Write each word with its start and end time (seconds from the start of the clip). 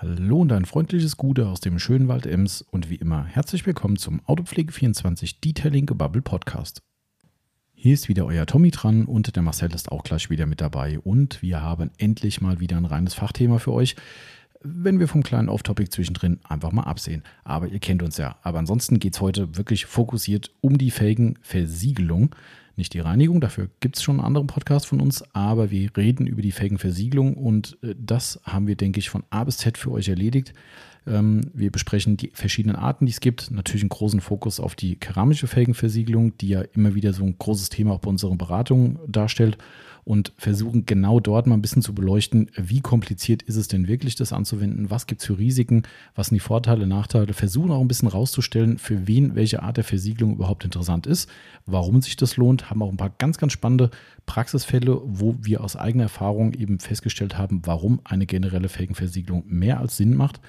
Hallo 0.00 0.42
und 0.42 0.52
ein 0.52 0.64
freundliches 0.64 1.16
Gute 1.16 1.48
aus 1.48 1.58
dem 1.58 1.80
schönen 1.80 2.06
Wald 2.06 2.24
Ems 2.24 2.62
und 2.62 2.88
wie 2.88 2.94
immer 2.94 3.24
herzlich 3.24 3.66
willkommen 3.66 3.96
zum 3.96 4.20
Autopflege24 4.26 5.40
Detailing 5.44 5.86
Gebubble 5.86 6.22
Podcast. 6.22 6.82
Hier 7.74 7.94
ist 7.94 8.08
wieder 8.08 8.24
euer 8.24 8.46
Tommy 8.46 8.70
dran 8.70 9.06
und 9.06 9.34
der 9.34 9.42
Marcel 9.42 9.74
ist 9.74 9.90
auch 9.90 10.04
gleich 10.04 10.30
wieder 10.30 10.46
mit 10.46 10.60
dabei 10.60 11.00
und 11.00 11.42
wir 11.42 11.62
haben 11.62 11.90
endlich 11.98 12.40
mal 12.40 12.60
wieder 12.60 12.76
ein 12.76 12.84
reines 12.84 13.14
Fachthema 13.14 13.58
für 13.58 13.72
euch, 13.72 13.96
wenn 14.62 14.98
wir 14.98 15.08
vom 15.08 15.22
kleinen 15.22 15.48
Off-Topic 15.48 15.90
zwischendrin 15.90 16.40
einfach 16.48 16.72
mal 16.72 16.82
absehen. 16.82 17.22
Aber 17.44 17.68
ihr 17.68 17.78
kennt 17.78 18.02
uns 18.02 18.16
ja. 18.16 18.36
Aber 18.42 18.58
ansonsten 18.58 18.98
geht 18.98 19.14
es 19.14 19.20
heute 19.20 19.56
wirklich 19.56 19.86
fokussiert 19.86 20.50
um 20.60 20.78
die 20.78 20.90
Felgenversiegelung 20.90 22.34
nicht 22.78 22.94
die 22.94 23.00
Reinigung, 23.00 23.40
dafür 23.40 23.68
gibt 23.80 23.96
es 23.96 24.02
schon 24.04 24.16
einen 24.16 24.26
anderen 24.26 24.46
Podcast 24.46 24.86
von 24.86 25.00
uns, 25.00 25.24
aber 25.34 25.70
wir 25.70 25.90
reden 25.96 26.26
über 26.26 26.40
die 26.40 26.52
Felgenversiegelung 26.52 27.34
und 27.34 27.76
äh, 27.82 27.94
das 27.98 28.40
haben 28.44 28.68
wir, 28.68 28.76
denke 28.76 29.00
ich, 29.00 29.10
von 29.10 29.24
A 29.30 29.44
bis 29.44 29.58
Z 29.58 29.76
für 29.76 29.90
euch 29.90 30.08
erledigt. 30.08 30.54
Ähm, 31.06 31.50
wir 31.52 31.72
besprechen 31.72 32.16
die 32.16 32.30
verschiedenen 32.32 32.76
Arten, 32.76 33.06
die 33.06 33.12
es 33.12 33.20
gibt. 33.20 33.50
Natürlich 33.50 33.82
einen 33.82 33.90
großen 33.90 34.20
Fokus 34.20 34.60
auf 34.60 34.76
die 34.76 34.94
keramische 34.94 35.48
Felgenversiegelung, 35.48 36.38
die 36.38 36.48
ja 36.48 36.62
immer 36.72 36.94
wieder 36.94 37.12
so 37.12 37.24
ein 37.24 37.36
großes 37.36 37.68
Thema 37.68 37.94
auch 37.94 38.00
bei 38.00 38.10
unseren 38.10 38.38
Beratungen 38.38 38.98
darstellt 39.08 39.58
und 40.08 40.32
versuchen 40.38 40.86
genau 40.86 41.20
dort 41.20 41.46
mal 41.46 41.54
ein 41.54 41.60
bisschen 41.60 41.82
zu 41.82 41.94
beleuchten, 41.94 42.50
wie 42.56 42.80
kompliziert 42.80 43.42
ist 43.42 43.56
es 43.56 43.68
denn 43.68 43.88
wirklich, 43.88 44.14
das 44.14 44.32
anzuwenden, 44.32 44.88
was 44.88 45.06
gibt 45.06 45.20
es 45.20 45.26
für 45.26 45.36
Risiken, 45.36 45.82
was 46.14 46.28
sind 46.28 46.36
die 46.36 46.40
Vorteile, 46.40 46.86
Nachteile, 46.86 47.34
versuchen 47.34 47.70
auch 47.70 47.82
ein 47.82 47.88
bisschen 47.88 48.08
rauszustellen, 48.08 48.78
für 48.78 49.06
wen 49.06 49.34
welche 49.34 49.62
Art 49.62 49.76
der 49.76 49.84
Versiegelung 49.84 50.32
überhaupt 50.32 50.64
interessant 50.64 51.06
ist, 51.06 51.28
warum 51.66 52.00
sich 52.00 52.16
das 52.16 52.38
lohnt, 52.38 52.70
haben 52.70 52.82
auch 52.82 52.88
ein 52.88 52.96
paar 52.96 53.12
ganz, 53.18 53.36
ganz 53.36 53.52
spannende 53.52 53.90
Praxisfälle, 54.24 54.98
wo 55.04 55.36
wir 55.42 55.62
aus 55.62 55.76
eigener 55.76 56.04
Erfahrung 56.04 56.54
eben 56.54 56.80
festgestellt 56.80 57.36
haben, 57.36 57.60
warum 57.66 58.00
eine 58.04 58.24
generelle 58.24 58.70
Felgenversiegelung 58.70 59.44
mehr 59.46 59.78
als 59.78 59.98
Sinn 59.98 60.14
macht 60.14 60.40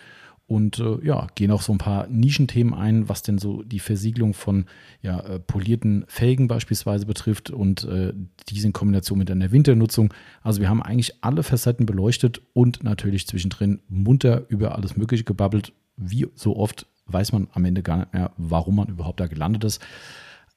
und 0.49 0.79
äh, 0.79 0.97
ja, 1.05 1.27
gehen 1.35 1.51
auch 1.51 1.61
so 1.61 1.71
ein 1.71 1.77
paar 1.77 2.07
Nischenthemen 2.07 2.73
ein, 2.73 3.07
was 3.07 3.21
denn 3.21 3.37
so 3.37 3.61
die 3.61 3.79
Versiegelung 3.79 4.33
von 4.33 4.65
ja, 5.03 5.19
äh, 5.19 5.39
polierten 5.39 6.05
Felgen 6.07 6.47
beispielsweise 6.47 7.05
betrifft 7.05 7.51
und 7.51 7.83
äh, 7.83 8.13
diese 8.49 8.65
in 8.65 8.73
Kombination 8.73 9.19
mit 9.19 9.29
einer 9.29 9.51
Winternutzung. 9.51 10.11
Also 10.41 10.59
wir 10.59 10.67
haben 10.67 10.81
eigentlich 10.81 11.23
alle 11.23 11.43
Facetten 11.43 11.85
beleuchtet 11.85 12.41
und 12.53 12.83
natürlich 12.83 13.27
zwischendrin 13.27 13.79
munter 13.87 14.49
über 14.49 14.75
alles 14.75 14.97
Mögliche 14.97 15.23
gebabbelt. 15.23 15.71
Wie 15.97 16.27
so 16.33 16.57
oft 16.57 16.87
weiß 17.05 17.31
man 17.31 17.47
am 17.53 17.65
Ende 17.65 17.83
gar 17.83 17.97
nicht 17.97 18.13
mehr, 18.13 18.31
warum 18.37 18.77
man 18.77 18.87
überhaupt 18.87 19.19
da 19.19 19.27
gelandet 19.27 19.63
ist. 19.63 19.81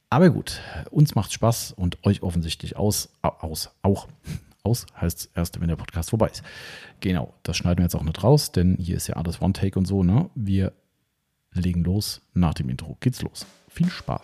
Aber 0.09 0.31
gut, 0.31 0.61
uns 0.91 1.15
macht 1.15 1.35
Spaß 1.35 1.73
und 1.73 1.99
euch 2.05 2.23
offensichtlich 2.23 2.77
aus, 2.77 3.11
aus 3.21 3.71
auch 3.83 4.09
aus, 4.65 4.87
heißt 5.01 5.19
es 5.19 5.27
erst, 5.35 5.61
wenn 5.61 5.69
der 5.69 5.77
Podcast 5.77 6.11
vorbei 6.11 6.29
ist. 6.29 6.43
Genau, 7.01 7.35
das 7.43 7.57
schneiden 7.57 7.79
wir 7.79 7.85
jetzt 7.85 7.95
auch 7.95 8.03
nicht 8.03 8.23
raus, 8.23 8.53
denn 8.53 8.77
hier 8.79 8.97
ist 8.97 9.09
ja 9.09 9.17
alles 9.17 9.41
One-Take 9.41 9.79
und 9.79 9.87
so. 9.87 10.03
Ne? 10.03 10.31
Wir 10.35 10.73
legen 11.53 11.85
los. 11.85 12.23
Nach 12.35 12.55
dem 12.55 12.69
Intro 12.69 12.97
geht's 13.01 13.23
los. 13.23 13.47
Viel 13.69 13.89
Spaß. 13.89 14.23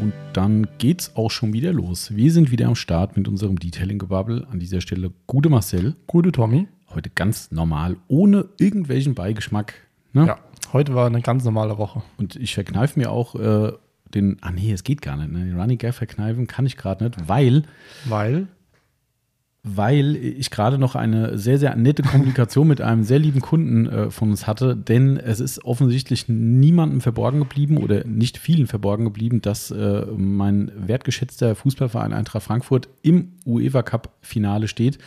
Und 0.00 0.12
dann 0.32 0.66
geht's 0.78 1.14
auch 1.14 1.30
schon 1.30 1.52
wieder 1.52 1.72
los. 1.72 2.14
Wir 2.16 2.32
sind 2.32 2.50
wieder 2.50 2.66
am 2.66 2.74
Start 2.74 3.16
mit 3.16 3.28
unserem 3.28 3.58
Detailing-Gebabbel. 3.58 4.46
An 4.50 4.58
dieser 4.58 4.80
Stelle 4.80 5.12
gute 5.26 5.48
Marcel. 5.48 5.94
Gute 6.06 6.32
Tommy. 6.32 6.68
Heute 6.88 7.10
ganz 7.10 7.50
normal, 7.52 7.96
ohne 8.08 8.48
irgendwelchen 8.58 9.14
Beigeschmack. 9.14 9.74
Ne? 10.12 10.26
Ja. 10.26 10.38
Heute 10.72 10.94
war 10.94 11.06
eine 11.06 11.20
ganz 11.20 11.44
normale 11.44 11.76
Woche. 11.76 12.02
Und 12.16 12.36
ich 12.36 12.54
verkneife 12.54 12.98
mir 12.98 13.10
auch 13.10 13.34
äh, 13.34 13.72
den, 14.14 14.38
ah 14.40 14.50
nee, 14.50 14.72
es 14.72 14.84
geht 14.84 15.02
gar 15.02 15.16
nicht. 15.16 15.30
Ne? 15.30 15.44
Den 15.44 15.60
Running 15.60 15.78
Gag 15.78 15.94
verkneifen 15.94 16.46
kann 16.46 16.64
ich 16.64 16.76
gerade 16.76 17.04
nicht, 17.04 17.28
weil. 17.28 17.64
Weil? 18.06 18.46
Weil 19.64 20.16
ich 20.16 20.50
gerade 20.50 20.78
noch 20.78 20.96
eine 20.96 21.38
sehr, 21.38 21.58
sehr 21.58 21.76
nette 21.76 22.02
Kommunikation 22.02 22.66
mit 22.66 22.80
einem 22.80 23.04
sehr 23.04 23.18
lieben 23.18 23.40
Kunden 23.40 23.86
äh, 23.86 24.10
von 24.10 24.30
uns 24.30 24.46
hatte, 24.46 24.74
denn 24.74 25.18
es 25.18 25.40
ist 25.40 25.64
offensichtlich 25.64 26.28
niemandem 26.28 27.00
verborgen 27.00 27.40
geblieben 27.40 27.76
oder 27.76 28.04
nicht 28.04 28.38
vielen 28.38 28.66
verborgen 28.66 29.04
geblieben, 29.04 29.40
dass 29.40 29.70
äh, 29.70 30.06
mein 30.16 30.72
wertgeschätzter 30.74 31.54
Fußballverein 31.54 32.12
Eintracht 32.12 32.42
Frankfurt 32.42 32.88
im 33.02 33.34
UEFA 33.46 33.82
Cup 33.82 34.14
Finale 34.20 34.68
steht 34.68 34.98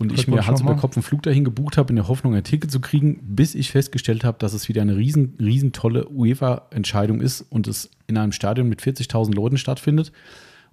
und 0.00 0.12
ich 0.12 0.26
mir 0.28 0.46
Hals 0.46 0.60
über 0.60 0.76
Kopf 0.76 0.96
einen 0.96 1.02
Flug 1.02 1.22
dahin 1.22 1.44
gebucht 1.44 1.76
habe, 1.76 1.90
in 1.90 1.96
der 1.96 2.08
Hoffnung, 2.08 2.34
ein 2.34 2.44
Ticket 2.44 2.70
zu 2.70 2.80
kriegen, 2.80 3.20
bis 3.22 3.54
ich 3.54 3.70
festgestellt 3.70 4.24
habe, 4.24 4.38
dass 4.38 4.52
es 4.52 4.68
wieder 4.68 4.82
eine 4.82 4.96
riesen, 4.96 5.34
riesen 5.40 5.72
tolle 5.72 6.08
UEFA-Entscheidung 6.08 7.20
ist 7.20 7.42
und 7.42 7.66
es 7.68 7.90
in 8.06 8.16
einem 8.16 8.32
Stadion 8.32 8.68
mit 8.68 8.80
40.000 8.80 9.34
Leuten 9.34 9.58
stattfindet 9.58 10.12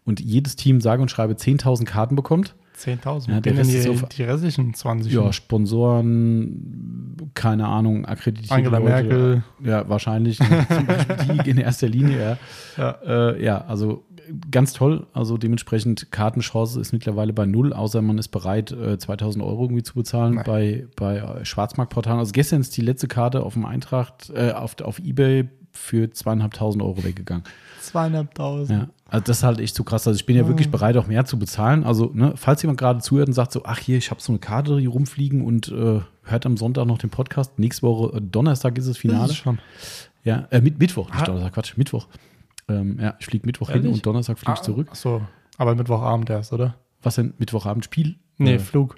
und 0.05 0.19
jedes 0.19 0.55
Team 0.55 0.81
sage 0.81 1.01
und 1.01 1.11
schreibe 1.11 1.33
10.000 1.33 1.85
Karten 1.85 2.15
bekommt. 2.15 2.55
10.000? 2.77 3.31
Ja, 3.31 3.41
der 3.41 3.57
Rest 3.57 3.71
die, 3.71 3.89
auf, 3.89 4.03
die 4.09 4.23
restlichen 4.23 4.73
20. 4.73 5.11
Ja, 5.11 5.33
Sponsoren, 5.33 7.17
keine 7.33 7.67
Ahnung, 7.67 8.05
akkreditierte 8.05 8.53
Angela 8.53 8.77
Leute, 8.77 8.89
Merkel. 8.89 9.43
Ja, 9.63 9.89
wahrscheinlich. 9.89 10.38
zum 10.38 10.85
Beispiel 10.85 11.38
die 11.43 11.49
in 11.49 11.57
erster 11.57 11.88
Linie. 11.88 12.38
Ja, 12.77 12.83
ja. 12.83 13.31
Äh, 13.31 13.43
ja 13.43 13.65
also 13.65 14.05
ganz 14.51 14.73
toll. 14.73 15.07
Also 15.13 15.38
dementsprechend 15.38 16.11
Kartenchance 16.11 16.79
ist 16.79 16.93
mittlerweile 16.93 17.33
bei 17.33 17.45
null, 17.45 17.73
außer 17.73 18.01
man 18.01 18.17
ist 18.17 18.29
bereit, 18.29 18.69
2000 18.69 19.44
äh, 19.44 19.47
Euro 19.47 19.63
irgendwie 19.63 19.83
zu 19.83 19.95
bezahlen 19.95 20.41
bei, 20.45 20.88
bei 20.95 21.17
äh, 21.17 21.45
Schwarzmarktportalen. 21.45 22.19
Also 22.19 22.31
gestern 22.31 22.61
ist 22.61 22.75
die 22.77 22.81
letzte 22.81 23.07
Karte 23.07 23.44
auf 23.44 23.53
dem 23.53 23.65
Eintracht, 23.65 24.31
äh, 24.35 24.51
auf, 24.51 24.79
auf 24.81 24.99
Ebay 24.99 25.49
für 25.71 26.11
zweieinhalbtausend 26.11 26.83
Euro 26.83 27.03
weggegangen. 27.03 27.44
Zweieinhalbtausend. 27.81 28.81
Ja, 28.81 28.89
also 29.09 29.23
das 29.23 29.38
ist 29.38 29.44
halt 29.44 29.59
echt 29.59 29.75
so 29.75 29.84
krass. 29.84 30.07
Also 30.07 30.18
ich 30.18 30.25
bin 30.25 30.35
ja 30.35 30.47
wirklich 30.47 30.69
bereit, 30.69 30.97
auch 30.97 31.07
mehr 31.07 31.25
zu 31.25 31.40
bezahlen. 31.40 31.84
Also, 31.84 32.12
ne, 32.13 32.34
falls 32.35 32.62
jemand 32.62 32.79
gerade 32.79 33.00
zuhört 33.00 33.28
und 33.28 33.34
sagt 33.34 33.51
so, 33.51 33.63
ach 33.63 33.79
hier, 33.79 33.97
ich 33.97 34.12
habe 34.12 34.22
so 34.22 34.31
eine 34.31 34.40
Karte 34.40 34.78
hier 34.79 34.90
rumfliegen 34.90 35.41
und 35.41 35.69
äh, 35.69 36.01
hört 36.23 36.45
am 36.45 36.57
Sonntag 36.57 36.85
noch 36.85 36.97
den 36.97 37.09
Podcast. 37.09 37.57
Nächste 37.57 37.84
Woche, 37.84 38.18
äh, 38.18 38.22
Donnerstag 38.22 38.78
ist 38.78 38.90
das 38.90 38.97
Finale. 38.97 39.31
Ist 39.31 39.38
schon. 39.38 39.59
Ja, 40.23 40.47
äh, 40.51 40.59
mit, 40.59 40.79
Mittwoch, 40.79 41.09
nicht 41.12 41.28
Donnerstag, 41.28 41.53
Quatsch, 41.53 41.78
Mittwoch. 41.78 42.07
Ähm, 42.68 43.00
ja, 43.00 43.16
ich 43.19 43.25
fliege 43.25 43.45
Mittwoch 43.45 43.69
Ehrlich? 43.69 43.85
hin 43.85 43.94
und 43.94 44.06
Donnerstag 44.06 44.38
fliege 44.38 44.53
ich 44.53 44.59
ah, 44.59 44.63
zurück. 44.63 44.88
Ach 44.91 44.95
so, 44.95 45.22
aber 45.57 45.74
Mittwochabend 45.75 46.29
erst, 46.29 46.51
oder? 46.51 46.75
Was 47.01 47.16
denn? 47.16 47.34
Mittwochabend 47.38 47.85
Spiel? 47.85 48.18
Nee, 48.38 48.59
Flug. 48.59 48.97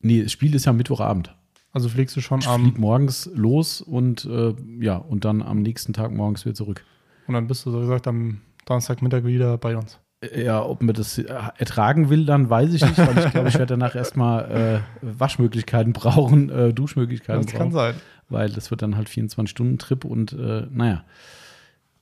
Nee, 0.00 0.22
das 0.22 0.32
Spiel 0.32 0.54
ist 0.54 0.64
ja 0.64 0.72
Mittwochabend. 0.72 1.34
Also 1.72 1.88
fliegst 1.88 2.16
du 2.16 2.20
schon 2.20 2.40
ich 2.40 2.48
am. 2.48 2.62
Ich 2.62 2.68
flieg 2.68 2.80
morgens 2.80 3.30
los 3.34 3.82
und 3.82 4.24
äh, 4.24 4.54
ja, 4.80 4.96
und 4.96 5.24
dann 5.24 5.42
am 5.42 5.60
nächsten 5.60 5.92
Tag 5.92 6.12
morgens 6.12 6.44
wieder 6.44 6.54
zurück. 6.54 6.84
Und 7.26 7.34
dann 7.34 7.46
bist 7.46 7.66
du 7.66 7.70
so 7.70 7.80
gesagt 7.80 8.08
am 8.08 8.40
Donnerstagmittag 8.70 9.24
wieder 9.24 9.58
bei 9.58 9.76
uns. 9.76 9.98
Ja, 10.36 10.62
ob 10.62 10.82
man 10.82 10.94
das 10.94 11.16
äh, 11.18 11.24
ertragen 11.56 12.10
will, 12.10 12.26
dann 12.26 12.50
weiß 12.50 12.74
ich 12.74 12.82
nicht, 12.82 12.98
weil 12.98 13.24
ich 13.24 13.32
glaube, 13.32 13.48
ich 13.48 13.54
werde 13.54 13.78
danach 13.78 13.94
erstmal 13.94 14.82
äh, 15.02 15.06
Waschmöglichkeiten 15.18 15.92
brauchen, 15.94 16.50
äh, 16.50 16.74
Duschmöglichkeiten 16.74 17.42
das 17.42 17.52
brauchen. 17.52 17.72
Das 17.72 17.82
kann 17.82 17.94
sein. 17.94 18.00
Weil 18.28 18.50
das 18.50 18.70
wird 18.70 18.82
dann 18.82 18.96
halt 18.96 19.08
24-Stunden-Trip 19.08 20.04
und 20.04 20.32
äh, 20.34 20.66
naja. 20.70 21.04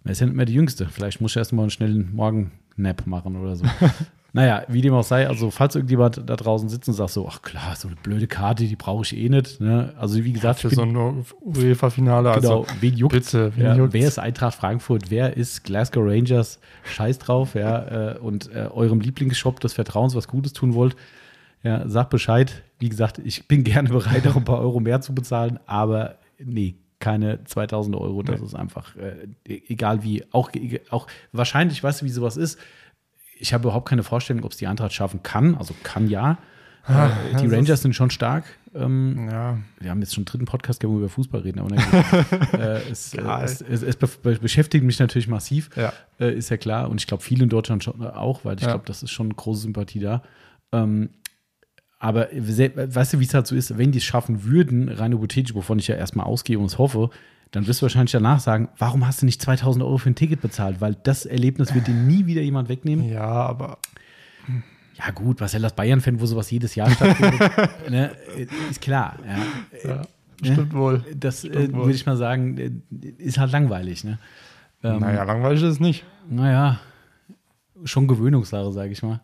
Er 0.04 0.12
ist 0.12 0.20
ja 0.20 0.26
nicht 0.26 0.36
mehr 0.36 0.47
die 0.47 0.54
Jüngste. 0.54 0.86
Vielleicht 0.86 1.20
muss 1.20 1.32
ich 1.32 1.36
erst 1.36 1.53
mal 1.53 1.62
einen 1.62 1.70
schnellen 1.70 2.14
Morgen-Nap 2.14 3.06
machen 3.06 3.36
oder 3.36 3.56
so. 3.56 3.64
naja, 4.32 4.62
wie 4.69 4.82
dem 4.82 4.94
auch 4.94 5.03
sei, 5.03 5.26
also 5.26 5.50
falls 5.50 5.75
irgendjemand 5.75 6.22
da 6.26 6.36
draußen 6.36 6.69
sitzt 6.69 6.88
und 6.88 6.94
sagt 6.94 7.10
so, 7.10 7.26
ach 7.28 7.42
klar, 7.42 7.75
so 7.76 7.88
eine 7.88 7.97
blöde 7.97 8.26
Karte, 8.26 8.64
die 8.64 8.76
brauche 8.76 9.03
ich 9.03 9.16
eh 9.16 9.28
nicht. 9.28 9.60
Ne? 9.60 9.94
Also 9.98 10.22
wie 10.22 10.32
gesagt, 10.32 10.62
ja, 10.62 10.69
für 10.69 10.75
so 10.75 10.82
ein 10.82 11.25
UEFA-Finale, 11.41 12.32
genau, 12.34 12.60
also 12.60 12.66
wen 12.81 12.94
juckt, 12.94 13.14
bitte, 13.14 13.53
wen 13.56 13.64
ja, 13.64 13.92
wer 13.92 14.06
ist 14.06 14.19
Eintracht 14.19 14.54
Frankfurt, 14.54 15.10
wer 15.10 15.37
ist 15.37 15.64
Glasgow 15.64 16.04
Rangers, 16.06 16.60
scheiß 16.84 17.19
drauf, 17.19 17.54
ja, 17.54 18.12
äh, 18.12 18.19
und 18.19 18.54
äh, 18.54 18.69
eurem 18.70 19.00
Lieblingsshop 19.00 19.60
des 19.60 19.72
Vertrauens 19.72 20.14
was 20.14 20.28
Gutes 20.28 20.53
tun 20.53 20.75
wollt, 20.75 20.94
ja, 21.62 21.88
sagt 21.88 22.10
Bescheid. 22.10 22.62
Wie 22.78 22.91
gesagt, 22.91 23.19
ich 23.25 23.48
bin 23.48 23.64
gerne 23.64 23.88
bereit, 23.88 24.26
auch 24.28 24.37
ein 24.37 24.44
paar 24.44 24.60
Euro 24.60 24.78
mehr 24.78 25.00
zu 25.00 25.14
bezahlen, 25.14 25.58
aber 25.66 26.16
nee, 26.38 26.76
keine 27.00 27.44
2000 27.44 27.97
Euro. 27.97 28.22
Das 28.22 28.41
nee. 28.41 28.47
ist 28.47 28.54
einfach, 28.54 28.97
äh, 28.97 29.28
egal 29.44 30.03
wie, 30.03 30.25
auch, 30.32 30.50
auch 30.91 31.06
wahrscheinlich, 31.32 31.82
weißt 31.82 32.03
du, 32.03 32.06
wie 32.06 32.10
sowas 32.10 32.36
ist. 32.36 32.59
Ich 33.38 33.54
habe 33.54 33.62
überhaupt 33.62 33.88
keine 33.88 34.03
Vorstellung, 34.03 34.44
ob 34.44 34.53
es 34.53 34.58
die 34.58 34.67
Eintracht 34.67 34.93
schaffen 34.93 35.22
kann. 35.22 35.55
Also 35.55 35.75
kann 35.82 36.08
ja. 36.08 36.38
Ah, 36.84 37.11
äh, 37.32 37.37
die 37.37 37.46
Rangers 37.46 37.82
sind 37.82 37.94
schon 37.94 38.11
stark. 38.11 38.44
Ähm, 38.75 39.28
ja. 39.31 39.58
Wir 39.78 39.90
haben 39.90 40.00
jetzt 40.00 40.14
schon 40.14 40.22
einen 40.22 40.26
dritten 40.26 40.44
Podcast, 40.46 40.82
wo 40.84 40.90
wir 40.90 40.99
über 40.99 41.08
Fußball 41.08 41.43
reden, 41.43 41.61
aber 41.61 41.76
äh, 42.58 42.90
es, 42.90 43.14
äh, 43.14 43.20
es, 43.43 43.61
es, 43.61 43.82
es, 43.82 43.96
beschäftigt 44.38 44.84
mich 44.84 44.99
natürlich 44.99 45.28
massiv, 45.28 45.70
ja. 45.76 45.93
Äh, 46.19 46.34
ist 46.34 46.49
ja 46.49 46.56
klar. 46.56 46.90
Und 46.90 47.00
ich 47.00 47.06
glaube, 47.06 47.22
viele 47.22 47.44
in 47.44 47.49
Deutschland 47.49 47.84
schon 47.84 48.05
auch, 48.06 48.44
weil 48.44 48.56
ich 48.56 48.62
ja. 48.62 48.70
glaube, 48.70 48.84
das 48.87 49.02
ist 49.02 49.11
schon 49.11 49.26
eine 49.26 49.34
große 49.34 49.62
Sympathie 49.62 50.00
da. 50.00 50.22
Ähm, 50.72 51.11
aber 51.98 52.28
weißt 52.32 53.14
du, 53.14 53.20
wie 53.20 53.24
es 53.24 53.34
halt 53.34 53.46
so 53.46 53.56
ist, 53.56 53.76
wenn 53.76 53.92
die 53.92 53.98
es 53.98 54.04
schaffen 54.04 54.44
würden, 54.44 54.88
rein 54.88 55.12
hypothetisch, 55.12 55.54
wovon 55.54 55.78
ich 55.78 55.88
ja 55.88 55.96
erstmal 55.96 56.26
ausgehe 56.26 56.58
und 56.58 56.66
es 56.66 56.78
hoffe, 56.78 57.10
dann 57.50 57.66
wirst 57.66 57.80
du 57.80 57.82
wahrscheinlich 57.84 58.12
danach 58.12 58.40
sagen, 58.40 58.68
warum 58.78 59.06
hast 59.06 59.22
du 59.22 59.26
nicht 59.26 59.40
2000 59.42 59.84
Euro 59.84 59.98
für 59.98 60.10
ein 60.10 60.14
Ticket 60.14 60.40
bezahlt? 60.40 60.80
Weil 60.80 60.96
das 61.02 61.26
Erlebnis 61.26 61.74
wird 61.74 61.86
dir 61.86 61.94
nie 61.94 62.26
wieder 62.26 62.42
jemand 62.42 62.68
wegnehmen. 62.68 63.08
Ja, 63.08 63.26
aber. 63.26 63.78
Ja, 64.94 65.10
gut, 65.12 65.40
was 65.40 65.52
ja 65.52 65.60
das 65.60 65.74
Bayern-Fan, 65.74 66.20
wo 66.20 66.26
sowas 66.26 66.50
jedes 66.50 66.74
Jahr 66.74 66.90
stattfindet, 66.90 67.40
ne, 67.90 68.10
ist 68.68 68.80
klar. 68.80 69.16
Ja, 69.84 69.90
ja 69.90 70.02
stimmt 70.42 70.72
ne, 70.72 70.78
wohl. 70.78 71.04
Das 71.14 71.44
äh, 71.44 71.72
würde 71.72 71.92
ich 71.92 72.06
mal 72.06 72.16
sagen, 72.16 72.58
äh, 72.58 72.70
ist 73.18 73.38
halt 73.38 73.52
langweilig. 73.52 74.04
Ne? 74.04 74.18
Ähm, 74.82 75.00
naja, 75.00 75.22
langweilig 75.24 75.62
ist 75.62 75.74
es 75.74 75.80
nicht. 75.80 76.04
Naja, 76.28 76.80
schon 77.84 78.06
Gewöhnungssache, 78.08 78.72
sage 78.72 78.92
ich 78.92 79.02
mal. 79.02 79.20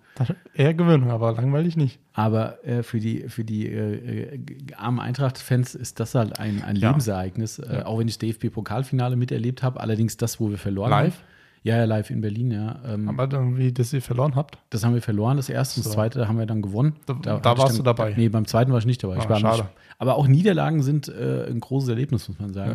Eher 0.54 0.74
Gewöhnung, 0.74 1.10
aber 1.10 1.32
langweilig 1.32 1.76
nicht. 1.76 1.98
Aber 2.12 2.64
äh, 2.66 2.82
für 2.82 3.00
die, 3.00 3.28
für 3.28 3.44
die 3.44 3.66
äh, 3.68 4.34
äh 4.34 4.38
armen 4.76 5.00
Eintracht-Fans 5.00 5.74
ist 5.74 6.00
das 6.00 6.14
halt 6.14 6.38
ein, 6.38 6.62
ein 6.62 6.76
Ja. 6.76 6.88
Lebensereignis. 6.90 7.58
Äh, 7.58 7.78
Ja. 7.78 7.86
auch 7.86 7.98
wenn 7.98 8.08
ich 8.08 8.18
das 8.18 8.28
DFB-Pokalfinale 8.28 9.16
miterlebt 9.16 9.62
habe, 9.62 9.80
allerdings 9.80 10.16
das, 10.16 10.38
wo 10.40 10.50
wir 10.50 10.58
verloren 10.58 10.90
Live? 10.90 11.14
haben. 11.16 11.24
Ja, 11.64 11.78
ja, 11.78 11.84
live 11.84 12.10
in 12.10 12.20
Berlin, 12.20 12.50
ja. 12.50 12.78
Ähm, 12.86 13.08
Aber 13.08 13.26
dann, 13.26 13.56
wie 13.56 13.72
das 13.72 13.90
ihr 13.94 14.02
verloren 14.02 14.36
habt. 14.36 14.58
das 14.68 14.84
haben 14.84 14.92
wir 14.92 15.00
verloren, 15.00 15.38
das 15.38 15.48
erste. 15.48 15.80
Und 15.80 15.86
das 15.86 15.92
So. 15.92 15.96
zweite 15.96 16.28
haben 16.28 16.38
wir 16.38 16.44
dann 16.44 16.60
gewonnen. 16.60 16.96
Da- 17.06 17.14
da 17.38 17.52
ich 17.54 17.58
warst 17.58 17.78
du 17.78 17.82
dabei. 17.82 18.12
Nee, 18.14 18.28
beim 18.28 18.46
zweiten 18.46 18.70
war 18.70 18.78
ich 18.80 18.84
nicht 18.84 19.02
dabei. 19.02 19.16
ich 19.16 19.24
Ah, 19.24 19.28
war 19.30 19.40
schade. 19.40 19.62
Nicht, 19.62 19.70
aber 19.98 20.16
auch 20.16 20.26
Niederlagen 20.28 20.82
sind 20.82 21.08
äh, 21.08 21.46
ein 21.48 21.60
großes 21.60 21.88
Erlebnis, 21.88 22.28
muss 22.28 22.38
man 22.38 22.52
sagen. 22.52 22.74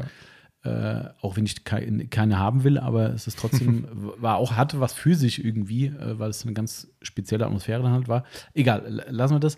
Äh, 0.63 1.05
auch 1.21 1.37
wenn 1.37 1.45
ich 1.45 1.63
kei- 1.63 2.07
keine 2.09 2.37
haben 2.37 2.65
will, 2.65 2.77
aber 2.77 3.13
es 3.13 3.27
ist 3.27 3.39
trotzdem, 3.39 3.87
war 4.17 4.35
auch, 4.35 4.53
hatte 4.57 4.81
was 4.81 4.93
für 4.93 5.15
sich 5.15 5.43
irgendwie, 5.45 5.85
äh, 5.85 6.19
weil 6.19 6.29
es 6.29 6.43
eine 6.43 6.53
ganz 6.53 6.89
spezielle 7.01 7.45
Atmosphäre 7.45 7.81
dann 7.81 7.93
halt 7.93 8.09
war. 8.09 8.25
Egal, 8.53 9.03
lassen 9.09 9.35
wir 9.35 9.39
das. 9.39 9.57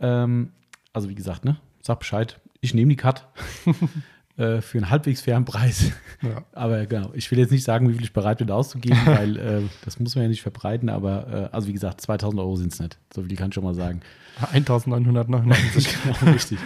Ähm, 0.00 0.52
also 0.94 1.10
wie 1.10 1.14
gesagt, 1.14 1.44
ne, 1.44 1.58
sag 1.82 1.98
Bescheid. 1.98 2.40
Ich 2.62 2.72
nehme 2.72 2.88
die 2.88 2.96
Cut 2.96 3.26
äh, 4.38 4.60
für 4.62 4.78
einen 4.78 4.88
halbwegs 4.90 5.20
fairen 5.20 5.44
Preis. 5.44 5.92
Ja. 6.22 6.42
Aber 6.52 6.86
genau, 6.86 7.10
ich 7.12 7.30
will 7.30 7.38
jetzt 7.38 7.50
nicht 7.52 7.64
sagen, 7.64 7.86
wie 7.88 7.92
viel 7.92 8.04
ich 8.04 8.12
bereit 8.14 8.38
bin 8.38 8.50
auszugeben, 8.50 8.98
weil 9.04 9.36
äh, 9.36 9.62
das 9.84 10.00
muss 10.00 10.14
man 10.14 10.22
ja 10.24 10.28
nicht 10.30 10.42
verbreiten. 10.42 10.88
Aber 10.88 11.50
äh, 11.52 11.54
also 11.54 11.68
wie 11.68 11.72
gesagt, 11.74 12.00
2000 12.00 12.40
Euro 12.40 12.56
sind 12.56 12.72
es 12.72 12.80
nicht. 12.80 12.98
So 13.14 13.22
viel 13.22 13.36
kann 13.36 13.48
ich 13.50 13.54
schon 13.54 13.64
mal 13.64 13.74
sagen. 13.74 14.00
1999. 14.52 15.88
genau, 16.02 16.32
richtig. 16.32 16.58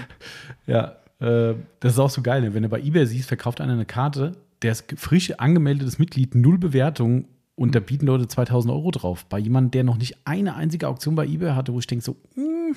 Ja, 0.66 0.96
äh, 1.22 1.54
das 1.80 1.92
ist 1.92 1.98
auch 1.98 2.10
so 2.10 2.20
geil. 2.20 2.42
Ne? 2.42 2.52
Wenn 2.52 2.64
du 2.64 2.68
bei 2.68 2.80
eBay 2.80 3.06
siehst, 3.06 3.28
verkauft 3.28 3.60
einer 3.60 3.74
eine 3.74 3.86
Karte, 3.86 4.32
der 4.62 4.72
ist 4.72 4.92
frisch 4.96 5.30
angemeldetes 5.38 5.98
Mitglied, 5.98 6.34
null 6.34 6.58
Bewertung 6.58 7.26
und 7.54 7.74
da 7.74 7.80
bieten 7.80 8.06
Leute 8.06 8.26
2000 8.26 8.72
Euro 8.72 8.90
drauf. 8.90 9.24
Bei 9.26 9.38
jemandem, 9.38 9.70
der 9.70 9.84
noch 9.84 9.98
nicht 9.98 10.16
eine 10.26 10.54
einzige 10.56 10.88
Auktion 10.88 11.14
bei 11.14 11.26
eBay 11.26 11.52
hatte, 11.52 11.72
wo 11.72 11.78
ich 11.78 11.86
denke 11.86 12.04
so, 12.04 12.16
mm, 12.34 12.72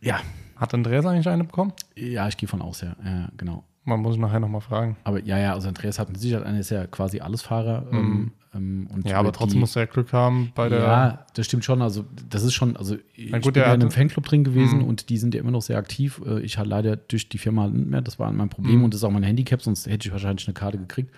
ja, 0.00 0.20
Hat 0.56 0.74
Andreas 0.74 1.04
eigentlich 1.06 1.28
eine 1.28 1.44
bekommen? 1.44 1.72
ja, 1.96 2.28
ich 2.28 2.36
gehe 2.36 2.48
von 2.48 2.62
aus, 2.62 2.82
ja, 2.82 2.94
ja, 3.04 3.28
genau. 3.36 3.64
Man 3.84 4.00
muss 4.00 4.14
ich 4.14 4.20
nachher 4.20 4.40
nochmal 4.40 4.60
fragen. 4.60 4.96
Aber 5.04 5.20
ja, 5.22 5.38
ja, 5.38 5.52
also 5.52 5.68
Andreas 5.68 5.98
hat 5.98 6.08
mit 6.08 6.20
Sicherheit, 6.20 6.46
einer 6.46 6.60
ist 6.60 6.70
ja 6.70 6.86
quasi 6.86 7.20
Allesfahrer. 7.20 7.86
Ähm, 7.90 7.98
ähm, 7.98 8.32
und 8.54 9.04
Mhm. 9.04 9.10
Ja, 9.10 9.18
aber 9.18 9.32
die- 9.32 9.38
trotzdem 9.38 9.60
musst 9.60 9.74
du 9.76 9.80
ja 9.80 9.86
Glück 9.86 10.12
haben 10.12 10.52
bei 10.54 10.68
der. 10.68 10.78
ja, 10.78 11.26
das 11.34 11.46
stimmt 11.46 11.64
schon. 11.64 11.82
Also, 11.82 12.04
das 12.28 12.42
ist 12.44 12.54
schon, 12.54 12.76
also 12.76 12.96
ich 13.14 13.32
gut, 13.32 13.54
bin 13.54 13.62
er 13.62 13.68
ja 13.68 13.74
in 13.74 13.80
einem 13.80 13.90
Fanclub 13.90 14.24
drin 14.26 14.44
gewesen 14.44 14.78
Mhm. 14.78 14.84
und 14.84 15.08
die 15.10 15.18
sind 15.18 15.34
ja 15.34 15.40
immer 15.40 15.50
noch 15.50 15.62
sehr 15.62 15.76
aktiv. 15.78 16.20
Äh, 16.26 16.40
Ich 16.40 16.58
hatte 16.58 16.68
leider 16.68 16.96
durch 16.96 17.28
die 17.28 17.38
Firma 17.38 17.68
nicht 17.68 17.86
mehr, 17.88 18.00
das 18.02 18.18
war 18.18 18.30
mein 18.32 18.48
Problem 18.48 18.78
Mhm. 18.78 18.84
und 18.84 18.94
das 18.94 19.00
ist 19.00 19.04
auch 19.04 19.10
mein 19.10 19.22
Handicap, 19.24 19.60
sonst 19.62 19.86
hätte 19.86 20.06
ich 20.08 20.12
wahrscheinlich 20.12 20.46
eine 20.46 20.54
Karte 20.54 20.78
gekriegt. 20.78 21.10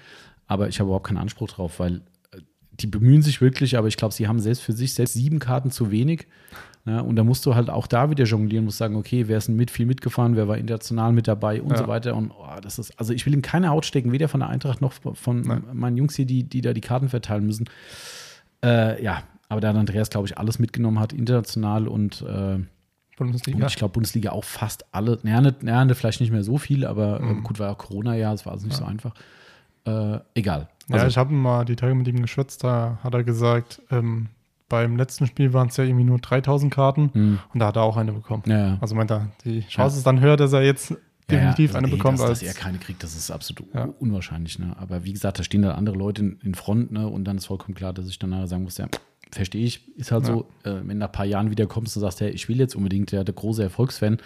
Aber 0.46 0.68
ich 0.68 0.78
habe 0.80 0.88
überhaupt 0.88 1.06
keinen 1.08 1.18
Anspruch 1.18 1.48
drauf, 1.50 1.78
weil 1.80 1.96
äh, 2.32 2.38
die 2.72 2.86
bemühen 2.86 3.22
sich 3.22 3.40
wirklich, 3.40 3.76
aber 3.76 3.88
ich 3.88 3.96
glaube, 3.96 4.14
sie 4.14 4.28
haben 4.28 4.38
selbst 4.40 4.62
für 4.62 4.72
sich 4.72 4.94
selbst 4.94 5.14
sieben 5.14 5.38
Karten 5.38 5.70
zu 5.70 5.90
wenig. 5.90 6.26
Ja, 6.86 7.00
und 7.00 7.16
da 7.16 7.24
musst 7.24 7.44
du 7.44 7.56
halt 7.56 7.68
auch 7.68 7.88
da 7.88 8.10
wieder 8.10 8.24
jonglieren, 8.24 8.64
musst 8.64 8.78
sagen, 8.78 8.94
okay, 8.94 9.26
wer 9.26 9.38
ist 9.38 9.48
denn 9.48 9.56
mit 9.56 9.72
viel 9.72 9.86
mitgefahren, 9.86 10.36
wer 10.36 10.46
war 10.46 10.56
international 10.56 11.12
mit 11.12 11.26
dabei 11.26 11.60
und 11.60 11.72
Ja. 11.72 11.78
so 11.78 11.88
weiter. 11.88 12.14
Und 12.14 12.30
oh, 12.30 12.46
das 12.62 12.78
ist, 12.78 12.96
also 12.98 13.12
ich 13.12 13.26
will 13.26 13.34
in 13.34 13.42
keine 13.42 13.70
Haut 13.70 13.84
stecken, 13.84 14.12
weder 14.12 14.28
von 14.28 14.38
der 14.38 14.48
Eintracht 14.50 14.80
noch 14.80 14.92
von 14.92 15.40
Nein. 15.40 15.64
meinen 15.72 15.96
Jungs 15.96 16.14
hier, 16.14 16.26
die, 16.26 16.44
die 16.44 16.60
da 16.60 16.72
die 16.72 16.80
Karten 16.80 17.08
verteilen 17.08 17.44
müssen. 17.44 17.68
Äh, 18.64 19.02
ja, 19.02 19.22
aber 19.48 19.60
da 19.60 19.68
hat 19.68 19.76
Andreas, 19.76 20.10
glaube 20.10 20.28
ich, 20.28 20.38
alles 20.38 20.58
mitgenommen 20.58 20.98
hat, 21.00 21.12
international 21.12 21.88
und, 21.88 22.22
äh, 22.22 22.54
und 22.54 22.66
Bundesliga. 23.18 23.66
ich 23.66 23.76
glaube, 23.76 23.92
Bundesliga 23.92 24.30
auch 24.30 24.44
fast 24.44 24.84
alle. 24.92 25.18
Naja, 25.22 25.40
nicht- 25.40 25.96
vielleicht 25.96 26.20
nicht 26.20 26.30
mehr 26.32 26.44
so 26.44 26.56
viel, 26.58 26.84
aber 26.86 27.20
Mhm. 27.20 27.28
ähm, 27.30 27.42
gut, 27.42 27.58
war 27.58 27.68
ja 27.68 27.74
Corona-Jahr, 27.74 28.34
es 28.34 28.46
war 28.46 28.52
also 28.52 28.66
nicht 28.66 28.76
so 28.76 28.84
einfach. 28.84 29.12
Äh, 29.86 30.18
egal. 30.34 30.68
ja, 30.88 31.06
ich 31.06 31.16
habe 31.16 31.32
mal 31.32 31.64
die 31.64 31.74
Tage 31.76 31.94
mit 31.94 32.06
ihm 32.08 32.20
geschwätzt, 32.22 32.62
da 32.64 32.98
hat 33.02 33.14
er 33.14 33.24
gesagt, 33.24 33.82
ähm, 33.90 34.28
beim 34.68 34.96
letzten 34.96 35.26
Spiel 35.26 35.52
waren 35.52 35.68
es 35.68 35.76
ja 35.76 35.84
irgendwie 35.84 36.04
nur 36.04 36.18
3000 36.18 36.72
Karten 36.72 37.10
Hm, 37.12 37.38
und 37.54 37.60
da 37.60 37.66
hat 37.68 37.76
er 37.76 37.82
auch 37.82 37.96
eine 37.96 38.12
bekommen. 38.12 38.42
ja. 38.46 38.78
Also 38.80 38.94
meint 38.94 39.10
er, 39.10 39.30
die 39.44 39.60
Chance 39.66 39.98
ist 39.98 40.06
dann 40.06 40.20
höher, 40.20 40.36
dass 40.36 40.52
er 40.52 40.62
jetzt 40.62 40.94
definitiv 41.30 41.72
ja, 41.72 41.78
eine 41.78 41.88
nee, 41.88 41.94
bekommt. 41.94 42.18
Dass, 42.20 42.26
als, 42.28 42.40
dass 42.40 42.48
er 42.48 42.54
keine 42.54 42.78
kriegt, 42.78 43.02
das 43.02 43.16
ist 43.16 43.30
absolut 43.30 43.72
Ja. 43.74 43.84
un- 43.84 43.94
unwahrscheinlich. 43.98 44.58
Ne? 44.58 44.74
Aber 44.78 45.04
wie 45.04 45.12
gesagt, 45.12 45.38
da 45.38 45.42
stehen 45.42 45.62
dann 45.62 45.72
andere 45.72 45.96
Leute 45.96 46.22
in, 46.22 46.38
in 46.42 46.54
Front 46.54 46.92
ne? 46.92 47.06
und 47.08 47.24
dann 47.24 47.36
ist 47.36 47.46
vollkommen 47.46 47.74
klar, 47.74 47.92
dass 47.92 48.08
ich 48.08 48.18
dann 48.18 48.30
nachher 48.30 48.46
sagen 48.48 48.62
muss, 48.64 48.78
ja, 48.78 48.86
verstehe 49.32 49.64
ich, 49.64 49.96
ist 49.96 50.12
halt 50.12 50.26
Ja. 50.28 50.34
so, 50.34 50.48
äh, 50.64 50.80
wenn 50.84 50.98
nach 50.98 51.06
ein 51.08 51.12
paar 51.12 51.24
Jahren 51.26 51.50
wieder 51.50 51.66
kommst 51.66 51.96
und 51.96 52.00
sagst, 52.02 52.20
hey, 52.20 52.30
ich 52.30 52.48
will 52.48 52.58
jetzt 52.58 52.76
unbedingt, 52.76 53.10
ja, 53.12 53.24
der 53.24 53.34
große 53.34 53.62
Erfolgsfan. 53.62 54.18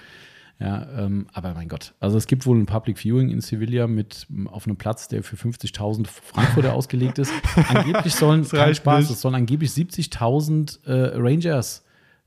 Ja, 0.60 0.86
ähm, 0.98 1.26
aber 1.32 1.54
mein 1.54 1.68
Gott. 1.68 1.94
Also 2.00 2.18
es 2.18 2.26
gibt 2.26 2.44
wohl 2.44 2.58
ein 2.58 2.66
Public 2.66 2.98
Viewing 2.98 3.30
in 3.30 3.40
Sevilla 3.40 3.86
mit 3.86 4.26
auf 4.46 4.66
einem 4.66 4.76
Platz, 4.76 5.08
der 5.08 5.22
für 5.22 5.36
50.000 5.36 6.06
Frankfurter 6.06 6.74
ausgelegt 6.74 7.18
ist. 7.18 7.32
Angeblich 7.68 8.14
sollen, 8.14 8.46
kein 8.46 8.74
Spaß, 8.74 9.00
nicht. 9.04 9.10
es 9.10 9.20
sollen 9.22 9.34
angeblich 9.34 9.70
70.000 9.70 10.84
äh, 10.86 11.12
Rangers 11.16 11.84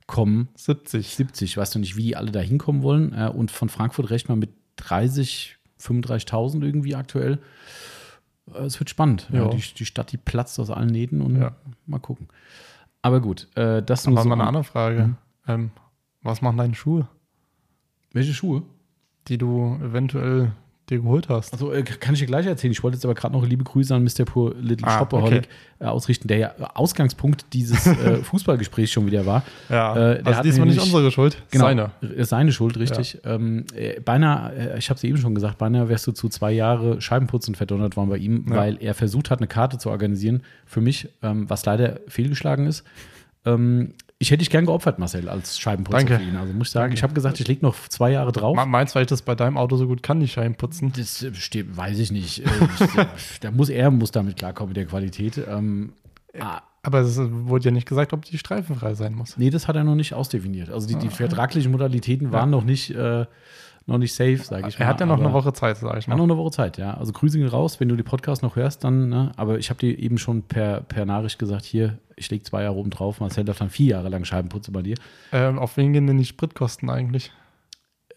kommen 0.07 0.49
70. 0.55 1.15
70, 1.15 1.57
weißt 1.57 1.75
du 1.75 1.79
nicht, 1.79 1.95
wie 1.95 2.03
die 2.03 2.15
alle 2.15 2.31
da 2.31 2.39
hinkommen 2.39 2.81
wollen. 2.81 3.13
Äh, 3.13 3.29
und 3.29 3.51
von 3.51 3.69
Frankfurt 3.69 4.09
rechnet 4.09 4.29
man 4.29 4.39
mit 4.39 4.49
30, 4.77 5.57
35.000 5.79 6.63
irgendwie 6.63 6.95
aktuell. 6.95 7.37
Äh, 8.51 8.63
es 8.63 8.79
wird 8.79 8.89
spannend. 8.89 9.27
Ja. 9.31 9.43
Ja. 9.43 9.49
die, 9.49 9.61
die 9.77 9.85
Stadt, 9.85 10.11
die 10.11 10.17
platzt 10.17 10.59
aus 10.59 10.71
allen 10.71 10.89
Nähten 10.89 11.21
und 11.21 11.39
Ja. 11.39 11.55
mal 11.85 11.99
gucken. 11.99 12.27
Aber 13.03 13.21
gut, 13.21 13.47
äh, 13.55 13.83
das 13.83 14.07
Aber 14.07 14.23
so 14.23 14.27
mal 14.29 14.33
eine 14.33 14.41
an- 14.43 14.47
andere 14.49 14.63
Frage. 14.63 15.03
Mhm. 15.07 15.15
Ähm, 15.47 15.71
was 16.23 16.41
machen 16.41 16.57
deine 16.57 16.73
Schuhe, 16.73 17.07
Welche 18.13 18.33
Schuhe? 18.33 18.63
die 19.29 19.37
du 19.37 19.79
eventuell 19.81 20.51
dir 20.89 20.99
geholt 20.99 21.29
hast? 21.29 21.53
Also 21.53 21.71
äh, 21.71 21.81
kann 21.83 22.13
ich 22.13 22.19
dir 22.19 22.25
gleich 22.25 22.45
erzählen. 22.45 22.73
Ich 22.73 22.83
wollte 22.83 22.97
jetzt 22.97 23.05
aber 23.05 23.13
gerade 23.13 23.33
noch 23.33 23.45
liebe 23.47 23.63
Grüße 23.63 23.95
an 23.95 24.03
Mr. 24.03 24.25
Poor 24.25 24.53
Little 24.55 24.85
Ah, 24.85 24.99
Shopaholic 24.99 25.43
okay. 25.45 25.47
äh, 25.79 25.85
ausrichten, 25.85 26.27
der 26.27 26.37
ja 26.37 26.51
Ausgangspunkt 26.73 27.45
dieses 27.53 27.87
äh, 27.87 28.17
Fußballgesprächs 28.23 28.91
schon 28.91 29.05
wieder 29.05 29.25
war. 29.25 29.43
Ja, 29.69 29.95
Äh, 30.15 30.21
also 30.25 30.41
diesmal 30.41 30.67
nicht 30.67 30.81
unsere 30.81 31.09
Schuld, 31.09 31.41
Genau, 31.51 31.63
seine. 31.63 31.91
Seine 32.25 32.51
Schuld, 32.51 32.75
richtig. 32.77 33.19
Ähm, 33.23 33.65
äh, 33.73 34.01
beinahe, 34.01 34.53
äh, 34.73 34.77
ich 34.77 34.89
habe 34.89 34.97
es 34.97 35.05
eben 35.05 35.17
schon 35.17 35.33
gesagt, 35.35 35.57
beinahe 35.57 35.87
wärst 35.87 36.05
du 36.05 36.11
zu 36.11 36.27
zwei 36.27 36.51
Jahre 36.51 36.99
Scheibenputzen 36.99 37.55
verdonnert 37.55 37.95
worden 37.95 38.09
bei 38.09 38.17
ihm, 38.17 38.45
Ja. 38.49 38.55
weil 38.57 38.77
er 38.81 38.93
versucht 38.93 39.31
hat, 39.31 39.39
eine 39.39 39.47
Karte 39.47 39.77
zu 39.77 39.89
organisieren 39.89 40.43
für 40.65 40.81
mich, 40.81 41.07
ähm, 41.21 41.49
was 41.49 41.65
leider 41.65 42.01
fehlgeschlagen 42.09 42.65
ist. 42.67 42.83
Ähm, 43.45 43.93
ich 44.23 44.31
hätte 44.31 44.39
dich 44.39 44.49
gern 44.49 44.65
geopfert, 44.65 44.97
Marcel, 44.99 45.29
als 45.29 45.59
Scheibenputzer 45.59 45.97
Danke. 45.97 46.17
für 46.17 46.23
ihn. 46.23 46.35
Also 46.37 46.53
muss 46.53 46.67
ich 46.67 46.71
sagen, 46.73 46.93
ich 46.93 47.03
habe 47.03 47.13
gesagt, 47.13 47.39
ich 47.39 47.47
lege 47.47 47.61
noch 47.63 47.75
zwei 47.89 48.11
Jahre 48.11 48.31
drauf. 48.31 48.55
Me- 48.55 48.65
Meinst 48.65 48.93
du, 48.93 48.95
weil 48.95 49.03
ich 49.03 49.09
das 49.09 49.21
bei 49.21 49.35
deinem 49.35 49.57
Auto 49.57 49.75
so 49.75 49.85
gut 49.87 50.01
kann, 50.01 50.19
die 50.19 50.27
Scheiben 50.27 50.55
putzen? 50.55 50.93
Das 50.95 51.21
äh, 51.21 51.33
steht, 51.35 51.75
weiß 51.77 51.99
ich 51.99 52.11
nicht. 52.11 52.39
Äh, 52.39 52.49
äh, 53.01 53.05
da 53.41 53.51
muss 53.51 53.69
er 53.69 53.91
muss 53.91 54.11
damit 54.11 54.37
klarkommen 54.37 54.69
mit 54.69 54.77
der 54.77 54.85
Qualität. 54.85 55.37
Ähm, 55.47 55.93
ah, 56.39 56.61
Aber 56.81 56.99
es 57.01 57.17
wurde 57.19 57.65
ja 57.65 57.71
nicht 57.71 57.87
gesagt, 57.87 58.13
ob 58.13 58.25
die 58.25 58.37
streifenfrei 58.37 58.93
sein 58.95 59.13
muss. 59.13 59.37
nee, 59.37 59.49
das 59.49 59.67
hat 59.67 59.75
er 59.75 59.83
noch 59.83 59.95
nicht 59.95 60.13
ausdefiniert. 60.13 60.69
Also 60.69 60.87
die, 60.87 60.95
die 60.95 61.09
vertraglichen 61.09 61.71
Modalitäten 61.71 62.31
waren 62.31 62.49
noch 62.49 62.63
nicht, 62.63 62.91
äh, 62.91 63.25
noch 63.85 63.97
nicht 63.97 64.13
safe, 64.13 64.37
sage 64.37 64.69
ich 64.69 64.79
mal. 64.79 64.85
Er 64.85 64.87
hat 64.89 64.99
ja 64.99 65.05
noch 65.05 65.15
aber- 65.15 65.25
eine 65.25 65.33
Woche 65.33 65.53
Zeit, 65.53 65.77
sag 65.77 65.97
ich 65.97 66.05
Ja, 66.07 66.11
noch 66.15 66.17
mal. 66.25 66.33
eine 66.33 66.37
Woche 66.37 66.51
Zeit, 66.51 66.77
ja. 66.77 66.93
Also 66.95 67.11
Grüße 67.11 67.37
gehen 67.37 67.47
raus, 67.47 67.79
wenn 67.79 67.89
du 67.89 67.95
die 67.95 68.03
Podcast 68.03 68.41
noch 68.43 68.55
hörst, 68.55 68.83
dann, 68.83 69.09
ne? 69.09 69.31
Aber 69.35 69.57
ich 69.59 69.69
habe 69.69 69.79
dir 69.79 69.97
eben 69.99 70.17
schon 70.17 70.43
per, 70.43 70.81
per 70.81 71.05
Nachricht 71.05 71.37
gesagt, 71.39 71.65
hier, 71.65 71.97
ich 72.15 72.29
lege 72.31 72.43
zwei 72.43 72.63
Jahre 72.63 72.75
oben 72.75 72.89
drauf, 72.91 73.19
Marcel 73.19 73.43
darf 73.43 73.57
dann 73.57 73.69
vier 73.69 73.87
Jahre 73.91 74.09
lang 74.09 74.23
Scheibenputze 74.23 74.71
bei 74.71 74.81
dir. 74.83 74.95
Ähm, 75.31 75.59
auf 75.59 75.75
wen 75.77 75.91
gehen 75.93 76.07
denn 76.07 76.17
die 76.17 76.25
Spritkosten 76.25 76.89
eigentlich? 76.89 77.31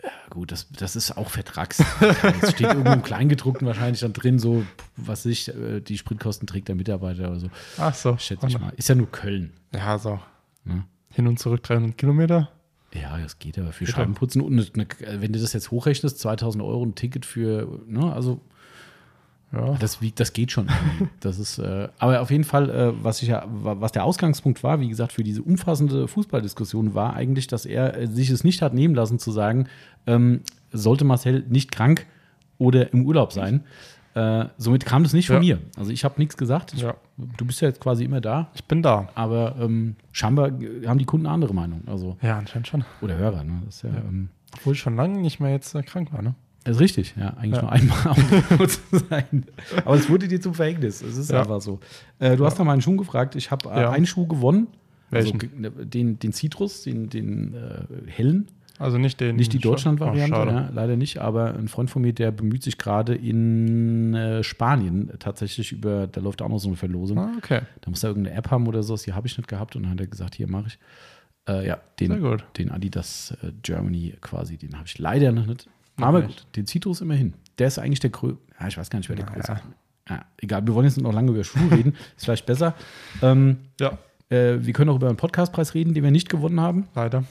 Ja, 0.03 0.11
gut, 0.31 0.53
das, 0.53 0.69
das 0.69 0.95
ist 0.95 1.17
auch 1.17 1.31
Vertrags. 1.31 1.83
Es 2.43 2.51
steht 2.53 2.69
irgendwo 2.69 2.93
im 2.93 3.03
Kleingedruckten 3.03 3.67
wahrscheinlich 3.67 4.01
dann 4.01 4.13
drin, 4.13 4.39
so, 4.39 4.63
was 4.97 5.27
ich, 5.27 5.49
äh, 5.49 5.81
die 5.81 5.99
Spritkosten 5.99 6.47
trägt 6.47 6.69
der 6.69 6.75
Mitarbeiter 6.77 7.29
oder 7.31 7.41
so, 7.41 7.49
Ach 7.79 7.95
so. 7.95 8.17
schätze 8.19 8.47
ich 8.47 8.59
mal. 8.59 8.73
Ist 8.77 8.89
ja 8.89 8.95
nur 8.95 9.11
Köln. 9.11 9.53
Ja, 9.75 9.99
so. 9.99 10.21
Ne? 10.65 10.85
Hin 11.11 11.27
und 11.27 11.39
zurück 11.39 11.63
300 11.63 11.97
Kilometer. 11.99 12.51
Ja, 12.95 13.19
das 13.19 13.39
geht 13.39 13.59
aber 13.59 13.73
für 13.73 13.85
Geht 13.85 13.95
Scheibenputzen. 13.95 14.41
Und 14.41 14.53
eine, 14.59 14.87
eine, 15.07 15.21
wenn 15.21 15.33
du 15.33 15.39
das 15.39 15.53
jetzt 15.53 15.71
hochrechnest, 15.71 16.19
2000 16.19 16.63
Euro 16.65 16.85
ein 16.85 16.95
Ticket 16.95 17.27
für, 17.27 17.81
ne, 17.87 18.13
also 18.13 18.41
Ja. 19.53 19.75
Das, 19.79 20.01
wiegt- 20.01 20.19
das 20.21 20.33
geht 20.33 20.51
schon. 20.53 20.69
Das 21.21 21.39
ist, 21.39 21.59
äh, 21.59 21.89
aber 21.99 22.21
auf 22.21 22.31
jeden 22.31 22.45
Fall, 22.45 22.71
äh, 22.71 22.93
was, 23.03 23.23
ich 23.23 23.29
ja, 23.29 23.45
wa- 23.49 23.77
was 23.81 23.93
der 23.93 24.05
Ausgangspunkt 24.05 24.63
war, 24.63 24.81
wie 24.81 24.89
gesagt, 24.89 25.13
für 25.13 25.25
diese 25.25 25.43
umfassende 25.43 26.09
Fußballdiskussion, 26.09 26.95
war 26.95 27.15
eigentlich, 27.15 27.47
dass 27.47 27.65
er 27.67 27.97
äh, 27.97 28.07
sich 28.07 28.31
es 28.31 28.45
nicht 28.45 28.63
hat 28.63 28.75
nehmen 28.75 28.95
lassen 28.95 29.19
zu 29.19 29.31
sagen, 29.31 29.67
ähm, 30.07 30.41
sollte 30.73 31.05
Marcel 31.05 31.45
nicht 31.49 31.71
krank 31.73 32.07
oder 32.59 32.93
im 32.93 33.05
Urlaub 33.07 33.33
sein. 33.33 33.65
Äh, 34.17 34.47
somit 34.57 34.87
kam 34.87 35.03
das 35.03 35.13
nicht 35.13 35.27
von 35.27 35.37
Ja. 35.43 35.57
mir. 35.57 35.59
Also 35.77 35.91
ich 35.91 36.03
habe 36.05 36.15
nichts 36.19 36.37
gesagt. 36.39 36.73
Ich, 36.75 36.81
Ja. 36.81 36.95
Du 37.37 37.45
bist 37.45 37.61
ja 37.61 37.69
jetzt 37.69 37.81
quasi 37.81 38.05
immer 38.05 38.21
da, 38.23 38.49
Ich 38.55 38.65
bin 38.65 38.83
da. 38.83 39.09
aber 39.15 39.57
ähm, 39.61 39.97
scheinbar 40.13 40.51
haben 40.87 40.99
die 40.99 41.05
Kunden 41.05 41.27
eine 41.27 41.35
andere 41.35 41.53
Meinung. 41.55 41.83
Also, 41.87 42.17
Ja, 42.23 42.39
anscheinend 42.39 42.67
schon. 42.69 42.85
oder 43.03 43.17
Hörer. 43.19 43.45
Ne? 43.45 43.61
Das 43.67 43.77
ist 43.77 43.83
ja, 43.83 43.91
Ja. 43.91 43.97
Ähm, 43.99 44.29
Obwohl 44.55 44.73
ich 44.73 44.81
schon 44.81 44.97
lange 44.97 45.21
nicht 45.21 45.39
mehr 45.39 45.51
jetzt 45.51 45.75
äh, 45.75 45.83
krank 45.83 46.13
war, 46.15 46.23
ne? 46.23 46.35
das 46.65 46.77
ist 46.77 46.81
richtig, 46.83 47.15
ja, 47.17 47.35
eigentlich 47.37 47.61
nur 47.63 47.71
einmal, 47.71 47.97
um 48.59 48.69
zu 48.69 48.81
sein. 49.11 49.45
Aber 49.85 49.95
es 49.97 50.09
wurde 50.09 50.27
dir 50.29 50.41
zum 50.41 50.55
Verhängnis. 50.55 51.01
Es 51.03 51.17
ist 51.17 51.33
einfach 51.33 51.61
so. 51.61 51.79
Äh, 52.19 52.37
du 52.37 52.45
hast 52.47 52.59
nach 52.59 52.65
meinen 52.65 52.81
Schuhen 52.81 52.97
gefragt. 52.97 53.37
Ich 53.37 53.51
habe 53.51 53.69
äh, 53.69 53.87
einen 53.87 54.07
Schuh 54.07 54.27
gewonnen. 54.27 54.67
Welchen? 55.11 55.35
Also, 55.41 55.47
ge- 55.47 55.85
den, 55.87 56.19
den 56.19 56.33
Citrus, 56.33 56.83
den, 56.83 57.09
den 57.09 57.55
äh, 57.55 58.11
hellen. 58.11 58.49
Also 58.79 58.99
nicht 58.99 59.21
den. 59.21 59.37
Nicht 59.37 59.53
die 59.53 59.59
Deutschland-Variante, 59.59 60.37
Oh, 60.37 60.45
ja, 60.47 60.71
leider 60.73 60.97
nicht, 60.97 61.19
aber 61.19 61.55
ein 61.55 61.69
Freund 61.69 61.91
von 61.91 62.03
mir, 62.03 62.13
der 62.13 62.31
bemüht 62.31 62.63
sich 62.63 62.77
gerade 62.79 63.15
in 63.15 64.15
äh, 64.15 64.43
Spanien 64.45 65.11
tatsächlich 65.19 65.73
über, 65.73 66.07
da 66.07 66.21
läuft 66.21 66.43
auch 66.43 66.49
noch 66.49 66.59
so 66.59 66.69
eine 66.69 66.77
Verlosung. 66.77 67.19
Ah, 67.19 67.33
okay. 67.39 67.63
Da 67.81 67.91
muss 67.91 68.03
er 68.05 68.11
irgendeine 68.11 68.37
App 68.37 68.51
haben 68.51 68.67
oder 68.67 68.83
so, 68.83 68.97
die 68.97 69.13
habe 69.13 69.27
ich 69.27 69.37
nicht 69.39 69.49
gehabt 69.49 69.77
und 69.77 69.85
dann 69.85 69.93
hat 69.93 70.01
er 70.01 70.07
gesagt, 70.07 70.35
hier 70.35 70.49
mache 70.51 70.67
ich. 70.69 70.79
Äh, 71.49 71.67
ja, 71.67 71.79
den, 72.01 72.39
den 72.59 72.71
Adidas 72.73 73.37
äh, 73.43 73.53
Germany 73.63 74.15
quasi, 74.21 74.57
den 74.59 74.75
habe 74.75 74.87
ich 74.87 74.99
leider 74.99 75.33
noch 75.33 75.47
nicht. 75.47 75.69
Aber 75.99 76.23
gut, 76.23 76.47
den 76.57 76.67
Citrus 76.67 77.01
immerhin. 77.01 77.35
Der 77.59 77.69
ist 77.69 77.79
eigentlich 77.79 78.01
der 78.01 78.11
größte, 78.11 78.39
ja, 78.61 78.69
ich 78.69 78.77
weiß 78.77 78.91
gar 78.91 78.99
nicht, 78.99 79.09
wer 79.09 79.17
der 79.17 79.27
größte 79.27 79.53
ist. 79.53 79.63
Ja, 80.11 80.25
egal, 80.39 80.67
wir 80.67 80.75
wollen 80.75 80.85
jetzt 80.87 81.01
noch 81.01 81.13
lange 81.13 81.31
über 81.33 81.43
Schuhe 81.45 81.71
reden, 81.71 81.95
ist 82.17 82.25
vielleicht 82.25 82.47
besser. 82.47 82.75
Ähm, 83.23 83.59
Ja, 83.81 83.97
äh, 84.29 84.59
wir 84.61 84.73
können 84.73 84.91
auch 84.91 84.97
über 84.97 85.09
einen 85.09 85.17
Podcastpreis 85.17 85.75
reden, 85.75 85.95
den 85.95 86.05
wir 86.05 86.11
nicht 86.11 86.29
gewonnen 86.29 86.61
haben. 86.61 86.89
leider. 86.95 87.25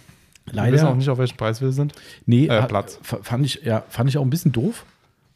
Wir 0.45 0.53
Leider. 0.53 0.73
wissen 0.73 0.87
auch 0.87 0.95
nicht, 0.95 1.09
auf 1.09 1.17
welchem 1.17 1.37
Preis 1.37 1.59
wir 1.61 1.71
sind. 1.71 1.93
Nee, 2.25 2.47
Äh, 2.47 2.63
Platz. 2.67 2.99
Fand 3.01 3.45
ich, 3.45 3.61
ja, 3.63 3.83
fand 3.89 4.09
ich 4.09 4.17
auch 4.17 4.21
ein 4.23 4.29
bisschen 4.29 4.51
doof. 4.51 4.85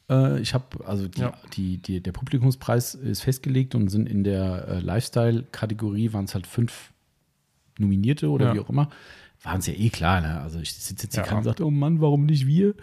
Äh, 0.10 0.40
ich 0.40 0.54
habe, 0.54 0.66
also 0.86 1.08
die, 1.08 1.22
Ja. 1.22 1.34
die, 1.54 1.78
die, 1.78 2.00
der 2.02 2.12
Publikumspreis 2.12 2.94
ist 2.96 3.22
festgelegt 3.22 3.74
und 3.76 3.90
sind 3.90 4.08
in 4.08 4.24
der 4.24 4.68
äh, 4.68 4.80
Lifestyle-Kategorie 4.80 6.14
waren 6.14 6.26
es 6.26 6.34
halt 6.36 6.46
fünf 6.48 6.92
Nominierte 7.80 8.30
oder 8.30 8.48
Ja. 8.48 8.54
wie 8.56 8.60
auch 8.60 8.70
immer. 8.70 8.90
Waren 9.42 9.60
es 9.60 9.68
ja 9.68 9.74
eh 9.74 9.90
klar, 9.90 10.22
ne? 10.22 10.42
Also 10.42 10.60
ich 10.60 10.74
sitze 10.74 11.04
jetzt 11.06 11.16
hier 11.16 11.26
Ja. 11.26 11.38
und 11.38 11.44
sagt, 11.44 11.62
oh 11.62 11.72
Mann, 11.72 12.02
warum 12.02 12.26
nicht 12.26 12.46
wir? 12.46 12.76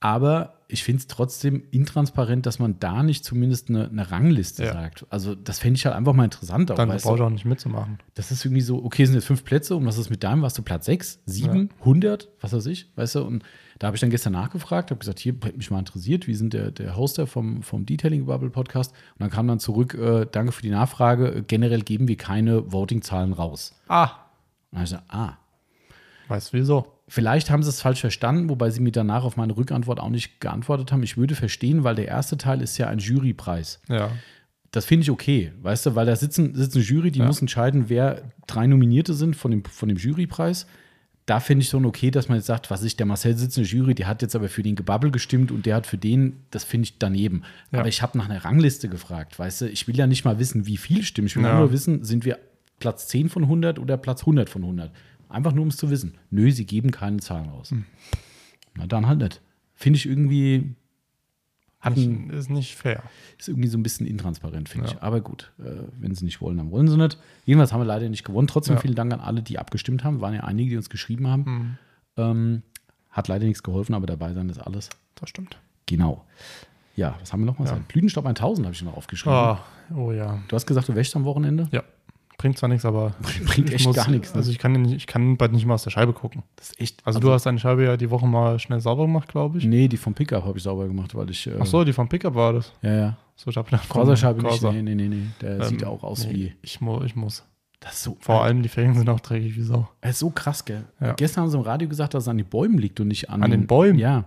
Aber 0.00 0.55
ich 0.68 0.82
finde 0.82 0.98
es 1.00 1.06
trotzdem 1.06 1.62
intransparent, 1.70 2.44
dass 2.44 2.58
man 2.58 2.80
da 2.80 3.02
nicht 3.04 3.24
zumindest 3.24 3.68
eine, 3.68 3.88
eine 3.88 4.10
Rangliste 4.10 4.64
Ja. 4.64 4.72
sagt. 4.72 5.06
Also 5.10 5.34
das 5.36 5.60
fände 5.60 5.76
ich 5.78 5.86
halt 5.86 5.94
einfach 5.94 6.12
mal 6.12 6.24
interessant. 6.24 6.70
auch, 6.70 6.74
Dann 6.74 6.88
weißt 6.88 7.04
braucht 7.04 7.20
du? 7.20 7.24
auch 7.24 7.30
nicht 7.30 7.44
mitzumachen. 7.44 7.98
Das 8.14 8.32
ist 8.32 8.44
irgendwie 8.44 8.62
so, 8.62 8.84
okay, 8.84 9.04
sind 9.04 9.14
jetzt 9.14 9.26
fünf 9.26 9.44
Plätze 9.44 9.76
und 9.76 9.86
was 9.86 9.96
ist 9.96 10.10
mit 10.10 10.24
deinem? 10.24 10.42
Warst 10.42 10.58
du 10.58 10.62
Platz 10.62 10.86
sechs, 10.86 11.20
sieben, 11.24 11.70
hundert, 11.84 12.28
was 12.40 12.52
weiß 12.52 12.66
ich, 12.66 12.90
weißt 12.96 13.14
du? 13.14 13.22
Und 13.22 13.44
da 13.78 13.86
habe 13.86 13.96
ich 13.96 14.00
dann 14.00 14.10
gestern 14.10 14.32
nachgefragt, 14.32 14.90
habe 14.90 14.98
gesagt, 14.98 15.20
hier, 15.20 15.34
mich 15.56 15.70
mal 15.70 15.78
interessiert, 15.78 16.26
wie 16.26 16.34
sind 16.34 16.52
der, 16.52 16.72
der 16.72 16.96
Hoster 16.96 17.26
vom, 17.28 17.62
vom 17.62 17.86
Detailing 17.86 18.26
Bubble 18.26 18.50
Podcast? 18.50 18.92
Und 18.92 19.20
dann 19.20 19.30
kam 19.30 19.46
dann 19.46 19.60
zurück, 19.60 19.94
äh, 19.94 20.26
danke 20.30 20.50
für 20.50 20.62
die 20.62 20.70
Nachfrage, 20.70 21.28
äh, 21.28 21.42
generell 21.46 21.82
geben 21.82 22.08
wir 22.08 22.16
keine 22.16 22.72
Voting-Zahlen 22.72 23.32
raus. 23.34 23.74
Ah, 23.88 24.04
Und 24.04 24.10
dann 24.72 24.78
habe 24.80 24.84
ich 24.84 24.90
gesagt, 24.90 25.04
ah, 25.14 25.38
weißt 26.28 26.52
du 26.52 26.56
wieso? 26.58 26.92
Vielleicht 27.08 27.50
haben 27.50 27.62
sie 27.62 27.68
es 27.68 27.80
falsch 27.80 28.00
verstanden, 28.00 28.48
wobei 28.48 28.70
sie 28.70 28.80
mir 28.80 28.90
danach 28.90 29.22
auf 29.22 29.36
meine 29.36 29.56
Rückantwort 29.56 30.00
auch 30.00 30.08
nicht 30.10 30.40
geantwortet 30.40 30.90
haben. 30.90 31.02
Ich 31.04 31.16
würde 31.16 31.36
verstehen, 31.36 31.84
weil 31.84 31.94
der 31.94 32.08
erste 32.08 32.36
Teil 32.36 32.60
ist 32.60 32.76
ja 32.78 32.88
ein 32.88 32.98
Jurypreis. 32.98 33.80
Ja. 33.88 34.10
Das 34.72 34.84
finde 34.84 35.04
ich 35.04 35.10
okay, 35.10 35.52
weißt 35.62 35.86
du, 35.86 35.94
weil 35.94 36.04
da 36.06 36.16
sitzen, 36.16 36.54
sitzt 36.54 36.74
eine 36.74 36.84
Jury, 36.84 37.10
die 37.12 37.20
Ja. 37.20 37.26
muss 37.26 37.40
entscheiden, 37.40 37.84
wer 37.88 38.22
drei 38.48 38.66
Nominierte 38.66 39.14
sind 39.14 39.36
von 39.36 39.52
dem, 39.52 39.64
von 39.64 39.88
dem 39.88 39.96
Jurypreis. 39.96 40.66
Da 41.26 41.40
finde 41.40 41.62
ich 41.62 41.68
schon 41.70 41.86
okay, 41.86 42.10
dass 42.10 42.28
man 42.28 42.38
jetzt 42.38 42.46
sagt, 42.46 42.70
was 42.70 42.82
ich, 42.84 42.96
der 42.96 43.06
Marcel 43.06 43.36
sitzt 43.36 43.56
in 43.56 43.64
der 43.64 43.72
Jury, 43.72 43.94
der 43.94 44.06
hat 44.08 44.22
jetzt 44.22 44.36
aber 44.36 44.48
für 44.48 44.62
den 44.62 44.74
Gebabbel 44.76 45.10
gestimmt 45.12 45.50
und 45.52 45.64
der 45.66 45.76
hat 45.76 45.86
für 45.86 45.98
den, 45.98 46.40
das 46.50 46.64
finde 46.64 46.84
ich 46.86 46.98
daneben. 46.98 47.42
Ja. 47.72 47.78
Aber 47.80 47.88
ich 47.88 48.02
habe 48.02 48.18
nach 48.18 48.28
einer 48.28 48.44
Rangliste 48.44 48.88
gefragt, 48.88 49.38
weißt 49.38 49.62
du, 49.62 49.68
ich 49.70 49.86
will 49.88 49.96
ja 49.96 50.06
nicht 50.08 50.24
mal 50.24 50.38
wissen, 50.40 50.66
wie 50.66 50.76
viel 50.76 51.02
stimmen. 51.04 51.26
Ich 51.28 51.36
will 51.36 51.44
Ja. 51.44 51.58
nur 51.58 51.72
wissen, 51.72 52.04
sind 52.04 52.24
wir 52.24 52.38
Platz 52.78 53.08
10 53.08 53.28
von 53.28 53.44
100 53.44 53.78
oder 53.78 53.96
Platz 53.96 54.22
100 54.22 54.50
von 54.50 54.62
100? 54.62 54.90
Einfach 55.28 55.52
nur, 55.52 55.62
um 55.62 55.68
es 55.68 55.76
zu 55.76 55.90
wissen. 55.90 56.14
Nö, 56.30 56.50
sie 56.50 56.64
geben 56.66 56.90
keine 56.90 57.18
Zahlen 57.18 57.48
raus. 57.48 57.70
Hm. 57.70 57.84
Na 58.76 58.86
dann 58.86 59.06
halt 59.06 59.18
nicht. 59.20 59.40
Finde 59.74 59.98
ich 59.98 60.06
irgendwie, 60.06 60.74
hat 61.80 61.96
ein, 61.96 62.26
Nicht, 62.26 62.32
ist 62.34 62.50
nicht 62.50 62.74
fair. 62.76 63.02
ist 63.38 63.48
irgendwie 63.48 63.68
so 63.68 63.76
ein 63.78 63.82
bisschen 63.82 64.06
intransparent, 64.06 64.68
finde 64.68 64.88
Ja. 64.88 64.94
ich. 64.94 65.02
Aber 65.02 65.20
gut, 65.20 65.52
äh, 65.58 65.82
wenn 65.98 66.14
sie 66.14 66.24
nicht 66.24 66.40
wollen, 66.40 66.56
dann 66.56 66.70
wollen 66.70 66.88
sie 66.88 66.96
nicht. 66.96 67.18
Jedenfalls 67.44 67.72
haben 67.72 67.80
wir 67.80 67.84
leider 67.86 68.08
nicht 68.08 68.24
gewonnen. 68.24 68.46
Trotzdem 68.48 68.76
Ja. 68.76 68.80
vielen 68.80 68.94
Dank 68.94 69.12
an 69.12 69.20
alle, 69.20 69.42
die 69.42 69.58
abgestimmt 69.58 70.04
haben. 70.04 70.20
Waren 70.20 70.34
ja 70.34 70.44
einige, 70.44 70.70
die 70.70 70.76
uns 70.76 70.90
geschrieben 70.90 71.26
haben. 71.26 71.44
Hm, 71.44 71.76
Ähm, 72.18 72.62
hat 73.10 73.28
leider 73.28 73.44
nichts 73.44 73.62
geholfen, 73.62 73.94
aber 73.94 74.06
dabei 74.06 74.32
sein 74.32 74.48
ist 74.48 74.58
alles. 74.58 74.88
das 75.16 75.28
stimmt. 75.28 75.58
Genau. 75.86 76.24
Ja, 76.96 77.16
was 77.20 77.32
haben 77.32 77.40
wir 77.40 77.46
noch 77.46 77.58
mal? 77.58 77.66
Ja. 77.66 77.78
Blütenstaub 77.88 78.24
1000 78.26 78.66
habe 78.66 78.74
ich 78.74 78.82
noch 78.82 78.96
aufgeschrieben. 78.96 79.36
Ah, 79.36 79.62
oh 79.94 80.12
ja. 80.12 80.42
Du 80.48 80.56
hast 80.56 80.66
gesagt, 80.66 80.88
du 80.88 80.94
wäschst 80.94 81.14
am 81.16 81.24
Wochenende? 81.24 81.68
Ja. 81.72 81.82
Bringt 82.38 82.58
zwar 82.58 82.68
nichts, 82.68 82.84
aber 82.84 83.14
Bringt 83.46 83.72
echt 83.72 83.92
gar 83.94 84.10
nichts. 84.10 84.32
Ne? 84.32 84.36
Also 84.38 84.50
ich 84.50 84.58
kann, 84.58 84.72
nicht, 84.72 84.94
ich 84.94 85.06
kann 85.06 85.36
bald 85.36 85.52
nicht 85.52 85.64
mal 85.66 85.74
aus 85.74 85.84
der 85.84 85.90
Scheibe 85.90 86.12
gucken. 86.12 86.42
das 86.56 86.70
ist 86.70 86.80
echt. 86.80 87.06
Also, 87.06 87.18
du 87.18 87.30
hast 87.32 87.46
deine 87.46 87.58
Scheibe 87.58 87.84
ja 87.84 87.96
die 87.96 88.10
Woche 88.10 88.26
mal 88.26 88.58
schnell 88.58 88.80
sauber 88.80 89.06
gemacht, 89.06 89.28
glaube 89.28 89.58
ich. 89.58 89.64
Nee, 89.64 89.88
die 89.88 89.96
vom 89.96 90.14
Pickup 90.14 90.44
habe 90.44 90.58
ich 90.58 90.64
sauber 90.64 90.86
gemacht, 90.86 91.14
weil 91.14 91.30
ich. 91.30 91.46
Äh, 91.46 91.54
Ach 91.60 91.66
so, 91.66 91.84
die 91.84 91.92
vom 91.92 92.08
Pickup 92.08 92.34
war 92.34 92.52
das. 92.52 92.72
Ja, 92.82 92.94
ja. 92.94 93.16
So, 93.36 93.50
ich 93.50 93.56
habe 93.56 93.68
vom 93.68 93.78
Corsa-Scheibe 93.88 94.42
nicht. 94.42 94.62
Nee, 94.62 94.82
nee, 94.82 94.94
nee, 94.94 95.08
nee. 95.08 95.22
Der 95.40 95.56
Ähm, 95.60 95.64
sieht 95.64 95.84
auch 95.84 96.02
aus 96.02 96.26
nee, 96.26 96.34
wie. 96.34 96.52
Ich, 96.62 96.80
mu 96.80 97.02
ich 97.04 97.16
muss. 97.16 97.44
Das 97.80 97.92
ist 97.94 98.02
so. 98.04 98.16
Vor 98.20 98.42
allem 98.42 98.62
die 98.62 98.68
Felgen 98.70 98.94
sind 98.94 99.08
auch 99.10 99.20
dreckig 99.20 99.56
wie 99.56 99.62
Sau. 99.62 99.88
Er 100.00 100.10
ist 100.10 100.18
so 100.18 100.30
krass, 100.30 100.64
gell? 100.64 100.84
Ja. 101.00 101.12
Gestern 101.12 101.42
haben 101.42 101.50
sie 101.50 101.56
im 101.58 101.62
Radio 101.62 101.88
gesagt, 101.88 102.14
dass 102.14 102.24
es 102.24 102.28
an 102.28 102.38
den 102.38 102.46
Bäumen 102.46 102.78
liegt 102.78 102.98
und 103.00 103.08
nicht 103.08 103.28
an, 103.28 103.42
An 103.42 103.50
den 103.50 103.66
Bäumen? 103.66 103.98
Ja. 103.98 104.24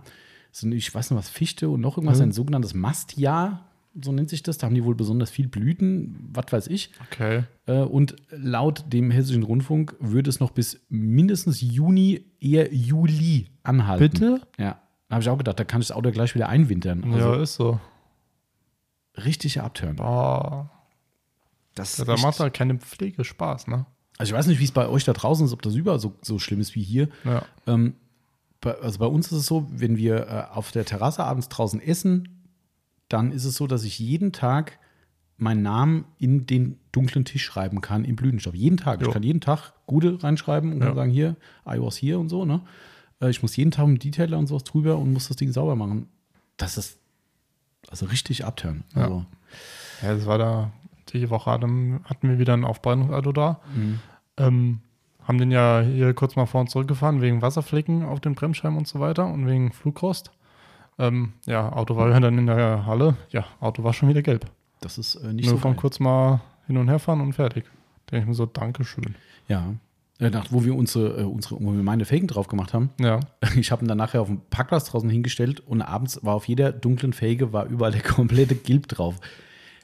So, 0.52 0.68
ich 0.70 0.94
weiß 0.94 1.10
nicht 1.12 1.18
was, 1.18 1.30
Fichte 1.30 1.70
und 1.70 1.82
noch 1.82 1.98
irgendwas, 1.98 2.18
Mhm. 2.20 2.26
ein 2.26 2.32
sogenanntes 2.32 2.74
Mastjahr, 2.76 3.66
so 4.00 4.12
nennt 4.12 4.30
sich 4.30 4.44
das. 4.44 4.58
Da 4.58 4.68
haben 4.68 4.76
die 4.76 4.84
wohl 4.84 4.96
besonders 4.96 5.30
viel 5.30 5.48
Blüten, 5.48 6.30
was 6.34 6.52
weiß 6.52 6.68
ich. 6.68 6.92
Okay. 7.12 7.44
Äh, 7.66 7.80
Und 7.82 8.16
laut 8.32 8.86
dem 8.92 9.12
Hessischen 9.12 9.44
Rundfunk 9.44 9.96
würde 10.00 10.30
es 10.30 10.40
noch 10.40 10.52
bis 10.52 10.80
mindestens 10.90 11.62
Juni, 11.62 12.26
eher 12.40 12.74
Juli 12.74 13.48
anhalten. 13.64 14.10
Bitte? 14.10 14.42
Ja. 14.58 14.82
Da 15.08 15.16
habe 15.16 15.24
ich 15.24 15.30
auch 15.30 15.38
gedacht, 15.38 15.60
da 15.60 15.64
kann 15.64 15.82
ich 15.82 15.88
das 15.88 15.98
Auto 15.98 16.12
gleich 16.12 16.36
wieder 16.36 16.50
einwintern. 16.50 17.04
Also 17.14 17.34
ja, 17.34 17.42
ist 17.42 17.56
so. 17.56 17.80
richtig 19.18 19.60
abtören. 19.62 19.96
Boah. 19.96 20.70
Das 21.76 21.98
Ja, 21.98 22.06
da 22.06 22.18
macht 22.18 22.40
halt 22.40 22.54
keine 22.54 22.78
Pflege 22.78 23.24
Spaß, 23.24 23.68
ne? 23.68 23.86
also 24.20 24.34
ich 24.34 24.38
weiß 24.38 24.48
nicht, 24.48 24.60
wie 24.60 24.66
es 24.66 24.72
bei 24.72 24.88
euch 24.88 25.06
da 25.06 25.14
draußen 25.14 25.46
ist, 25.46 25.54
ob 25.54 25.62
das 25.62 25.76
überall 25.76 26.00
so, 26.00 26.14
so 26.22 26.40
schlimm 26.40 26.60
ist 26.60 26.76
wie 26.76 26.84
hier. 26.84 27.08
Ja. 27.24 27.44
Ähm, 27.66 27.96
bei, 28.60 28.76
also 28.76 29.00
bei 29.00 29.06
uns 29.06 29.28
ist 29.28 29.38
es 29.40 29.46
so, 29.46 29.66
wenn 29.72 29.96
wir 29.96 30.28
äh, 30.28 30.54
auf 30.54 30.72
der 30.72 30.84
Terrasse 30.84 31.24
abends 31.24 31.48
draußen 31.48 31.82
essen, 31.82 32.39
dann 33.10 33.32
ist 33.32 33.46
es 33.46 33.56
so, 33.56 33.68
dass 33.68 33.84
ich 33.84 34.00
jeden 34.00 34.32
Tag 34.32 34.80
meinen 35.38 35.62
Namen 35.62 36.06
in 36.18 36.46
den 36.46 36.78
dunklen 36.92 37.26
Tisch 37.26 37.44
schreiben 37.46 37.82
kann 37.82 38.04
im 38.06 38.16
Blütenstaub. 38.16 38.56
Jeden 38.56 38.78
Tag. 38.78 39.00
Ich 39.02 39.08
Jo. 39.08 39.14
kann 39.14 39.24
jeden 39.24 39.40
Tag 39.42 39.74
Gude 39.88 40.22
reinschreiben 40.22 40.74
und 40.74 40.80
Ja. 40.80 40.88
kann 40.88 40.96
sagen, 40.96 41.12
hier, 41.12 41.36
I 41.66 41.80
was 41.82 41.96
here 42.02 42.20
und 42.20 42.30
so, 42.30 42.46
ne? 42.46 42.62
Äh, 43.22 43.30
ich 43.30 43.42
muss 43.42 43.56
jeden 43.56 43.72
Tag 43.72 43.88
mit 43.88 44.04
Detailer 44.04 44.38
und 44.38 44.48
sowas 44.48 44.64
drüber 44.64 44.98
und 44.98 45.14
muss 45.14 45.28
das 45.28 45.38
Ding 45.38 45.52
sauber 45.52 45.76
machen. 45.76 46.08
Das 46.58 46.78
ist 46.78 47.00
also 47.90 48.06
richtig 48.08 48.44
abtören. 48.46 48.84
Ja. 48.96 49.04
Also, 49.04 49.26
Ja, 50.02 50.14
das 50.16 50.26
war 50.26 50.38
da, 50.38 50.72
die 51.14 51.30
Woche 51.30 51.50
hatten, 51.52 52.02
hatten 52.04 52.28
wir 52.30 52.38
wieder 52.38 52.54
ein 52.54 52.66
Aufbereitungsauto 52.66 53.32
da. 53.32 53.60
Mhm. 53.76 54.00
Ähm, 54.38 54.80
haben 55.24 55.38
den 55.38 55.52
ja 55.52 55.82
hier 55.82 56.14
kurz 56.14 56.36
mal 56.36 56.48
vor 56.48 56.62
und 56.62 56.70
zurückgefahren, 56.70 57.22
wegen 57.22 57.42
Wasserflecken 57.42 58.04
auf 58.04 58.20
den 58.20 58.36
Bremsscheiben 58.36 58.78
und 58.78 58.88
so 58.88 59.00
weiter 59.00 59.26
und 59.28 59.48
wegen 59.48 59.72
Flugrost. 59.72 60.32
Ähm, 61.00 61.34
ja, 61.46 61.72
Auto 61.72 61.96
war 61.96 62.10
ja 62.10 62.20
dann 62.20 62.38
in 62.38 62.46
der 62.48 62.86
Halle. 62.86 63.16
Ja, 63.32 63.46
Auto 63.60 63.84
war 63.84 63.94
schon 63.94 64.10
wieder 64.10 64.22
gelb. 64.22 64.46
das 64.82 64.98
ist 64.98 65.16
äh, 65.16 65.34
nicht 65.34 65.46
Nur 65.46 65.56
so 65.56 65.62
von 65.62 65.72
geil. 65.72 65.80
kurz 65.82 66.00
mal 66.00 66.42
hin 66.68 66.78
und 66.78 66.88
her 66.90 67.00
fahren 67.00 67.22
und 67.22 67.34
fertig. 67.34 67.66
Denke 68.12 68.24
ich 68.24 68.28
mir 68.28 68.34
so, 68.36 68.46
Dankeschön. 68.46 69.16
Ja. 69.48 69.74
Äh, 70.20 70.30
nach, 70.30 70.52
wo 70.52 70.66
wir 70.66 70.76
unsere, 70.76 71.22
äh, 71.22 71.24
unsere, 71.24 71.56
wo 71.64 71.72
wir 71.74 71.82
meine 71.82 72.04
Felgen 72.06 72.28
drauf 72.28 72.48
gemacht 72.50 72.74
haben, 72.74 72.90
Ja, 73.00 73.20
Ich 73.56 73.72
habe 73.72 73.86
ihn 73.86 73.88
dann 73.88 73.98
nachher 73.98 74.22
auf 74.22 74.28
dem 74.28 74.42
Parkplatz 74.50 74.86
draußen 74.86 75.10
hingestellt 75.10 75.62
und 75.62 75.82
abends 75.82 76.20
war 76.24 76.36
auf 76.36 76.48
jeder 76.50 76.72
dunklen 76.74 77.14
Felge 77.14 77.54
war 77.54 77.66
überall 77.68 77.92
der 77.94 78.02
komplette 78.16 78.56
Gilb 78.56 78.88
drauf. 78.90 79.16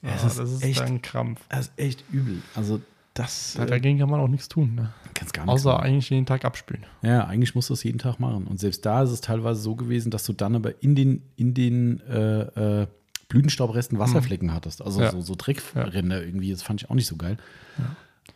Es 0.01 0.23
Ah, 0.23 0.27
ist 0.27 0.39
das 0.39 0.51
ist 0.51 0.63
echt- 0.63 0.81
ein 0.81 1.01
Krampf. 1.01 1.41
Das 1.49 1.67
ist 1.67 1.73
echt 1.79 2.03
übel. 2.11 2.41
Also 2.53 2.81
das 3.15 3.55
Da- 3.57 3.63
äh, 3.63 3.65
Dagegen 3.65 3.97
kann 3.97 4.09
man 4.09 4.19
auch 4.19 4.27
nichts 4.27 4.47
tun. 4.47 4.75
Ne? 4.75 4.93
kannst 5.15 5.33
gar 5.33 5.45
nichts 5.45 5.61
Außer 5.61 5.73
machen. 5.77 5.85
eigentlich 5.85 6.09
jeden 6.09 6.25
Tag 6.25 6.45
abspülen. 6.45 6.85
Ja, 7.01 7.25
eigentlich 7.25 7.55
musst 7.55 7.69
du 7.69 7.73
das 7.73 7.83
jeden 7.83 7.97
Tag 7.99 8.19
machen. 8.19 8.45
Und 8.47 8.59
selbst 8.59 8.85
da 8.85 9.01
ist 9.03 9.09
es 9.11 9.21
teilweise 9.21 9.61
so 9.61 9.75
gewesen, 9.75 10.11
dass 10.11 10.25
du 10.25 10.33
dann 10.33 10.55
aber 10.55 10.83
in 10.83 10.93
den, 10.95 11.23
in 11.37 11.53
den 11.53 12.01
äh, 12.01 12.81
äh, 12.83 12.87
Blütenstaubresten 13.29 13.97
Wasserflecken 13.97 14.53
hattest. 14.53 14.81
Also 14.83 15.01
Ja. 15.01 15.09
so, 15.11 15.21
so 15.21 15.33
Dreckränder 15.37 16.23
irgendwie. 16.23 16.51
Das 16.51 16.61
fand 16.61 16.81
ich 16.83 16.89
auch 16.91 16.95
nicht 16.95 17.07
so 17.07 17.15
geil. 17.15 17.37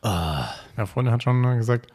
Ja, 0.03 0.85
Freundin 0.85 1.13
hat 1.13 1.23
schon 1.23 1.41
gesagt, 1.57 1.91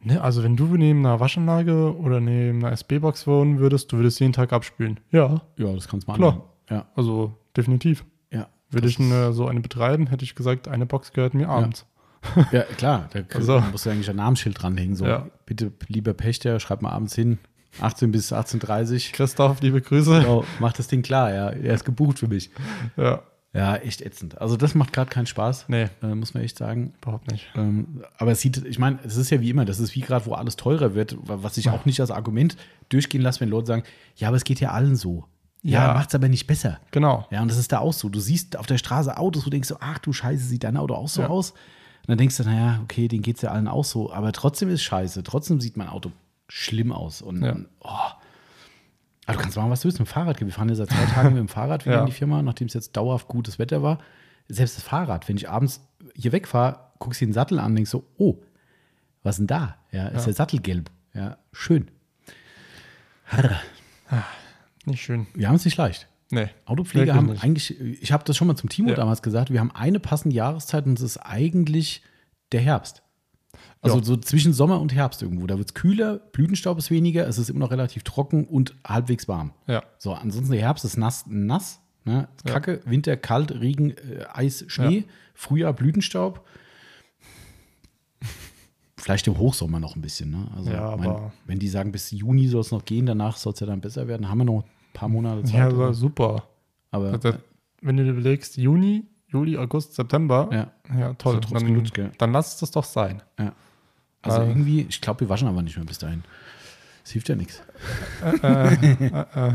ne, 0.00 0.20
also 0.22 0.42
wenn 0.42 0.56
du 0.56 0.64
neben 0.76 1.04
einer 1.04 1.20
Waschanlage 1.20 1.96
oder 1.96 2.20
neben 2.20 2.64
einer 2.64 2.72
SB-Box 2.72 3.26
wohnen 3.26 3.58
würdest, 3.58 3.92
du 3.92 3.96
würdest 3.98 4.20
jeden 4.20 4.32
Tag 4.32 4.52
abspülen. 4.52 4.98
Ja, 5.10 5.42
Ja, 5.56 5.72
das 5.74 5.88
kannst 5.88 6.06
du 6.06 6.12
mal 6.12 6.16
Klar. 6.16 6.30
annehmen. 6.32 6.44
Ja, 6.70 6.86
also 6.96 7.36
definitiv. 7.56 8.04
ja. 8.30 8.48
Würde 8.70 8.88
ich 8.88 8.98
eine, 9.00 9.32
so 9.32 9.46
eine 9.46 9.60
betreiben, 9.60 10.06
hätte 10.08 10.24
ich 10.24 10.34
gesagt, 10.34 10.68
eine 10.68 10.86
Box 10.86 11.12
gehört 11.12 11.34
mir 11.34 11.48
abends. 11.48 11.80
ist- 11.80 11.86
Ja, 12.52 12.62
klar. 12.62 13.08
Da 13.12 13.20
Also- 13.34 13.60
musst 13.60 13.86
du 13.86 13.90
eigentlich 13.90 14.10
ein 14.10 14.16
Namensschild 14.16 14.60
dranhängen. 14.62 14.96
So, 14.96 15.06
Ja. 15.06 15.26
bitte, 15.46 15.72
lieber 15.88 16.14
Pächter, 16.14 16.58
schreib 16.60 16.82
mal 16.82 16.90
abends 16.90 17.14
hin. 17.14 17.38
18 17.80 18.10
bis 18.10 18.32
18.30 18.32 19.12
Christoph, 19.12 19.60
liebe 19.60 19.80
Grüße. 19.80 20.20
Genau, 20.20 20.44
mach 20.58 20.72
das 20.72 20.88
Ding 20.88 21.02
klar, 21.02 21.32
ja. 21.32 21.50
Er 21.50 21.74
ist 21.74 21.84
gebucht 21.84 22.18
für 22.18 22.28
mich. 22.28 22.50
Ja, 22.96 23.22
Ja, 23.54 23.76
echt 23.76 24.02
ätzend. 24.02 24.38
Also 24.40 24.56
das 24.58 24.74
macht 24.74 24.92
gerade 24.92 25.08
keinen 25.10 25.26
Spaß, 25.26 25.66
nee, 25.68 25.88
äh, 26.02 26.14
muss 26.14 26.34
man 26.34 26.42
echt 26.42 26.58
sagen. 26.58 26.92
überhaupt 27.00 27.30
nicht. 27.30 27.46
Ähm, 27.56 28.04
aber 28.18 28.32
es 28.32 28.40
sieht, 28.42 28.58
ich 28.66 28.78
meine, 28.78 28.98
es 29.04 29.16
ist 29.16 29.30
ja 29.30 29.40
wie 29.40 29.48
immer, 29.50 29.64
das 29.64 29.80
ist 29.80 29.94
wie 29.94 30.00
gerade, 30.00 30.26
wo 30.26 30.34
alles 30.34 30.56
teurer 30.56 30.94
wird, 30.94 31.16
wa- 31.26 31.38
was 31.42 31.56
ich 31.56 31.64
Ja. 31.66 31.72
auch 31.72 31.84
nicht 31.86 31.98
als 32.00 32.10
Argument 32.10 32.56
durchgehen 32.90 33.22
lasse, 33.22 33.40
wenn 33.40 33.48
Leute 33.48 33.66
sagen, 33.68 33.82
ja, 34.16 34.28
aber 34.28 34.36
es 34.36 34.44
geht 34.44 34.60
ja 34.60 34.70
allen 34.72 34.96
so. 34.96 35.24
Ja, 35.62 35.86
Ja. 35.88 35.94
macht's 35.94 36.14
aber 36.14 36.28
nicht 36.28 36.46
besser. 36.46 36.78
Genau. 36.90 37.26
Ja, 37.30 37.40
und 37.42 37.48
das 37.50 37.56
ist 37.58 37.72
da 37.72 37.78
auch 37.78 37.92
so. 37.94 38.08
Du 38.10 38.20
siehst 38.20 38.56
auf 38.58 38.66
der 38.66 38.76
Straße 38.78 39.16
Autos, 39.16 39.42
wo 39.42 39.44
du 39.46 39.50
denkst 39.50 39.68
so, 39.68 39.76
ach 39.80 39.98
du 39.98 40.12
Scheiße, 40.12 40.44
sieht 40.44 40.62
dein 40.64 40.76
Auto 40.76 40.94
auch 40.94 41.08
so 41.08 41.22
Ja. 41.22 41.28
aus? 41.28 41.54
Und 42.08 42.12
dann 42.12 42.18
denkst 42.18 42.38
du, 42.38 42.44
naja, 42.44 42.80
okay, 42.82 43.06
denen 43.06 43.22
geht's 43.22 43.42
ja 43.42 43.50
allen 43.50 43.68
auch 43.68 43.84
so. 43.84 44.10
Aber 44.10 44.32
trotzdem 44.32 44.70
ist 44.70 44.82
scheiße. 44.82 45.22
Trotzdem 45.24 45.60
sieht 45.60 45.76
mein 45.76 45.88
Auto 45.88 46.10
schlimm 46.48 46.90
aus. 46.90 47.20
Und 47.20 47.42
Ja. 47.44 47.54
oh. 47.80 47.88
Aber 49.26 49.36
du 49.36 49.42
kannst 49.42 49.58
machen, 49.58 49.70
was 49.70 49.80
du 49.80 49.84
willst 49.84 49.98
mit 50.00 50.08
dem 50.08 50.10
Fahrrad. 50.10 50.40
Wir 50.40 50.50
fahren 50.50 50.70
ja 50.70 50.74
seit 50.74 50.88
zwei 50.88 51.04
Tagen 51.04 51.28
mit 51.34 51.38
dem 51.38 51.48
Fahrrad 51.48 51.84
wieder 51.84 51.96
Ja. 51.96 52.00
in 52.00 52.06
die 52.06 52.12
Firma, 52.12 52.40
nachdem 52.42 52.66
es 52.68 52.72
jetzt 52.74 52.96
dauerhaft 52.96 53.28
gutes 53.28 53.58
Wetter 53.58 53.82
war. 53.82 53.98
Selbst 54.48 54.78
das 54.78 54.84
Fahrrad, 54.84 55.28
wenn 55.28 55.36
ich 55.36 55.50
abends 55.50 55.86
hier 56.14 56.32
wegfahre, 56.32 56.80
guckst 56.98 57.20
du 57.20 57.26
den 57.26 57.34
Sattel 57.34 57.58
an 57.58 57.66
und 57.72 57.74
denkst 57.76 57.90
so, 57.90 58.04
oh, 58.16 58.38
was 59.22 59.34
ist 59.34 59.40
denn 59.40 59.46
da? 59.48 59.76
Ja, 59.92 60.08
ist 60.08 60.20
Ja. 60.20 60.24
der 60.24 60.34
Sattel 60.34 60.60
gelb. 60.60 60.90
Ja, 61.12 61.36
schön. 61.52 61.90
Harre. 63.26 63.60
Nicht 64.86 65.02
schön. 65.02 65.26
Wir 65.34 65.48
haben 65.48 65.56
es 65.56 65.66
nicht 65.66 65.76
leicht. 65.76 66.08
Nee. 66.30 66.48
Autopflege 66.66 67.14
haben 67.14 67.26
nicht. 67.26 67.42
eigentlich, 67.42 67.80
ich 67.80 68.12
habe 68.12 68.22
das 68.24 68.36
schon 68.36 68.46
mal 68.48 68.56
zum 68.56 68.68
Timo 68.68 68.90
Ja. 68.90 68.94
damals 68.96 69.22
gesagt, 69.22 69.50
wir 69.50 69.60
haben 69.60 69.70
eine 69.72 69.98
passende 70.00 70.36
Jahreszeit 70.36 70.84
und 70.86 70.98
es 70.98 71.02
ist 71.04 71.16
eigentlich 71.18 72.02
der 72.52 72.60
Herbst. 72.60 73.02
Also 73.80 73.98
Ja. 73.98 74.04
so 74.04 74.16
zwischen 74.16 74.52
Sommer 74.52 74.80
und 74.80 74.92
Herbst 74.92 75.22
irgendwo. 75.22 75.46
Da 75.46 75.56
wird 75.56 75.68
es 75.70 75.74
kühler, 75.74 76.18
Blütenstaub 76.18 76.76
ist 76.78 76.90
weniger, 76.90 77.26
es 77.26 77.38
ist 77.38 77.48
immer 77.48 77.60
noch 77.60 77.70
relativ 77.70 78.02
trocken 78.02 78.44
und 78.46 78.74
halbwegs 78.86 79.26
warm. 79.28 79.52
Ja. 79.66 79.82
So, 79.98 80.12
ansonsten 80.12 80.52
der 80.52 80.60
Herbst 80.60 80.84
ist 80.84 80.96
nass, 80.98 81.24
nass, 81.28 81.80
ne? 82.04 82.28
Ja. 82.44 82.52
Kacke, 82.52 82.80
Winter 82.84 83.16
kalt, 83.16 83.52
Regen, 83.52 83.90
äh, 83.92 84.24
Eis, 84.32 84.64
Schnee, 84.68 84.98
Ja. 84.98 85.04
Frühjahr 85.34 85.72
Blütenstaub. 85.72 86.44
Vielleicht 88.96 89.26
im 89.28 89.38
Hochsommer 89.38 89.78
noch 89.80 89.94
ein 89.96 90.02
bisschen, 90.02 90.30
ne? 90.30 90.48
Also, 90.56 90.70
Ja, 90.70 90.96
mein, 90.96 91.08
aber- 91.08 91.32
wenn 91.46 91.58
die 91.58 91.68
sagen, 91.68 91.92
bis 91.92 92.10
Juni 92.10 92.48
soll 92.48 92.60
es 92.62 92.72
noch 92.72 92.84
gehen, 92.84 93.06
danach 93.06 93.36
soll 93.36 93.52
es 93.52 93.60
ja 93.60 93.66
dann 93.66 93.80
besser 93.80 94.08
werden, 94.08 94.28
haben 94.28 94.38
wir 94.38 94.44
noch 94.44 94.64
paar 94.98 95.08
Monate 95.08 95.44
Zeit. 95.44 95.54
Ja, 95.54 95.76
war 95.76 95.94
super. 95.94 96.44
aber 96.90 97.18
Das- 97.18 97.36
Wenn 97.80 97.96
du 97.96 98.04
dir 98.04 98.10
überlegst, 98.10 98.56
Juni, 98.56 99.04
Juli, 99.28 99.56
August, 99.58 99.94
September, 99.94 100.48
ja. 100.52 100.98
ja 100.98 101.14
toll. 101.14 101.40
Dann, 101.52 101.84
gell? 101.84 102.10
dann 102.18 102.32
lass 102.32 102.54
es 102.54 102.60
das 102.60 102.70
doch 102.72 102.84
sein. 102.84 103.22
Ja. 103.38 103.52
Also 104.22 104.40
Äh. 104.42 104.48
irgendwie, 104.48 104.86
ich 104.88 105.00
glaube, 105.00 105.20
wir 105.20 105.28
waschen 105.28 105.46
aber 105.48 105.62
nicht 105.62 105.76
mehr 105.76 105.86
bis 105.86 105.98
dahin. 105.98 106.24
Das 107.04 107.12
hilft 107.12 107.28
ja 107.28 107.36
nichts. 107.36 107.62
äh, 108.42 108.74
äh, 109.06 109.52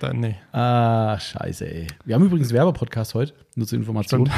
dann, 0.00 0.18
nee. 0.18 0.34
Ah, 0.50 1.16
scheiße, 1.20 1.64
ey. 1.72 1.86
Wir 2.04 2.14
haben 2.16 2.24
übrigens 2.24 2.52
Werbepodcast 2.52 3.14
heute, 3.14 3.34
nur 3.54 3.66
zur 3.68 3.78
Information. 3.78 4.28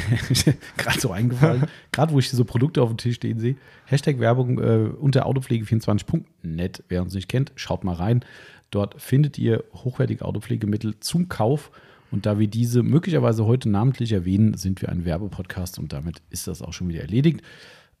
Gerade 0.76 1.00
so 1.00 1.12
eingefallen. 1.12 1.66
Gerade 1.92 2.12
wo 2.12 2.18
ich 2.18 2.30
so 2.30 2.44
Produkte 2.44 2.82
auf 2.82 2.88
dem 2.88 2.96
Tisch 2.96 3.16
stehen 3.16 3.38
sehe. 3.38 3.56
Hashtag 3.84 4.18
Werbung 4.18 4.58
äh, 4.58 4.88
unter 4.98 5.26
autopflege24.net. 5.26 6.82
Wer 6.88 7.02
uns 7.02 7.14
nicht 7.14 7.28
kennt, 7.28 7.52
schaut 7.54 7.84
mal 7.84 7.94
rein. 7.94 8.24
Dort 8.70 9.00
findet 9.00 9.38
ihr 9.38 9.64
hochwertige 9.72 10.24
Autopflegemittel 10.24 11.00
zum 11.00 11.28
Kauf. 11.28 11.70
Und 12.10 12.26
da 12.26 12.38
wir 12.38 12.48
diese 12.48 12.82
möglicherweise 12.82 13.44
heute 13.44 13.68
namentlich 13.68 14.12
erwähnen, 14.12 14.54
sind 14.54 14.80
wir 14.80 14.88
ein 14.88 15.04
Werbepodcast 15.04 15.78
und 15.78 15.92
damit 15.92 16.22
ist 16.30 16.46
das 16.46 16.62
auch 16.62 16.72
schon 16.72 16.88
wieder 16.88 17.00
erledigt. 17.00 17.42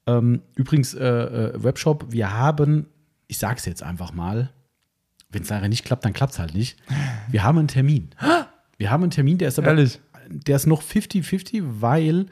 Ähm, 0.06 0.40
übrigens, 0.56 0.94
äh, 0.94 1.04
äh, 1.04 1.62
Webshop, 1.62 2.06
wir 2.10 2.32
haben, 2.32 2.86
ich 3.26 3.38
sage 3.38 3.56
es 3.58 3.66
jetzt 3.66 3.82
einfach 3.82 4.12
mal, 4.12 4.50
wenn 5.30 5.42
es 5.42 5.50
nachher 5.50 5.68
nicht 5.68 5.84
klappt, 5.84 6.06
dann 6.06 6.14
klappt 6.14 6.32
es 6.32 6.38
halt 6.38 6.54
nicht. 6.54 6.78
Wir 7.30 7.42
haben 7.42 7.58
einen 7.58 7.68
Termin. 7.68 8.08
Wir 8.78 8.90
haben 8.90 9.02
einen 9.02 9.10
Termin, 9.10 9.36
der 9.36 9.48
ist 9.48 9.58
aber 9.58 9.68
Ehrlich? 9.68 10.00
der 10.28 10.56
ist 10.56 10.66
noch 10.66 10.82
50-50, 10.82 11.62
weil 11.80 12.26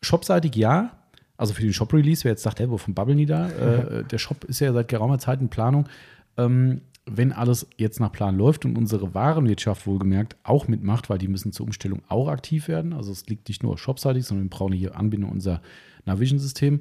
shopseitig 0.00 0.54
ja, 0.54 0.96
also 1.36 1.54
für 1.54 1.62
den 1.62 1.72
Shop-Release, 1.72 2.22
wer 2.24 2.32
jetzt 2.32 2.42
sagt, 2.42 2.60
hey, 2.60 2.70
wo 2.70 2.78
vom 2.78 2.94
Bubble 2.94 3.14
nie 3.14 3.26
da, 3.26 3.48
äh, 3.48 4.04
der 4.04 4.18
Shop 4.18 4.44
ist 4.44 4.60
ja 4.60 4.72
seit 4.72 4.88
geraumer 4.88 5.18
Zeit 5.18 5.40
in 5.40 5.48
Planung. 5.48 5.88
Ähm, 6.36 6.82
wenn 7.08 7.32
alles 7.32 7.66
jetzt 7.76 8.00
nach 8.00 8.10
Plan 8.10 8.36
läuft 8.36 8.64
und 8.64 8.76
unsere 8.76 9.14
Warenwirtschaft 9.14 9.86
wohlgemerkt 9.86 10.36
auch 10.42 10.66
mitmacht, 10.68 11.08
weil 11.08 11.18
die 11.18 11.28
müssen 11.28 11.52
zur 11.52 11.66
Umstellung 11.66 12.02
auch 12.08 12.28
aktiv 12.28 12.66
werden. 12.68 12.92
Also 12.92 13.12
es 13.12 13.26
liegt 13.26 13.48
nicht 13.48 13.62
nur 13.62 13.78
shopseitig, 13.78 14.24
sondern 14.26 14.46
wir 14.46 14.50
brauchen 14.50 14.72
hier 14.72 14.96
Anbindung 14.96 15.30
an 15.30 15.36
unser 15.36 15.60
Navision-System. 16.04 16.80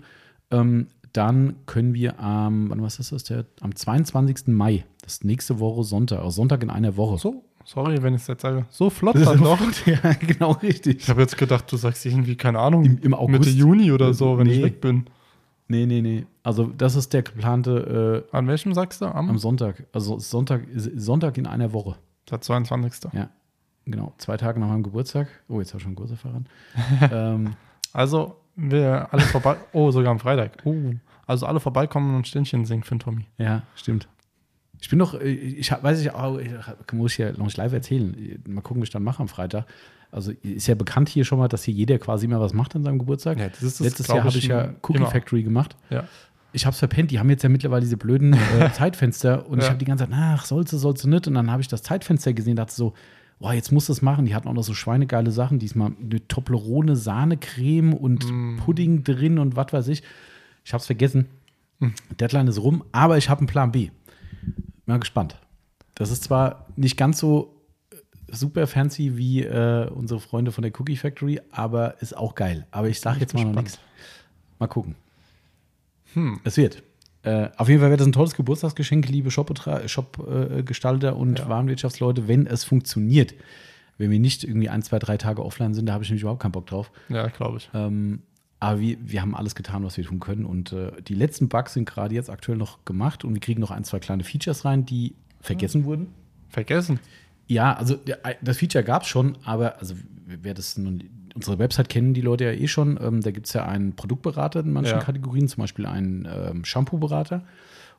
Ähm, 0.51 0.88
dann 1.13 1.55
können 1.65 1.94
wir 1.94 2.20
am, 2.20 2.70
wann 2.70 2.82
was 2.82 3.00
ist 3.00 3.12
das? 3.12 3.24
Der, 3.24 3.46
am 3.62 3.74
22. 3.75 4.48
Mai, 4.48 4.84
das 5.01 5.13
ist 5.13 5.25
nächste 5.25 5.60
Woche 5.60 5.84
Sonntag, 5.84 6.17
also 6.20 6.32
Sonntag 6.32 6.62
in 6.63 6.70
einer 6.70 6.98
Woche. 6.98 7.17
So, 7.17 7.44
sorry, 7.63 8.01
wenn 8.03 8.13
ich 8.15 8.22
es 8.22 8.27
jetzt 8.27 8.41
sage. 8.41 8.65
So 8.70 8.89
flott 8.89 9.15
dann 9.15 9.39
doch. 9.41 9.60
ja, 9.86 10.13
genau 10.13 10.51
richtig. 10.53 11.01
Ich 11.03 11.10
habe 11.10 11.22
jetzt 11.22 11.38
gedacht, 11.38 11.72
du 11.72 11.77
sagst 11.77 12.05
irgendwie, 12.05 12.36
keine 12.36 12.60
Ahnung, 12.60 12.84
Im- 12.84 12.98
im 13.01 13.13
August? 13.13 13.32
Mitte 13.39 13.50
Juni 13.51 13.91
oder 13.91 14.13
so, 14.13 14.38
wenn 14.38 14.48
Nee. 14.48 14.53
ich 14.58 14.63
weg 14.63 14.82
bin. 14.82 15.05
Nee, 15.67 15.86
nee, 15.86 16.01
nee. 16.01 16.25
Also 16.43 16.65
das 16.67 16.95
ist 16.95 17.12
der 17.13 17.24
geplante 17.24 18.24
An 18.31 18.48
welchem 18.48 18.74
sagst 18.74 19.01
du? 19.01 19.06
äh, 19.06 19.10
am 19.10 19.30
Am 19.30 19.38
Sonntag. 19.38 19.84
Also 19.93 20.19
Sonntag, 20.19 20.63
Sonntag 20.75 21.38
in 21.38 21.47
einer 21.47 21.73
Woche. 21.73 21.95
der 22.30 22.39
22. 22.41 23.12
Ja, 23.13 23.30
genau. 23.86 24.13
Zwei 24.17 24.38
Tage 24.38 24.60
nach 24.60 24.67
meinem 24.67 24.84
Geburtstag. 24.84 25.28
Oh, 25.47 25.60
jetzt 25.60 25.69
habe 25.71 25.78
ich 25.80 25.84
schon 25.84 25.95
Geburtstag 25.95 26.19
verraten. 26.19 26.45
ähm, 27.12 27.56
Also, 27.93 28.36
wir 28.56 29.12
alle 29.12 29.23
vorbei. 29.23 29.58
Oh, 29.73 29.89
sogar 29.91 30.12
am 30.12 30.19
Freitag. 30.19 30.58
Oh, 30.65 30.75
also 31.28 31.45
alle 31.47 31.60
vorbeikommen 31.60 32.15
und 32.15 32.28
Ständchen 32.28 32.65
singen 32.65 32.84
für 32.84 32.95
den 32.95 32.99
Tommy. 32.99 33.25
ja, 33.38 33.63
stimmt. 33.75 34.08
Ich 34.82 34.89
bin 34.89 34.99
noch, 34.99 35.13
äh, 35.15 35.23
ich 35.30 35.71
hab, 35.71 35.82
weiß 35.84 35.99
ich 36.01 36.12
auch, 36.12 36.38
ich 36.38 36.49
muss 36.93 37.13
ich 37.13 37.17
ja 37.17 37.32
noch 37.32 37.45
nicht 37.45 37.58
live 37.58 37.73
erzählen. 37.73 38.39
Mal 38.47 38.62
gucken, 38.62 38.82
was 38.82 38.89
ich 38.89 38.93
dann 38.93 39.04
mache 39.04 39.21
am 39.21 39.28
Freitag. 39.30 39.65
Also 40.12 40.32
ist 40.44 40.68
ja 40.68 40.76
bekannt 40.76 41.10
hier 41.10 41.26
schon 41.26 41.39
mal, 41.39 41.48
dass 41.48 41.63
hier 41.63 41.74
jeder 41.74 41.98
quasi 42.00 42.26
immer 42.26 42.39
was 42.39 42.54
macht 42.54 42.76
an 42.76 42.84
seinem 42.84 43.00
Geburtstag. 43.00 43.38
Ja, 43.39 43.50
das 43.50 43.60
das, 43.60 43.80
Letztes 43.80 44.08
Jahr 44.08 44.24
habe 44.24 44.38
ich 44.38 44.48
ja 44.48 44.74
Cookie 44.84 44.98
immer. 44.98 45.08
Factory 45.12 45.44
gemacht. 45.44 45.76
Ja. 45.89 46.06
ich 46.54 46.65
habe 46.65 46.74
es 46.74 46.80
verpennt, 46.80 47.12
die 47.12 47.20
haben 47.20 47.30
jetzt 47.30 47.44
ja 47.44 47.50
mittlerweile 47.50 47.82
diese 47.82 47.98
blöden 47.98 48.34
äh, 48.34 48.72
Zeitfenster 48.74 49.48
und 49.50 49.58
ich 49.60 49.63
Ja. 49.65 49.70
habe 49.72 49.80
die 49.80 49.86
ganze 49.86 50.06
Zeit, 50.06 50.13
ach, 50.18 50.46
sollst 50.46 50.72
du, 50.72 50.78
sollst 50.78 51.04
du 51.04 51.10
nicht. 51.10 51.28
Und 51.28 51.34
dann 51.34 51.52
habe 51.52 51.62
ich 51.62 51.68
das 51.68 51.84
Zeitfenster 51.84 52.32
gesehen 52.34 52.56
dachte 52.56 52.74
so, 52.74 52.94
boah, 53.39 53.54
jetzt 53.54 53.72
musst 53.74 53.89
du 53.89 53.94
es 53.94 54.02
machen. 54.02 54.26
Die 54.26 54.34
hatten 54.34 54.48
auch 54.48 54.54
noch 54.54 54.63
so 54.63 54.74
schweinegeile 54.74 55.32
Sachen, 55.32 55.60
diesmal 55.60 55.91
eine 56.02 56.26
Toblerone 56.30 56.96
Sahnecreme 56.96 57.94
und 57.94 58.24
Mm. 58.32 58.58
Pudding 58.58 59.04
drin 59.04 59.38
und 59.39 59.58
was 59.58 59.74
weiß 59.74 59.88
ich. 59.89 60.04
Ich 60.63 60.72
habe 60.74 60.80
es 60.80 60.86
vergessen. 60.86 61.28
Deadline 62.20 62.48
ist 62.48 62.62
rum, 62.62 62.86
aber 62.94 63.18
ich 63.18 63.30
habe 63.30 63.39
einen 63.39 63.48
Plan 63.48 63.72
B. 63.74 63.89
Mal 64.86 65.00
gespannt. 65.00 65.36
Das 65.96 66.10
ist 66.12 66.24
zwar 66.24 66.68
nicht 66.78 66.96
ganz 66.96 67.20
so 67.20 67.55
super 68.32 68.68
fancy 68.68 69.18
wie 69.18 69.44
äh, 69.44 69.90
unsere 69.90 70.20
Freunde 70.20 70.52
von 70.52 70.62
der 70.62 70.72
Cookie 70.80 70.98
Factory, 70.98 71.42
aber 71.52 72.02
ist 72.02 72.16
auch 72.16 72.36
geil. 72.36 72.68
Aber 72.72 72.90
ich 72.90 73.00
sage 73.00 73.20
jetzt 73.20 73.34
mal 73.34 73.46
noch 73.46 73.62
nichts. 73.62 73.80
Mal 74.60 74.68
gucken. 74.68 74.96
Hm. 76.14 76.40
Es 76.44 76.58
wird. 76.58 76.84
Äh, 77.24 77.50
auf 77.58 77.70
jeden 77.70 77.82
Fall 77.82 77.90
wird 77.90 78.00
das 78.00 78.08
ein 78.08 78.14
tolles 78.14 78.36
Geburtstagsgeschenk, 78.36 79.10
liebe 79.10 79.32
Shop-Gestalter 79.32 79.88
Shop, 79.90 80.20
äh, 80.20 81.12
und 81.12 81.40
Ja. 81.40 81.50
Warenwirtschaftsleute, 81.50 82.28
wenn 82.28 82.46
es 82.46 82.64
funktioniert. 82.64 83.34
Wenn 83.98 84.12
wir 84.12 84.20
nicht 84.20 84.44
irgendwie 84.44 84.70
ein, 84.70 84.82
zwei, 84.82 85.00
drei 85.00 85.18
Tage 85.18 85.44
offline 85.44 85.74
sind, 85.74 85.88
da 85.88 85.94
habe 85.94 86.04
ich 86.04 86.10
nämlich 86.10 86.22
überhaupt 86.22 86.42
keinen 86.42 86.52
Bock 86.52 86.68
drauf. 86.68 86.92
Ja, 87.10 87.28
glaube 87.28 87.58
ich. 87.58 87.70
Ähm, 87.74 88.22
aber 88.60 88.80
wir, 88.80 88.98
wir 89.02 89.22
haben 89.22 89.36
alles 89.36 89.56
getan, 89.56 89.84
was 89.84 89.98
wir 89.98 90.04
tun 90.04 90.20
können. 90.20 90.46
Und 90.46 90.72
äh, 90.72 90.92
die 91.02 91.16
letzten 91.16 91.50
Bugs 91.50 91.74
sind 91.74 91.90
gerade 91.90 92.14
jetzt 92.14 92.30
aktuell 92.30 92.58
noch 92.58 92.84
gemacht 92.86 93.24
und 93.24 93.34
wir 93.34 93.42
kriegen 93.42 93.62
noch 93.62 93.72
ein, 93.72 93.84
zwei 93.84 94.00
kleine 94.00 94.24
Features 94.24 94.66
rein, 94.66 94.86
die 94.86 95.16
vergessen 95.42 95.86
wurden. 95.86 96.08
Vergessen. 96.50 97.00
Ja, 97.47 97.73
also 97.73 97.97
das 98.41 98.58
Feature 98.58 98.84
gab 98.84 99.03
es 99.03 99.08
schon, 99.08 99.38
aber 99.43 99.79
also 99.79 99.95
wer 100.25 100.53
das 100.53 100.77
nun, 100.77 101.03
unsere 101.36 101.60
Website 101.60 101.89
kennen 101.89 102.13
die 102.13 102.21
Leute 102.21 102.45
ja 102.45 102.51
eh 102.51 102.67
schon. 102.67 102.97
Ähm, 103.01 103.21
da 103.21 103.31
gibt 103.31 103.47
es 103.47 103.53
ja 103.53 103.65
einen 103.65 103.95
Produktberater 103.95 104.62
in 104.62 104.71
manchen 104.73 104.97
Ja. 104.97 104.99
Kategorien, 104.99 105.47
zum 105.47 105.62
Beispiel 105.62 105.86
einen 105.86 106.27
ähm, 106.29 106.65
Shampoo-Berater. 106.65 107.43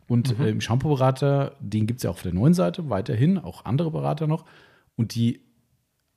Und 0.09 0.38
Mhm. 0.38 0.44
äh, 0.44 0.48
im 0.50 0.61
Shampoo-Berater, 0.61 1.54
den 1.61 1.87
gibt 1.87 1.98
es 1.98 2.04
ja 2.04 2.11
auch 2.11 2.14
auf 2.14 2.22
der 2.22 2.32
neuen 2.35 2.54
Seite 2.54 2.88
weiterhin, 2.90 3.38
auch 3.38 3.64
andere 3.64 3.90
Berater 3.90 4.26
noch. 4.26 4.44
Und 4.96 5.14
die 5.14 5.40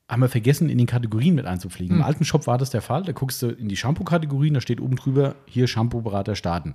haben 0.08 0.22
wir 0.22 0.30
vergessen, 0.30 0.70
in 0.70 0.78
den 0.80 0.88
Kategorien 0.88 1.36
mit 1.36 1.46
einzupflegen. 1.46 1.96
Mhm. 1.96 2.02
Im 2.02 2.08
alten 2.08 2.26
Shop 2.26 2.48
war 2.48 2.58
das 2.58 2.72
der 2.72 2.82
Fall. 2.82 3.04
Da 3.04 3.12
guckst 3.12 3.42
du 3.44 3.50
in 3.50 3.68
die 3.70 3.78
Shampoo-Kategorien, 3.78 4.56
da 4.56 4.62
steht 4.62 4.82
oben 4.82 4.96
drüber, 4.96 5.36
hier 5.46 5.68
Shampoo-Berater 5.68 6.36
starten. 6.36 6.70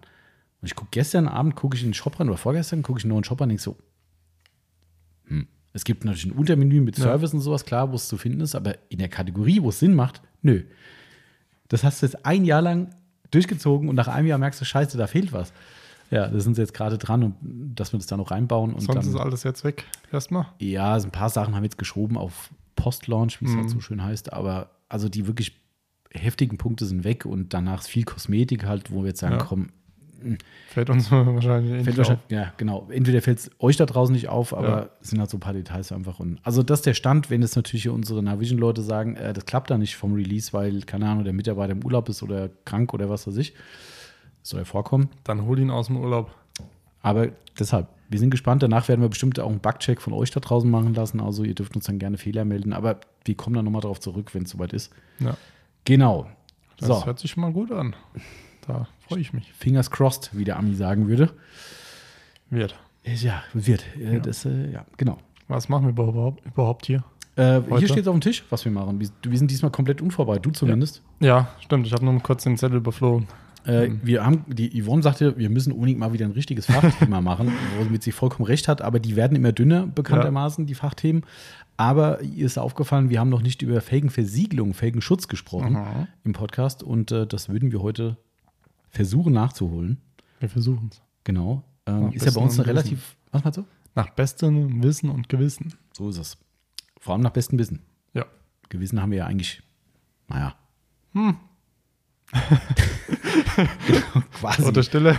Und 0.60 0.66
ich 0.66 0.76
gucke 0.76 0.90
gestern 0.92 1.26
Abend, 1.26 1.56
gucke 1.56 1.76
ich 1.76 1.82
in 1.82 1.88
den 1.88 1.94
Shop 1.94 2.18
rein, 2.20 2.28
oder 2.28 2.38
vorgestern 2.38 2.82
gucke 2.82 2.98
ich 2.98 3.04
in 3.04 3.08
den 3.10 3.14
neuen 3.14 3.24
Shop 3.24 3.40
rein 3.40 3.46
und 3.46 3.48
denke 3.50 3.62
so, 3.62 3.76
hm. 5.26 5.48
Es 5.74 5.84
gibt 5.84 6.04
natürlich 6.06 6.26
ein 6.26 6.32
Untermenü 6.38 6.80
mit 6.80 6.96
Ja. 6.96 7.04
Service 7.04 7.34
und 7.34 7.40
sowas, 7.40 7.64
klar, 7.66 7.90
wo 7.90 7.96
es 7.96 8.08
zu 8.08 8.16
finden 8.16 8.40
ist, 8.40 8.54
aber 8.54 8.76
in 8.88 8.98
der 8.98 9.08
Kategorie, 9.08 9.60
wo 9.62 9.68
es 9.68 9.78
Sinn 9.80 9.94
macht, 9.94 10.22
nö. 10.40 10.62
Das 11.68 11.84
hast 11.84 12.00
du 12.02 12.06
jetzt 12.06 12.24
ein 12.24 12.44
Jahr 12.44 12.62
lang 12.62 12.90
durchgezogen 13.30 13.88
und 13.88 13.96
nach 13.96 14.08
einem 14.08 14.26
Jahr 14.28 14.38
merkst 14.38 14.60
du, 14.60 14.64
scheiße, 14.64 14.96
da 14.96 15.06
fehlt 15.06 15.32
was. 15.32 15.52
Ja, 16.10 16.28
da 16.28 16.38
sind 16.38 16.54
sie 16.54 16.60
jetzt 16.62 16.74
gerade 16.74 16.96
dran 16.98 17.22
und 17.24 17.74
dass 17.74 17.92
wir 17.92 17.98
das 17.98 18.06
da 18.06 18.16
noch 18.16 18.30
reinbauen. 18.30 18.72
Und 18.72 18.80
Sonst 18.82 19.06
ist 19.06 19.14
dann, 19.14 19.22
alles 19.22 19.42
jetzt 19.42 19.64
weg. 19.64 19.84
Erstmal. 20.12 20.46
ja, 20.60 20.98
so 21.00 21.08
ein 21.08 21.10
paar 21.10 21.30
Sachen 21.30 21.54
haben 21.54 21.62
wir 21.62 21.66
jetzt 21.66 21.78
geschoben 21.78 22.16
auf 22.16 22.50
Post-Launch, 22.76 23.40
wie 23.40 23.46
es 23.46 23.52
halt 23.54 23.64
Mhm. 23.64 23.68
so 23.68 23.80
schön 23.80 24.02
heißt, 24.02 24.32
aber 24.32 24.70
also 24.88 25.08
die 25.08 25.26
wirklich 25.26 25.56
heftigen 26.12 26.58
Punkte 26.58 26.87
sind 26.87 27.02
weg 27.02 27.24
und 27.26 27.52
danach 27.54 27.80
ist 27.80 27.88
viel 27.88 28.04
Kosmetik 28.04 28.64
halt, 28.64 28.92
wo 28.92 29.00
wir 29.02 29.08
jetzt 29.08 29.20
sagen, 29.20 29.37
Ja. 29.38 29.44
komm, 29.44 29.70
Fällt 30.68 30.90
uns 30.90 31.10
wahrscheinlich 31.12 31.72
eh 31.72 31.76
nicht 31.76 31.96
wahrscheinlich, 31.96 32.24
auf. 32.24 32.30
ja, 32.30 32.52
genau. 32.56 32.88
Entweder 32.90 33.20
fällt 33.22 33.38
es 33.38 33.50
euch 33.58 33.76
da 33.76 33.87
draußen 33.87 34.12
nicht 34.14 34.28
auf, 34.28 34.52
aber 34.54 34.68
Ja. 34.68 34.88
es 35.00 35.10
sind 35.10 35.20
halt 35.20 35.30
so 35.30 35.37
ein 35.37 35.40
paar 35.40 35.52
Details 35.52 35.92
einfach. 35.92 36.20
Und, 36.20 36.38
also 36.42 36.62
das 36.62 36.80
ist 36.80 36.87
der 36.87 36.94
Stand, 36.94 37.30
wenn 37.30 37.42
jetzt 37.42 37.56
natürlich 37.56 37.88
unsere 37.88 38.22
Navision-Leute 38.22 38.82
sagen, 38.82 39.16
äh, 39.16 39.32
das 39.32 39.46
klappt 39.46 39.70
da 39.70 39.78
nicht 39.78 39.96
vom 39.96 40.14
Release, 40.14 40.52
weil, 40.52 40.82
keine 40.82 41.08
Ahnung, 41.08 41.24
der 41.24 41.32
Mitarbeiter 41.32 41.72
im 41.72 41.84
Urlaub 41.84 42.08
ist 42.08 42.22
oder 42.22 42.50
krank 42.64 42.92
oder 42.94 43.08
was 43.10 43.26
weiß 43.26 43.37
ich. 43.37 43.52
Das 44.40 44.50
soll 44.50 44.60
ja 44.60 44.64
vorkommen. 44.64 45.08
Dann 45.24 45.44
hol 45.46 45.58
ihn 45.58 45.70
aus 45.70 45.87
dem 45.87 45.96
Urlaub. 45.96 46.30
Aber 47.00 47.28
deshalb, 47.58 47.88
wir 48.08 48.18
sind 48.18 48.30
gespannt. 48.30 48.62
Danach 48.62 48.88
werden 48.88 49.00
wir 49.02 49.08
bestimmt 49.08 49.38
auch 49.40 49.50
einen 49.50 49.60
Bugcheck 49.60 50.00
von 50.00 50.12
euch 50.12 50.30
da 50.30 50.40
draußen 50.40 50.70
machen 50.70 50.94
lassen. 50.94 51.20
Also 51.20 51.44
ihr 51.44 51.54
dürft 51.54 51.76
uns 51.76 51.84
dann 51.87 51.98
gerne 51.98 52.16
Fehler 52.18 52.44
melden. 52.44 52.72
Aber 52.72 52.98
wir 53.24 53.34
kommen 53.37 53.56
dann 53.56 53.64
nochmal 53.64 53.82
darauf 53.82 54.00
zurück, 54.00 54.34
wenn 54.34 54.44
es 54.44 54.50
soweit 54.50 54.72
ist. 54.72 54.92
Ja. 55.20 55.37
Genau. 55.84 56.26
Das 56.78 56.88
So, 56.88 57.06
hört 57.06 57.18
sich 57.18 57.30
schon 57.30 57.42
mal 57.42 57.52
gut 57.52 57.70
an. 57.72 57.94
Da 58.66 58.87
freue 59.07 59.20
ich 59.20 59.33
mich. 59.33 59.53
Fingers 59.53 59.90
crossed, 59.90 60.31
wie 60.33 60.44
der 60.44 60.59
Ami 60.59 60.74
sagen 60.74 61.09
würde. 61.09 61.31
Wird. 62.50 62.74
Ja, 63.05 63.42
wird. 63.53 63.85
Äh, 63.98 64.14
Ja. 64.14 64.20
Das, 64.20 64.44
äh, 64.44 64.70
ja, 64.72 64.87
genau. 64.96 65.18
Was 65.48 65.68
machen 65.68 65.85
wir 65.85 65.90
überhaupt, 65.90 66.44
überhaupt 66.46 66.87
hier? 66.87 67.05
Äh, 67.37 67.61
hier 67.79 67.88
steht 67.88 68.03
es 68.03 68.07
auf 68.09 68.14
dem 68.14 68.20
Tisch, 68.20 68.44
was 68.48 68.64
wir 68.64 68.72
machen. 68.72 69.00
Wir, 69.00 69.09
wir 69.24 69.37
sind 69.38 69.50
diesmal 69.50 69.70
komplett 69.70 70.00
unvorbereitet, 70.00 70.46
du 70.46 70.50
zumindest. 70.50 71.03
Ja, 71.20 71.48
stimmt. 71.61 71.87
Ich 71.87 71.92
habe 71.92 72.05
nur 72.05 72.18
kurz 72.20 72.44
den 72.44 72.57
Zettel 72.57 72.79
überflogen. 72.79 73.27
Äh, 73.66 73.88
Mhm. 73.88 74.00
wir 74.05 74.24
haben, 74.24 74.44
die 74.46 74.83
Yvonne 74.83 75.03
sagte, 75.03 75.37
wir 75.38 75.48
müssen 75.50 75.72
unbedingt 75.72 75.98
mal 75.98 76.12
wieder 76.12 76.27
ein 76.27 76.33
richtiges 76.33 76.66
Fachthema 76.66 77.20
machen, 77.22 77.50
womit 77.79 78.03
sie 78.03 78.12
vollkommen 78.12 78.46
recht 78.46 78.68
hat, 78.68 78.83
aber 78.83 79.00
die 79.00 79.16
werden 79.16 79.37
immer 79.37 79.53
dünner, 79.53 79.87
bekanntermaßen, 79.87 80.66
die 80.66 80.74
Fachthemen. 80.74 81.24
Aber 81.77 82.20
ihr 82.22 82.46
ist 82.46 82.57
aufgefallen, 82.59 83.11
wir 83.11 83.18
haben 83.20 83.31
noch 83.31 83.42
nicht 83.42 83.62
über 83.62 83.81
Felgenversiegelung, 83.81 84.74
Felgenschutz 84.74 85.29
gesprochen 85.29 85.72
Mhm. 85.72 86.07
im 86.24 86.33
Podcast 86.35 86.83
und 86.83 87.11
äh, 87.11 87.27
das 87.27 87.48
würden 87.48 87.72
wir 87.72 87.81
heute 87.83 88.16
versuchen 88.94 89.33
nachzuholen. 89.33 90.00
Wir 90.40 90.48
versuchen 90.48 90.88
es. 90.92 91.02
Genau. 91.24 91.64
Ähm, 91.87 92.12
ist 92.12 92.24
ja 92.24 92.33
bei 92.33 92.40
uns 92.40 92.59
eine 92.59 92.66
relativ. 92.68 93.16
Was 93.33 93.44
meinst 93.44 93.59
du? 93.59 93.64
Nach 93.94 94.11
bestem 94.11 94.83
Wissen 94.83 95.11
und 95.11 95.28
Gewissen. 95.28 95.74
So 95.92 96.09
ist 96.09 96.18
es. 96.18 96.37
Vor 97.00 97.12
allem 97.14 97.22
nach 97.22 97.30
bestem 97.33 97.59
Wissen. 97.59 97.80
Ja. 98.12 98.24
Gewissen 98.68 99.00
haben 99.00 99.11
wir 99.11 99.18
ja 99.18 99.26
eigentlich, 99.26 99.62
naja. 100.28 100.54
Hm. 101.12 101.37
quasi. 104.33 104.62
Oder 104.62 104.83
Stille. 104.83 105.18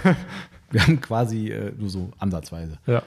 Wir 0.71 0.81
haben 0.81 0.99
quasi 0.99 1.49
äh, 1.51 1.71
nur 1.77 1.89
so 1.89 2.11
ansatzweise. 2.17 2.79
ja. 2.87 3.03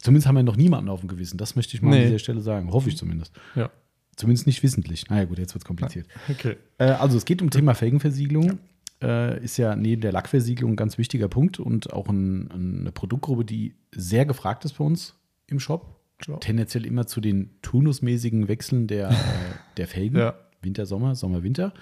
Zumindest 0.00 0.26
haben 0.26 0.34
wir 0.34 0.42
noch 0.42 0.56
niemanden 0.56 0.90
auf 0.90 0.98
dem 0.98 1.08
Gewissen. 1.08 1.36
Das 1.38 1.54
möchte 1.54 1.76
ich 1.76 1.82
mal 1.82 1.92
an 1.92 1.98
Nee. 1.98 2.06
dieser 2.06 2.18
Stelle 2.18 2.40
sagen. 2.40 2.72
Hoffe 2.72 2.88
ich 2.88 2.96
zumindest. 2.96 3.32
Ja. 3.54 3.70
Zumindest 4.16 4.48
nicht 4.48 4.60
wissentlich. 4.64 5.08
Naja, 5.08 5.26
gut, 5.26 5.38
jetzt 5.38 5.54
wird 5.54 5.62
es 5.62 5.66
kompliziert. 5.66 6.08
Okay. 6.28 6.56
Äh, 6.78 6.86
also, 6.86 7.16
es 7.16 7.24
geht 7.24 7.40
um 7.40 7.50
Thema 7.50 7.74
Felgenversiegelung. 7.74 8.58
Äh, 9.02 9.42
ist 9.42 9.56
ja 9.56 9.74
neben 9.74 10.00
der 10.00 10.12
Lackversiegelung 10.12 10.72
ein 10.72 10.76
ganz 10.76 10.96
wichtiger 10.96 11.28
Punkt 11.28 11.58
und 11.58 11.92
auch 11.92 12.08
ein, 12.08 12.50
eine 12.50 12.92
Produktgruppe, 12.92 13.44
die 13.44 13.74
sehr 13.90 14.24
gefragt 14.24 14.64
ist 14.64 14.78
bei 14.78 14.84
uns 14.84 15.14
im 15.48 15.58
Shop. 15.58 16.00
Ja. 16.26 16.36
Tendenziell 16.36 16.86
immer 16.86 17.06
zu 17.06 17.20
den 17.20 17.50
turnusmäßigen 17.62 18.46
Wechseln 18.46 18.86
der, 18.86 19.10
äh, 19.10 19.14
der 19.76 19.88
Felgen. 19.88 20.18
Ja. 20.18 20.34
Winter, 20.60 20.86
Sommer, 20.86 21.16
Sommer, 21.16 21.42
Winter. 21.42 21.74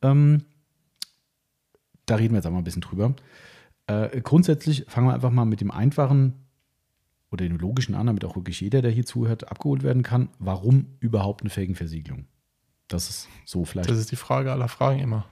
Ähm, 0.00 0.44
da 2.06 2.16
reden 2.16 2.34
wir 2.34 2.38
jetzt 2.38 2.46
auch 2.46 2.52
mal 2.52 2.58
ein 2.58 2.64
bisschen 2.64 2.82
drüber. 2.82 3.14
Äh, 3.86 4.20
grundsätzlich 4.20 4.84
fangen 4.88 5.08
wir 5.08 5.14
einfach 5.14 5.30
mal 5.30 5.44
mit 5.44 5.60
dem 5.60 5.72
einfachen 5.72 6.34
oder 7.32 7.44
dem 7.44 7.58
logischen 7.58 7.96
an, 7.96 8.06
damit 8.06 8.24
auch 8.24 8.36
wirklich 8.36 8.60
jeder, 8.60 8.80
der 8.80 8.92
hier 8.92 9.04
zuhört, 9.04 9.50
abgeholt 9.50 9.82
werden 9.82 10.04
kann. 10.04 10.28
Warum 10.38 10.86
überhaupt 11.00 11.42
eine 11.42 11.50
Felgenversiegelung? 11.50 12.26
Das 12.88 13.10
ist 13.10 13.28
so 13.44 13.64
vielleicht. 13.64 13.90
Das 13.90 13.98
ist 13.98 14.12
die 14.12 14.16
Frage 14.16 14.52
aller 14.52 14.68
Fragen 14.68 15.00
immer. 15.00 15.26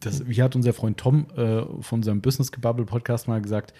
Das, 0.00 0.26
wie 0.28 0.42
hat 0.42 0.56
unser 0.56 0.72
Freund 0.72 0.98
Tom 0.98 1.26
äh, 1.36 1.62
von 1.82 2.02
seinem 2.02 2.20
Business 2.20 2.52
Gebubble 2.52 2.84
Podcast 2.84 3.28
mal 3.28 3.40
gesagt, 3.40 3.72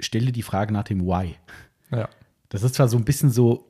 stelle 0.00 0.32
die 0.32 0.42
Frage 0.42 0.72
nach 0.72 0.84
dem 0.84 1.02
Why. 1.06 1.36
Ja. 1.90 2.08
Das 2.48 2.62
ist 2.62 2.74
zwar 2.74 2.88
so 2.88 2.96
ein 2.96 3.04
bisschen 3.04 3.30
so, 3.30 3.66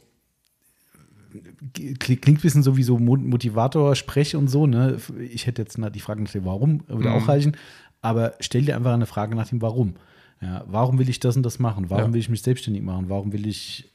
klingt 1.72 2.00
klingt 2.00 2.28
ein 2.28 2.42
bisschen 2.42 2.62
so 2.62 2.76
wie 2.76 2.82
so 2.82 2.98
Mo- 2.98 3.16
Motivator-Sprech 3.16 4.36
und 4.36 4.48
so, 4.48 4.66
ne? 4.66 4.98
Ich 5.30 5.46
hätte 5.46 5.62
jetzt 5.62 5.78
die 5.94 6.00
Frage 6.00 6.22
nach 6.22 6.30
dem 6.30 6.44
Warum, 6.44 6.82
würde 6.86 7.08
Mhm. 7.08 7.14
auch 7.14 7.28
reichen, 7.28 7.56
aber 8.02 8.34
stell 8.40 8.62
dir 8.62 8.76
einfach 8.76 8.92
eine 8.92 9.06
Frage 9.06 9.34
nach 9.34 9.48
dem 9.48 9.60
Warum. 9.62 9.94
Ja, 10.40 10.64
warum 10.66 10.98
will 10.98 11.08
ich 11.08 11.20
das 11.20 11.36
und 11.36 11.42
das 11.42 11.58
machen? 11.58 11.90
Warum 11.90 12.06
Ja. 12.10 12.12
will 12.12 12.20
ich 12.20 12.28
mich 12.28 12.42
selbstständig 12.42 12.82
machen? 12.82 13.08
Warum 13.08 13.32
will 13.32 13.46
ich 13.46 13.90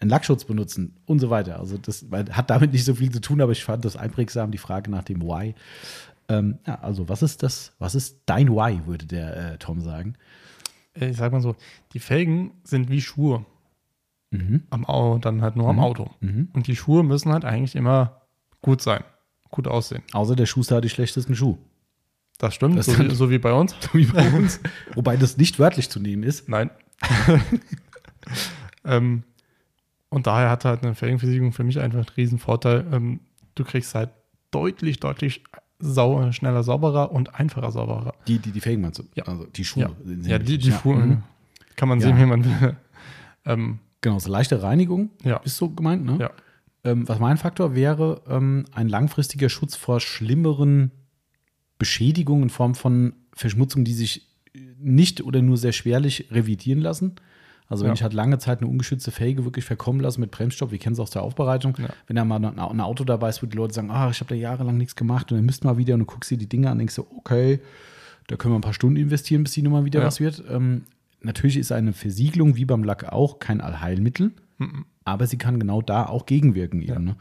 einen 0.00 0.10
Lackschutz 0.10 0.44
benutzen? 0.44 0.96
Und 1.06 1.20
so 1.20 1.30
weiter. 1.30 1.60
Also 1.60 1.78
das 1.78 2.04
hat 2.32 2.50
damit 2.50 2.72
nicht 2.72 2.84
so 2.84 2.94
viel 2.94 3.10
zu 3.12 3.20
tun, 3.20 3.40
aber 3.40 3.52
ich 3.52 3.62
fand 3.64 3.84
das 3.84 3.96
einprägsam, 3.96 4.50
die 4.50 4.58
Frage 4.58 4.90
nach 4.90 5.04
dem 5.04 5.22
Why. 5.22 5.54
Ähm, 6.28 6.58
ja, 6.66 6.76
also 6.80 7.08
was 7.08 7.22
ist 7.22 7.42
das, 7.42 7.74
was 7.78 7.94
ist 7.94 8.22
dein 8.26 8.48
Why, 8.50 8.86
würde 8.86 9.06
der 9.06 9.52
äh, 9.54 9.58
Tom 9.58 9.80
sagen. 9.80 10.14
Ich 10.94 11.16
sag 11.16 11.32
mal 11.32 11.40
so, 11.40 11.56
die 11.92 11.98
Felgen 11.98 12.52
sind 12.62 12.88
wie 12.88 13.00
Schuhe. 13.00 13.44
Mhm. 14.30 14.62
Am 14.70 14.84
Au 14.86 15.18
dann 15.18 15.42
halt 15.42 15.56
nur 15.56 15.68
am 15.68 15.76
Mhm. 15.76 15.82
Auto. 15.82 16.10
Mhm. 16.20 16.48
Und 16.52 16.66
die 16.66 16.76
Schuhe 16.76 17.02
müssen 17.02 17.32
halt 17.32 17.44
eigentlich 17.44 17.74
immer 17.76 18.22
gut 18.62 18.80
sein. 18.80 19.04
Gut 19.50 19.68
aussehen. 19.68 20.02
Außer 20.12 20.34
der 20.36 20.46
Schuster 20.46 20.76
hat 20.76 20.84
die 20.84 20.88
schlechtesten 20.90 21.34
Schuhe. 21.34 21.58
Das 22.38 22.54
stimmt, 22.54 22.76
Das 22.78 22.86
so, 22.86 22.98
wie, 22.98 23.14
so 23.14 23.30
wie 23.30 23.38
bei 23.38 23.52
uns. 23.52 23.76
Wie 23.92 24.06
bei 24.06 24.28
uns. 24.32 24.60
Wobei 24.94 25.16
das 25.16 25.36
nicht 25.36 25.58
wörtlich 25.58 25.88
zu 25.90 26.00
nehmen 26.00 26.22
ist. 26.24 26.48
Nein. 26.48 26.70
ähm, 28.84 29.22
und 30.08 30.26
daher 30.26 30.50
hat 30.50 30.64
halt 30.64 30.82
eine 30.84 30.94
Felgenversiegelung 30.94 31.52
für 31.52 31.64
mich 31.64 31.78
einfach 31.80 31.98
einen 31.98 32.08
riesen 32.16 32.38
Vorteil. 32.38 32.86
Ähm, 32.92 33.20
du 33.54 33.64
kriegst 33.64 33.94
halt 33.94 34.10
deutlich, 34.50 35.00
deutlich 35.00 35.44
sau 35.78 36.30
schneller 36.32 36.62
sauberer 36.62 37.10
und 37.12 37.34
einfacher 37.34 37.70
sauberer. 37.70 38.14
Die, 38.28 38.38
die, 38.38 38.52
die 38.52 38.60
Felgen 38.60 38.82
meinst 38.82 38.98
du? 39.00 39.04
Ja. 39.14 39.24
Also 39.24 39.46
die 39.46 39.64
Schuhe. 39.64 39.82
Ja, 39.82 39.90
sind 40.04 40.26
ja 40.26 40.38
die, 40.38 40.58
die 40.58 40.72
Schuhe 40.72 40.96
Mhm. 40.96 41.22
kann 41.76 41.88
man 41.88 42.00
Ja. 42.00 42.06
sehen, 42.06 42.18
wie 42.18 42.26
man 42.26 42.44
will. 42.44 42.76
ähm, 43.44 43.78
Genau, 44.00 44.18
so 44.18 44.30
leichte 44.30 44.62
Reinigung 44.62 45.10
ja, 45.22 45.38
ist 45.38 45.56
so 45.56 45.70
gemeint, 45.70 46.04
ne? 46.04 46.18
ja, 46.20 46.30
Ähm, 46.84 47.08
was 47.08 47.18
mein 47.18 47.38
Faktor 47.38 47.74
wäre, 47.74 48.20
ähm, 48.28 48.66
ein 48.72 48.88
langfristiger 48.90 49.48
Schutz 49.48 49.74
vor 49.76 49.98
schlimmeren 50.00 50.90
Beschädigungen 51.78 52.44
in 52.44 52.50
Form 52.50 52.74
von 52.74 53.14
Verschmutzungen, 53.32 53.84
die 53.86 53.94
sich 53.94 54.28
nicht 54.78 55.22
oder 55.24 55.40
nur 55.42 55.56
sehr 55.56 55.72
schwerlich 55.72 56.28
revidieren 56.30 56.80
lassen. 56.80 57.14
Also 57.68 57.84
wenn 57.84 57.90
Ja. 57.90 57.94
ich 57.94 58.02
halt 58.02 58.12
lange 58.12 58.38
Zeit 58.38 58.60
eine 58.60 58.68
ungeschützte 58.68 59.10
Felge 59.10 59.44
wirklich 59.44 59.64
verkommen 59.64 60.00
lasse 60.00 60.20
mit 60.20 60.30
Bremsstoff, 60.30 60.70
wir 60.70 60.78
kennen 60.78 60.92
es 60.92 61.00
aus 61.00 61.10
der 61.10 61.22
Aufbereitung, 61.22 61.74
Ja. 61.78 61.88
wenn 62.06 62.16
da 62.16 62.24
mal 62.24 62.44
ein, 62.44 62.80
Auto 62.80 63.04
dabei 63.04 63.30
ist, 63.30 63.42
wo 63.42 63.46
die 63.46 63.56
Leute 63.56 63.72
sagen, 63.74 63.90
ah, 63.90 64.10
ich 64.10 64.20
habe 64.20 64.28
da 64.28 64.34
jahrelang 64.34 64.76
nichts 64.76 64.94
gemacht 64.96 65.32
und 65.32 65.38
dann 65.38 65.46
müsst 65.46 65.64
mal 65.64 65.78
wieder 65.78 65.94
und 65.94 66.00
du 66.00 66.06
guckst 66.06 66.30
dir 66.30 66.36
die 66.38 66.48
Dinge 66.48 66.66
an 66.68 66.72
und 66.72 66.78
denkst 66.80 66.94
so, 66.94 67.06
okay, 67.16 67.60
da 68.26 68.36
können 68.36 68.52
wir 68.54 68.58
ein 68.58 68.62
paar 68.62 68.74
Stunden 68.74 68.96
investieren, 68.96 69.42
bis 69.44 69.52
die 69.52 69.62
Nummer 69.62 69.84
wieder 69.84 70.00
Ja. 70.00 70.06
was 70.06 70.20
wird. 70.20 70.42
Ähm, 70.50 70.82
natürlich 71.22 71.56
ist 71.56 71.72
eine 71.72 71.92
Versiegelung 71.94 72.56
wie 72.56 72.64
beim 72.66 72.84
Lack 72.84 73.10
auch 73.12 73.38
kein 73.38 73.60
Allheilmittel, 73.62 74.32
Mhm. 74.58 74.84
aber 75.04 75.26
sie 75.26 75.38
kann 75.38 75.58
genau 75.58 75.80
da 75.80 76.06
auch 76.06 76.26
gegenwirken 76.26 76.82
eben. 76.82 77.04
Ne? 77.04 77.16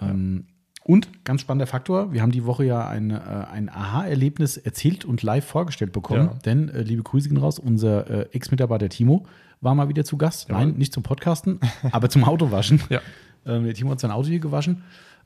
Ähm, 0.00 0.44
und 0.84 1.24
ganz 1.24 1.40
spannender 1.40 1.66
Faktor, 1.66 2.12
wir 2.12 2.20
haben 2.22 2.30
die 2.32 2.44
Woche 2.44 2.64
ja 2.64 2.86
ein, 2.86 3.10
äh, 3.10 3.14
ein 3.14 3.68
Aha-Erlebnis 3.70 4.56
erzählt 4.58 5.04
und 5.04 5.22
live 5.22 5.44
vorgestellt 5.46 5.92
bekommen, 5.92 6.28
Ja. 6.32 6.38
denn 6.44 6.68
äh, 6.68 6.82
liebe 6.82 7.02
Grüße 7.02 7.28
gehen 7.28 7.38
raus, 7.38 7.58
unser 7.58 8.08
äh, 8.10 8.28
Ex-Mitarbeiter 8.32 8.88
Timo 8.88 9.24
war 9.64 9.74
mal 9.74 9.88
wieder 9.88 10.04
zu 10.04 10.16
Gast. 10.16 10.48
Jawohl. 10.48 10.66
Nein, 10.66 10.74
nicht 10.76 10.92
zum 10.92 11.02
Podcasten, 11.02 11.58
aber 11.90 12.08
zum 12.08 12.24
Autowaschen. 12.24 12.80
Ja. 12.90 13.00
Ähm, 13.46 13.64
der 13.64 13.74
Timo 13.74 13.90
hat 13.90 14.00
sein 14.00 14.10
Auto 14.10 14.28
hier 14.28 14.38
gewaschen. 14.38 14.84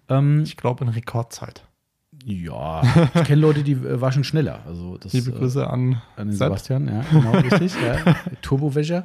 Ähm, 0.08 0.42
ich 0.42 0.56
glaube 0.56 0.84
in 0.84 0.90
Rekordzeit. 0.90 1.64
ja, 2.24 2.82
ich 3.14 3.24
kenne 3.24 3.40
Leute, 3.42 3.62
die 3.62 3.72
äh, 3.72 4.00
waschen 4.00 4.24
schneller. 4.24 4.60
Also 4.66 4.96
das, 4.98 5.12
Liebe 5.12 5.30
äh, 5.30 5.34
Grüße 5.38 5.68
an, 5.68 6.00
an 6.16 6.28
den. 6.28 6.36
Sebastian, 6.36 6.88
ja, 6.88 7.04
genau, 7.12 7.30
richtig. 7.32 7.74
ja. 7.80 8.16
Turbowäscher. 8.42 9.04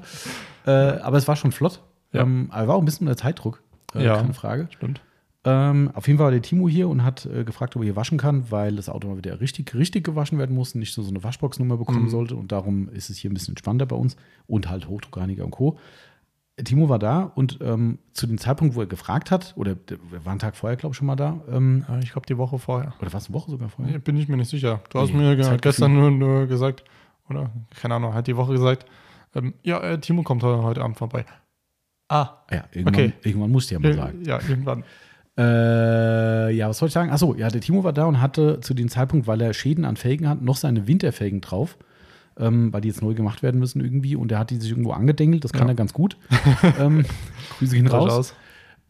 Äh, 0.65 0.72
aber 0.72 1.17
es 1.17 1.28
war 1.28 1.36
schon 1.36 1.52
flott. 1.52 1.82
Ja. 2.13 2.22
Ähm, 2.22 2.48
aber 2.52 2.69
war 2.69 2.76
auch 2.76 2.80
ein 2.82 2.86
bisschen 2.86 3.08
unter 3.08 3.17
Zeitdruck. 3.17 3.62
Äh, 3.93 4.06
Ja. 4.06 4.15
Keine 4.17 4.34
Frage. 4.34 4.67
Stimmt. 4.72 5.02
Ähm, 5.45 5.91
auf 5.93 6.08
jeden 6.08 6.17
Fall 6.17 6.25
war 6.25 6.32
der 6.32 6.41
Timo 6.41 6.69
hier 6.69 6.88
und 6.88 7.03
hat 7.03 7.25
äh, 7.25 7.43
gefragt, 7.43 7.75
ob 7.75 7.82
er 7.82 7.86
hier 7.86 7.95
waschen 7.97 8.17
kann, 8.17 8.49
weil 8.49 8.75
das 8.77 8.88
Auto 8.88 9.10
mal 9.10 9.17
wieder 9.17 9.41
richtig, 9.41 9.75
richtig 9.75 10.06
gewaschen 10.06 10.38
werden 10.39 10.56
muss 10.56 10.73
und 10.73 10.79
nicht 10.79 10.93
so, 10.93 11.01
so 11.01 11.10
eine 11.10 11.21
Waschboxnummer 11.23 11.75
bekommen 11.77 12.03
Mhm. 12.03 12.10
sollte. 12.10 12.36
Und 12.36 12.51
darum 12.53 12.88
ist 12.89 13.10
es 13.10 13.17
hier 13.17 13.29
ein 13.29 13.34
bisschen 13.34 13.51
entspannter 13.53 13.86
bei 13.86 13.95
uns 13.97 14.15
und 14.47 14.69
halt 14.69 14.88
Hochdruckreiniger 14.88 15.43
und 15.43 15.51
Co. 15.51 15.77
Timo 16.63 16.88
war 16.88 16.99
da 16.99 17.23
und 17.23 17.58
ähm, 17.62 17.97
zu 18.13 18.27
dem 18.27 18.38
Zeitpunkt, 18.38 18.75
wo 18.75 18.82
er 18.82 18.86
gefragt 18.88 19.32
hat, 19.32 19.53
oder 19.58 19.73
der- 19.75 19.97
wir 20.12 20.19
waren 20.23 20.34
einen 20.34 20.39
Tag 20.39 20.56
vorher, 20.56 20.77
glaube 20.77 20.93
ich, 20.93 20.97
schon 20.97 21.08
mal 21.08 21.15
da, 21.15 21.41
ähm, 21.51 21.84
ich 22.03 22.12
glaube 22.12 22.27
die 22.27 22.38
Woche 22.38 22.60
vorher. 22.60 22.93
oder 23.01 23.12
war 23.12 23.17
es 23.19 23.25
eine 23.25 23.34
Woche 23.34 23.49
sogar 23.51 23.69
vorher? 23.69 23.93
Nee, 23.95 23.99
Bin 23.99 24.15
ich 24.17 24.27
mir 24.29 24.38
nicht 24.38 24.49
sicher. 24.49 24.79
Du 24.91 24.99
hast 24.99 25.10
Nee, 25.12 25.17
mir 25.17 25.36
ge- 25.36 25.58
gestern 25.60 25.93
nur, 25.95 26.12
nur 26.12 26.45
gesagt, 26.45 26.84
oder 27.27 27.49
keine 27.82 27.95
Ahnung, 27.95 28.13
hat 28.13 28.27
die 28.27 28.38
Woche 28.38 28.51
gesagt, 28.53 28.86
ähm, 29.34 29.56
ja, 29.63 29.79
äh, 29.82 29.99
Timo 29.99 30.21
kommt 30.21 30.43
heute, 30.43 30.82
Abend 30.84 30.95
vorbei. 30.97 31.25
Ah, 32.08 32.43
Ja, 32.51 32.65
irgendwann, 32.71 32.93
Okay. 32.93 33.13
irgendwann 33.23 33.51
musste 33.51 33.73
ich 33.75 33.82
ja 33.82 33.89
mal 33.89 33.95
sagen. 33.97 34.21
ja, 34.23 34.39
irgendwann. 34.47 34.84
Äh, 35.38 36.52
ja, 36.56 36.69
was 36.69 36.78
soll 36.78 36.88
ich 36.88 36.93
sagen? 36.93 37.10
Achso, 37.12 37.34
ja, 37.36 37.50
der 37.50 37.62
Timo 37.62 37.84
war 37.84 37.93
da 37.93 38.06
und 38.06 38.22
hatte 38.22 38.60
zu 38.62 38.74
dem 38.74 38.89
Zeitpunkt, 38.89 39.26
weil 39.28 39.41
er 39.41 39.54
Schäden 39.54 39.86
an 39.86 39.96
Felgen 39.98 40.30
hat, 40.30 40.41
noch 40.41 40.58
seine 40.58 40.88
Winterfelgen 40.88 41.41
drauf, 41.41 41.78
ähm, 42.38 42.72
weil 42.72 42.82
die 42.82 42.88
jetzt 42.89 43.02
neu 43.02 43.13
gemacht 43.15 43.41
werden 43.43 43.60
müssen 43.60 43.82
irgendwie. 43.82 44.15
Und 44.15 44.32
er 44.32 44.39
hat 44.39 44.52
die 44.52 44.58
sich 44.58 44.69
irgendwo 44.69 44.91
angedengelt, 44.91 45.43
das 45.43 45.52
kann 45.54 45.67
Ja. 45.67 45.74
er 45.74 45.76
ganz 45.76 45.93
gut. 45.93 46.17
ähm, 46.80 47.06
Grüße 47.58 47.76
gehen 47.76 47.88
raus. 47.88 48.36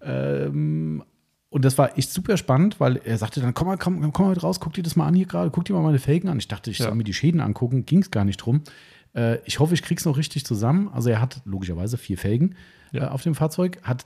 Ähm, 0.02 1.04
und 1.50 1.64
das 1.66 1.78
war 1.78 1.98
echt 1.98 2.12
super 2.12 2.36
spannend, 2.36 2.80
weil 2.80 2.98
er 2.98 3.18
sagte 3.18 3.40
dann, 3.40 3.54
komm 3.54 3.68
mal, 3.68 3.78
komm, 3.78 4.12
komm 4.12 4.26
mal 4.26 4.32
mit 4.32 4.44
raus, 4.44 4.60
guck 4.60 4.74
dir 4.74 4.84
das 4.84 4.96
mal 4.96 5.08
an 5.08 5.14
hier 5.14 5.28
gerade, 5.28 5.50
guck 5.52 5.66
dir 5.66 5.74
mal 5.74 5.84
meine 5.84 6.00
Felgen 6.00 6.28
an. 6.30 6.38
Ich 6.40 6.48
dachte, 6.48 6.72
ich 6.72 6.80
Ja. 6.80 6.86
soll 6.88 6.96
mir 6.96 7.04
die 7.04 7.14
Schäden 7.14 7.40
angucken, 7.42 7.86
ging 7.86 8.00
es 8.02 8.12
gar 8.12 8.26
nicht 8.26 8.38
drum. 8.38 8.64
Äh, 9.16 9.38
ich 9.46 9.60
hoffe, 9.60 9.76
ich 9.76 9.84
krieg's 9.84 10.04
noch 10.04 10.18
richtig 10.18 10.46
zusammen. 10.46 10.90
Also 10.92 11.10
er 11.10 11.22
hat 11.22 11.42
logischerweise 11.46 11.98
vier 11.98 12.18
Felgen 12.18 12.56
Ja. 12.92 13.04
äh, 13.04 13.08
auf 13.10 13.22
dem 13.22 13.36
Fahrzeug, 13.36 13.78
hat 13.84 14.06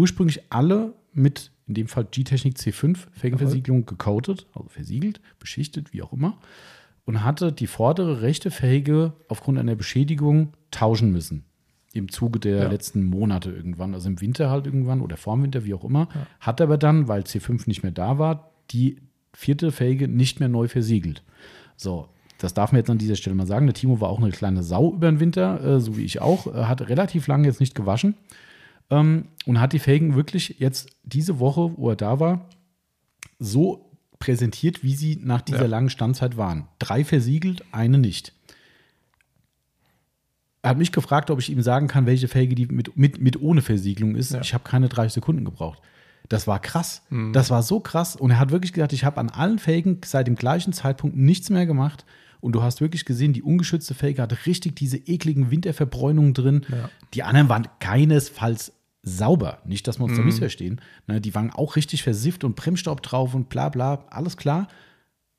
ursprünglich 0.00 0.40
alle 0.50 0.94
mit, 1.12 1.50
in 1.66 1.74
dem 1.74 1.86
Fall 1.88 2.06
G-Technik 2.10 2.56
C5 2.56 2.96
Felgenversiegelung 3.12 3.84
gecoatet, 3.84 4.46
also 4.54 4.68
versiegelt, 4.68 5.20
beschichtet, 5.38 5.92
wie 5.92 6.02
auch 6.02 6.12
immer, 6.14 6.38
und 7.04 7.22
hatte 7.22 7.52
die 7.52 7.66
vordere 7.66 8.22
rechte 8.22 8.50
Felge 8.50 9.12
aufgrund 9.28 9.58
einer 9.58 9.74
Beschädigung 9.76 10.54
tauschen 10.70 11.12
müssen. 11.12 11.44
Im 11.92 12.08
Zuge 12.10 12.38
der 12.38 12.62
Ja. 12.62 12.68
letzten 12.70 13.04
Monate 13.04 13.50
irgendwann, 13.50 13.94
also 13.94 14.08
im 14.08 14.20
Winter 14.20 14.48
halt 14.48 14.64
irgendwann 14.66 15.00
oder 15.02 15.16
vorm 15.16 15.42
Winter, 15.42 15.64
wie 15.64 15.74
auch 15.74 15.84
immer. 15.84 16.08
Ja. 16.14 16.26
Hat 16.40 16.60
aber 16.60 16.78
dann, 16.78 17.08
weil 17.08 17.22
C5 17.22 17.64
nicht 17.66 17.82
mehr 17.82 17.92
da 17.92 18.18
war, 18.18 18.52
die 18.70 18.96
vierte 19.34 19.70
Felge 19.72 20.08
nicht 20.08 20.40
mehr 20.40 20.48
neu 20.48 20.68
versiegelt. 20.68 21.22
So, 21.76 22.08
das 22.38 22.54
darf 22.54 22.72
man 22.72 22.78
jetzt 22.80 22.90
an 22.90 22.98
dieser 22.98 23.16
Stelle 23.16 23.34
mal 23.36 23.46
sagen. 23.46 23.66
Der 23.66 23.74
Timo 23.74 24.00
war 24.00 24.08
auch 24.08 24.20
eine 24.20 24.30
kleine 24.30 24.62
Sau 24.62 24.94
über 24.94 25.10
den 25.10 25.18
Winter, 25.20 25.62
äh, 25.64 25.80
so 25.80 25.96
wie 25.96 26.04
ich 26.04 26.20
auch. 26.20 26.46
Er 26.46 26.68
hat 26.68 26.88
relativ 26.88 27.26
lange 27.26 27.46
jetzt 27.48 27.60
nicht 27.60 27.74
gewaschen 27.74 28.14
ähm, 28.90 29.26
und 29.46 29.60
hat 29.60 29.72
die 29.72 29.78
Felgen 29.78 30.14
wirklich 30.14 30.56
jetzt 30.58 30.90
diese 31.04 31.38
Woche, 31.38 31.72
wo 31.76 31.90
er 31.90 31.96
da 31.96 32.20
war, 32.20 32.46
so 33.38 33.90
präsentiert, 34.18 34.82
wie 34.84 34.94
sie 34.94 35.18
nach 35.22 35.40
dieser 35.40 35.62
Ja. 35.62 35.66
langen 35.68 35.90
Standzeit 35.90 36.36
waren. 36.36 36.66
Drei 36.78 37.04
versiegelt, 37.04 37.64
eine 37.72 37.98
nicht. 37.98 38.32
Er 40.62 40.70
hat 40.70 40.78
mich 40.78 40.92
gefragt, 40.92 41.30
ob 41.30 41.38
ich 41.38 41.48
ihm 41.50 41.62
sagen 41.62 41.86
kann, 41.88 42.04
welche 42.04 42.28
Felge 42.28 42.54
die 42.54 42.66
mit, 42.66 42.94
mit, 42.96 43.18
mit 43.20 43.40
ohne 43.40 43.62
Versiegelung 43.62 44.14
ist. 44.14 44.32
Ja. 44.32 44.42
Ich 44.42 44.52
habe 44.52 44.64
keine 44.64 44.88
30 44.90 45.14
Sekunden 45.14 45.44
gebraucht. 45.44 45.80
Das 46.28 46.46
war 46.46 46.60
krass. 46.60 47.02
Mhm. 47.08 47.32
Das 47.32 47.48
war 47.48 47.62
so 47.62 47.80
krass. 47.80 48.14
Und 48.14 48.30
er 48.32 48.38
hat 48.38 48.50
wirklich 48.50 48.74
gesagt, 48.74 48.92
ich 48.92 49.04
habe 49.04 49.18
an 49.18 49.30
allen 49.30 49.58
Felgen 49.58 49.98
seit 50.04 50.26
dem 50.26 50.34
gleichen 50.36 50.74
Zeitpunkt 50.74 51.16
nichts 51.16 51.48
mehr 51.48 51.64
gemacht. 51.64 52.04
Und 52.40 52.52
du 52.52 52.62
hast 52.62 52.82
wirklich 52.82 53.06
gesehen, 53.06 53.32
die 53.32 53.42
ungeschützte 53.42 53.94
Felge 53.94 54.20
hatte 54.20 54.36
richtig 54.46 54.76
diese 54.76 54.98
ekligen 54.98 55.50
Winterverbräunungen 55.50 56.34
drin. 56.34 56.66
Ja. 56.68 56.90
Die 57.14 57.22
anderen 57.22 57.48
waren 57.48 57.68
keinesfalls 57.80 58.72
sauber. 59.02 59.60
Nicht, 59.64 59.86
dass 59.88 59.98
wir 59.98 60.04
uns 60.04 60.14
da 60.14 60.20
Mhm. 60.20 60.26
missverstehen. 60.26 60.80
Ne, 61.06 61.20
die 61.20 61.34
waren 61.34 61.50
auch 61.50 61.76
richtig 61.76 62.02
versifft 62.02 62.44
und 62.44 62.56
Bremsstaub 62.56 63.02
drauf 63.02 63.34
und 63.34 63.48
bla 63.48 63.68
bla, 63.68 64.04
alles 64.10 64.36
klar. 64.36 64.68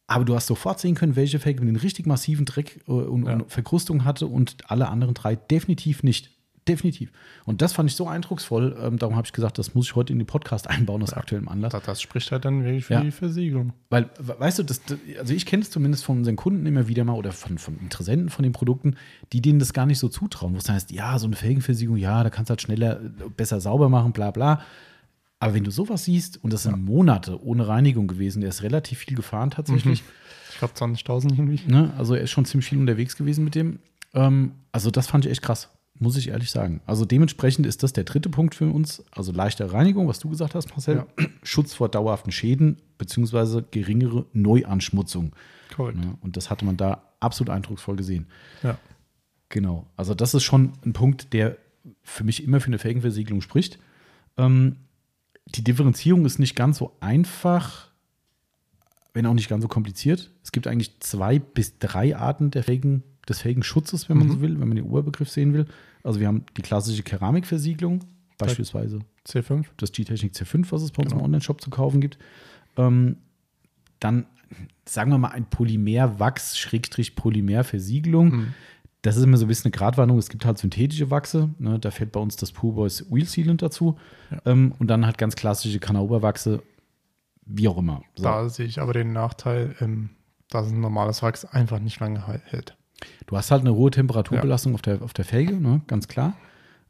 Aber 0.07 0.25
du 0.25 0.35
hast 0.35 0.47
sofort 0.47 0.79
sehen 0.79 0.95
können, 0.95 1.15
welche 1.15 1.39
Felge 1.39 1.61
einen 1.61 1.75
richtig 1.77 2.05
massiven 2.05 2.45
Dreck 2.45 2.81
äh, 2.87 2.91
und, 2.91 3.25
Ja. 3.27 3.33
und 3.35 3.51
Verkrustung 3.51 4.03
hatte 4.03 4.27
und 4.27 4.57
alle 4.69 4.89
anderen 4.89 5.13
drei 5.13 5.35
definitiv 5.35 6.03
nicht. 6.03 6.31
Definitiv. 6.71 7.11
Und 7.45 7.61
das 7.61 7.73
fand 7.73 7.89
ich 7.89 7.95
so 7.95 8.07
eindrucksvoll. 8.07 8.77
Ähm, 8.81 8.97
darum 8.97 9.15
habe 9.15 9.25
ich 9.25 9.33
gesagt, 9.33 9.57
das 9.57 9.75
muss 9.75 9.87
ich 9.87 9.95
heute 9.95 10.13
in 10.13 10.19
den 10.19 10.25
Podcast 10.25 10.67
einbauen, 10.69 11.03
aus 11.03 11.13
aktuellem 11.13 11.47
Anlass. 11.49 11.71
Das, 11.73 11.83
das 11.83 12.01
spricht 12.01 12.31
halt 12.31 12.45
dann 12.45 12.63
wirklich 12.63 12.85
für 12.85 12.93
Ja. 12.93 13.01
die 13.01 13.11
Versiegelung. 13.11 13.73
Weil, 13.89 14.09
we- 14.19 14.39
weißt 14.39 14.59
du, 14.59 14.63
das, 14.63 14.81
also 15.19 15.33
ich 15.33 15.45
kenne 15.45 15.63
es 15.63 15.69
zumindest 15.71 16.05
von 16.05 16.17
unseren 16.19 16.35
Kunden 16.35 16.65
immer 16.65 16.87
wieder 16.87 17.03
mal 17.03 17.13
oder 17.13 17.31
von, 17.31 17.57
von 17.57 17.77
Interessenten 17.79 18.29
von 18.29 18.43
den 18.43 18.51
Produkten, 18.53 18.95
die 19.33 19.41
denen 19.41 19.59
das 19.59 19.73
gar 19.73 19.85
nicht 19.85 19.99
so 19.99 20.09
zutrauen, 20.09 20.53
wo 20.53 20.57
es 20.57 20.69
heißt, 20.69 20.91
ja, 20.91 21.17
so 21.19 21.27
eine 21.27 21.35
Felgenversiegelung, 21.35 21.97
ja, 21.97 22.23
da 22.23 22.29
kannst 22.29 22.49
du 22.49 22.51
halt 22.51 22.61
schneller, 22.61 23.01
äh, 23.01 23.09
besser 23.35 23.59
sauber 23.61 23.89
machen, 23.89 24.13
bla 24.13 24.31
bla. 24.31 24.61
Aber 25.39 25.55
wenn 25.55 25.63
du 25.63 25.71
sowas 25.71 26.05
siehst, 26.05 26.43
und 26.43 26.53
das 26.53 26.63
sind 26.63 26.83
Monate 26.85 27.43
ohne 27.43 27.67
Reinigung 27.67 28.07
gewesen, 28.07 28.41
der 28.41 28.49
ist 28.49 28.61
relativ 28.61 28.99
viel 28.99 29.15
gefahren 29.15 29.49
tatsächlich, 29.49 30.03
Ich 30.51 30.57
glaube 30.59 30.75
20.000 30.75 31.31
irgendwie. 31.31 31.59
ne? 31.65 31.91
also 31.97 32.13
er 32.13 32.21
ist 32.21 32.29
schon 32.29 32.45
ziemlich 32.45 32.67
viel 32.69 32.77
unterwegs 32.77 33.15
gewesen 33.17 33.43
mit 33.43 33.55
dem. 33.55 33.79
Ähm, 34.13 34.51
also 34.71 34.91
das 34.91 35.07
fand 35.07 35.25
ich 35.25 35.31
echt 35.31 35.41
krass, 35.41 35.69
muss 36.01 36.17
ich 36.17 36.29
ehrlich 36.29 36.49
sagen. 36.49 36.81
Also 36.87 37.05
dementsprechend 37.05 37.65
ist 37.67 37.83
das 37.83 37.93
der 37.93 38.03
dritte 38.03 38.29
Punkt 38.29 38.55
für 38.55 38.69
uns, 38.69 39.03
also 39.11 39.31
leichte 39.31 39.71
Reinigung, 39.71 40.07
was 40.07 40.19
du 40.19 40.29
gesagt 40.29 40.55
hast, 40.55 40.69
Marcel, 40.71 41.05
Schutz 41.43 41.73
vor 41.73 41.89
dauerhaften 41.89 42.31
Schäden, 42.31 42.77
beziehungsweise 42.97 43.63
geringere 43.69 44.25
Neuanschmutzung. 44.33 45.33
Korrekt. 45.75 45.99
Ne? 45.99 46.17
Und 46.21 46.37
das 46.37 46.49
hatte 46.49 46.65
man 46.65 46.75
da 46.75 47.03
absolut 47.19 47.51
eindrucksvoll 47.51 47.95
gesehen. 47.95 48.25
Ja. 48.63 48.77
Genau. 49.49 49.85
Also 49.95 50.13
das 50.15 50.33
ist 50.33 50.43
schon 50.43 50.73
ein 50.85 50.93
Punkt, 50.93 51.33
der 51.33 51.57
für 52.01 52.23
mich 52.23 52.43
immer 52.43 52.59
für 52.59 52.67
eine 52.67 52.79
Felgenversiegelung 52.79 53.41
spricht. 53.41 53.77
Ähm, 54.37 54.77
die 55.47 55.63
Differenzierung 55.63 56.25
ist 56.25 56.39
nicht 56.39 56.55
ganz 56.55 56.77
so 56.77 56.95
einfach, 56.99 57.89
wenn 59.13 59.25
auch 59.25 59.33
nicht 59.33 59.49
ganz 59.49 59.61
so 59.61 59.67
kompliziert. 59.67 60.31
Es 60.43 60.51
gibt 60.51 60.67
eigentlich 60.67 60.99
zwei 60.99 61.37
bis 61.39 61.77
drei 61.79 62.15
Arten 62.15 62.49
der 62.49 62.63
Felgen, 62.63 63.03
des 63.29 63.41
Felgenschutzes, 63.41 64.09
wenn 64.09 64.17
man 64.17 64.27
Mhm. 64.27 64.31
so 64.31 64.41
will, 64.41 64.59
wenn 64.59 64.67
man 64.67 64.75
den 64.75 64.85
Oberbegriff 64.85 65.29
sehen 65.29 65.53
will. 65.53 65.67
Also 66.03 66.19
wir 66.19 66.27
haben 66.27 66.45
die 66.57 66.61
klassische 66.61 67.03
Keramikversiegelung, 67.03 68.03
beispielsweise 68.37 68.99
C5. 69.27 69.65
das 69.77 69.91
G-Technik 69.91 70.33
C5, 70.33 70.71
was 70.71 70.81
es 70.81 70.91
bei 70.91 71.03
uns 71.03 71.11
Genau. 71.11 71.21
im 71.21 71.25
Online-Shop 71.25 71.61
zu 71.61 71.69
kaufen 71.69 72.01
gibt. 72.01 72.17
Ähm, 72.77 73.17
dann 73.99 74.25
sagen 74.85 75.11
wir 75.11 75.17
mal 75.17 75.29
ein 75.29 75.45
Polymer-Wachs-Polymer-Versiegelung. 75.49 78.29
Mhm. 78.31 78.53
Das 79.03 79.17
ist 79.17 79.23
immer 79.23 79.37
so 79.37 79.45
ein 79.45 79.47
bisschen 79.47 79.71
eine 79.71 79.77
Gratwanderung. 79.77 80.19
Es 80.19 80.29
gibt 80.29 80.45
halt 80.45 80.57
synthetische 80.59 81.09
Wachse. 81.09 81.49
Ne? 81.57 81.79
Da 81.79 81.89
fällt 81.91 82.11
bei 82.11 82.19
uns 82.19 82.35
das 82.35 82.51
Pure 82.51 82.73
Boys 82.73 83.05
Wheel 83.11 83.25
Sealant 83.25 83.61
dazu. 83.61 83.97
Ja. 84.29 84.41
Ähm, 84.45 84.73
und 84.77 84.87
dann 84.87 85.05
halt 85.05 85.17
ganz 85.17 85.35
klassische 85.35 85.79
Kanaoberwachse, 85.79 86.61
wie 87.45 87.67
auch 87.67 87.77
immer. 87.77 88.03
So. 88.15 88.23
Da 88.23 88.49
sehe 88.49 88.65
ich 88.67 88.79
aber 88.79 88.93
den 88.93 89.11
Nachteil, 89.13 89.75
ähm, 89.79 90.09
dass 90.49 90.71
ein 90.71 90.81
normales 90.81 91.23
Wachs 91.23 91.45
einfach 91.45 91.79
nicht 91.79 91.99
lange 91.99 92.25
hält. 92.45 92.75
Du 93.27 93.37
hast 93.37 93.51
halt 93.51 93.61
eine 93.61 93.73
hohe 93.75 93.91
Temperaturbelastung 93.91 94.73
auf, 94.73 94.81
der, 94.81 95.01
auf 95.01 95.13
der 95.13 95.25
Felge, 95.25 95.55
ne? 95.55 95.81
ganz 95.87 96.07
klar. 96.07 96.35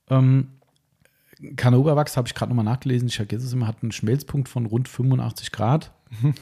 Ähm, 0.09 0.47
Kanaoberwachs 1.55 2.17
habe 2.17 2.27
ich 2.27 2.35
gerade 2.35 2.49
nochmal 2.51 2.65
nachgelesen, 2.65 3.07
ich 3.07 3.15
vergesse 3.15 3.45
es 3.45 3.53
immer, 3.53 3.67
hat 3.67 3.77
einen 3.81 3.91
Schmelzpunkt 3.91 4.47
von 4.49 4.65
rund 4.65 4.87
85 4.87 5.51
Grad. 5.51 5.91
Mhm. 6.21 6.33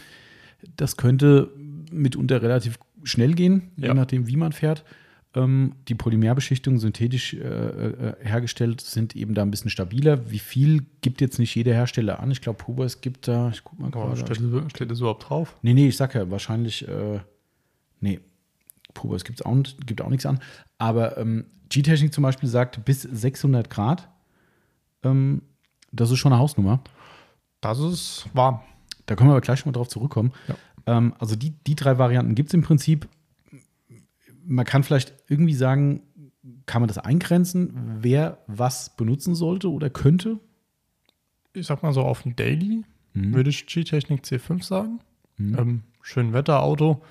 Das 0.76 0.98
könnte 0.98 1.52
mitunter 1.92 2.42
relativ 2.42 2.80
schnell 3.04 3.34
gehen, 3.34 3.72
je 3.78 3.88
Ja. 3.88 3.94
nachdem, 3.94 4.28
wie 4.28 4.36
man 4.36 4.52
fährt. 4.52 4.84
Ähm, 5.36 5.76
die 5.88 5.94
Polymerbeschichtungen 5.96 6.80
synthetisch 6.80 7.36
äh, 7.36 7.38
äh, 7.38 8.16
hergestellt 8.22 8.82
sind 8.82 9.16
eben 9.16 9.36
da 9.36 9.44
ein 9.44 9.52
bisschen 9.52 9.70
stabiler. 9.70 10.32
Wie 10.32 10.40
viel 10.40 10.86
gibt 11.02 11.22
jetzt 11.22 11.38
nicht 11.40 11.54
jeder 11.56 11.74
Hersteller 11.74 12.20
an? 12.20 12.32
Ich 12.32 12.42
glaube, 12.42 12.66
Hubers 12.68 13.00
gibt 13.00 13.28
da, 13.28 13.50
ich 13.50 13.64
guck 13.64 13.80
mal 13.80 13.92
gerade. 13.92 14.18
steht, 14.18 14.30
das- 14.42 14.72
steht 14.72 14.90
das 14.92 15.00
überhaupt 15.00 15.30
drauf? 15.30 15.56
Nee, 15.62 15.74
nee, 15.76 15.88
ich 15.88 15.98
sag 15.98 16.16
ja, 16.16 16.30
wahrscheinlich, 16.32 16.86
äh, 16.88 17.20
nee, 18.02 18.20
Pubers 18.94 19.24
gibt's 19.24 19.42
auch, 19.42 19.56
gibt 19.86 20.02
auch 20.02 20.10
nichts 20.10 20.26
an. 20.26 20.40
Aber 20.78 21.18
ähm, 21.18 21.46
G-Technik 21.70 22.14
zum 22.14 22.24
Beispiel 22.24 22.50
sagt 22.50 22.84
bis 22.86 23.02
600 23.04 23.70
Grad. 23.70 24.10
Ähm, 25.04 25.42
das 25.92 26.12
ist 26.12 26.20
schon 26.20 26.32
eine 26.34 26.42
Hausnummer. 26.42 26.82
Das 27.62 27.80
ist 27.80 28.28
warm. 28.34 28.62
Da 29.06 29.16
können 29.16 29.30
wir 29.30 29.34
aber 29.34 29.42
gleich 29.42 29.60
schon 29.60 29.72
mal 29.72 29.78
drauf 29.78 29.88
zurückkommen. 29.90 30.32
Ja. 30.48 30.56
Ähm, 30.88 31.14
also 31.20 31.36
die, 31.36 31.52
die 31.52 31.76
drei 31.76 31.98
Varianten 31.98 32.36
gibt 32.36 32.50
es 32.50 32.54
im 32.54 32.62
Prinzip. 32.62 33.08
Man 34.46 34.66
kann 34.66 34.84
vielleicht 34.84 35.14
irgendwie 35.28 35.54
sagen, 35.54 36.02
kann 36.66 36.82
man 36.82 36.88
das 36.88 36.98
eingrenzen, 36.98 37.74
wer 38.02 38.40
was 38.48 38.96
benutzen 38.96 39.36
sollte 39.36 39.72
oder 39.72 39.90
könnte? 39.90 40.40
Ich 41.54 41.68
sag 41.68 41.84
mal 41.84 41.94
so, 41.94 42.02
auf 42.02 42.24
dem 42.24 42.36
Daily 42.36 42.84
Mhm. 43.14 43.34
würde 43.34 43.50
ich 43.50 43.66
G-Technik 43.66 44.24
C5 44.24 44.64
sagen. 44.64 45.00
Mhm. 45.38 45.58
Ähm, 45.58 45.84
schön 46.02 46.32
Wetterauto. 46.34 47.02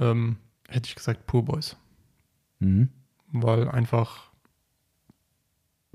Ähm, 0.00 0.36
hätte 0.68 0.86
ich 0.88 0.94
gesagt 0.94 1.26
Pure 1.26 1.42
Boys. 1.44 1.76
Mhm. 2.60 2.88
Weil 3.32 3.68
einfach 3.68 4.30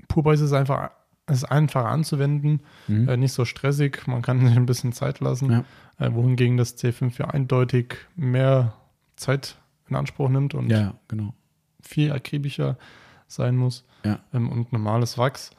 Pure 0.08 0.24
Boys 0.24 0.40
ist 0.40 0.52
einfach 0.52 0.90
ist 1.26 1.44
einfach 1.44 1.86
anzuwenden, 1.86 2.60
Mhm. 2.86 3.08
äh, 3.08 3.16
nicht 3.16 3.32
so 3.32 3.46
stressig, 3.46 4.06
man 4.06 4.20
kann 4.20 4.40
sich 4.46 4.56
ein 4.56 4.66
bisschen 4.66 4.92
Zeit 4.92 5.20
lassen. 5.20 5.50
Ja. 5.50 5.64
Äh, 5.98 6.12
wohingegen 6.12 6.58
das 6.58 6.76
C5 6.76 7.18
ja 7.18 7.28
eindeutig 7.30 7.96
mehr 8.14 8.74
Zeit 9.16 9.56
in 9.88 9.96
Anspruch 9.96 10.28
nimmt 10.28 10.52
und 10.54 10.68
Ja, 10.70 10.94
genau. 11.08 11.32
viel 11.80 12.12
akribischer 12.12 12.76
sein 13.26 13.56
muss. 13.56 13.86
Ja. 14.04 14.18
Ähm, 14.34 14.50
und 14.52 14.72
normales 14.72 15.16
Wachs. 15.16 15.50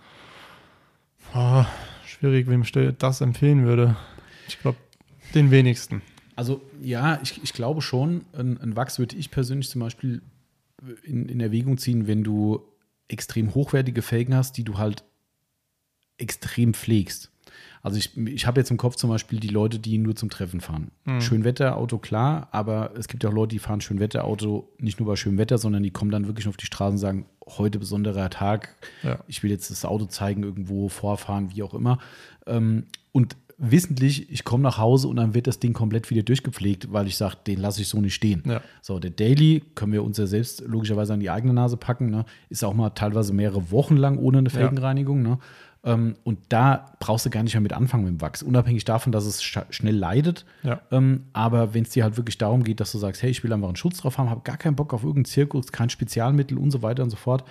Ah, 1.33 1.65
schwierig, 2.05 2.47
wem 2.47 2.61
ich 2.61 2.71
das 2.99 3.21
empfehlen 3.21 3.65
würde. 3.65 3.95
Ich 4.47 4.59
glaube, 4.59 4.77
den 5.33 5.49
wenigsten. 5.49 6.03
Also 6.35 6.61
ja, 6.81 7.19
ich, 7.23 7.41
ich 7.43 7.53
glaube 7.53 7.81
schon, 7.81 8.25
ein, 8.33 8.59
ein 8.61 8.75
Wachs 8.75 8.99
würde 8.99 9.15
ich 9.15 9.31
persönlich 9.31 9.69
zum 9.69 9.81
Beispiel 9.81 10.21
in, 11.03 11.29
in 11.29 11.39
Erwägung 11.39 11.77
ziehen, 11.77 12.07
wenn 12.07 12.23
du 12.23 12.61
extrem 13.07 13.53
hochwertige 13.55 14.01
Felgen 14.01 14.35
hast, 14.35 14.57
die 14.57 14.63
du 14.63 14.77
halt 14.77 15.03
extrem 16.17 16.73
pflegst. 16.73 17.31
Also 17.81 17.97
ich, 17.97 18.17
ich 18.17 18.47
habe 18.47 18.59
jetzt 18.59 18.71
im 18.71 18.77
Kopf 18.77 18.95
zum 18.95 19.11
Beispiel 19.11 19.39
die 19.39 19.47
Leute, 19.49 19.77
die 19.79 19.97
nur 19.99 20.15
zum 20.15 20.29
Treffen 20.29 20.59
fahren. 20.59 20.89
Mhm. 21.05 21.21
Schönwetterauto, 21.21 21.99
klar, 21.99 22.47
aber 22.51 22.91
es 22.97 23.07
gibt 23.07 23.23
ja 23.23 23.29
auch 23.29 23.33
Leute, 23.33 23.49
die 23.55 23.59
fahren 23.59 23.79
Schönwetterauto 23.79 24.67
nicht 24.79 24.99
nur 24.99 25.07
bei 25.07 25.15
schönem 25.15 25.37
Wetter, 25.37 25.57
sondern 25.59 25.83
die 25.83 25.91
kommen 25.91 26.09
dann 26.09 26.25
wirklich 26.25 26.47
auf 26.47 26.57
die 26.57 26.65
Straße 26.65 26.93
und 26.93 26.97
sagen, 26.97 27.25
heute 27.45 27.77
besonderer 27.77 28.29
Tag, 28.31 28.75
Ja. 29.03 29.19
ich 29.27 29.43
will 29.43 29.51
jetzt 29.51 29.69
das 29.69 29.85
Auto 29.85 30.05
zeigen, 30.05 30.41
irgendwo 30.43 30.89
vorfahren, 30.89 31.51
wie 31.53 31.61
auch 31.61 31.75
immer. 31.75 31.99
Ähm, 32.47 32.85
und 33.11 33.37
wissentlich, 33.57 34.29
ich 34.31 34.43
komme 34.43 34.63
nach 34.63 34.77
Hause 34.77 35.07
und 35.07 35.15
dann 35.15 35.33
wird 35.33 35.47
das 35.47 35.59
Ding 35.59 35.73
komplett 35.73 36.09
wieder 36.09 36.23
durchgepflegt, 36.23 36.91
weil 36.91 37.07
ich 37.07 37.15
sage, 37.15 37.37
den 37.47 37.59
lasse 37.59 37.81
ich 37.81 37.87
so 37.87 38.01
nicht 38.01 38.15
stehen. 38.15 38.43
Ja. 38.45 38.61
So, 38.81 38.99
der 38.99 39.11
Daily 39.11 39.63
können 39.75 39.93
wir 39.93 40.03
uns 40.03 40.17
ja 40.17 40.27
selbst 40.27 40.61
logischerweise 40.67 41.13
an 41.13 41.19
die 41.19 41.29
eigene 41.29 41.53
Nase 41.53 41.77
packen. 41.77 42.09
Ne? 42.09 42.25
Ist 42.49 42.63
auch 42.63 42.73
mal 42.73 42.89
teilweise 42.91 43.33
mehrere 43.33 43.71
Wochen 43.71 43.95
lang 43.95 44.17
ohne 44.17 44.39
eine 44.39 44.49
Felgenreinigung. 44.49 45.21
Ne? 45.21 45.39
Ähm, 45.85 46.15
und 46.23 46.39
da 46.49 46.97
brauchst 46.99 47.25
du 47.25 47.29
gar 47.29 47.43
nicht 47.43 47.53
mehr 47.53 47.61
mit 47.61 47.71
anfangen 47.73 48.03
mit 48.03 48.13
dem 48.13 48.21
Wachs. 48.21 48.43
Unabhängig 48.43 48.83
davon, 48.83 49.11
dass 49.11 49.25
es 49.25 49.41
schnell 49.43 49.95
leidet. 49.95 50.45
Ja. 50.63 50.81
Ähm, 50.91 51.25
aber 51.31 51.73
wenn 51.73 51.83
es 51.83 51.91
dir 51.91 52.03
halt 52.03 52.17
wirklich 52.17 52.37
darum 52.37 52.63
geht, 52.63 52.79
dass 52.79 52.91
du 52.91 52.97
sagst, 52.97 53.21
hey, 53.21 53.29
ich 53.29 53.43
will 53.43 53.53
einfach 53.53 53.67
einen 53.67 53.77
Schutz 53.77 53.99
drauf 53.99 54.17
haben, 54.17 54.29
habe 54.29 54.41
gar 54.43 54.57
keinen 54.57 54.75
Bock 54.75 54.93
auf 54.93 55.03
irgendeinen 55.03 55.25
Zirkus, 55.25 55.71
kein 55.71 55.89
Spezialmittel 55.89 56.57
und 56.57 56.71
so 56.71 56.81
weiter 56.81 57.03
und 57.03 57.11
so 57.11 57.17
fort. 57.17 57.45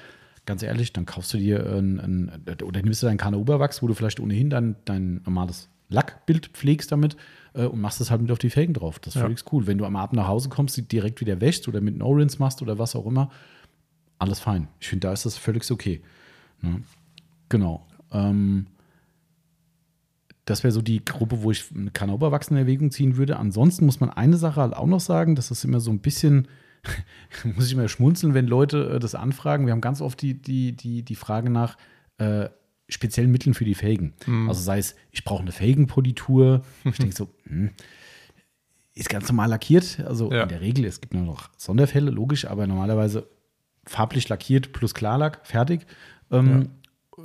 Ganz 0.47 0.62
ehrlich, 0.62 0.93
dann 0.93 1.07
kaufst 1.07 1.33
du 1.33 1.38
dir 1.38 1.64
ein, 1.64 2.01
ein 2.01 2.33
oder 2.62 2.83
nimmst 2.83 3.03
du 3.03 3.07
deinen 3.07 3.17
Kana-Oberwachs, 3.17 3.83
wo 3.83 3.87
du 3.87 3.95
vielleicht 3.95 4.21
ohnehin 4.21 4.51
dein, 4.51 4.77
dein 4.85 5.23
normales 5.25 5.71
Lackbild 5.88 6.49
pflegst 6.49 6.90
damit 6.92 7.16
äh, 7.55 7.64
und 7.66 7.81
machst 7.81 8.01
es 8.01 8.11
halt 8.11 8.23
mit 8.23 8.31
auf 8.31 8.38
die 8.38 8.51
Felgen 8.51 8.75
drauf. 8.75 8.99
Das 8.99 9.14
ist 9.14 9.20
Ja. 9.20 9.23
völlig 9.27 9.40
cool. 9.53 9.66
Wenn 9.66 9.79
du 9.79 9.85
am 9.85 9.97
Abend 9.97 10.14
nach 10.16 10.29
Hause 10.29 10.49
kommst, 10.49 10.77
die 10.77 10.83
direkt 10.83 11.20
wieder 11.20 11.40
wäschst 11.40 11.68
oder 11.68 11.81
mit 11.81 11.97
No-Rinse 11.97 12.38
machst 12.38 12.62
oder 12.62 12.79
was 12.79 12.97
auch 12.97 13.07
immer, 13.07 13.31
alles 14.18 14.40
fein. 14.40 14.68
Ich 14.81 14.88
finde, 14.88 15.09
da 15.09 15.12
ist 15.12 15.27
das 15.27 15.37
völlig 15.37 15.70
okay. 15.70 16.03
Ne? 16.62 16.83
Genau. 17.49 17.87
Ähm, 18.12 18.66
das 20.47 20.62
wäre 20.62 20.73
so 20.73 20.83
die 20.83 21.05
Gruppe, 21.05 21.42
wo 21.42 21.51
ich 21.51 21.64
keine 21.94 22.12
Oberwachsen 22.12 22.55
in 22.57 22.62
Erwägung 22.62 22.90
ziehen 22.90 23.16
würde. 23.16 23.38
Ansonsten 23.38 23.87
muss 23.87 24.01
man 24.01 24.11
eine 24.11 24.37
Sache 24.37 24.61
halt 24.61 24.75
auch 24.75 24.87
noch 24.87 25.01
sagen, 25.01 25.37
das 25.37 25.51
ist 25.51 25.64
immer 25.64 25.81
so 25.81 25.90
ein 25.90 26.01
bisschen 26.01 26.49
muss 27.57 27.66
ich 27.66 27.73
immer 27.73 27.88
schmunzeln, 27.88 28.35
wenn 28.35 28.47
Leute 28.47 28.90
äh, 28.97 28.99
das 28.99 29.14
anfragen. 29.14 29.64
Wir 29.66 29.73
haben 29.73 29.81
ganz 29.81 30.03
oft 30.03 30.20
die, 30.20 30.35
die, 30.35 30.73
die, 30.73 31.03
die 31.03 31.14
Frage 31.14 31.49
nach 31.49 31.79
äh, 32.18 32.49
speziellen 32.88 33.31
Mitteln 33.31 33.55
für 33.55 33.64
die 33.64 33.75
Felgen. 33.75 34.12
Mhm. 34.27 34.49
Also 34.49 34.61
sei 34.61 34.79
es, 34.79 34.94
ich 35.11 35.25
brauche 35.25 35.42
eine 35.42 35.53
Felgenpolitur. 35.53 36.62
Ich 36.85 36.99
denke 36.99 37.14
so, 37.16 37.29
hm, 37.47 37.70
ist 38.94 39.09
ganz 39.09 39.29
normal 39.29 39.49
lackiert. 39.49 40.01
Also 40.07 40.31
Ja. 40.33 40.42
in 40.44 40.49
der 40.49 40.61
Regel, 40.61 40.85
es 40.85 41.01
gibt 41.01 41.14
nur 41.14 41.25
noch 41.25 41.49
Sonderfälle, 41.57 42.11
logisch, 42.11 42.44
aber 42.47 42.66
normalerweise 42.66 43.29
farblich 43.87 44.29
lackiert 44.29 44.73
plus 44.73 44.94
Klarlack, 44.94 45.40
fertig. 45.44 45.87
Ähm, 46.31 46.68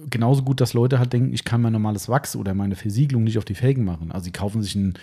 Genauso 0.09 0.43
gut, 0.43 0.61
dass 0.61 0.73
Leute 0.73 0.99
halt 0.99 1.13
denken, 1.13 1.33
ich 1.33 1.43
kann 1.43 1.61
mein 1.61 1.73
normales 1.73 2.07
Wachs 2.09 2.35
oder 2.35 2.53
meine 2.53 2.75
Versiegelung 2.75 3.23
nicht 3.23 3.39
auf 3.39 3.45
die 3.45 3.55
Felgen 3.55 3.83
machen. 3.85 4.11
Also 4.11 4.25
sie 4.25 4.31
kaufen 4.31 4.61
sich 4.61 4.75
ein 4.75 4.93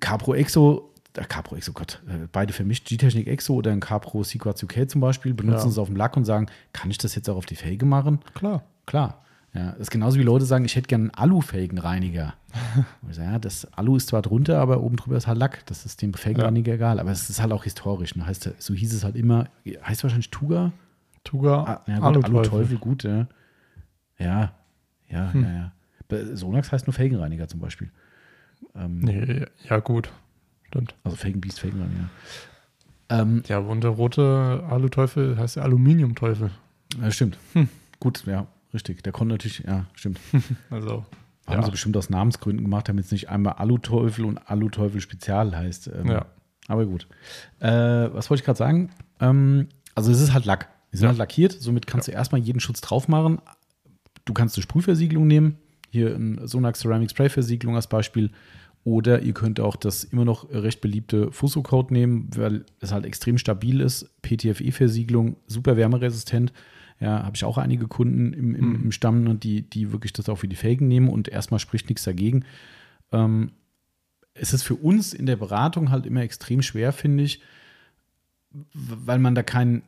Capro 0.00 0.34
Exo, 0.34 0.92
äh, 1.16 1.22
Capro 1.24 1.54
Exo, 1.54 1.72
Gott, 1.72 2.02
äh, 2.08 2.26
beide 2.32 2.52
vermischt, 2.52 2.86
G-Technik 2.88 3.28
Exo 3.28 3.54
oder 3.54 3.70
ein 3.70 3.78
Capro 3.78 4.24
Sequaz 4.24 4.60
UK 4.62 4.90
zum 4.90 5.00
Beispiel, 5.00 5.34
benutzen 5.34 5.66
Ja. 5.66 5.70
es 5.70 5.78
auf 5.78 5.86
dem 5.86 5.94
Lack 5.96 6.16
und 6.16 6.24
sagen, 6.24 6.46
kann 6.72 6.90
ich 6.90 6.98
das 6.98 7.14
jetzt 7.14 7.28
auch 7.30 7.36
auf 7.36 7.46
die 7.46 7.54
Felge 7.54 7.86
machen? 7.86 8.18
Klar. 8.34 8.64
Klar. 8.86 9.20
Ja, 9.54 9.70
das 9.70 9.80
ist 9.82 9.90
genauso 9.92 10.18
wie 10.18 10.22
Leute 10.24 10.44
sagen, 10.46 10.64
ich 10.64 10.74
hätte 10.74 10.88
gerne 10.88 11.04
einen 11.04 11.10
Alu-Felgenreiniger. 11.14 12.34
Sage, 13.10 13.28
ja, 13.30 13.38
das 13.38 13.72
Alu 13.74 13.96
ist 13.96 14.08
zwar 14.08 14.20
drunter, 14.20 14.58
aber 14.58 14.80
oben 14.82 14.96
drüber 14.96 15.16
ist 15.16 15.28
halt 15.28 15.38
Lack. 15.38 15.64
Das 15.66 15.86
ist 15.86 16.02
dem 16.02 16.12
Felgenreiniger 16.12 16.72
egal. 16.74 16.98
Aber 16.98 17.12
es 17.12 17.30
ist 17.30 17.40
halt 17.40 17.52
auch 17.52 17.62
historisch. 17.62 18.16
Ne? 18.16 18.26
Heißt, 18.26 18.50
so 18.58 18.74
hieß 18.74 18.92
es 18.92 19.04
halt 19.04 19.14
immer, 19.14 19.46
heißt 19.64 20.02
wahrscheinlich 20.02 20.30
Tuga? 20.30 20.72
Tuga, 21.22 21.62
Ah, 21.64 21.80
ja, 21.86 21.94
gut, 21.98 22.04
Aluteufel. 22.04 22.36
Alu-Teufel, 22.38 22.78
gut, 22.78 23.02
ja. 23.04 23.26
Ja, 24.18 24.52
ja, 25.08 25.32
Hm. 25.32 25.44
ja, 25.44 25.50
ja. 25.50 25.72
Sonax 26.36 26.70
heißt 26.72 26.86
nur 26.86 26.94
Felgenreiniger 26.94 27.46
zum 27.48 27.60
Beispiel. 27.60 27.90
Ähm, 28.74 28.98
Nee, 29.00 29.46
ja, 29.68 29.78
gut. 29.78 30.10
Stimmt. 30.66 30.94
Also 31.04 31.16
Felgenbiest, 31.16 31.60
Felgenreiniger. 31.60 32.08
Ähm, 33.08 33.42
Ja, 33.46 33.58
und 33.58 33.82
der 33.84 33.90
rote 33.90 34.64
Aluteufel 34.68 35.38
heißt 35.38 35.58
Aluminiumteufel. 35.58 36.50
ja, 37.00 37.10
stimmt. 37.10 37.38
Hm. 37.52 37.68
Gut, 38.00 38.24
ja, 38.26 38.46
richtig. 38.74 39.02
Der 39.02 39.12
konnte 39.12 39.34
natürlich, 39.34 39.60
ja, 39.60 39.86
stimmt. 39.94 40.18
Also, 40.70 41.04
Haben 41.46 41.60
Ja. 41.60 41.62
sie 41.64 41.70
bestimmt 41.72 41.96
aus 41.96 42.08
Namensgründen 42.10 42.64
gemacht, 42.64 42.88
damit 42.88 43.04
es 43.04 43.12
nicht 43.12 43.28
einmal 43.28 43.54
Aluteufel 43.54 44.24
und 44.24 44.38
Aluteufel 44.50 45.00
Spezial 45.00 45.54
heißt. 45.56 45.88
Ähm, 45.88 46.10
Ja. 46.10 46.26
Aber 46.68 46.86
gut. 46.86 47.06
Äh, 47.60 47.68
was 47.68 48.30
wollte 48.30 48.40
ich 48.40 48.44
gerade 48.46 48.56
sagen? 48.58 48.90
Ähm, 49.20 49.68
also 49.94 50.10
es 50.10 50.20
ist 50.20 50.32
halt 50.32 50.46
Lack. 50.46 50.68
Die 50.92 50.96
sind 50.96 51.04
Ja. 51.04 51.08
halt 51.10 51.18
lackiert, 51.18 51.52
somit 51.52 51.86
kannst 51.86 52.08
du 52.08 52.12
erstmal 52.12 52.40
jeden 52.40 52.60
Schutz 52.60 52.80
drauf 52.80 53.08
machen. 53.08 53.40
Du 54.24 54.32
kannst 54.32 54.56
eine 54.56 54.62
Sprühversiegelung 54.62 55.26
nehmen. 55.26 55.58
Hier 55.90 56.14
ein 56.14 56.40
Sonax 56.48 56.80
Ceramic 56.80 57.10
Spray 57.10 57.28
Versiegelung 57.28 57.76
als 57.76 57.88
Beispiel. 57.88 58.30
Oder 58.84 59.20
ihr 59.22 59.32
könnt 59.34 59.60
auch 59.60 59.76
das 59.76 60.04
immer 60.04 60.24
noch 60.24 60.48
recht 60.50 60.80
beliebte 60.80 61.30
Fuso 61.32 61.62
Coat 61.62 61.90
nehmen, 61.90 62.30
weil 62.36 62.64
es 62.80 62.92
halt 62.92 63.04
extrem 63.06 63.36
stabil 63.38 63.80
ist. 63.82 64.10
PTFE-Versiegelung, 64.22 65.36
super 65.46 65.76
wärmeresistent. 65.76 66.52
Ja, 67.04 67.22
habe 67.22 67.36
ich 67.36 67.44
auch 67.44 67.58
einige 67.58 67.86
Kunden 67.86 68.32
im, 68.32 68.54
im, 68.54 68.68
Mhm. 68.70 68.82
im 68.84 68.92
Stamm, 68.92 69.24
ne, 69.24 69.34
die, 69.34 69.62
die 69.62 69.92
wirklich 69.92 70.12
das 70.14 70.28
auch 70.28 70.36
für 70.38 70.48
die 70.48 70.56
Felgen 70.56 70.88
nehmen 70.88 71.08
und 71.08 71.28
erstmal 71.28 71.60
spricht 71.60 71.88
nichts 71.88 72.04
dagegen. 72.04 72.44
Ähm, 73.12 73.50
es 74.32 74.52
ist 74.52 74.62
für 74.62 74.74
uns 74.76 75.12
in 75.12 75.26
der 75.26 75.36
Beratung 75.36 75.90
halt 75.90 76.06
immer 76.06 76.22
extrem 76.22 76.62
schwer, 76.62 76.92
finde 76.92 77.24
ich, 77.24 77.40
weil 78.72 79.18
man 79.18 79.34
da 79.34 79.42
keinen. 79.42 79.82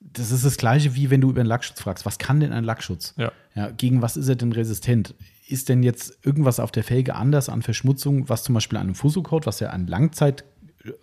Das 0.00 0.30
ist 0.30 0.44
das 0.44 0.56
Gleiche, 0.56 0.94
wie 0.96 1.10
wenn 1.10 1.20
du 1.20 1.30
über 1.30 1.40
einen 1.40 1.48
Lackschutz 1.48 1.80
fragst. 1.80 2.06
Was 2.06 2.18
kann 2.18 2.40
denn 2.40 2.52
ein 2.52 2.64
Lackschutz? 2.64 3.14
ja. 3.16 3.30
Ja, 3.54 3.70
gegen 3.70 4.00
was 4.00 4.16
ist 4.16 4.28
er 4.28 4.36
denn 4.36 4.52
resistent? 4.52 5.14
Ist 5.48 5.68
denn 5.68 5.82
jetzt 5.82 6.18
irgendwas 6.24 6.60
auf 6.60 6.70
der 6.72 6.84
Felge 6.84 7.14
anders 7.16 7.48
an 7.48 7.62
Verschmutzung, 7.62 8.28
was 8.28 8.44
zum 8.44 8.54
Beispiel 8.54 8.78
an 8.78 8.86
einem 8.86 8.94
Fuso-Coat, 8.94 9.44
was 9.46 9.58
ja 9.60 9.70
ein 9.70 9.86
Langzeitschutz 9.88 10.44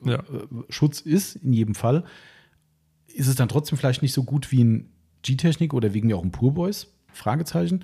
Ja. 0.05 0.23
ist, 1.12 1.36
in 1.36 1.53
jedem 1.53 1.75
Fall, 1.75 2.05
ist 3.07 3.27
es 3.27 3.36
dann 3.36 3.49
trotzdem 3.49 3.77
vielleicht 3.77 4.01
nicht 4.01 4.13
so 4.13 4.23
gut 4.23 4.51
wie 4.51 4.63
ein 4.63 4.89
G-Technik 5.23 5.73
oder 5.73 5.93
wegen 5.93 6.08
mir 6.08 6.17
auch 6.17 6.23
ein 6.23 6.32
Purboys? 6.32 6.88
Fragezeichen. 7.12 7.84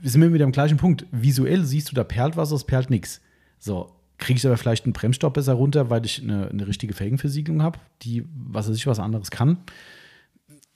Wir 0.00 0.10
sind 0.10 0.22
immer 0.22 0.34
wieder 0.34 0.44
am 0.44 0.52
gleichen 0.52 0.76
Punkt. 0.76 1.06
Visuell 1.10 1.64
siehst 1.64 1.90
du 1.90 1.94
da 1.94 2.04
perlt 2.04 2.36
was, 2.36 2.50
es 2.50 2.64
perlt 2.64 2.90
nichts. 2.90 3.20
So, 3.58 3.96
kriege 4.18 4.38
ich 4.38 4.46
aber 4.46 4.56
vielleicht 4.56 4.84
einen 4.84 4.92
Bremsstoff 4.92 5.32
besser 5.32 5.54
runter, 5.54 5.90
weil 5.90 6.04
ich 6.04 6.22
eine, 6.22 6.48
eine 6.48 6.66
richtige 6.66 6.94
Felgenversiegelung 6.94 7.62
habe, 7.62 7.78
die, 8.02 8.24
was 8.34 8.68
weiß 8.68 8.76
ich, 8.76 8.86
was 8.86 8.98
anderes 8.98 9.30
kann. 9.30 9.58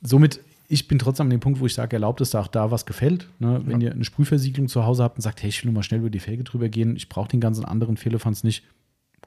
Somit, 0.02 0.40
ich 0.68 0.88
bin 0.88 0.98
trotzdem 0.98 1.26
an 1.26 1.30
dem 1.30 1.40
Punkt, 1.40 1.60
wo 1.60 1.66
ich 1.66 1.74
sage, 1.74 1.96
erlaubt 1.96 2.20
es 2.20 2.30
da 2.30 2.40
auch 2.40 2.46
da, 2.46 2.70
was 2.70 2.86
gefällt. 2.86 3.28
Ne? 3.38 3.60
Wenn 3.64 3.80
ihr 3.80 3.92
eine 3.92 4.04
Sprühversiegelung 4.04 4.68
zu 4.68 4.84
Hause 4.84 5.02
habt 5.02 5.16
und 5.16 5.22
sagt, 5.22 5.42
hey, 5.42 5.48
ich 5.48 5.62
will 5.62 5.70
nur 5.70 5.78
mal 5.78 5.82
schnell 5.82 6.00
über 6.00 6.10
die 6.10 6.20
Felge 6.20 6.44
drüber 6.44 6.68
gehen, 6.68 6.96
ich 6.96 7.08
brauche 7.08 7.28
den 7.28 7.40
ganzen 7.40 7.64
anderen 7.64 7.96
Fehlerfans 7.96 8.44
nicht, 8.44 8.64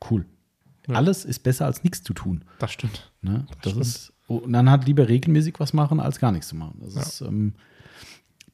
cool. 0.09 0.25
Ja. 0.87 0.95
Alles 0.95 1.25
ist 1.25 1.39
besser 1.39 1.65
als 1.65 1.83
nichts 1.83 2.03
zu 2.03 2.13
tun. 2.13 2.43
Das 2.59 2.71
stimmt. 2.71 3.11
Ne? 3.21 3.45
Das, 3.61 3.71
stimmt. 3.71 3.85
ist, 3.85 4.12
und 4.27 4.53
dann 4.53 4.69
hat 4.69 4.85
lieber 4.87 5.07
regelmäßig 5.07 5.55
was 5.59 5.73
machen, 5.73 5.99
als 5.99 6.19
gar 6.19 6.31
nichts 6.31 6.47
zu 6.47 6.55
machen. 6.55 6.79
Das, 6.81 6.95
Ja. 6.95 7.01
ist, 7.01 7.21
ähm, 7.21 7.53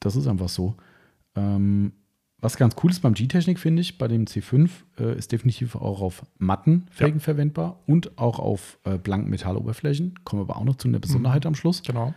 das 0.00 0.16
ist 0.16 0.26
einfach 0.26 0.48
so. 0.48 0.74
Ähm, 1.36 1.92
was 2.42 2.56
ganz 2.56 2.74
cool 2.82 2.90
ist 2.90 3.00
beim 3.00 3.12
G-Technik, 3.14 3.58
finde 3.58 3.82
ich, 3.82 3.98
bei 3.98 4.08
dem 4.08 4.24
C5, 4.24 4.70
äh, 4.98 5.16
ist 5.16 5.30
definitiv 5.30 5.76
auch 5.76 6.00
auf 6.00 6.22
matten 6.38 6.86
Felgen 6.90 7.20
verwendbar 7.20 7.80
und 7.86 8.16
auch 8.18 8.38
auf 8.38 8.78
äh, 8.84 8.96
blanken 8.96 9.28
Metalloberflächen. 9.30 10.14
Kommen 10.24 10.40
wir 10.40 10.50
aber 10.50 10.58
auch 10.58 10.64
noch 10.64 10.76
zu 10.76 10.88
einer 10.88 11.00
Besonderheit 11.00 11.44
am 11.44 11.54
Schluss. 11.54 11.82
Genau. 11.82 12.14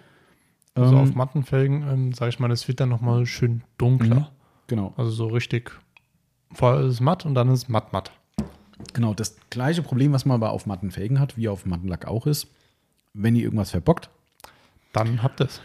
Also 0.75 0.95
Ähm, 0.95 1.01
auf 1.01 1.13
Mattenfelgen, 1.13 1.83
ähm, 1.87 2.13
sage 2.13 2.29
ich 2.29 2.39
mal, 2.39 2.47
das 2.47 2.67
wird 2.67 2.79
dann 2.79 2.89
nochmal 2.89 3.25
schön 3.25 3.63
dunkler. 3.77 4.15
Mhm. 4.15 4.25
Genau. 4.67 4.93
Also 4.97 5.11
so 5.11 5.27
richtig. 5.27 5.71
Vorher 6.53 6.81
ist 6.85 6.93
es 6.93 6.99
matt 7.01 7.25
und 7.25 7.35
dann 7.35 7.49
ist 7.49 7.63
es 7.63 7.69
matt 7.69 7.91
matt. 7.91 8.11
Genau, 8.93 9.13
das 9.13 9.35
gleiche 9.49 9.81
Problem, 9.83 10.13
was 10.13 10.25
man 10.25 10.35
aber 10.35 10.51
auf 10.51 10.65
matten 10.65 10.89
Felgen 10.91 11.19
hat, 11.19 11.35
wie 11.37 11.47
auf 11.49 11.65
matten 11.65 11.87
Lack 11.87 12.05
auch 12.07 12.25
ist, 12.27 12.47
wenn 13.13 13.35
ihr 13.35 13.43
irgendwas 13.43 13.71
verbockt, 13.71 14.09
Dann 14.91 15.23
habt 15.23 15.41
ihr 15.41 15.45
es. 15.45 15.61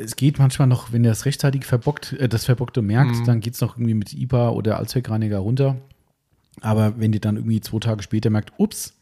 Es 0.00 0.16
geht 0.16 0.38
manchmal 0.38 0.66
noch, 0.68 0.92
wenn 0.92 1.04
ihr 1.04 1.10
es 1.12 1.24
rechtzeitig 1.24 1.64
verbockt, 1.64 2.12
äh, 2.14 2.28
das 2.28 2.44
Verbockte 2.44 2.82
merkt, 2.82 3.16
Mhm. 3.16 3.24
dann 3.24 3.40
geht 3.40 3.54
es 3.54 3.60
noch 3.60 3.76
irgendwie 3.76 3.94
mit 3.94 4.12
IPA 4.12 4.50
oder 4.50 4.78
Allzweckreiniger 4.78 5.38
runter. 5.38 5.76
Aber 6.60 6.98
wenn 6.98 7.12
ihr 7.12 7.20
dann 7.20 7.36
irgendwie 7.36 7.60
zwei 7.60 7.78
Tage 7.80 8.02
später 8.02 8.30
merkt, 8.30 8.52
ups, 8.58 8.94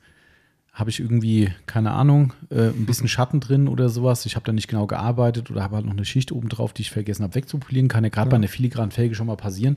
habe 0.72 0.88
ich 0.88 1.00
irgendwie, 1.00 1.50
keine 1.66 1.90
Ahnung, 1.92 2.32
äh, 2.50 2.68
ein 2.68 2.86
bisschen 2.86 3.08
Schatten 3.08 3.40
drin 3.40 3.68
oder 3.68 3.88
sowas, 3.90 4.24
ich 4.26 4.36
habe 4.36 4.44
da 4.46 4.52
nicht 4.52 4.68
genau 4.68 4.86
gearbeitet 4.86 5.50
oder 5.50 5.62
habe 5.62 5.76
halt 5.76 5.84
noch 5.86 5.92
eine 5.92 6.06
Schicht 6.06 6.32
oben 6.32 6.48
drauf, 6.48 6.72
die 6.72 6.82
ich 6.82 6.90
vergessen 6.90 7.22
habe 7.22 7.34
wegzupolieren, 7.34 7.88
kann 7.88 8.04
ja 8.04 8.10
gerade 8.10 8.30
bei 8.30 8.36
einer 8.36 8.48
filigranen 8.48 8.90
Felge 8.90 9.14
schon 9.14 9.26
mal 9.26 9.36
passieren, 9.36 9.76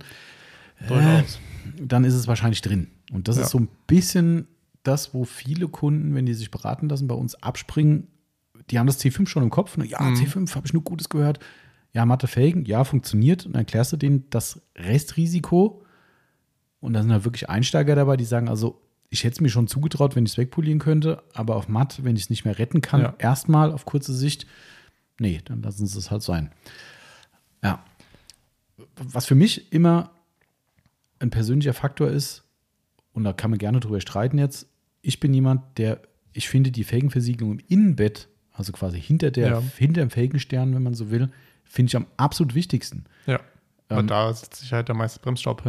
Durchaus. 0.88 1.40
dann 1.80 2.04
ist 2.06 2.14
es 2.14 2.28
wahrscheinlich 2.28 2.62
drin. 2.62 2.88
Und 3.12 3.28
das 3.28 3.36
Ja. 3.38 3.44
ist 3.44 3.50
so 3.52 3.60
ein 3.60 3.68
bisschen 3.88 4.48
das, 4.88 5.14
wo 5.14 5.24
viele 5.26 5.68
Kunden, 5.68 6.16
wenn 6.16 6.26
die 6.26 6.34
sich 6.34 6.52
beraten 6.52 6.90
lassen, 6.90 7.08
bei 7.08 7.16
uns 7.16 7.36
abspringen. 7.36 8.08
Die 8.72 8.80
haben 8.80 8.88
das 8.88 9.00
C5 9.04 9.28
schon 9.28 9.44
im 9.44 9.50
Kopf. 9.50 9.78
Ne? 9.78 9.86
Ja, 9.86 10.02
Mhm. 10.02 10.16
C5 10.16 10.56
habe 10.56 10.66
ich 10.68 10.74
nur 10.74 10.84
Gutes 10.84 11.10
gehört. 11.10 11.40
Ja, 11.94 12.06
matte 12.06 12.28
Felgen, 12.28 12.66
ja, 12.66 12.84
funktioniert. 12.84 13.46
Und 13.46 13.54
dann 13.54 13.62
erklärst 13.62 13.94
du 13.94 13.98
denen 13.98 14.30
das 14.30 14.62
Restrisiko. 14.76 15.84
Und 16.80 16.94
da 16.94 17.02
sind 17.02 17.12
halt 17.12 17.26
wirklich 17.26 17.50
Einsteiger 17.50 17.96
dabei, 17.96 18.18
die 18.18 18.26
sagen, 18.26 18.50
also 18.50 18.82
ich 19.10 19.24
hätte 19.24 19.34
es 19.36 19.42
mir 19.42 19.50
schon 19.50 19.68
zugetraut, 19.68 20.16
wenn 20.16 20.26
ich 20.26 20.32
es 20.34 20.38
wegpolieren 20.38 20.80
könnte, 20.80 21.24
aber 21.34 21.56
auf 21.56 21.68
matt, 21.70 22.04
wenn 22.04 22.16
ich 22.16 22.24
es 22.24 22.30
nicht 22.30 22.44
mehr 22.44 22.58
retten 22.60 22.82
kann, 22.82 23.02
Ja. 23.02 23.16
erstmal 23.18 23.72
auf 23.72 23.86
kurze 23.86 24.14
Sicht, 24.14 24.46
nee, 25.20 25.42
dann 25.46 25.62
lassen 25.62 25.88
sie 25.88 25.98
es 25.98 26.12
halt 26.12 26.22
sein. 26.24 26.52
Ja. 27.64 27.84
Was 28.98 29.26
für 29.26 29.36
mich 29.36 29.72
immer 29.72 30.12
ein 31.20 31.30
persönlicher 31.30 31.74
Faktor 31.74 32.10
ist, 32.10 32.44
und 33.14 33.24
da 33.24 33.32
kann 33.32 33.52
man 33.52 33.60
gerne 33.60 33.80
drüber 33.80 34.02
streiten 34.02 34.38
jetzt, 34.38 34.68
ich 35.06 35.20
bin 35.20 35.34
jemand, 35.34 35.62
der, 35.78 36.02
ich 36.34 36.50
finde 36.50 36.72
die 36.72 36.84
Felgenversiegelung 36.84 37.54
im 37.60 37.66
Innenbett, 37.68 38.28
also 38.52 38.72
quasi 38.72 39.00
hinter, 39.00 39.32
der, 39.32 39.48
Ja. 39.50 39.64
hinter 39.78 40.02
dem 40.02 40.10
Felgenstern, 40.10 40.74
wenn 40.76 40.84
man 40.84 40.94
so 40.94 41.12
will, 41.12 41.30
finde 41.64 41.90
ich 41.90 41.96
am 41.96 42.08
absolut 42.18 42.56
wichtigsten. 42.56 43.06
Ja. 43.26 43.40
Weil 43.90 44.00
Ähm, 44.00 44.08
da 44.08 44.34
setzt 44.34 44.56
sich 44.62 44.74
halt 44.74 44.88
der 44.88 44.96
meiste 44.96 45.20
Bremsstaub 45.20 45.64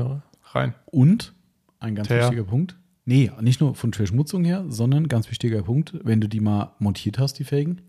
rein. 0.55 0.75
Und 0.87 1.35
ein 1.81 1.95
ganz 1.95 2.09
Teer. 2.09 2.23
wichtiger 2.23 2.45
Punkt, 2.45 2.77
nee, 3.05 3.31
nicht 3.41 3.61
nur 3.61 3.75
von 3.75 3.93
Verschmutzung 3.93 4.45
her, 4.45 4.65
sondern 4.69 5.09
ganz 5.09 5.31
wichtiger 5.31 5.63
Punkt, 5.63 5.95
wenn 6.03 6.21
du 6.21 6.29
die 6.29 6.41
mal 6.41 6.73
montiert 6.79 7.19
hast, 7.19 7.35
die 7.39 7.45
Felgen, 7.45 7.83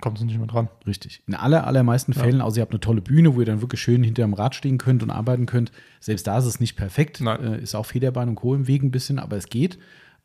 Kommt 0.00 0.18
sie 0.18 0.24
nicht 0.24 0.38
mehr 0.38 0.46
dran. 0.46 0.70
Richtig. 0.86 1.22
In 1.26 1.34
aller, 1.34 1.66
allermeisten 1.66 2.12
Ja. 2.12 2.22
Fällen, 2.22 2.40
außer 2.40 2.56
ihr 2.56 2.62
habt 2.62 2.72
eine 2.72 2.80
tolle 2.80 3.02
Bühne, 3.02 3.34
wo 3.34 3.40
ihr 3.40 3.44
dann 3.46 3.60
wirklich 3.60 3.82
schön 3.82 4.02
hinter 4.02 4.22
dem 4.22 4.32
Rad 4.32 4.54
stehen 4.54 4.78
könnt 4.78 5.02
und 5.02 5.10
arbeiten 5.10 5.44
könnt. 5.44 5.70
Selbst 6.00 6.26
da 6.26 6.38
ist 6.38 6.46
es 6.46 6.60
nicht 6.60 6.76
perfekt. 6.76 7.20
Nein. 7.20 7.44
Äh, 7.44 7.60
ist 7.60 7.74
auch 7.74 7.84
Federbein 7.84 8.30
und 8.30 8.36
Co. 8.36 8.54
im 8.54 8.66
Weg 8.66 8.82
ein 8.82 8.90
bisschen, 8.90 9.18
aber 9.18 9.36
es 9.36 9.50
geht. 9.50 9.78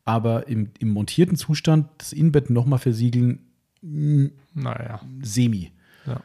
Aber 0.08 0.48
im, 0.48 0.70
im 0.78 0.88
montierten 0.90 1.36
Zustand 1.36 1.86
das 1.98 2.14
Innenbett 2.14 2.48
nochmal 2.48 2.78
versiegeln, 2.78 3.40
mh, 3.82 4.30
Naja. 4.54 5.00
semi. 5.22 5.70
Ja. 6.06 6.20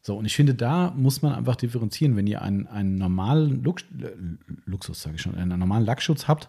So, 0.00 0.16
und 0.16 0.24
ich 0.24 0.34
finde, 0.34 0.54
da 0.56 0.90
muss 0.96 1.22
man 1.22 1.32
einfach 1.32 1.54
differenzieren. 1.54 2.16
Wenn 2.16 2.26
ihr 2.26 2.42
einen, 2.42 2.66
einen 2.66 2.96
normalen 2.96 3.62
Lux, 3.62 3.84
Luxus, 4.64 5.02
sage 5.02 5.14
ich 5.16 5.22
schon, 5.22 5.36
einen 5.36 5.56
normalen 5.60 5.84
Lackschutz 5.84 6.26
habt, 6.26 6.48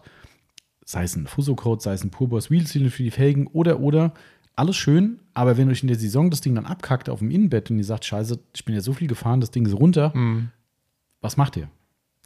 sei 0.84 1.04
es 1.04 1.14
ein 1.14 1.28
Fuso-Coat, 1.28 1.80
sei 1.80 1.92
es 1.92 2.02
ein 2.02 2.10
Purboss 2.10 2.50
Wheel 2.50 2.66
Seal 2.66 2.90
für 2.90 3.04
die 3.04 3.12
Felgen 3.12 3.46
oder, 3.46 3.78
oder, 3.78 4.12
alles 4.56 4.76
schön, 4.76 5.20
aber 5.32 5.56
wenn 5.56 5.68
euch 5.68 5.82
in 5.82 5.88
der 5.88 5.98
Saison 5.98 6.30
das 6.30 6.40
Ding 6.40 6.54
dann 6.56 6.66
abkackt 6.66 7.08
auf 7.08 7.20
dem 7.20 7.30
Innenbett 7.30 7.70
und 7.70 7.78
ihr 7.78 7.84
sagt, 7.84 8.04
scheiße, 8.04 8.38
ich 8.54 8.64
bin 8.64 8.74
ja 8.74 8.80
so 8.80 8.92
viel 8.92 9.08
gefahren, 9.08 9.40
das 9.40 9.50
Ding 9.52 9.64
ist 9.66 9.74
runter, 9.74 10.12
Mhm. 10.16 10.50
was 11.20 11.36
macht 11.36 11.56
ihr? 11.56 11.68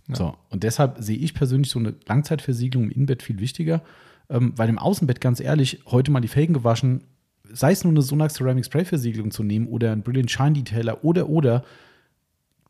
Ja. 0.09 0.14
So, 0.16 0.36
und 0.51 0.62
deshalb 0.62 0.96
sehe 1.01 1.16
ich 1.18 1.34
persönlich 1.34 1.70
so 1.70 1.78
eine 1.78 1.94
Langzeitversiegelung 2.07 2.84
im 2.84 2.90
Innenbett 2.90 3.22
viel 3.22 3.38
wichtiger. 3.40 3.82
Ähm, 4.31 4.53
weil 4.57 4.68
im 4.68 4.79
Außenbett, 4.79 5.20
ganz 5.20 5.41
ehrlich, 5.41 5.83
heute 5.87 6.11
mal 6.11 6.20
die 6.20 6.29
Felgen 6.29 6.53
gewaschen, 6.55 7.05
sei 7.51 7.72
es 7.72 7.83
nur 7.85 7.93
eine 7.93 8.03
Sonax 8.03 8.35
Ceramic 8.35 8.66
Spray 8.66 8.85
Versiegelung 8.85 9.31
zu 9.31 9.43
nehmen 9.43 9.66
oder 9.68 9.93
ein 9.93 10.03
Brilliant 10.03 10.31
Shine 10.31 10.53
Detailer 10.53 11.03
oder 11.05 11.29
oder, 11.29 11.64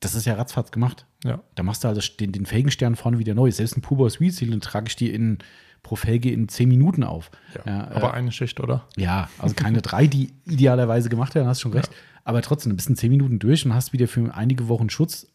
das 0.00 0.14
ist 0.14 0.24
ja 0.26 0.34
ratzfatz 0.34 0.70
gemacht. 0.70 1.06
Ja. 1.24 1.40
Da 1.56 1.64
machst 1.64 1.82
du 1.82 1.88
also 1.88 2.00
den, 2.20 2.30
den 2.30 2.46
Felgenstern 2.46 2.94
vorne 2.94 3.18
wieder 3.18 3.34
neu. 3.34 3.50
Selbst 3.50 3.76
ein 3.76 3.80
Pubois 3.82 4.20
Wheel 4.20 4.30
Seal, 4.30 4.50
den 4.50 4.60
trage 4.60 4.86
ich 4.86 4.94
dir 4.94 5.12
in, 5.12 5.38
pro 5.82 5.96
Felge 5.96 6.30
in 6.30 6.48
10 6.48 6.68
Minuten 6.68 7.02
auf. 7.02 7.32
Ja, 7.66 7.90
aber 7.90 8.10
äh, 8.10 8.12
eine 8.12 8.30
Schicht, 8.30 8.60
oder? 8.60 8.86
ja, 8.96 9.28
also 9.38 9.56
keine 9.56 9.82
drei, 9.82 10.06
die 10.06 10.32
idealerweise 10.44 11.08
gemacht 11.08 11.34
werden, 11.34 11.48
hast 11.48 11.60
schon 11.60 11.72
recht. 11.72 11.90
Aber 12.22 12.42
trotzdem, 12.42 12.70
du 12.70 12.76
bist 12.76 12.88
in 12.88 12.94
10 12.96 13.10
Minuten 13.10 13.38
durch 13.40 13.64
und 13.66 13.74
hast 13.74 13.92
wieder 13.92 14.06
für 14.06 14.32
einige 14.34 14.68
Wochen 14.68 14.90
Schutz. 14.90 15.26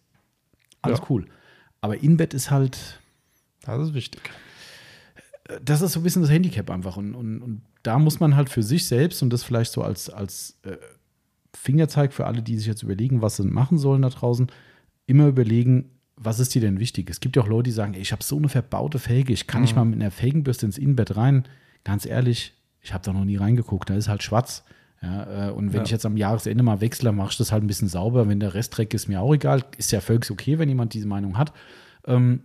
Alles 0.81 0.99
Ja. 0.99 1.05
cool. 1.09 1.25
Aber 1.81 2.01
Inbett 2.01 2.33
ist 2.33 2.49
halt, 2.49 3.01
Das 3.65 3.81
ist 3.89 3.93
wichtig. 3.93 4.21
Das 5.63 5.81
ist 5.81 5.93
so 5.93 5.99
ein 5.99 6.03
bisschen 6.03 6.21
das 6.21 6.31
Handicap 6.31 6.69
einfach. 6.69 6.97
Und, 6.97 7.15
und, 7.15 7.41
und 7.41 7.61
da 7.83 7.99
muss 7.99 8.19
man 8.19 8.35
halt 8.35 8.49
für 8.49 8.63
sich 8.63 8.87
selbst 8.87 9.21
und 9.21 9.31
das 9.31 9.43
vielleicht 9.43 9.71
so 9.73 9.81
als, 9.81 10.09
als 10.09 10.57
äh, 10.63 10.77
Fingerzeig 11.55 12.13
für 12.13 12.25
alle, 12.25 12.41
die 12.41 12.57
sich 12.57 12.67
jetzt 12.67 12.83
überlegen, 12.83 13.21
was 13.21 13.37
sie 13.37 13.43
machen 13.43 13.77
sollen 13.77 14.01
da 14.01 14.09
draußen, 14.09 14.47
immer 15.05 15.27
überlegen, 15.27 15.89
was 16.15 16.39
ist 16.39 16.55
dir 16.55 16.61
denn 16.61 16.79
wichtig? 16.79 17.09
Es 17.09 17.19
gibt 17.19 17.35
ja 17.35 17.41
auch 17.43 17.47
Leute, 17.47 17.63
die 17.63 17.71
sagen, 17.71 17.93
ey, 17.93 18.01
ich 18.01 18.11
habe 18.11 18.23
so 18.23 18.37
eine 18.37 18.49
verbaute 18.49 18.99
Felge, 18.99 19.33
ich 19.33 19.47
kann 19.47 19.61
nicht 19.61 19.75
mal 19.75 19.83
mit 19.85 19.99
einer 19.99 20.11
Felgenbürste 20.11 20.65
ins 20.65 20.77
Innenbett 20.77 21.15
rein. 21.17 21.43
Ganz 21.83 22.05
ehrlich, 22.05 22.53
ich 22.81 22.93
habe 22.93 23.03
da 23.03 23.11
noch 23.13 23.25
nie 23.25 23.35
reingeguckt, 23.35 23.89
da 23.89 23.95
ist 23.95 24.07
halt 24.07 24.23
schwarz. 24.23 24.63
Ja, 25.01 25.49
äh, 25.49 25.51
und 25.51 25.73
wenn 25.73 25.79
Ja. 25.79 25.83
ich 25.83 25.91
jetzt 25.91 26.05
am 26.05 26.15
Jahresende 26.15 26.63
mal 26.63 26.79
wechsle, 26.79 27.11
mache 27.11 27.31
ich 27.31 27.37
das 27.37 27.51
halt 27.51 27.63
ein 27.63 27.67
bisschen 27.67 27.89
sauber. 27.89 28.29
Wenn 28.29 28.39
der 28.39 28.53
Rest 28.53 28.77
Dreck 28.77 28.93
ist, 28.93 29.09
mir 29.09 29.19
auch 29.21 29.33
egal. 29.33 29.65
Ist 29.77 29.91
ja 29.91 29.99
völlig 29.99 30.31
okay, 30.31 30.59
wenn 30.59 30.69
jemand 30.69 30.93
diese 30.93 31.07
Meinung 31.07 31.37
hat. 31.37 31.51
Ähm, 32.05 32.41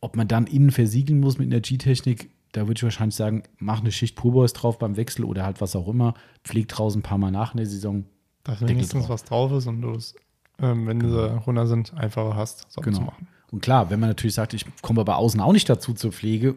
ob 0.00 0.16
man 0.16 0.28
dann 0.28 0.46
innen 0.46 0.70
versiegeln 0.70 1.20
muss 1.20 1.38
mit 1.38 1.46
Energietechnik, 1.48 2.30
da 2.52 2.62
würde 2.66 2.78
ich 2.78 2.82
wahrscheinlich 2.82 3.16
sagen, 3.16 3.42
mach 3.58 3.80
eine 3.80 3.92
Schicht 3.92 4.16
Purbois 4.16 4.48
drauf 4.54 4.78
beim 4.78 4.96
Wechsel 4.96 5.24
oder 5.24 5.44
halt 5.44 5.60
was 5.60 5.76
auch 5.76 5.88
immer. 5.88 6.14
Pfleg 6.44 6.68
draußen 6.68 7.00
ein 7.00 7.02
paar 7.02 7.18
Mal 7.18 7.30
nach 7.30 7.52
in 7.52 7.58
der 7.58 7.66
Saison. 7.66 8.04
Dass 8.44 8.58
Deckel 8.60 8.74
wenigstens 8.76 9.00
drauf. 9.02 9.10
was 9.10 9.24
drauf 9.24 9.52
ist 9.52 9.66
und 9.66 9.82
du 9.82 9.90
es, 9.92 10.14
ähm, 10.60 10.86
wenn 10.86 11.00
diese 11.00 11.34
runter 11.46 11.66
sind, 11.66 11.92
einfacher 11.94 12.34
hast, 12.36 12.70
sauber 12.72 12.90
zu 12.92 12.98
Genau. 12.98 13.10
machen. 13.10 13.28
Und 13.50 13.60
klar, 13.60 13.90
wenn 13.90 14.00
man 14.00 14.08
natürlich 14.10 14.34
sagt, 14.34 14.54
ich 14.54 14.64
komme 14.82 15.00
aber 15.00 15.16
außen 15.18 15.40
auch 15.40 15.52
nicht 15.52 15.68
dazu 15.68 15.92
zur 15.92 16.12
Pflege, 16.12 16.56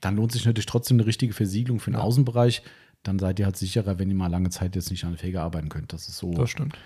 dann 0.00 0.16
lohnt 0.16 0.32
sich 0.32 0.44
natürlich 0.46 0.66
trotzdem 0.66 0.96
eine 0.98 1.06
richtige 1.06 1.32
Versiegelung 1.32 1.78
für 1.80 1.90
den 1.90 1.98
Ja. 1.98 2.02
Außenbereich. 2.04 2.62
Dann 3.02 3.18
seid 3.18 3.38
ihr 3.38 3.44
halt 3.44 3.56
sicherer, 3.56 3.98
wenn 3.98 4.08
ihr 4.08 4.16
mal 4.16 4.28
lange 4.28 4.48
Zeit 4.50 4.74
jetzt 4.76 4.90
nicht 4.90 5.04
an 5.04 5.10
der 5.10 5.18
Felge 5.18 5.40
arbeiten 5.42 5.68
könnt. 5.68 5.92
Das 5.92 6.08
ist 6.08 6.16
so. 6.16 6.32
Das 6.32 6.48
stimmt. 6.50 6.78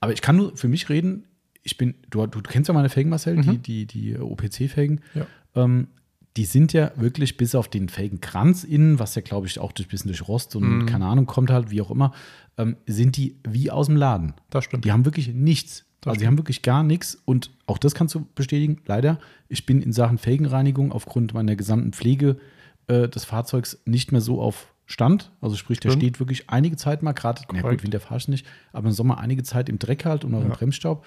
Aber 0.00 0.12
ich 0.12 0.22
kann 0.22 0.36
nur 0.36 0.56
für 0.56 0.68
mich 0.68 0.88
reden. 0.88 1.24
Ich 1.62 1.76
bin, 1.76 1.94
du, 2.08 2.26
du 2.26 2.40
kennst 2.40 2.68
ja 2.68 2.74
meine 2.74 2.88
Felgen, 2.88 3.10
Marcel, 3.10 3.36
die, 3.40 3.58
die, 3.58 3.86
die 3.86 4.18
OPC-Felgen. 4.18 5.00
Ja. 5.14 5.26
Ähm, 5.54 5.88
die 6.36 6.44
sind 6.44 6.72
ja 6.72 6.92
wirklich 6.96 7.36
bis 7.36 7.54
auf 7.54 7.68
den 7.68 7.88
Felgenkranz 7.88 8.64
innen, 8.64 8.98
was 8.98 9.14
ja, 9.14 9.22
glaube 9.22 9.46
ich, 9.46 9.58
auch 9.58 9.72
durch 9.72 9.88
bisschen 9.88 10.08
durch 10.08 10.26
Rost 10.28 10.54
und 10.54 10.86
keine 10.86 11.06
Ahnung 11.06 11.26
kommt 11.26 11.50
halt, 11.50 11.70
wie 11.70 11.82
auch 11.82 11.90
immer, 11.90 12.12
ähm, 12.56 12.76
sind 12.86 13.16
die 13.16 13.36
wie 13.48 13.70
aus 13.70 13.86
dem 13.86 13.96
Laden. 13.96 14.34
Das 14.48 14.64
stimmt. 14.64 14.84
Die 14.84 14.92
haben 14.92 15.04
wirklich 15.04 15.34
nichts. 15.34 15.84
Das 16.00 16.12
also 16.12 16.20
die 16.20 16.26
haben 16.26 16.38
wirklich 16.38 16.62
gar 16.62 16.82
nichts. 16.82 17.20
Und 17.24 17.50
auch 17.66 17.78
das 17.78 17.94
kannst 17.94 18.14
du 18.14 18.26
bestätigen, 18.34 18.80
leider. 18.86 19.18
Ich 19.48 19.66
bin 19.66 19.82
in 19.82 19.92
Sachen 19.92 20.18
Felgenreinigung 20.18 20.92
aufgrund 20.92 21.34
meiner 21.34 21.56
gesamten 21.56 21.92
Pflege 21.92 22.38
äh, 22.86 23.08
des 23.08 23.24
Fahrzeugs 23.24 23.80
nicht 23.84 24.12
mehr 24.12 24.20
so 24.20 24.40
auf 24.40 24.72
Stand. 24.86 25.30
Also 25.40 25.56
sprich, 25.56 25.78
der 25.80 25.90
Stimmt. 25.90 26.02
steht 26.02 26.20
wirklich 26.20 26.48
einige 26.48 26.76
Zeit 26.76 27.02
mal, 27.02 27.12
gerade, 27.12 27.42
na 27.52 27.60
gut. 27.62 27.82
Winter 27.82 28.00
fahr 28.00 28.16
ich 28.16 28.28
nicht, 28.28 28.46
aber 28.72 28.88
im 28.88 28.94
Sommer 28.94 29.18
einige 29.18 29.42
Zeit 29.42 29.68
im 29.68 29.78
Dreck 29.78 30.04
halt 30.04 30.24
und 30.24 30.34
auch 30.34 30.40
im 30.42 30.48
Ja. 30.48 30.54
Bremsstaub. 30.54 31.04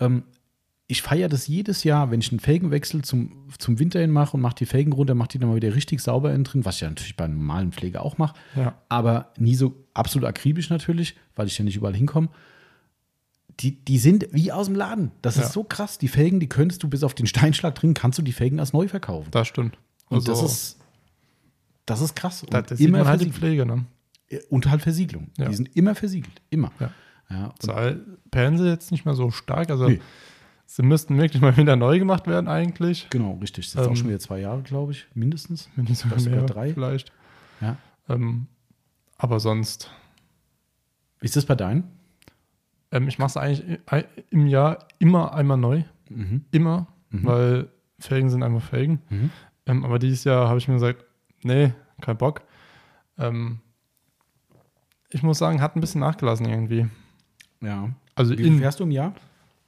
Ähm, 0.00 0.24
ich 0.86 1.00
feiere 1.00 1.28
das 1.30 1.46
jedes 1.48 1.82
Jahr, 1.84 2.10
wenn 2.10 2.20
ich 2.20 2.30
einen 2.30 2.40
Felgenwechsel 2.40 3.02
zum, 3.02 3.48
zum 3.58 3.78
Winter 3.78 4.00
hin 4.00 4.10
mache 4.10 4.36
und 4.36 4.42
mache 4.42 4.56
die 4.56 4.66
Felgen 4.66 4.92
runter, 4.92 5.14
mache 5.14 5.28
die 5.28 5.38
dann 5.38 5.48
mal 5.48 5.56
wieder 5.56 5.74
richtig 5.74 6.00
sauber 6.02 6.32
innen 6.34 6.44
drin, 6.44 6.64
was 6.66 6.74
ich 6.76 6.80
ja 6.82 6.88
natürlich 6.88 7.16
bei 7.16 7.26
normalen 7.26 7.72
Pflege 7.72 8.02
auch 8.02 8.18
mache 8.18 8.34
Ja. 8.54 8.74
aber 8.90 9.32
nie 9.38 9.54
so 9.54 9.74
absolut 9.94 10.28
akribisch 10.28 10.68
natürlich, 10.68 11.16
weil 11.36 11.46
ich 11.46 11.56
ja 11.56 11.64
nicht 11.64 11.76
überall 11.76 11.94
hinkomme. 11.96 12.28
Die, 13.60 13.82
die 13.84 13.98
sind 13.98 14.26
wie 14.32 14.52
aus 14.52 14.66
dem 14.66 14.74
Laden. 14.74 15.12
Das 15.22 15.36
Ja. 15.36 15.44
ist 15.44 15.52
so 15.52 15.64
krass. 15.64 15.96
Die 15.98 16.08
Felgen, 16.08 16.38
die 16.40 16.48
könntest 16.48 16.82
du 16.82 16.88
bis 16.88 17.02
auf 17.02 17.14
den 17.14 17.26
Steinschlag 17.26 17.74
drin, 17.76 17.94
kannst 17.94 18.18
du 18.18 18.22
die 18.22 18.32
Felgen 18.32 18.58
als 18.60 18.72
neu 18.72 18.88
verkaufen. 18.88 19.30
Das 19.30 19.48
stimmt. 19.48 19.78
Und 20.10 20.28
das 20.28 20.40
Also, 20.40 20.46
ist, 20.46 20.78
das 21.86 22.00
ist 22.02 22.14
krass. 22.16 22.42
Und 22.42 22.52
da, 22.52 22.60
das 22.62 22.78
sieht 22.78 22.90
man 22.90 23.06
halt 23.06 23.20
die. 23.22 23.30
Pflege, 23.30 23.64
ne? 23.64 23.86
Und 24.50 24.68
halt 24.68 24.82
Versiegelung. 24.82 25.30
Ja. 25.38 25.48
Die 25.48 25.54
sind 25.54 25.74
immer 25.76 25.94
versiegelt. 25.94 26.42
Immer. 26.50 26.72
Ja. 26.80 26.90
Ja, 27.30 27.52
Zahl 27.58 28.00
perlen 28.30 28.58
sie 28.58 28.68
jetzt 28.68 28.90
nicht 28.92 29.04
mehr 29.04 29.14
so 29.14 29.30
stark. 29.30 29.70
Also 29.70 29.88
Nee. 29.88 30.00
sie 30.66 30.82
müssten 30.82 31.16
wirklich 31.18 31.40
mal 31.42 31.56
wieder 31.56 31.76
neu 31.76 31.98
gemacht 31.98 32.26
werden 32.26 32.48
eigentlich. 32.48 33.08
genau, 33.10 33.38
richtig. 33.40 33.66
Das 33.66 33.74
ist 33.74 33.74
jetzt 33.74 33.86
auch 33.86 33.90
Ähm, 33.90 33.96
schon 33.96 34.08
wieder 34.08 34.18
zwei 34.20 34.40
Jahre, 34.40 34.62
glaube 34.62 34.92
ich, 34.92 35.06
mindestens. 35.14 35.68
Sogar 35.92 36.20
mehr, 36.20 36.42
drei. 36.42 36.72
vielleicht. 36.74 37.12
Ja. 37.60 37.76
Ähm, 38.08 38.46
aber 39.16 39.40
sonst, 39.40 39.90
Wie 41.20 41.26
ist 41.26 41.36
das 41.36 41.46
bei 41.46 41.54
deinen? 41.54 41.84
ähm, 42.92 43.08
ich 43.08 43.18
mache 43.18 43.28
es 43.28 43.36
eigentlich 43.36 43.80
im 44.30 44.46
Jahr 44.46 44.86
immer 44.98 45.34
einmal 45.34 45.56
neu. 45.56 45.82
Mhm. 46.10 46.44
Immer, 46.50 46.86
weil 47.10 47.68
Felgen 47.98 48.28
sind 48.28 48.42
einfach 48.42 48.62
Felgen. 48.62 49.00
Mhm. 49.08 49.30
Ähm, 49.66 49.84
aber 49.84 49.98
dieses 49.98 50.24
Jahr 50.24 50.48
habe 50.48 50.58
ich 50.58 50.68
mir 50.68 50.74
gesagt, 50.74 51.04
nee, 51.42 51.72
kein 52.02 52.18
Bock. 52.18 52.42
Ähm, 53.18 53.60
ich 55.10 55.22
muss 55.22 55.38
sagen, 55.38 55.62
hat 55.62 55.76
ein 55.76 55.80
bisschen 55.80 56.00
nachgelassen 56.02 56.46
irgendwie. 56.46 56.86
Ja. 57.64 57.90
Also 58.14 58.32
Wie 58.32 58.36
viel 58.38 58.46
in, 58.46 58.58
fährst 58.58 58.80
du 58.80 58.84
im 58.84 58.90
Jahr? 58.90 59.14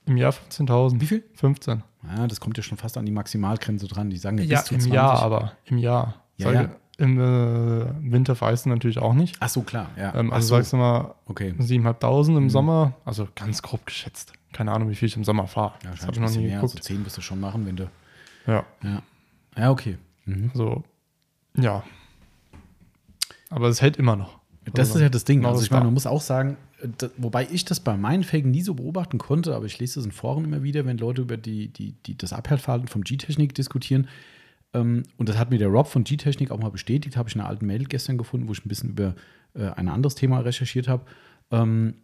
im 0.07 0.17
Jahr 0.17 0.33
15.000. 0.33 1.01
Wie 1.01 1.07
viel? 1.07 1.25
15. 1.35 1.83
Ja, 2.17 2.27
das 2.29 2.41
kommt 2.41 2.57
ja 2.57 2.63
schon 2.63 2.79
fast 2.79 2.97
an 2.97 3.05
die 3.07 3.13
Maximalgrenze 3.13 3.89
dran. 3.89 4.11
Die 4.11 4.17
sagen 4.19 4.39
ja, 4.39 4.45
Ja, 4.45 4.59
bis 4.61 4.67
zu 4.67 4.75
im 4.75 4.81
20. 4.81 4.95
Jahr 4.95 5.23
aber. 5.23 5.53
Im 5.65 5.79
Jahr. 5.79 6.15
Ja, 6.37 6.53
ja. 6.53 6.71
Im 6.99 7.19
äh, 7.19 8.13
Winter 8.13 8.35
du 8.65 8.69
natürlich 8.71 8.99
auch 8.99 9.13
nicht. 9.13 9.37
Ach 9.41 9.49
so, 9.49 9.63
klar. 9.63 9.91
Ja. 9.99 10.15
Ähm, 10.15 10.33
also 10.33 10.49
so. 10.49 10.55
sagst 10.57 10.73
du 10.73 10.77
mal 10.79 11.15
Okay. 11.27 11.55
7.500 11.59 12.37
im 12.39 12.49
Sommer, 12.51 12.95
also 13.05 13.29
ganz 13.35 13.61
grob 13.61 13.85
geschätzt. 13.85 14.33
Keine 14.53 14.73
Ahnung, 14.73 14.89
wie 14.89 14.95
viel 14.95 15.09
ich 15.09 15.17
im 15.17 15.25
Sommer 15.25 15.47
fahre. 15.47 15.75
Ja, 15.85 15.91
das 15.91 16.03
habe 16.03 16.13
ich 16.13 16.21
noch 16.21 16.31
nie 16.31 16.47
mehr. 16.47 16.61
Also 16.61 16.69
geguckt. 16.69 16.85
10 16.85 17.05
wirst 17.05 17.19
du 17.19 17.21
schon 17.21 17.41
machen, 17.41 17.67
wenn 17.67 17.77
du. 17.77 17.91
Ja, 18.47 18.65
Ja. 18.83 19.03
Ja, 19.59 19.71
okay. 19.71 19.99
Mhm. 20.25 20.51
so. 20.55 20.85
Ja. 21.55 21.83
Aber 23.51 23.69
es 23.69 23.83
hält 23.83 23.97
immer 23.97 24.17
noch. 24.17 24.39
Das 24.73 24.95
ist 24.95 25.01
ja 25.01 25.09
das 25.09 25.25
Ding. 25.25 25.45
Also 25.45 25.63
ich 25.63 25.71
meine, 25.71 25.85
man 25.85 25.95
muss 25.95 26.07
auch 26.07 26.21
sagen, 26.21 26.57
wobei 27.17 27.49
ich 27.51 27.65
das 27.65 27.81
bei 27.81 27.97
meinen 27.97 28.23
Felgen 28.23 28.51
nie 28.51 28.63
so 28.63 28.75
beobachten 28.75 29.19
konnte, 29.19 29.55
aber 29.55 29.67
ich 29.67 29.79
lese 29.79 29.97
das 29.97 30.05
in 30.05 30.13
Foren 30.13 30.45
immer 30.45 30.63
wieder, 30.63 30.85
wenn 30.85 30.99
Leute 30.99 31.23
über 31.23 31.37
die, 31.37 31.69
die, 31.69 31.93
die, 31.93 32.17
das 32.17 32.33
Abhärtverhalten 32.33 32.89
vom 32.89 33.03
G-Technik 33.03 33.55
diskutieren. 33.55 34.09
Ähm, 34.75 35.05
und 35.17 35.29
das 35.29 35.39
hat 35.39 35.51
mir 35.51 35.59
der 35.59 35.69
Rob 35.69 35.89
von 35.89 36.05
G-Technik 36.05 36.51
auch 36.51 36.59
mal 36.59 36.71
bestätigt, 36.71 37.17
habe 37.17 37.29
ich 37.29 37.35
in 37.35 37.41
einer 37.41 37.51
alten 37.51 37.67
Mail 37.67 37.85
gestern 37.85 38.19
gefunden, 38.19 38.49
wo 38.49 38.53
ich 38.53 38.65
ein 38.65 38.69
bisschen 38.69 38.91
über 38.91 39.15
äh, 39.55 39.69
ein 39.71 39.89
anderes 39.89 40.15
Thema 40.15 40.41
recherchiert 40.41 40.89
habe. 40.89 41.05
Ähm, 41.51 41.95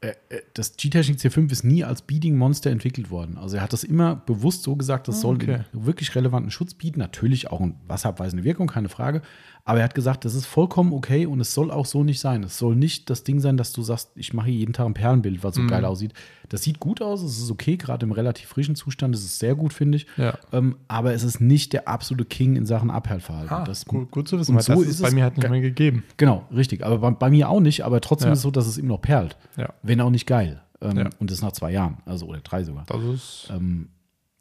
äh, 0.00 0.14
äh, 0.30 0.42
das 0.54 0.76
G-Technik 0.76 1.18
C5 1.18 1.52
ist 1.52 1.64
nie 1.64 1.84
als 1.84 2.02
Beading 2.02 2.36
Monster 2.36 2.70
entwickelt 2.70 3.10
worden. 3.10 3.36
Also 3.36 3.56
er 3.56 3.62
hat 3.62 3.72
das 3.72 3.84
immer 3.84 4.16
bewusst 4.16 4.62
so 4.62 4.74
gesagt, 4.74 5.08
das 5.08 5.20
soll 5.20 5.36
okay. 5.36 5.54
einen 5.54 5.64
wirklich 5.72 6.14
relevanten 6.14 6.50
Schutz 6.50 6.74
bieten. 6.74 6.98
Natürlich 6.98 7.50
auch 7.50 7.60
eine 7.60 7.74
wasserabweisende 7.86 8.44
Wirkung, 8.44 8.66
keine 8.66 8.88
Frage. 8.88 9.20
Aber 9.64 9.78
er 9.78 9.84
hat 9.84 9.94
gesagt, 9.94 10.24
das 10.24 10.34
ist 10.34 10.46
vollkommen 10.46 10.92
okay 10.92 11.26
und 11.26 11.40
es 11.40 11.54
soll 11.54 11.70
auch 11.70 11.86
so 11.86 12.02
nicht 12.02 12.18
sein. 12.20 12.42
Es 12.42 12.58
soll 12.58 12.74
nicht 12.76 13.10
das 13.10 13.24
Ding 13.24 13.40
sein, 13.40 13.56
dass 13.56 13.72
du 13.72 13.82
sagst, 13.82 14.10
ich 14.14 14.32
mache 14.32 14.48
hier 14.48 14.58
jeden 14.58 14.72
Tag 14.72 14.86
ein 14.86 14.94
Perlenbild, 14.94 15.44
was 15.44 15.54
so 15.54 15.60
Mhm. 15.62 15.68
geil 15.68 15.84
aussieht. 15.84 16.12
Das 16.48 16.62
sieht 16.62 16.80
gut 16.80 17.00
aus, 17.02 17.22
es 17.22 17.38
ist 17.38 17.50
okay, 17.50 17.76
gerade 17.76 18.04
im 18.06 18.12
relativ 18.12 18.48
frischen 18.48 18.74
Zustand 18.74 19.14
ist 19.14 19.22
es 19.24 19.38
sehr 19.38 19.54
gut, 19.54 19.72
finde 19.72 19.96
ich. 19.96 20.06
Ja. 20.16 20.36
Ähm, 20.52 20.76
aber 20.88 21.12
es 21.14 21.22
ist 21.22 21.40
nicht 21.40 21.72
der 21.72 21.86
absolute 21.88 22.24
King 22.24 22.56
in 22.56 22.66
Sachen 22.66 22.90
Abhärtverhalten. 22.90 23.54
Ah, 23.54 23.64
das, 23.64 23.84
gut, 23.84 24.10
gut 24.10 24.26
zu 24.28 24.38
wissen, 24.38 24.54
weil 24.56 24.62
so 24.62 24.72
das 24.74 24.82
ist 24.82 24.88
ist 24.96 25.02
bei 25.02 25.10
mir 25.12 25.22
halt 25.24 25.36
nicht 25.36 25.48
mehr 25.48 25.60
gegeben. 25.60 26.02
Genau, 26.16 26.44
richtig. 26.54 26.84
Aber 26.84 26.98
bei, 26.98 27.10
bei 27.10 27.30
mir 27.30 27.48
auch 27.48 27.60
nicht, 27.60 27.84
aber 27.84 28.00
trotzdem 28.00 28.28
Ja. 28.28 28.32
ist 28.32 28.38
es 28.40 28.42
so, 28.42 28.50
dass 28.50 28.66
es 28.66 28.78
immer 28.78 28.88
noch 28.88 29.02
perlt. 29.02 29.36
Ja. 29.56 29.72
Wenn 29.82 30.00
auch 30.00 30.10
nicht 30.10 30.26
geil. 30.26 30.62
Ähm. 30.82 31.10
Und 31.20 31.30
das 31.30 31.42
nach 31.42 31.52
zwei 31.52 31.70
Jahren, 31.72 31.98
also 32.06 32.26
oder 32.26 32.40
drei 32.40 32.64
sogar. 32.64 32.84
Das 32.86 33.02
ist 33.04 33.48
Ähm, 33.54 33.88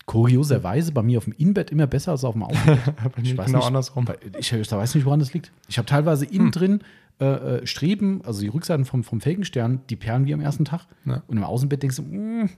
kurioserweise 0.09 0.91
bei 0.91 1.03
mir 1.03 1.19
auf 1.19 1.25
dem 1.25 1.33
Innenbett 1.37 1.69
immer 1.69 1.85
besser 1.85 2.13
als 2.13 2.23
auf 2.23 2.33
dem 2.33 2.41
Außenbett. 2.41 2.79
Ich 3.21 3.37
weiß 3.37 3.45
genau 3.45 3.59
nicht, 3.59 3.67
andersrum. 3.67 4.07
Ich, 4.39 4.51
ich 4.51 4.71
weiß 4.71 4.95
nicht, 4.95 5.05
woran 5.05 5.19
das 5.19 5.35
liegt. 5.35 5.51
Ich 5.67 5.77
habe 5.77 5.85
teilweise 5.85 6.25
innen 6.25 6.49
drin 6.49 6.79
äh, 7.19 7.25
äh, 7.25 7.67
Streben, 7.67 8.23
also 8.25 8.41
die 8.41 8.47
Rückseiten 8.47 8.85
vom, 8.85 9.03
vom 9.03 9.21
Felgenstern, 9.21 9.81
die 9.87 9.95
perlen 9.95 10.25
wie 10.25 10.33
am 10.33 10.41
ersten 10.41 10.65
Tag. 10.65 10.87
Ja. 11.05 11.21
Und 11.27 11.37
im 11.37 11.43
Außenbett 11.43 11.83
denkst 11.83 11.97
du, 11.97 12.01
mm, 12.01 12.49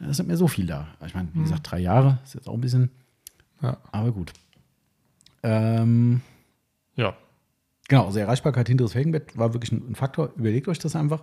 da 0.00 0.06
ist 0.08 0.18
nicht 0.18 0.26
mehr 0.26 0.36
so 0.36 0.48
viel 0.48 0.66
da. 0.66 0.88
Ich 1.06 1.14
meine, 1.14 1.28
wie 1.34 1.40
gesagt, 1.42 1.70
drei 1.70 1.78
Jahre 1.78 2.18
ist 2.24 2.34
jetzt 2.34 2.48
auch 2.48 2.54
ein 2.54 2.60
bisschen, 2.60 2.90
Ja. 3.62 3.76
aber 3.92 4.10
gut. 4.10 4.32
Ähm, 5.44 6.20
ja. 6.96 7.14
Genau, 7.86 8.06
also 8.06 8.18
Erreichbarkeit 8.18 8.66
hinteres 8.66 8.94
Felgenbett 8.94 9.38
war 9.38 9.54
wirklich 9.54 9.70
ein, 9.70 9.88
ein 9.88 9.94
Faktor. 9.94 10.32
Überlegt 10.34 10.66
euch 10.66 10.80
das 10.80 10.96
einfach. 10.96 11.22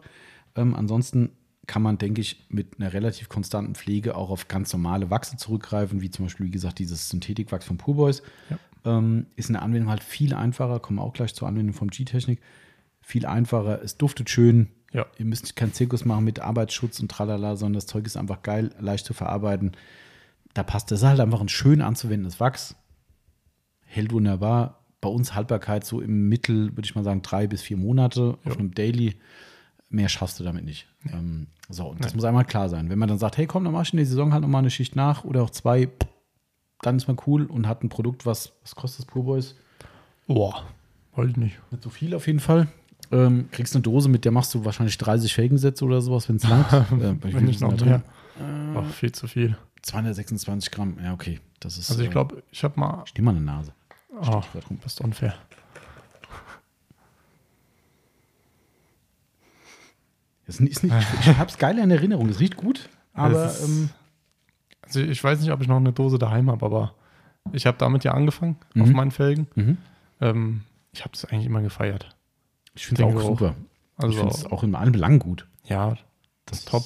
Ähm, 0.55 0.73
ansonsten 0.73 1.31
kann 1.67 1.81
man, 1.81 1.97
denke 1.97 2.21
ich, 2.21 2.45
mit 2.49 2.79
einer 2.79 2.91
relativ 2.93 3.29
konstanten 3.29 3.75
Pflege 3.75 4.15
auch 4.15 4.29
auf 4.29 4.47
ganz 4.47 4.73
normale 4.73 5.09
Wachse 5.09 5.37
zurückgreifen, 5.37 6.01
wie 6.01 6.09
zum 6.09 6.25
Beispiel, 6.25 6.47
wie 6.47 6.51
gesagt, 6.51 6.79
dieses 6.79 7.09
Synthetikwachs 7.09 7.65
von 7.65 7.77
Purboys. 7.77 8.23
Ja. 8.49 8.57
Ähm, 8.83 9.27
ist 9.35 9.49
in 9.49 9.53
der 9.53 9.61
Anwendung 9.61 9.89
halt 9.89 10.03
viel 10.03 10.33
einfacher, 10.33 10.79
kommen 10.79 10.97
wir 10.99 11.03
auch 11.03 11.13
gleich 11.13 11.35
zur 11.35 11.47
Anwendung 11.47 11.73
vom 11.73 11.89
G-Technik. 11.89 12.41
Viel 12.99 13.25
einfacher, 13.25 13.81
es 13.83 13.97
duftet 13.97 14.29
schön. 14.29 14.69
Ja. 14.91 15.05
Ihr 15.17 15.25
müsst 15.25 15.55
keinen 15.55 15.73
Zirkus 15.73 16.03
machen 16.03 16.23
mit 16.25 16.39
Arbeitsschutz 16.39 16.99
und 16.99 17.09
tralala, 17.11 17.55
sondern 17.55 17.75
das 17.75 17.85
Zeug 17.85 18.05
ist 18.05 18.17
einfach 18.17 18.41
geil, 18.41 18.71
leicht 18.79 19.05
zu 19.05 19.13
verarbeiten. 19.13 19.71
Da 20.53 20.63
passt 20.63 20.91
das 20.91 21.03
halt 21.03 21.19
einfach 21.19 21.41
ein 21.41 21.47
schön 21.49 21.81
anzuwendendes 21.81 22.39
Wachs. 22.39 22.75
Hält 23.85 24.11
wunderbar, 24.11 24.83
bei 24.99 25.09
uns 25.09 25.35
Haltbarkeit 25.35 25.85
so 25.85 26.01
im 26.01 26.27
Mittel, 26.27 26.75
würde 26.75 26.85
ich 26.85 26.95
mal 26.95 27.03
sagen, 27.03 27.21
drei 27.21 27.47
bis 27.47 27.61
vier 27.61 27.77
Monate 27.77 28.37
Ja. 28.43 28.51
auf 28.51 28.57
einem 28.57 28.73
Daily. 28.73 29.15
Mehr 29.91 30.07
schaffst 30.09 30.39
du 30.39 30.43
damit 30.43 30.63
nicht. 30.65 30.87
Ähm, 31.11 31.47
so, 31.69 31.87
und 31.87 32.03
das 32.03 32.13
Nee. 32.13 32.15
muss 32.17 32.25
einmal 32.25 32.45
klar 32.45 32.69
sein. 32.69 32.89
Wenn 32.89 32.97
man 32.97 33.09
dann 33.09 33.17
sagt, 33.19 33.37
hey, 33.37 33.45
komm, 33.45 33.63
dann 33.65 33.73
mach 33.73 33.83
ich 33.83 33.93
in 33.93 33.97
der 33.97 34.05
Saison 34.05 34.31
halt 34.33 34.41
nochmal 34.41 34.59
eine 34.59 34.69
Schicht 34.71 34.95
nach 34.95 35.23
oder 35.25 35.43
auch 35.43 35.49
zwei, 35.49 35.89
dann 36.81 36.95
ist 36.97 37.07
man 37.07 37.17
cool 37.27 37.45
und 37.45 37.67
hat 37.67 37.83
ein 37.83 37.89
Produkt, 37.89 38.25
was, 38.25 38.53
was 38.63 38.73
kostet 38.75 38.99
das 38.99 39.05
Pure 39.05 39.25
Boys? 39.25 39.55
Boah, 40.27 40.63
wollte 41.13 41.31
ich 41.31 41.37
nicht. 41.37 41.59
Nicht 41.71 41.83
so 41.83 41.89
viel 41.89 42.15
auf 42.15 42.25
jeden 42.27 42.39
Fall. 42.39 42.67
Ähm, 43.11 43.49
kriegst 43.51 43.75
eine 43.75 43.81
Dose, 43.83 44.07
mit 44.07 44.23
der 44.23 44.31
machst 44.31 44.53
du 44.53 44.63
wahrscheinlich 44.63 44.97
30 44.97 45.33
Felgensätze 45.33 45.83
oder 45.83 46.01
sowas, 46.01 46.29
wenn 46.29 46.37
es 46.37 46.47
langt. 46.47 46.71
äh, 46.71 46.83
Wenn 47.21 47.21
viel 47.31 47.41
nicht 47.41 47.59
noch 47.61 47.71
mehr. 47.71 48.01
drin? 48.39 48.75
Ach, 48.77 48.89
viel 48.93 49.11
zu 49.11 49.27
viel. 49.27 49.57
226 49.81 50.71
Gramm, 50.71 50.97
ja, 51.03 51.13
okay. 51.13 51.39
Das 51.59 51.77
ist. 51.77 51.89
Also 51.91 52.01
ich 52.01 52.07
äh, 52.07 52.11
glaube, 52.11 52.43
ich 52.51 52.63
habe 52.63 52.79
mal. 52.79 53.03
Steh 53.05 53.21
mal 53.21 53.31
eine 53.31 53.41
Nase. 53.41 53.73
Oh, 54.21 54.41
das 54.81 54.93
ist 54.93 55.01
unfair. 55.01 55.33
Das 60.45 60.59
ist 60.59 60.83
nicht, 60.83 60.83
ich 61.21 61.37
hab's 61.37 61.57
geil 61.57 61.77
in 61.77 61.91
Erinnerung. 61.91 62.27
Es 62.29 62.39
riecht 62.39 62.57
gut, 62.57 62.89
aber 63.13 63.45
Es 63.45 63.59
ist- 63.61 63.67
ähm, 63.69 63.89
Also 64.81 64.99
ich 65.01 65.23
weiß 65.23 65.39
nicht, 65.41 65.51
ob 65.51 65.61
ich 65.61 65.67
noch 65.67 65.77
eine 65.77 65.93
Dose 65.93 66.17
daheim 66.19 66.49
habe, 66.51 66.65
aber 66.65 66.95
ich 67.53 67.65
habe 67.65 67.77
damit 67.77 68.03
ja 68.03 68.13
angefangen 68.13 68.57
auf 68.79 68.87
Mhm. 68.87 68.93
meinen 68.95 69.11
Felgen. 69.11 69.47
mhm. 69.55 69.77
Ähm, 70.19 70.61
ich 70.91 71.01
habe 71.01 71.11
es 71.13 71.23
eigentlich 71.25 71.45
immer 71.45 71.61
gefeiert. 71.61 72.15
ich 72.75 72.85
finde 72.87 73.03
es 73.03 73.07
auch 73.07 73.11
Geruch. 73.15 73.39
super. 73.39 73.55
ich 73.97 74.03
Also 74.03 74.17
finde 74.17 74.33
es 74.33 74.45
auch 74.45 74.63
in 74.63 74.75
allen 74.75 74.91
Belangen 74.91 75.19
gut. 75.19 75.47
ja, 75.65 75.95
Das 76.45 76.59
ist 76.59 76.67
top. 76.69 76.83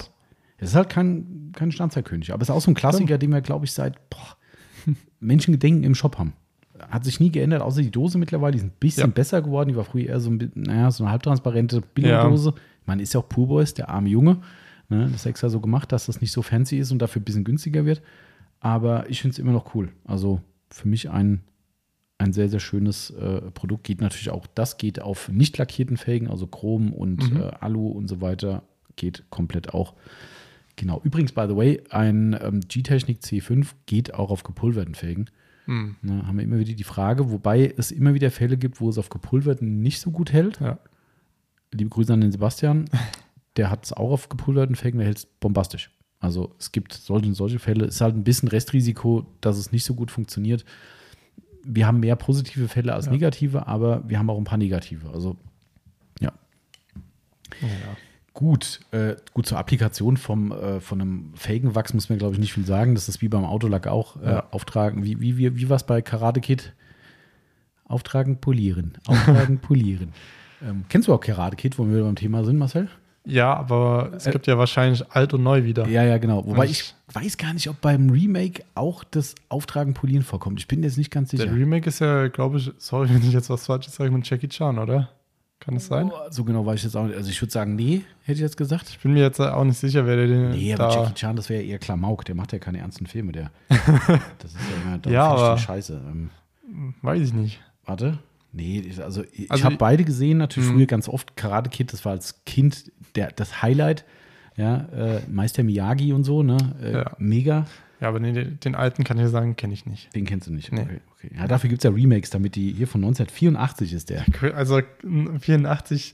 Es 0.58 0.70
ist 0.70 0.76
halt 0.76 0.90
kein, 0.90 1.52
kein 1.54 1.72
Standzeitkönig, 1.72 2.32
aber 2.34 2.42
es 2.44 2.50
ist 2.50 2.56
auch 2.56 2.62
so 2.62 2.72
ein 2.72 2.76
Klassiker, 2.76 3.18
den 3.18 3.32
wir, 3.32 3.42
glaube 3.42 3.66
ich, 3.66 3.72
seit 3.72 4.10
boah, 4.10 4.38
Menschengedenken 5.20 5.84
im 5.84 5.96
Shop 5.96 6.18
haben. 6.18 6.34
Hat 6.90 7.04
sich 7.06 7.20
nie 7.20 7.32
geändert, 7.32 7.62
außer 7.62 7.82
die 7.82 7.92
Dose 7.92 8.18
mittlerweile. 8.18 8.52
Die 8.52 8.58
ist 8.60 8.64
ein 8.66 8.74
bisschen 8.80 9.02
Ja. 9.02 9.08
besser 9.08 9.42
geworden. 9.42 9.70
Die 9.70 9.76
war 9.76 9.86
früher 9.86 10.08
eher 10.10 10.20
so, 10.20 10.30
ein, 10.30 10.52
naja, 10.56 10.92
so 10.92 11.04
eine 11.04 11.12
halbtransparente 11.12 11.82
Billigdose. 11.82 12.54
Man 12.86 13.00
ist 13.00 13.14
ja 13.14 13.20
auch 13.20 13.30
Pure 13.30 13.48
Boys, 13.48 13.74
der 13.74 13.90
arme 13.90 14.10
Junge. 14.10 14.42
Ne, 14.90 15.04
das 15.06 15.22
ist 15.22 15.26
extra 15.26 15.50
so 15.50 15.60
gemacht, 15.60 15.92
dass 15.92 16.06
das 16.06 16.22
nicht 16.22 16.32
so 16.32 16.42
fancy 16.44 16.78
ist 16.78 16.92
und 16.92 17.00
dafür 17.02 17.22
ein 17.22 17.26
bisschen 17.26 17.44
günstiger 17.44 17.86
wird. 17.86 18.02
Aber 18.60 19.10
ich 19.10 19.22
finde 19.22 19.34
es 19.34 19.40
immer 19.40 19.52
noch 19.52 19.74
cool. 19.76 19.90
Also 20.06 20.42
für 20.70 20.88
mich 20.88 21.10
ein, 21.10 21.42
ein 22.18 22.34
sehr, 22.34 22.50
sehr 22.50 22.60
schönes 22.60 23.10
äh, 23.12 23.42
Produkt. 23.52 23.84
Geht 23.84 24.02
natürlich 24.02 24.30
auch, 24.30 24.46
das 24.48 24.78
geht 24.78 25.02
auf 25.02 25.30
nicht 25.30 25.58
lackierten 25.58 25.98
Felgen, 25.98 26.30
also 26.30 26.46
Chrom 26.48 26.94
und 26.94 27.32
Mhm. 27.32 27.38
äh, 27.42 27.52
Alu 27.62 27.88
und 27.88 28.08
so 28.08 28.22
weiter. 28.22 28.64
Geht 28.96 29.24
komplett 29.30 29.74
auch. 29.74 29.94
Genau. 30.78 31.02
Übrigens, 31.04 31.32
by 31.32 31.46
the 31.50 31.56
way, 31.56 31.82
ein 31.90 32.38
ähm, 32.42 32.60
G-Technik 32.68 33.20
C5 33.22 33.68
geht 33.86 34.14
auch 34.14 34.30
auf 34.30 34.44
gepulverten 34.44 34.94
Felgen. 34.96 35.26
Hm. 35.66 35.96
Ne, 36.02 36.28
haben 36.28 36.38
wir 36.38 36.44
immer 36.44 36.60
wieder 36.60 36.74
die 36.74 36.84
Frage, 36.84 37.32
wobei 37.32 37.74
es 37.76 37.92
immer 37.92 38.14
wieder 38.14 38.30
Fälle 38.30 38.56
gibt, 38.58 38.80
wo 38.82 38.90
es 38.90 38.98
auf 39.00 39.10
gepulverten 39.10 39.82
nicht 39.82 40.00
so 40.00 40.12
gut 40.12 40.32
hält. 40.32 40.60
Ja. 40.60 40.78
Liebe 41.76 41.90
Grüße 41.90 42.14
an 42.14 42.22
den 42.22 42.32
Sebastian. 42.32 42.86
Der 43.58 43.70
hat 43.70 43.86
es 43.86 43.94
auch 43.94 44.12
auf 44.12 44.28
gepulverten 44.28 44.76
Felgen, 44.76 44.98
der 44.98 45.08
hält 45.08 45.18
es 45.20 45.26
bombastisch. 45.26 45.90
Also 46.20 46.54
es 46.60 46.74
gibt 46.74 46.92
solche, 46.92 47.34
solche 47.34 47.58
Fälle. 47.58 47.86
Es 47.86 47.96
ist 47.96 48.02
halt 48.02 48.14
ein 48.14 48.26
bisschen 48.26 48.50
Restrisiko, 48.50 49.26
dass 49.40 49.58
es 49.58 49.72
nicht 49.72 49.86
so 49.86 49.94
gut 49.96 50.12
funktioniert. 50.12 50.66
Wir 51.64 51.88
haben 51.88 52.02
mehr 52.02 52.18
positive 52.18 52.68
Fälle 52.68 52.94
als 52.94 53.06
Ja. 53.06 53.14
negative, 53.14 53.66
aber 53.66 54.04
wir 54.10 54.20
haben 54.20 54.30
auch 54.30 54.38
ein 54.38 54.44
paar 54.44 54.58
negative. 54.58 55.10
Also 55.10 55.38
ja, 56.20 56.34
ja. 57.62 57.68
Gut, 58.34 58.82
äh, 58.92 59.16
gut 59.34 59.46
zur 59.46 59.58
Applikation 59.58 60.18
vom, 60.18 60.52
äh, 60.52 60.82
von 60.82 61.00
einem 61.00 61.32
Felgenwachs 61.36 61.94
muss 61.94 62.10
man, 62.10 62.18
glaube 62.18 62.34
ich, 62.34 62.40
nicht 62.42 62.52
viel 62.52 62.66
sagen. 62.66 62.94
Das 62.94 63.08
ist 63.08 63.22
wie 63.22 63.30
beim 63.30 63.46
Autolack 63.46 63.88
auch. 63.88 64.22
Äh, 64.22 64.26
Ja. 64.26 64.48
Auftragen, 64.52 65.06
wie, 65.06 65.22
wie, 65.22 65.38
wie, 65.38 65.56
wie 65.56 65.70
war 65.70 65.78
es 65.78 65.86
bei 65.86 66.02
Karate 66.02 66.42
Kid? 66.42 66.74
Auftragen, 67.86 68.42
polieren. 68.42 68.98
Auftragen, 69.08 69.60
polieren. 69.62 70.12
Ähm, 70.66 70.84
kennst 70.90 71.08
du 71.08 71.14
auch 71.14 71.20
Karate 71.20 71.56
Kid, 71.56 71.78
wo 71.78 71.88
wir 71.88 72.04
beim 72.04 72.16
Thema 72.16 72.44
sind, 72.44 72.58
Marcel? 72.58 72.90
ja, 73.28 73.56
aber 73.56 74.12
es 74.16 74.26
gibt 74.26 74.46
ja 74.46 74.56
wahrscheinlich 74.58 75.10
alt 75.12 75.34
und 75.34 75.42
neu 75.42 75.64
wieder. 75.64 75.88
Ja, 75.88 76.04
ja, 76.04 76.18
genau. 76.20 76.46
Wobei 76.46 76.66
Ich- 76.66 76.94
ich 77.10 77.16
weiß 77.16 77.38
gar 77.38 77.54
nicht, 77.54 77.68
ob 77.70 77.82
beim 77.82 78.10
Remake 78.12 78.64
auch 78.76 79.04
das 79.04 79.34
Auftragen, 79.50 79.94
polieren 79.96 80.22
vorkommt. 80.24 80.60
Ich 80.60 80.68
bin 80.68 80.84
jetzt 80.84 80.98
nicht 80.98 81.10
ganz 81.10 81.32
sicher. 81.32 81.46
Der 81.46 81.56
Remake 81.56 81.88
ist 81.90 82.00
ja, 82.00 82.28
glaube 82.28 82.58
ich, 82.60 82.72
sorry, 82.78 83.10
wenn 83.14 83.24
ich 83.24 83.34
jetzt 83.34 83.50
was 83.50 83.66
Falsches 83.66 83.96
sage, 83.96 84.12
mit 84.12 84.30
Jackie 84.30 84.48
Chan, 84.50 84.78
oder? 84.78 85.10
Kann 85.60 85.76
es 85.78 85.88
sein? 85.88 86.12
So 86.30 86.44
genau 86.44 86.66
weiß 86.68 86.76
ich 86.80 86.84
jetzt 86.84 86.96
auch 86.96 87.06
nicht. 87.06 87.16
Also 87.16 87.30
ich 87.32 87.42
würde 87.42 87.52
sagen, 87.52 87.76
nee, 87.76 88.02
hätte 88.24 88.34
ich 88.34 88.40
jetzt 88.42 88.58
gesagt. 88.58 88.90
Ich 88.90 89.00
bin 89.00 89.14
mir 89.14 89.22
jetzt 89.24 89.40
auch 89.42 89.64
nicht 89.64 89.80
sicher, 89.80 90.06
wer 90.06 90.18
der 90.18 90.28
den 90.28 90.50
Nee, 90.52 90.74
aber 90.76 90.94
Jackie 90.94 91.14
Chan, 91.16 91.36
das 91.36 91.50
wäre 91.50 91.64
eher 91.64 91.80
Klamauk. 91.80 92.26
Der 92.26 92.36
macht 92.36 92.54
ja 92.54 92.60
keine 92.60 92.78
ernsten 92.80 93.08
Filme. 93.08 93.32
Der, 93.32 93.50
das 93.70 94.52
ist 94.52 94.58
ja 94.70 94.94
immer 94.96 95.12
Ja, 95.12 95.28
aber- 95.30 95.58
Scheiße. 95.58 95.94
Ähm, 96.06 96.30
Weiß 97.02 97.22
ich 97.22 97.34
nicht. 97.34 97.60
Warte. 97.86 98.20
Nee, 98.56 98.84
also 99.04 99.24
ich 99.34 99.52
Also 99.52 99.66
habe 99.66 99.76
beide 99.78 100.04
gesehen, 100.06 100.38
natürlich 100.38 100.70
Mhm. 100.70 100.74
früher 100.76 100.86
ganz 100.86 101.10
oft. 101.10 101.36
Karate 101.36 101.70
Kid, 101.70 101.92
das 101.92 102.06
war 102.06 102.14
als 102.14 102.44
Kind 102.46 102.92
der, 103.16 103.32
das 103.32 103.62
Highlight. 103.62 104.06
Ja, 104.56 104.86
äh, 104.96 105.22
Meister 105.30 105.64
Miyagi 105.64 106.14
und 106.14 106.24
so, 106.24 106.42
ne? 106.42 106.58
Äh, 106.82 106.94
Ja. 106.94 107.12
Mega. 107.18 107.66
Ja, 108.00 108.08
aber 108.10 108.20
nee, 108.20 108.32
den, 108.32 108.60
den 108.62 108.76
alten 108.76 109.04
kann 109.04 109.18
ich 109.20 109.28
sagen, 109.30 109.56
kenne 109.56 109.74
ich 109.74 109.86
nicht. 109.86 110.14
Den 110.16 110.26
kennst 110.26 110.48
du 110.48 110.54
nicht. 110.54 110.72
Nee. 110.72 110.82
Okay, 110.82 111.00
okay. 111.16 111.32
Ja, 111.38 111.48
dafür 111.48 111.70
gibt 111.70 111.84
es 111.84 111.90
ja 111.90 111.96
Remakes, 111.96 112.30
damit 112.30 112.56
die 112.56 112.72
hier 112.74 112.88
von 112.88 113.02
1984 113.02 113.94
ist 113.94 114.10
der. 114.10 114.26
Also 114.56 114.82
84, 115.40 116.14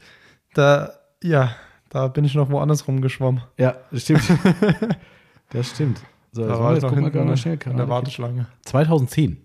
da, 0.54 0.94
ja, 1.24 1.56
da 1.90 2.08
bin 2.08 2.24
ich 2.26 2.34
noch 2.36 2.50
woanders 2.50 2.88
rumgeschwommen. 2.88 3.42
Ja, 3.58 3.78
das 3.92 4.04
stimmt. 4.04 4.24
das 5.50 5.70
stimmt. 5.70 6.02
So, 6.32 6.44
Da 6.44 6.50
jetzt, 6.50 6.60
war 6.60 6.74
jetzt 6.74 6.82
noch 6.84 6.90
gucken 6.90 7.04
wir 7.06 7.12
gerade 7.12 7.26
mal 7.26 7.32
in 7.32 7.38
schnell. 7.38 7.58
der. 7.58 7.90
Warteschlange. 7.90 8.48
2010 8.66 9.38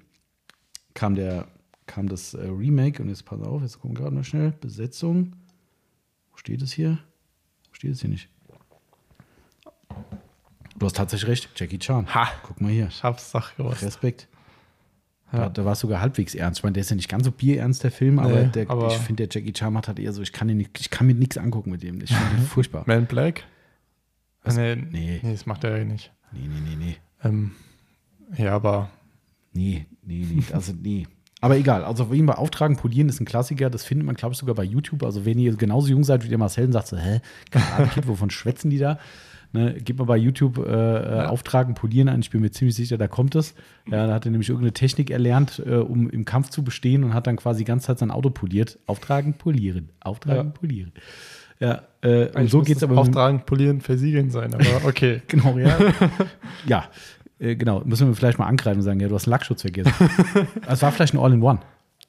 kam 0.94 1.14
der 1.14 1.47
kam 1.87 2.09
das 2.09 2.34
äh, 2.34 2.43
Remake 2.47 3.03
und 3.03 3.09
jetzt 3.09 3.24
pass 3.24 3.41
auf, 3.41 3.62
jetzt 3.62 3.80
gucken 3.80 3.97
wir 3.97 4.03
gerade 4.03 4.14
mal 4.14 4.24
schnell. 4.24 4.53
Besetzung. 4.61 5.32
Wo 6.30 6.37
steht 6.37 6.62
es 6.62 6.72
hier? 6.72 6.99
Wo 7.68 7.74
steht 7.74 7.93
es 7.93 8.01
hier 8.01 8.11
nicht? 8.11 8.28
Du 10.78 10.84
hast 10.84 10.97
tatsächlich 10.97 11.28
recht, 11.30 11.51
Jackie 11.57 11.78
Chan. 11.78 12.12
Ha. 12.14 12.28
Guck 12.43 12.61
mal 12.61 12.70
hier. 12.70 12.89
Ich 12.89 13.03
hab's 13.03 13.32
doch 13.32 13.57
gewusst. 13.57 13.82
Respekt. 13.82 14.28
Ja. 15.32 15.39
Da, 15.41 15.49
da 15.49 15.64
war 15.64 15.72
es 15.72 15.80
sogar 15.80 16.01
halbwegs 16.01 16.34
ernst. 16.34 16.61
Ich 16.61 16.62
meine, 16.64 16.74
der 16.74 16.82
ist 16.82 16.91
ja 16.91 16.97
nicht 16.97 17.09
ganz 17.09 17.24
so 17.24 17.32
bierernst, 17.32 17.82
der 17.82 17.91
Film, 17.91 18.18
aber, 18.18 18.43
Nee, 18.43 18.49
der, 18.49 18.70
aber- 18.70 18.89
ich 18.89 18.99
finde, 18.99 19.26
der 19.26 19.41
Jackie 19.41 19.53
Chan 19.53 19.72
macht 19.72 19.89
halt 19.89 19.99
eher 19.99 20.12
so, 20.12 20.22
ich 20.22 20.32
kann, 20.32 20.49
ihn 20.49 20.61
ich 20.78 20.91
kann 20.91 21.07
mir 21.07 21.14
nichts 21.14 21.39
angucken 21.39 21.70
mit 21.70 21.82
dem. 21.82 22.01
Ich 22.03 22.14
finde 22.14 22.37
den 22.37 22.47
furchtbar. 22.47 22.84
Man 22.87 23.07
Black? 23.07 23.45
Was? 24.45 24.57
Nee, 24.57 24.76
Nee. 24.76 24.89
nee. 24.93 25.20
nee, 25.22 25.32
das 25.32 25.47
macht 25.47 25.64
er 25.64 25.78
ja 25.78 25.84
nicht. 25.84 26.12
Nee, 26.32 26.47
nee, 26.47 26.61
nee, 26.61 26.76
nee. 26.76 26.97
Ähm, 27.24 27.53
ja, 28.37 28.55
aber 28.55 28.91
Nee, 29.53 29.87
nee, 30.03 30.26
nee. 30.30 30.43
Also, 30.53 30.74
nee. 30.74 31.07
Aber 31.47 31.57
egal, 31.57 31.84
also 31.84 32.05
auf 32.05 32.12
jeden 32.12 32.26
Fall 32.26 32.36
Auftragen, 32.36 32.76
Polieren 32.76 33.09
ist 33.09 33.20
ein 33.20 33.24
Klassiker. 33.24 33.70
Das 33.70 33.84
findet 33.84 34.05
man, 34.07 34.16
glaube 34.16 34.32
ich, 34.34 34.38
sogar 34.38 34.55
bei 34.55 34.64
YouTube. 34.64 35.03
Also, 35.05 35.24
wenn 35.24 35.38
ihr 35.38 35.55
genauso 35.57 35.88
jung 35.88 36.05
seid 36.05 36.24
wie 36.24 36.28
der 36.28 36.38
Marcel 36.38 36.66
und 36.66 36.72
sagt 36.72 36.88
so, 36.88 36.97
hä, 36.97 37.20
Kid, 37.94 38.07
wovon 38.09 38.30
schwätzen 38.30 38.70
die 38.70 38.78
da? 38.78 38.99
Ne, 39.53 39.74
gebt 39.74 39.99
mal 39.99 40.05
bei 40.05 40.16
YouTube 40.16 40.59
äh, 40.59 40.62
äh, 40.70 41.24
Auftragen, 41.26 41.74
Polieren 41.74 42.09
ein. 42.09 42.20
Ich 42.20 42.30
bin 42.30 42.40
mir 42.40 42.51
ziemlich 42.51 42.74
sicher, 42.74 42.99
da 42.99 43.07
kommt 43.09 43.36
es. 43.36 43.55
Ja, 43.88 44.07
da 44.07 44.14
hat 44.14 44.24
er 44.26 44.32
nämlich 44.32 44.49
irgendeine 44.49 44.72
Technik 44.72 45.11
erlernt, 45.11 45.62
äh, 45.64 45.76
um 45.76 46.11
im 46.11 46.24
Kampf 46.24 46.51
zu 46.51 46.64
bestehen 46.64 47.05
und 47.05 47.14
hat 47.14 47.26
dann 47.28 47.36
quasi 47.36 47.59
die 47.61 47.64
ganze 47.64 47.86
Zeit 47.86 48.01
sein 48.01 48.11
Auto 48.11 48.30
poliert. 48.30 48.78
Auftragen, 48.86 49.34
polieren. 49.34 49.90
Auftragen, 50.01 50.49
Ja. 50.49 50.59
polieren. 50.59 50.92
Ja, 51.59 51.82
äh, 52.03 52.26
und 52.38 52.51
so 52.51 52.61
geht 52.61 52.76
es 52.76 52.82
aber. 52.82 52.99
Auftragen, 52.99 53.47
polieren, 53.47 53.80
versiegeln 53.80 54.30
sein, 54.30 54.53
aber 54.53 54.64
okay. 54.84 55.22
Genau, 55.28 55.57
ja. 55.57 55.78
ja, 56.66 56.84
äh, 57.39 57.57
genau. 57.57 57.82
Müssen 57.84 58.07
wir 58.09 58.14
vielleicht 58.14 58.39
mal 58.39 58.47
angreifen 58.47 58.78
und 58.78 58.82
sagen, 58.84 59.01
ja, 59.01 59.09
du 59.09 59.14
hast 59.14 59.26
einen 59.26 59.32
Lackschutz 59.32 59.62
vergessen. 59.62 59.93
Es 60.66 60.82
war 60.82 60.93
vielleicht 60.93 61.14
ein 61.14 61.18
All-in-One. 61.18 61.61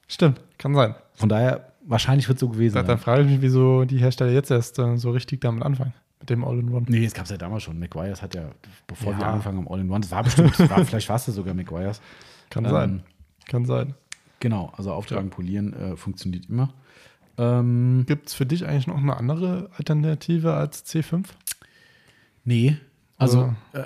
Stimmt, 0.08 0.42
kann 0.58 0.74
sein. 0.74 0.96
Von 1.14 1.30
daher, 1.30 1.74
wahrscheinlich 1.86 2.28
wird 2.28 2.38
es 2.38 2.40
so 2.42 2.50
gewesen 2.50 2.74
sein. 2.76 2.86
dann 2.86 2.98
frage 2.98 3.24
ich 3.24 3.28
mich, 3.30 3.42
wieso 3.42 3.86
die 3.86 3.98
Hersteller 3.98 4.32
jetzt 4.32 4.52
erst 4.52 4.80
äh, 4.80 4.98
so 4.98 5.12
richtig 5.12 5.42
damit 5.42 5.64
anfangen. 5.64 5.94
Mit 6.20 6.30
dem 6.30 6.44
All-in-One. 6.44 6.86
Nee, 6.90 7.04
das 7.04 7.14
gab 7.14 7.26
es 7.26 7.32
ja 7.32 7.38
damals 7.38 7.64
schon. 7.64 7.78
McGuire's 7.78 8.22
hat 8.22 8.34
ja, 8.36 8.50
bevor 8.88 9.12
Ja. 9.14 9.20
wir 9.20 9.28
angefangen 9.28 9.58
haben, 9.60 9.68
All-in-One, 9.68 10.02
das 10.02 10.12
war 10.12 10.24
bestimmt, 10.24 10.58
war, 10.70 10.84
vielleicht 10.86 11.10
war 11.10 11.18
es 11.18 11.28
ja 11.28 11.34
sogar 11.34 11.54
McGuire's. 11.54 12.02
Kann 12.50 12.66
Ähm, 12.66 12.72
sein. 12.72 13.04
Kann 13.48 13.66
sein. 13.66 13.94
Genau, 14.40 14.72
also 14.78 14.94
Auftragen, 14.94 15.30
Polieren 15.30 15.74
äh, 15.74 15.96
funktioniert 15.98 16.48
immer. 16.50 16.74
Ähm, 17.38 18.06
Gibt 18.08 18.28
es 18.30 18.34
für 18.34 18.46
dich 18.46 18.66
eigentlich 18.66 18.88
noch 18.88 18.98
eine 18.98 19.16
andere 19.18 19.70
Alternative 19.78 20.54
als 20.54 20.86
C5? 20.86 21.26
nee, 22.44 22.78
also 23.18 23.54
äh, 23.74 23.84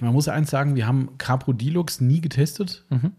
man 0.00 0.12
muss 0.12 0.28
eins 0.28 0.50
sagen, 0.50 0.74
wir 0.76 0.86
haben 0.86 1.16
Capro 1.18 1.52
Deluxe 1.52 2.04
nie 2.04 2.20
getestet. 2.20 2.84
Mhm. 2.90 3.12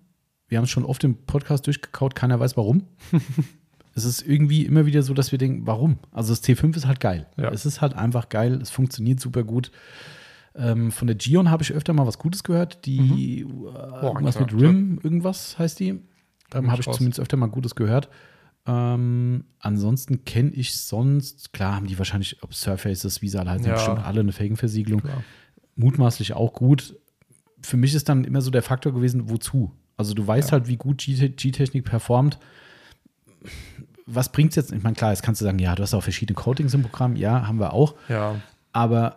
Wir 0.47 0.57
haben 0.57 0.66
es 0.66 0.70
schon 0.70 0.86
oft 0.86 1.03
im 1.03 1.16
Podcast 1.26 1.66
durchgekaut, 1.68 2.16
keiner 2.16 2.39
weiß 2.39 2.57
warum. 2.57 2.84
es 3.95 4.05
ist 4.05 4.22
irgendwie 4.22 4.66
immer 4.66 4.86
wieder 4.86 5.01
so, 5.03 5.14
dass 5.14 5.32
wir 5.32 5.39
denken, 5.39 5.66
warum? 5.66 5.97
Also 6.12 6.34
das 6.34 6.43
T5 6.43 6.76
ist 6.76 6.88
halt 6.88 6.99
geil. 6.99 7.28
Ja. 7.38 7.49
Es 7.51 7.66
ist 7.66 7.82
halt 7.82 7.93
einfach 7.93 8.30
geil, 8.30 8.59
es 8.62 8.70
funktioniert 8.70 9.20
super 9.20 9.43
gut. 9.43 9.72
Ähm, 10.53 10.91
von 10.91 11.07
der 11.07 11.16
Gion 11.16 11.49
habe 11.49 11.64
ich 11.64 11.72
öfter 11.72 11.93
mal 11.93 12.05
was 12.05 12.18
Gutes 12.18 12.43
gehört. 12.43 12.86
Die 12.86 13.41
äh, 13.41 14.05
irgendwas 14.05 14.39
mit 14.39 14.53
RIM, 14.53 14.99
irgendwas 15.01 15.57
heißt 15.57 15.80
die. 15.80 16.01
Ähm, 16.53 16.70
habe 16.70 16.82
ich 16.82 16.88
raus. 16.88 16.97
zumindest 16.97 17.22
öfter 17.22 17.38
mal 17.38 17.47
Gutes 17.47 17.76
gehört. 17.76 18.09
Ähm, 18.68 19.45
ansonsten 19.59 20.24
kenne 20.26 20.51
ich 20.51 20.78
sonst, 20.78 21.53
klar 21.53 21.76
haben 21.76 21.88
die 21.88 21.97
wahrscheinlich, 21.97 22.43
ob 22.43 22.53
Surfaces, 22.53 23.20
alle 23.36 23.49
heißen, 23.51 23.66
Ja. 23.66 23.74
bestimmt 23.74 24.05
alle 24.05 24.20
eine 24.20 24.34
Felgenversiegelung 24.34 25.01
Klar. 25.01 25.24
Mutmaßlich 25.82 26.34
auch 26.34 26.54
gut. 26.54 26.96
Für 27.62 27.76
mich 27.78 27.94
ist 27.94 28.08
dann 28.08 28.24
immer 28.24 28.42
so 28.42 28.50
der 28.52 28.64
Faktor 28.64 28.94
gewesen, 28.94 29.30
wozu? 29.30 29.72
Also 29.98 30.14
du 30.14 30.26
weißt 30.26 30.50
Ja. 30.50 30.54
halt, 30.54 30.68
wie 30.68 30.78
gut 30.78 31.00
G-Technik 31.00 31.84
performt. 31.84 32.40
was 34.08 34.32
bringt 34.32 34.52
es 34.52 34.56
jetzt? 34.58 34.72
Ich 34.72 34.84
meine, 34.84 34.96
klar, 34.96 35.12
jetzt 35.12 35.24
kannst 35.24 35.42
du 35.42 35.46
sagen, 35.46 35.60
ja, 35.60 35.74
du 35.76 35.84
hast 35.84 35.94
auch 35.94 36.04
verschiedene 36.04 36.36
Coatings 36.36 36.74
im 36.74 36.82
Programm. 36.82 37.16
Ja, 37.16 37.48
haben 37.48 37.60
wir 37.60 37.74
auch. 37.74 37.96
Ja. 38.10 38.42
Aber 38.74 39.16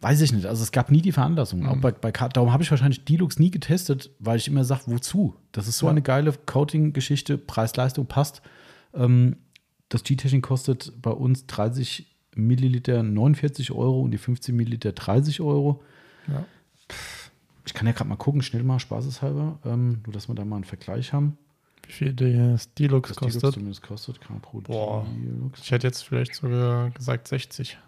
weiß 0.00 0.20
ich 0.20 0.32
nicht. 0.32 0.46
Also 0.46 0.62
es 0.62 0.70
gab 0.72 0.90
nie 0.90 1.02
die 1.02 1.12
Veranlassung. 1.12 1.60
Mhm. 1.60 1.68
Auch 1.68 1.76
bei, 1.78 1.92
bei 1.92 2.10
darum 2.12 2.52
habe 2.52 2.62
ich 2.62 2.70
wahrscheinlich 2.70 3.04
Dilux 3.04 3.38
nie 3.38 3.50
getestet, 3.50 4.10
weil 4.18 4.36
ich 4.36 4.48
immer 4.48 4.64
sage, 4.64 4.82
wozu? 4.86 5.34
Das 5.52 5.66
ist 5.68 5.78
so 5.78 5.86
Ja. 5.86 5.90
eine 5.90 6.02
geile 6.02 6.32
Coating-Geschichte, 6.32 7.36
Preis-Leistung 7.38 8.06
passt. 8.06 8.42
Ähm, 8.94 9.36
das 9.88 10.04
G-Technik 10.04 10.42
kostet 10.42 10.92
bei 11.02 11.10
uns 11.10 11.46
30 11.46 12.11
Milliliter 12.34 13.02
49 13.02 13.72
Euro 13.72 14.00
und 14.00 14.10
die 14.12 14.18
15 14.18 14.54
Milliliter 14.56 14.92
30 14.92 15.40
Euro. 15.40 15.82
ja. 16.28 16.44
Ich 17.64 17.74
kann 17.74 17.86
ja 17.86 17.92
gerade 17.92 18.08
mal 18.10 18.16
gucken, 18.16 18.42
schnell 18.42 18.64
mal, 18.64 18.80
spaßeshalber, 18.80 19.60
ähm, 19.64 20.00
nur 20.04 20.12
dass 20.12 20.26
wir 20.28 20.34
da 20.34 20.44
mal 20.44 20.56
einen 20.56 20.64
Vergleich 20.64 21.12
haben. 21.12 21.38
Wie 21.86 21.92
viel 21.92 22.52
Was 22.54 22.74
Dilux 22.74 23.14
kostet? 23.14 23.54
zumindest 23.54 23.82
kostet. 23.82 24.20
Capro 24.20 24.60
Boah. 24.62 25.06
Dilux. 25.16 25.60
Ich 25.62 25.70
hätte 25.70 25.86
jetzt 25.86 26.02
vielleicht 26.02 26.34
sogar 26.34 26.90
gesagt 26.90 27.28
60. 27.28 27.78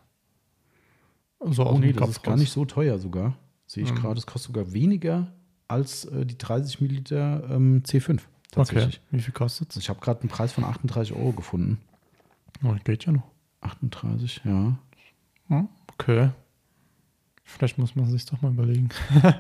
So 1.41 1.67
Oh 1.67 1.79
nee, 1.79 1.93
das 1.93 2.09
ist 2.11 2.23
gar 2.23 2.37
nicht 2.37 2.53
so 2.53 2.65
teuer 2.65 2.99
sogar. 2.99 3.37
Sehe 3.67 3.83
ich 3.83 3.91
Mhm. 3.91 3.97
gerade. 3.97 4.19
Es 4.19 4.27
kostet 4.27 4.55
sogar 4.55 4.73
weniger 4.73 5.33
als 5.67 6.05
äh, 6.07 6.25
die 6.25 6.39
30 6.39 6.81
Milliliter 6.81 7.43
ähm, 7.51 7.83
C5. 7.85 8.11
Okay. 8.13 8.21
Tatsächlich. 8.53 9.01
Wie 9.11 9.21
viel 9.21 9.35
kostet 9.35 9.71
Also 9.71 9.81
ich 9.81 9.89
habe 9.89 9.99
gerade 10.01 10.21
einen 10.21 10.29
Preis 10.31 10.53
von 10.53 10.63
38 10.65 11.15
Euro 11.17 11.33
gefunden. 11.33 11.79
Oh, 12.63 12.75
geht 12.85 13.05
ja 13.07 13.13
noch. 13.13 13.25
38, 13.65 14.43
ja. 14.45 14.77
Hm, 15.49 15.69
Okay. 15.99 16.31
Vielleicht 17.47 17.77
muss 17.79 17.95
man 17.95 18.07
sich 18.07 18.25
doch 18.25 18.41
mal 18.41 18.53
überlegen. 18.53 18.89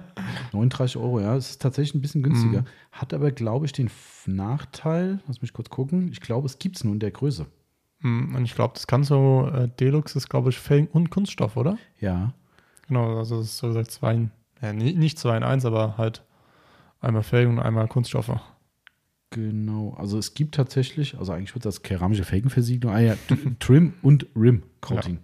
39 0.53 0.99
Euro, 0.99 1.21
ja. 1.21 1.35
Es 1.37 1.51
ist 1.51 1.63
tatsächlich 1.63 1.95
ein 1.95 2.03
bisschen 2.03 2.23
günstiger. 2.23 2.61
Mhm. 2.61 2.67
Hat 2.93 3.15
aber, 3.15 3.31
glaube 3.33 3.65
ich, 3.67 3.73
den 3.73 3.91
Nachteil, 4.27 5.21
lass 5.27 5.41
mich 5.41 5.53
kurz 5.55 5.71
gucken, 5.71 6.09
ich 6.13 6.21
glaube, 6.21 6.47
es 6.47 6.59
gibt 6.59 6.77
es 6.77 6.85
nur 6.85 6.93
in 6.93 7.01
der 7.01 7.11
Größe. 7.11 7.47
Hm, 8.01 8.35
Und 8.35 8.45
ich 8.45 8.55
glaube, 8.55 8.75
das 8.75 8.87
kann 8.87 9.05
so, 9.05 9.49
äh, 9.53 9.69
Deluxe 9.81 10.19
ist, 10.19 10.29
glaube 10.29 10.51
ich, 10.51 10.59
Felgen 10.59 10.89
und 10.93 11.11
Kunststoff, 11.11 11.57
oder? 11.57 11.79
Ja. 11.99 12.35
Genau, 12.89 13.17
also 13.19 13.39
das 13.39 13.47
ist 13.47 13.57
so 13.59 13.69
gesagt 13.69 13.91
zwei 13.91 14.15
in, 14.15 14.31
ja, 14.61 14.73
nicht 14.75 15.19
zwei 15.19 15.37
in 15.39 15.43
eins, 15.43 15.65
aber 15.65 15.97
halt 15.97 16.23
einmal 17.01 17.23
Felgen 17.23 17.55
und 17.59 17.65
einmal 17.65 17.89
Kunststoffe. 17.89 18.39
Genau, 19.35 19.95
also 19.99 20.17
es 20.17 20.35
gibt 20.35 20.55
tatsächlich, 20.55 21.19
also 21.19 21.33
eigentlich 21.33 21.53
wird 21.57 21.65
das 21.65 21.83
keramische 21.83 22.23
Felgenversiegelung, 22.23 22.95
ah 22.95 23.01
ja, 23.01 23.17
Trim 23.59 23.95
und 24.01 24.27
Rim 24.37 24.63
Coating. 24.81 25.19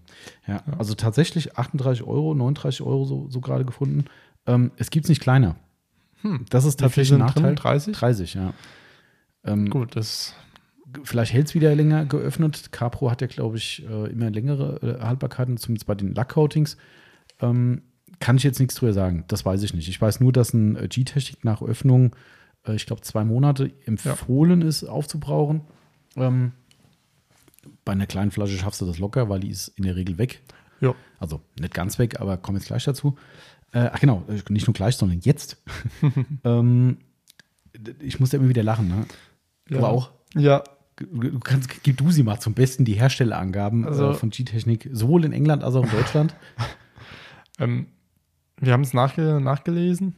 Ja. 0.49 0.55
Ja. 0.67 0.79
also 0.79 0.95
tatsächlich 0.95 1.57
38 1.57 2.03
Euro, 2.05 2.35
39 2.35 2.83
Euro 2.83 3.05
so, 3.05 3.29
so 3.31 3.41
gerade 3.41 3.65
gefunden. 3.65 4.07
Ähm, 4.47 4.73
es 4.79 4.91
gibt 4.91 5.05
es 5.05 5.11
nicht 5.11 5.23
kleiner. 5.23 5.55
Hm. 6.23 6.45
Das 6.51 6.65
ist 6.65 6.81
tatsächlich 6.81 7.21
ein 7.21 7.29
sind 7.29 7.37
drin? 7.37 7.43
Nachteil. 7.55 7.55
30? 7.55 7.97
30, 7.97 8.35
ja. 8.35 8.53
Ähm, 9.45 9.71
Gut, 9.71 9.95
das 9.95 10.35
vielleicht 11.05 11.33
hält 11.33 11.47
es 11.47 11.55
wieder 11.55 11.73
länger 11.77 12.05
geöffnet. 12.05 12.73
Capro 12.73 13.13
hat 13.13 13.21
ja, 13.21 13.29
glaube 13.29 13.59
ich, 13.59 13.87
äh, 13.89 14.11
immer 14.11 14.29
längere 14.29 14.99
äh, 14.99 15.05
Haltbarkeiten, 15.05 15.57
zumindest 15.57 15.87
bei 15.87 15.95
den 15.95 16.17
Lackcoatings. 16.17 16.77
Ähm, 17.41 17.83
kann 18.19 18.39
ich 18.39 18.43
jetzt 18.43 18.59
nichts 18.59 18.75
drüber 18.75 18.93
sagen. 18.93 19.23
Das 19.29 19.45
weiß 19.45 19.63
ich 19.63 19.73
nicht. 19.73 19.89
Ich 19.89 20.01
weiß 20.01 20.19
nur, 20.19 20.33
dass 20.33 20.53
ein 20.53 20.75
äh, 20.75 20.89
G-Technik 20.89 21.45
nach 21.45 21.63
Öffnung, 21.63 22.17
äh, 22.67 22.75
ich 22.75 22.87
glaube, 22.87 23.03
zwei 23.03 23.25
Monate 23.25 23.73
empfohlen 23.87 24.63
ist, 24.63 24.85
aufzubrauchen. 24.85 25.63
Ähm, 26.17 26.53
bei 27.85 27.93
einer 27.93 28.07
kleinen 28.07 28.31
Flasche 28.31 28.57
schaffst 28.57 28.81
du 28.81 28.87
das 28.87 28.99
locker, 28.99 29.29
weil 29.29 29.41
die 29.41 29.51
ist 29.51 29.69
in 29.69 29.85
der 29.85 29.97
Regel 29.97 30.19
weg. 30.19 30.43
Ja. 30.81 30.95
Also 31.19 31.41
nicht 31.59 31.75
ganz 31.75 31.99
weg, 31.99 32.21
aber 32.21 32.37
kommen 32.37 32.59
jetzt 32.59 32.67
gleich 32.69 32.85
dazu. 32.85 33.17
Äh, 33.73 33.91
ach 33.93 34.01
genau, 34.01 34.25
äh, 34.29 34.41
nicht 34.53 34.67
nur 34.67 34.75
gleich, 34.75 34.97
sondern 34.97 35.21
jetzt. 35.21 35.63
ähm, 36.45 36.99
ich 38.01 38.19
muss 38.19 38.33
ja 38.33 38.39
immer 38.39 38.49
wieder 38.49 38.63
lachen, 38.63 38.89
ne? 38.89 39.07
Ja. 39.69 39.83
auch? 39.83 40.11
Ja, 40.35 40.63
Du 41.03 41.39
kannst, 41.41 41.83
gib 41.83 41.97
du 41.97 42.11
sie 42.11 42.23
mal 42.23 42.41
zum 42.41 42.53
Besten, 42.53 42.85
die 42.85 42.93
Herstellerangaben 42.93 43.87
Also- 43.87 44.11
äh, 44.11 44.15
von 44.15 44.29
G-Technik, 44.29 44.91
sowohl 44.93 45.25
in 45.25 45.33
England 45.33 45.65
als 45.65 45.75
auch 45.75 45.85
in 45.85 45.91
Deutschland. 45.91 46.35
Ähm, 47.59 47.89
wir 48.59 48.73
haben 48.73 48.81
es 48.83 48.95
nachge 48.95 49.39
nachgelesen. 49.39 50.17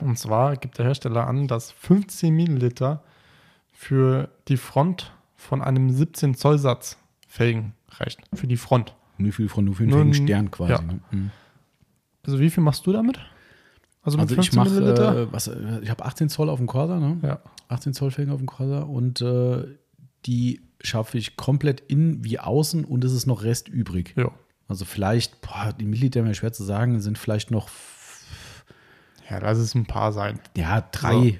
Und 0.00 0.18
zwar 0.18 0.56
gibt 0.56 0.78
der 0.78 0.86
Hersteller 0.86 1.26
an, 1.26 1.46
dass 1.48 1.70
15 1.72 2.34
Milliliter 2.34 3.02
für 3.72 4.28
die 4.48 4.56
Front 4.56 5.12
von 5.36 5.62
einem 5.62 5.90
17 5.90 6.34
Zoll 6.34 6.58
Satz 6.58 6.98
Felgen 7.28 7.74
reicht. 7.90 8.20
Für 8.34 8.46
die 8.46 8.56
Front. 8.56 8.94
nur 9.18 9.32
für, 9.32 9.48
von 9.48 9.64
nur 9.64 9.74
für 9.74 9.82
einen 9.84 9.90
Nur 9.90 10.00
Felgenstern 10.00 10.50
quasi. 10.50 10.72
ja. 10.72 10.82
Ne? 10.82 11.00
Mhm. 11.10 11.30
Also 12.24 12.38
wie 12.38 12.50
viel 12.50 12.62
machst 12.62 12.86
du 12.86 12.92
damit? 12.92 13.18
Also 14.02 14.18
mit 14.18 14.24
Also 14.30 14.34
ich 14.40 14.50
15 14.50 14.56
mache, 14.58 14.70
Milliliter? 14.70 15.16
äh, 15.22 15.32
was, 15.32 15.46
äh, 15.48 15.80
ich 15.82 15.90
habe 15.90 16.04
18 16.04 16.28
Zoll 16.28 16.48
auf 16.48 16.58
dem 16.58 16.66
Corsa, 16.66 16.98
ne? 16.98 17.18
ja. 17.22 17.38
18 17.68 17.94
Zoll 17.94 18.10
Felgen 18.10 18.32
auf 18.32 18.38
dem 18.38 18.46
Corsa 18.46 18.80
und 18.82 19.20
äh, 19.20 19.64
die 20.26 20.60
schaffe 20.80 21.18
ich 21.18 21.36
komplett 21.36 21.80
innen 21.88 22.24
wie 22.24 22.38
außen 22.38 22.84
und 22.84 23.04
es 23.04 23.12
ist 23.12 23.26
noch 23.26 23.42
Rest 23.44 23.68
übrig. 23.68 24.14
Ja. 24.16 24.30
Also 24.68 24.84
vielleicht, 24.84 25.40
boah, 25.40 25.72
die 25.78 25.84
Milliliter 25.84 26.22
mir 26.22 26.34
schwer 26.34 26.52
zu 26.52 26.64
sagen, 26.64 27.00
sind 27.00 27.18
vielleicht 27.18 27.50
noch, 27.50 27.68
Ja, 29.32 29.38
lass 29.38 29.58
es 29.58 29.74
ein 29.74 29.86
paar 29.86 30.12
sein. 30.12 30.38
ja, 30.56 30.80
drei, 30.92 31.12
So. 31.12 31.24
Ja. 31.26 31.36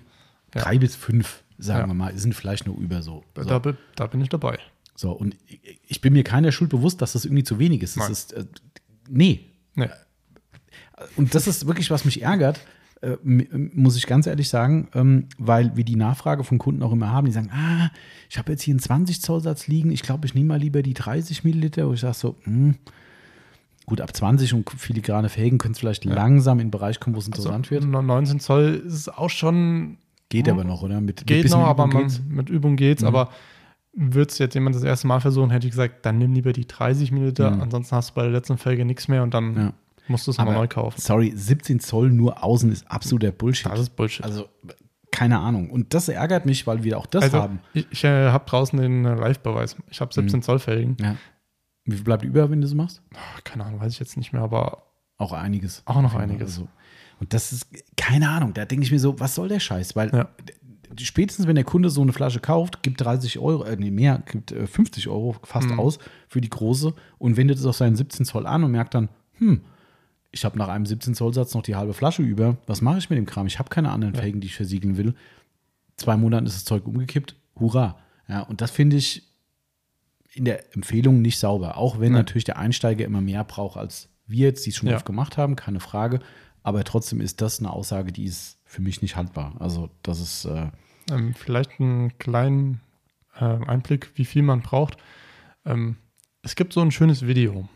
drei 0.63 0.79
bis 0.79 0.97
fünf, 0.97 1.43
sagen 1.59 1.81
Ja. 1.83 1.87
wir 1.89 1.95
mal, 1.95 2.17
sind 2.19 2.35
vielleicht 2.35 2.67
noch 2.67 2.77
über 2.77 3.03
so. 3.03 3.23
so. 3.37 3.45
Da, 3.45 3.61
da 3.97 4.07
bin 4.07 4.21
ich 4.21 4.29
dabei. 4.31 4.59
So, 4.95 5.13
und 5.13 5.37
ich- 5.87 6.01
bin 6.01 6.13
mir 6.13 6.25
keiner 6.25 6.53
Schuld 6.53 6.71
bewusst, 6.71 7.01
dass 7.03 7.13
das 7.13 7.25
irgendwie 7.25 7.45
zu 7.45 7.59
wenig 7.59 7.83
ist. 7.83 7.97
Das 7.97 8.03
Nein. 8.05 8.13
ist, 8.13 8.33
äh, 8.33 8.45
nee. 9.09 9.41
Nee. 9.75 9.89
Und 11.17 11.35
das 11.35 11.47
ist 11.47 11.67
wirklich, 11.67 11.91
was 11.91 12.05
mich 12.05 12.23
ärgert, 12.23 12.61
äh, 13.01 13.17
muss 13.25 13.97
ich 13.97 14.07
ganz 14.07 14.27
ehrlich 14.27 14.49
sagen, 14.49 14.89
ähm, 14.95 15.29
weil 15.39 15.77
wir 15.77 15.85
die 15.85 15.97
Nachfrage 15.97 16.45
von 16.45 16.59
Kunden 16.59 16.83
auch 16.83 16.93
immer 16.93 17.11
haben, 17.11 17.27
die 17.27 17.33
sagen, 17.33 17.51
ah, 17.53 17.91
ich 18.31 18.39
habe 18.39 18.53
jetzt 18.53 18.63
hier 18.63 18.73
einen 18.73 18.81
20 18.81 19.21
Zoll 19.23 19.41
Satz 19.41 19.67
liegen, 19.67 19.91
ich 19.91 20.03
glaube, 20.03 20.27
ich 20.27 20.35
nehme 20.35 20.49
mal 20.49 20.61
lieber 20.61 20.83
die 20.83 20.95
30 20.95 21.43
Milliliter. 21.45 21.89
Wo 21.89 21.95
ich 21.95 22.01
sage 22.01 22.15
so, 22.15 22.37
hm, 22.45 22.77
gut, 23.87 24.01
ab 24.01 24.15
20 24.17 24.55
und 24.55 24.69
filigrane 24.71 25.29
Felgen 25.29 25.59
können 25.59 25.73
es 25.73 25.79
vielleicht 25.81 26.05
langsam 26.05 26.59
in 26.61 26.67
den 26.67 26.71
Bereich 26.71 27.01
kommen, 27.01 27.15
wo 27.17 27.21
es 27.21 27.27
Also, 27.33 27.43
interessant 27.51 27.71
wird. 27.71 27.85
19 27.85 28.41
Zoll 28.41 28.83
ist 28.87 29.09
auch 29.17 29.31
schon 29.31 29.99
Geht 30.29 30.49
aber 30.49 30.65
noch, 30.65 30.83
oder? 30.83 31.01
Mit, 31.01 31.19
mit 31.21 31.27
Geht 31.27 31.43
bisschen 31.43 31.61
noch, 31.61 31.67
aber 31.67 31.85
Übung 31.85 31.95
man, 31.95 32.03
geht's. 32.09 32.21
mit 32.27 32.49
Übung 32.49 32.77
geht's. 32.77 33.03
Mhm. 33.03 33.09
Aber 33.09 33.29
würde 33.95 34.31
es 34.31 34.39
jetzt 34.39 34.55
jemand 34.55 34.75
das 34.75 34.83
erste 34.83 35.07
Mal 35.07 35.21
versuchen, 35.21 35.51
hätte 35.51 35.67
ich 35.67 35.73
gesagt, 35.73 36.07
dann 36.07 36.17
nimm 36.19 36.33
lieber 36.33 36.53
die 36.55 36.67
30 36.67 37.13
Milliliter. 37.13 37.51
Mhm. 37.51 37.61
Ansonsten 37.61 37.95
hast 37.97 38.11
du 38.11 38.15
bei 38.15 38.23
der 38.23 38.31
letzten 38.31 38.57
Felge 38.57 38.85
nichts 38.87 39.09
mehr 39.09 39.23
und 39.23 39.35
dann 39.35 39.55
Ja. 39.57 39.73
musst 40.09 40.27
du 40.27 40.31
es 40.31 40.39
nochmal 40.39 40.55
Aber 40.55 40.63
neu 40.63 40.69
kaufen. 40.69 40.99
Sorry, 41.01 41.33
17 41.35 41.81
Zoll 41.81 42.11
nur 42.11 42.43
außen 42.43 42.73
ist 42.73 42.91
absoluter 42.91 43.31
Bullshit. 43.33 43.67
Das 43.67 43.79
ist 43.81 43.91
Bullshit. 43.91 44.25
Also, 44.25 44.47
keine 45.11 45.41
Ahnung. 45.41 45.69
Und 45.69 45.93
das 45.93 46.09
ärgert 46.09 46.47
mich, 46.47 46.67
weil 46.67 46.83
wir 46.85 46.97
auch 46.97 47.05
das 47.05 47.25
Also, 47.25 47.43
haben. 47.43 47.59
ich, 47.75 47.87
ich 47.91 48.03
äh, 48.05 48.31
habe 48.31 48.47
draußen 48.49 48.81
den 48.81 49.05
äh, 49.05 49.15
Live-Beweis. 49.15 49.77
Ich 49.91 50.01
habe 50.01 50.15
17 50.15 50.39
Mhm. 50.39 50.43
Zoll 50.43 50.59
Felgen. 50.61 50.97
Ja. 50.99 51.17
Wie 51.85 51.97
viel 51.97 52.05
bleibt 52.05 52.23
über, 52.25 52.51
wenn 52.51 52.61
du 52.61 52.67
so 52.67 52.77
machst? 52.77 53.03
Ach, 53.15 53.43
keine 53.45 53.65
Ahnung, 53.65 53.81
weiß 53.81 53.93
ich 53.93 53.99
jetzt 53.99 54.17
nicht 54.17 54.33
mehr, 54.33 54.43
aber 54.43 54.85
Auch 55.19 55.33
einiges. 55.33 55.83
Auch 55.85 56.01
noch 56.03 56.15
einiges. 56.15 56.49
Also, 56.59 56.69
und 57.21 57.33
das 57.33 57.53
ist, 57.53 57.67
keine 57.97 58.29
Ahnung, 58.31 58.55
da 58.55 58.65
denke 58.65 58.85
ich 58.85 58.91
mir 58.93 58.99
so, 58.99 59.19
was 59.21 59.35
soll 59.35 59.49
der 59.49 59.61
Scheiß? 59.61 59.95
Weil 59.95 60.11
Ja. 60.13 60.29
spätestens, 61.01 61.47
wenn 61.47 61.55
der 61.55 61.65
Kunde 61.65 61.91
so 61.91 62.03
eine 62.03 62.13
Flasche 62.13 62.41
kauft, 62.41 62.83
gibt 62.83 63.01
30 63.01 63.39
Euro, 63.39 63.65
äh, 63.65 63.77
nee, 63.77 63.91
mehr, 63.91 64.23
gibt 64.31 64.53
äh, 64.53 64.67
50 64.67 65.09
Euro 65.09 65.37
fast 65.45 65.71
Mhm. 65.71 65.79
aus 65.81 65.99
für 66.29 66.41
die 66.41 66.51
große 66.51 66.95
und 67.19 67.37
wendet 67.37 67.59
es 67.59 67.67
auf 67.67 67.77
seinen 67.77 67.97
17 67.97 68.25
Zoll 68.27 68.47
an 68.47 68.65
und 68.65 68.71
merkt 68.73 68.95
dann, 68.95 69.09
hm, 69.39 69.63
ich 70.33 70.45
habe 70.45 70.57
nach 70.59 70.69
einem 70.69 70.87
17 70.87 71.15
Zoll 71.15 71.35
Satz 71.35 71.55
noch 71.55 71.63
die 71.63 71.77
halbe 71.77 71.95
Flasche 71.95 72.23
über. 72.23 72.57
Was 72.67 72.81
mache 72.81 72.99
ich 72.99 73.11
mit 73.11 73.17
dem 73.19 73.27
Kram? 73.27 73.47
Ich 73.47 73.59
habe 73.59 73.69
keine 73.69 73.91
anderen 73.91 74.15
Ja. 74.15 74.21
Felgen, 74.23 74.41
die 74.41 74.47
ich 74.49 74.57
versiegeln 74.57 74.97
will. 74.97 75.15
Zwei 75.97 76.17
Monaten 76.17 76.47
ist 76.47 76.55
das 76.57 76.65
Zeug 76.65 76.87
umgekippt. 76.87 77.37
Hurra. 77.61 77.99
Ja, 78.29 78.41
und 78.41 78.61
das 78.61 78.71
finde 78.71 78.97
ich 78.97 79.29
in 80.35 80.45
der 80.45 80.75
Empfehlung 80.75 81.21
nicht 81.23 81.39
sauber. 81.39 81.77
Auch 81.77 82.01
wenn 82.01 82.13
Ja. 82.13 82.19
natürlich 82.19 82.45
der 82.45 82.59
Einsteiger 82.59 83.05
immer 83.05 83.21
mehr 83.21 83.45
braucht 83.45 83.77
als 83.77 84.09
wir 84.27 84.47
jetzt, 84.49 84.65
die 84.65 84.71
es 84.71 84.77
schon 84.77 84.89
Ja. 84.89 84.97
oft 84.97 85.05
gemacht 85.07 85.37
haben, 85.37 85.57
keine 85.57 85.81
Frage. 85.81 86.21
Aber 86.63 86.85
trotzdem 86.85 87.21
ist 87.21 87.41
das 87.41 87.59
eine 87.59 87.71
Aussage, 87.71 88.13
die 88.13 88.25
ist 88.25 88.59
für 88.65 88.81
mich 88.83 89.03
nicht 89.03 89.17
haltbar. 89.17 89.55
Also, 89.59 89.91
das 90.03 90.21
ist, 90.21 90.45
äh, 90.45 90.71
ähm, 91.11 91.35
vielleicht 91.35 91.81
einen 91.81 92.17
kleinen 92.19 92.81
äh, 93.35 93.45
Einblick, 93.45 94.13
wie 94.15 94.25
viel 94.25 94.43
man 94.43 94.61
braucht. 94.63 94.97
Ähm, 95.65 95.97
es 96.43 96.55
gibt 96.55 96.73
so 96.73 96.81
ein 96.81 96.91
schönes 96.93 97.27
Video 97.27 97.69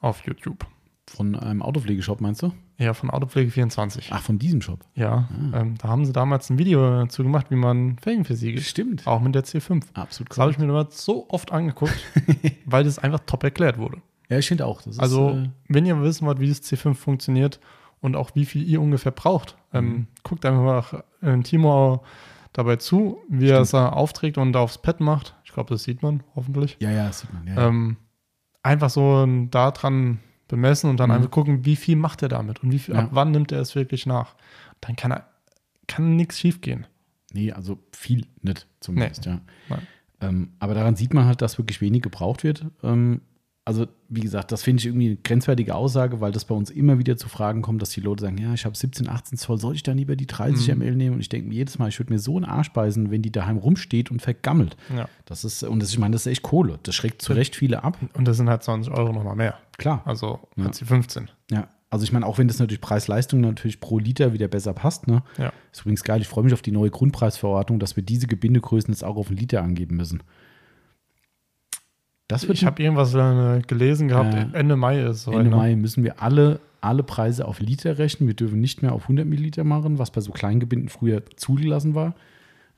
auf 0.00 0.24
YouTube. 0.26 0.66
Von 1.10 1.34
einem 1.36 1.62
Autopflegeshop, 1.62 2.20
meinst 2.20 2.42
du? 2.42 2.52
Ja, 2.78 2.94
von 2.94 3.10
Autopflege24. 3.10 4.08
Ach, 4.10 4.22
von 4.22 4.38
diesem 4.38 4.60
Shop. 4.62 4.80
Ja, 4.94 5.28
Ah. 5.52 5.60
ähm, 5.60 5.74
da 5.78 5.88
haben 5.88 6.04
sie 6.04 6.12
damals 6.12 6.48
ein 6.50 6.58
Video 6.58 6.80
dazu 7.00 7.22
gemacht, 7.22 7.46
wie 7.50 7.56
man 7.56 7.98
Felgen 7.98 8.24
versiegelt. 8.24 8.64
Stimmt. 8.64 9.06
Auch 9.06 9.20
mit 9.20 9.34
der 9.34 9.44
C5. 9.44 9.82
Absolut 9.94 10.30
Das 10.30 10.38
habe 10.38 10.50
ich 10.50 10.58
mir 10.58 10.66
damals 10.66 11.04
so 11.04 11.28
oft 11.28 11.50
angeguckt, 11.52 11.96
weil 12.66 12.84
das 12.84 12.98
einfach 12.98 13.20
top 13.26 13.42
erklärt 13.44 13.78
wurde. 13.78 14.00
Ja, 14.28 14.38
ich 14.38 14.46
finde 14.48 14.66
auch. 14.66 14.84
Ist, 14.86 15.00
Also, 15.00 15.30
äh, 15.30 15.48
wenn 15.68 15.86
ihr 15.86 16.00
wissen 16.02 16.26
wollt, 16.26 16.38
wie 16.40 16.48
das 16.48 16.62
C5 16.62 16.94
funktioniert 16.94 17.58
und 18.00 18.14
auch 18.14 18.30
wie 18.34 18.44
viel 18.44 18.62
ihr 18.62 18.80
ungefähr 18.80 19.12
braucht, 19.12 19.56
Mhm. 19.72 19.78
ähm, 19.78 20.06
guckt 20.22 20.44
einfach 20.46 21.02
äh, 21.22 21.38
Timo 21.42 22.02
dabei 22.52 22.76
zu, 22.76 23.18
wie 23.28 23.48
er 23.48 23.60
es 23.60 23.74
aufträgt 23.74 24.38
und 24.38 24.56
aufs 24.56 24.78
Pad 24.78 25.00
macht. 25.00 25.34
Ich 25.44 25.52
glaube, 25.52 25.70
das 25.74 25.82
sieht 25.84 26.02
man 26.02 26.22
hoffentlich. 26.36 26.76
ja, 26.80 26.90
ja, 26.90 27.06
das 27.08 27.20
sieht 27.20 27.32
man. 27.32 27.46
Ja. 27.46 27.66
Ähm, 27.68 27.96
einfach 28.62 28.90
so 28.90 29.22
ähm, 29.22 29.50
daran 29.50 30.20
bemessen 30.48 30.90
und 30.90 30.98
dann 30.98 31.10
Mhm. 31.10 31.16
einfach 31.16 31.30
gucken, 31.30 31.64
wie 31.64 31.76
viel 31.76 31.96
macht 31.96 32.22
er 32.22 32.28
damit 32.28 32.62
und 32.62 32.72
wie 32.72 32.78
viel, 32.78 32.94
Ja. 32.94 33.02
ab 33.02 33.08
wann 33.12 33.30
nimmt 33.30 33.52
er 33.52 33.60
es 33.60 33.74
wirklich 33.74 34.06
nach. 34.06 34.34
Dann 34.80 34.96
kann 34.96 35.12
er 35.12 35.28
kann 35.86 36.16
nichts 36.16 36.38
schief 36.38 36.60
gehen. 36.60 36.86
Nee, 37.32 37.52
also 37.52 37.78
viel 37.92 38.26
nicht 38.42 38.66
zumindest, 38.80 39.24
ja. 39.26 39.40
Nein. 39.68 39.86
Ähm, 40.20 40.52
aber 40.58 40.74
daran 40.74 40.96
sieht 40.96 41.14
man 41.14 41.24
halt, 41.26 41.40
dass 41.42 41.56
wirklich 41.58 41.80
wenig 41.80 42.02
gebraucht 42.02 42.42
wird. 42.44 42.64
Ähm, 42.82 43.20
also, 43.68 43.86
wie 44.08 44.20
gesagt, 44.20 44.50
das 44.50 44.62
finde 44.62 44.80
ich 44.80 44.86
irgendwie 44.86 45.06
eine 45.08 45.16
grenzwertige 45.16 45.74
Aussage, 45.74 46.20
weil 46.20 46.32
das 46.32 46.44
bei 46.46 46.54
uns 46.54 46.70
immer 46.70 46.98
wieder 46.98 47.16
zu 47.18 47.28
Fragen 47.28 47.60
kommt, 47.62 47.82
dass 47.82 47.90
die 47.90 48.00
Leute 48.00 48.22
sagen, 48.22 48.38
ja, 48.38 48.54
ich 48.54 48.64
habe 48.64 48.74
17, 48.76 49.08
18 49.08 49.36
Zoll, 49.36 49.58
soll 49.58 49.74
ich 49.74 49.82
dann 49.82 49.98
lieber 49.98 50.16
die 50.16 50.26
30 50.26 50.68
Mhm. 50.74 50.78
ml 50.78 50.96
nehmen? 50.96 51.14
Und 51.16 51.20
ich 51.20 51.28
denke 51.28 51.48
mir 51.48 51.54
jedes 51.54 51.78
Mal, 51.78 51.88
ich 51.88 51.98
würde 52.00 52.12
mir 52.12 52.18
so 52.18 52.36
einen 52.36 52.46
Arsch 52.46 52.72
beißen, 52.72 53.10
wenn 53.10 53.22
die 53.22 53.30
daheim 53.30 53.58
rumsteht 53.58 54.10
und 54.10 54.22
vergammelt. 54.22 54.76
Ja. 54.96 55.08
Das 55.26 55.44
ist, 55.44 55.62
und 55.62 55.80
das, 55.80 55.90
ich 55.90 55.98
meine, 55.98 56.12
das 56.12 56.22
ist 56.22 56.32
echt 56.32 56.42
Kohle. 56.42 56.78
Das 56.82 56.94
schreckt 56.94 57.20
zu 57.22 57.34
Recht 57.34 57.54
viele 57.54 57.84
ab. 57.84 57.98
Und 58.14 58.26
das 58.26 58.38
sind 58.38 58.48
halt 58.48 58.62
20 58.62 58.92
Euro 58.92 59.12
nochmal 59.12 59.36
mehr. 59.36 59.54
Klar. 59.76 60.02
Also 60.06 60.40
Ja. 60.56 60.64
als 60.66 60.78
die 60.78 60.84
15. 60.86 61.28
Ja, 61.50 61.68
also 61.90 62.04
ich 62.04 62.12
meine, 62.12 62.24
auch 62.26 62.38
wenn 62.38 62.48
das 62.48 62.58
natürlich 62.58 62.80
Preis-Leistung 62.80 63.40
natürlich 63.42 63.80
pro 63.80 63.98
Liter 63.98 64.32
wieder 64.32 64.48
besser 64.48 64.72
passt, 64.72 65.06
ne? 65.08 65.22
Ja. 65.36 65.52
Ist 65.72 65.80
übrigens 65.82 66.04
geil, 66.04 66.20
ich 66.22 66.28
freue 66.28 66.44
mich 66.44 66.52
auf 66.54 66.62
die 66.62 66.72
neue 66.72 66.90
Grundpreisverordnung, 66.90 67.78
dass 67.78 67.96
wir 67.96 68.02
diese 68.02 68.26
Gebindegrößen 68.26 68.92
jetzt 68.92 69.04
auch 69.04 69.16
auf 69.16 69.28
einen 69.28 69.36
Liter 69.36 69.62
angeben 69.62 69.96
müssen. 69.96 70.22
Das 72.28 72.46
wird 72.46 72.58
Ich 72.58 72.64
habe 72.66 72.82
irgendwas 72.82 73.14
äh, 73.14 73.60
gelesen 73.66 74.08
gehabt, 74.08 74.34
Ja. 74.34 74.48
Ende 74.52 74.76
Mai 74.76 75.02
ist 75.02 75.08
es 75.16 75.22
soweit, 75.24 75.38
Ende 75.40 75.50
ne? 75.50 75.56
Mai 75.56 75.76
müssen 75.76 76.04
wir 76.04 76.22
alle, 76.22 76.60
alle 76.80 77.02
Preise 77.02 77.46
auf 77.46 77.58
Liter 77.60 77.98
rechnen. 77.98 78.26
Wir 78.28 78.34
dürfen 78.36 78.60
nicht 78.60 78.82
mehr 78.82 78.92
auf 78.92 79.02
100 79.04 79.26
Milliliter 79.26 79.64
machen, 79.64 79.98
was 79.98 80.10
bei 80.10 80.20
so 80.20 80.30
Kleingebinden 80.32 80.88
früher 80.90 81.22
zugelassen 81.36 81.94
war. 81.94 82.14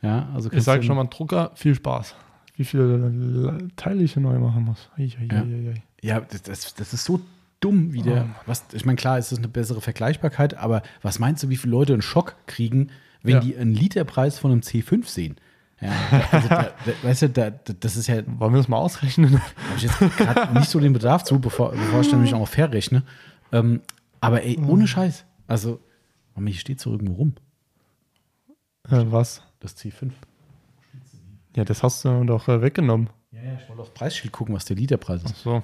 Ja, 0.02 0.28
also 0.34 0.50
Ich 0.52 0.62
sage 0.62 0.82
schon 0.82 0.96
mal, 0.96 1.04
Drucker, 1.04 1.50
viel 1.54 1.74
Spaß. 1.74 2.14
Wie 2.56 2.64
viele 2.64 3.58
Teile 3.76 4.02
ich 4.02 4.14
hier 4.14 4.22
neu 4.22 4.38
machen 4.38 4.64
muss. 4.64 4.88
Ei, 4.96 5.10
ei, 5.20 5.28
Ja. 5.34 5.42
ei. 5.42 5.82
Ja, 6.02 6.20
das, 6.20 6.42
das, 6.42 6.74
das 6.74 6.92
ist 6.94 7.04
so 7.04 7.20
dumm 7.60 7.92
wie 7.92 8.02
der. 8.02 8.26
Was, 8.46 8.64
ich 8.72 8.86
meine, 8.86 8.96
klar, 8.96 9.18
es 9.18 9.32
ist 9.32 9.38
eine 9.38 9.48
bessere 9.48 9.80
Vergleichbarkeit, 9.80 10.56
aber 10.56 10.82
was 11.02 11.18
meinst 11.18 11.42
du, 11.42 11.48
wie 11.50 11.56
viele 11.56 11.72
Leute 11.72 11.92
einen 11.92 12.02
Schock 12.02 12.36
kriegen, 12.46 12.88
wenn 13.22 13.34
Ja. 13.34 13.40
die 13.40 13.56
einen 13.56 13.74
Literpreis 13.74 14.38
von 14.38 14.52
einem 14.52 14.60
C5 14.60 15.06
sehen? 15.06 15.36
Ja, 15.80 15.92
also 16.30 16.48
da, 16.48 16.62
da, 16.84 16.92
weißt 17.02 17.22
du, 17.22 17.30
da, 17.30 17.50
da, 17.50 17.72
das 17.72 17.96
ist 17.96 18.06
ja, 18.06 18.16
habe 18.16 18.38
Wollen 18.38 18.52
wir 18.52 18.58
das 18.58 18.68
mal 18.68 18.76
ausrechnen? 18.76 19.40
ich 19.76 19.82
jetzt 19.84 19.98
gerade 19.98 20.52
nicht 20.58 20.68
so 20.68 20.78
den 20.80 20.92
Bedarf 20.92 21.24
zu, 21.24 21.38
bevor, 21.40 21.70
bevor 21.72 22.00
ich 22.00 22.12
nämlich 22.12 22.34
auch 22.34 22.46
verrechne. 22.48 23.02
Ähm, 23.52 23.80
aber 24.20 24.42
ey, 24.42 24.58
ohne 24.58 24.86
Scheiß. 24.86 25.24
Also, 25.46 25.80
Mama, 26.34 26.48
hier 26.50 26.58
steht 26.60 26.80
so 26.80 26.90
irgendwo 26.92 27.14
rum, 27.14 27.34
äh, 28.90 29.04
was? 29.10 29.42
das 29.60 29.76
C5. 29.76 30.10
Ja, 31.56 31.64
das 31.64 31.82
hast 31.82 32.04
du 32.04 32.24
doch 32.24 32.48
äh, 32.48 32.62
weggenommen. 32.62 33.10
Ja, 33.32 33.42
ja, 33.42 33.52
ich 33.62 33.68
wollte 33.68 33.82
aufs 33.82 33.90
Preisschild 33.92 34.32
gucken, 34.32 34.54
was 34.54 34.64
der 34.64 34.76
Literpreis 34.76 35.22
Ach 35.24 35.30
ist. 35.30 35.42
so. 35.42 35.62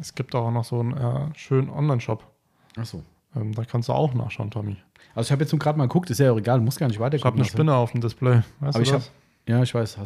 Es 0.00 0.14
gibt 0.14 0.34
auch 0.34 0.50
noch 0.50 0.64
so 0.64 0.80
einen 0.80 0.96
äh, 0.96 1.34
schönen 1.34 1.70
Online-Shop. 1.70 2.24
Ach 2.76 2.84
so. 2.84 3.02
Ähm, 3.36 3.54
da 3.54 3.64
kannst 3.64 3.88
du 3.88 3.92
auch 3.92 4.12
nachschauen, 4.14 4.50
Tommy. 4.50 4.76
Also 5.14 5.28
ich 5.28 5.32
habe 5.32 5.42
jetzt 5.42 5.52
nur 5.52 5.58
gerade 5.58 5.78
mal 5.78 5.86
geguckt, 5.86 6.10
ist 6.10 6.18
ja 6.18 6.32
auch 6.32 6.36
egal, 6.38 6.60
muss 6.60 6.76
gar 6.76 6.86
nicht 6.88 6.96
Ich 6.98 7.00
habe 7.02 7.16
eine 7.34 7.42
Also- 7.42 7.44
Spinne 7.44 7.74
auf 7.74 7.92
dem 7.92 8.00
Display. 8.00 8.36
Weißt 8.36 8.44
Aber 8.60 8.72
du 8.72 8.82
ich 8.82 8.90
das? 8.90 9.04
habe, 9.06 9.14
ja, 9.48 9.62
ich 9.62 9.74
weiß, 9.74 9.98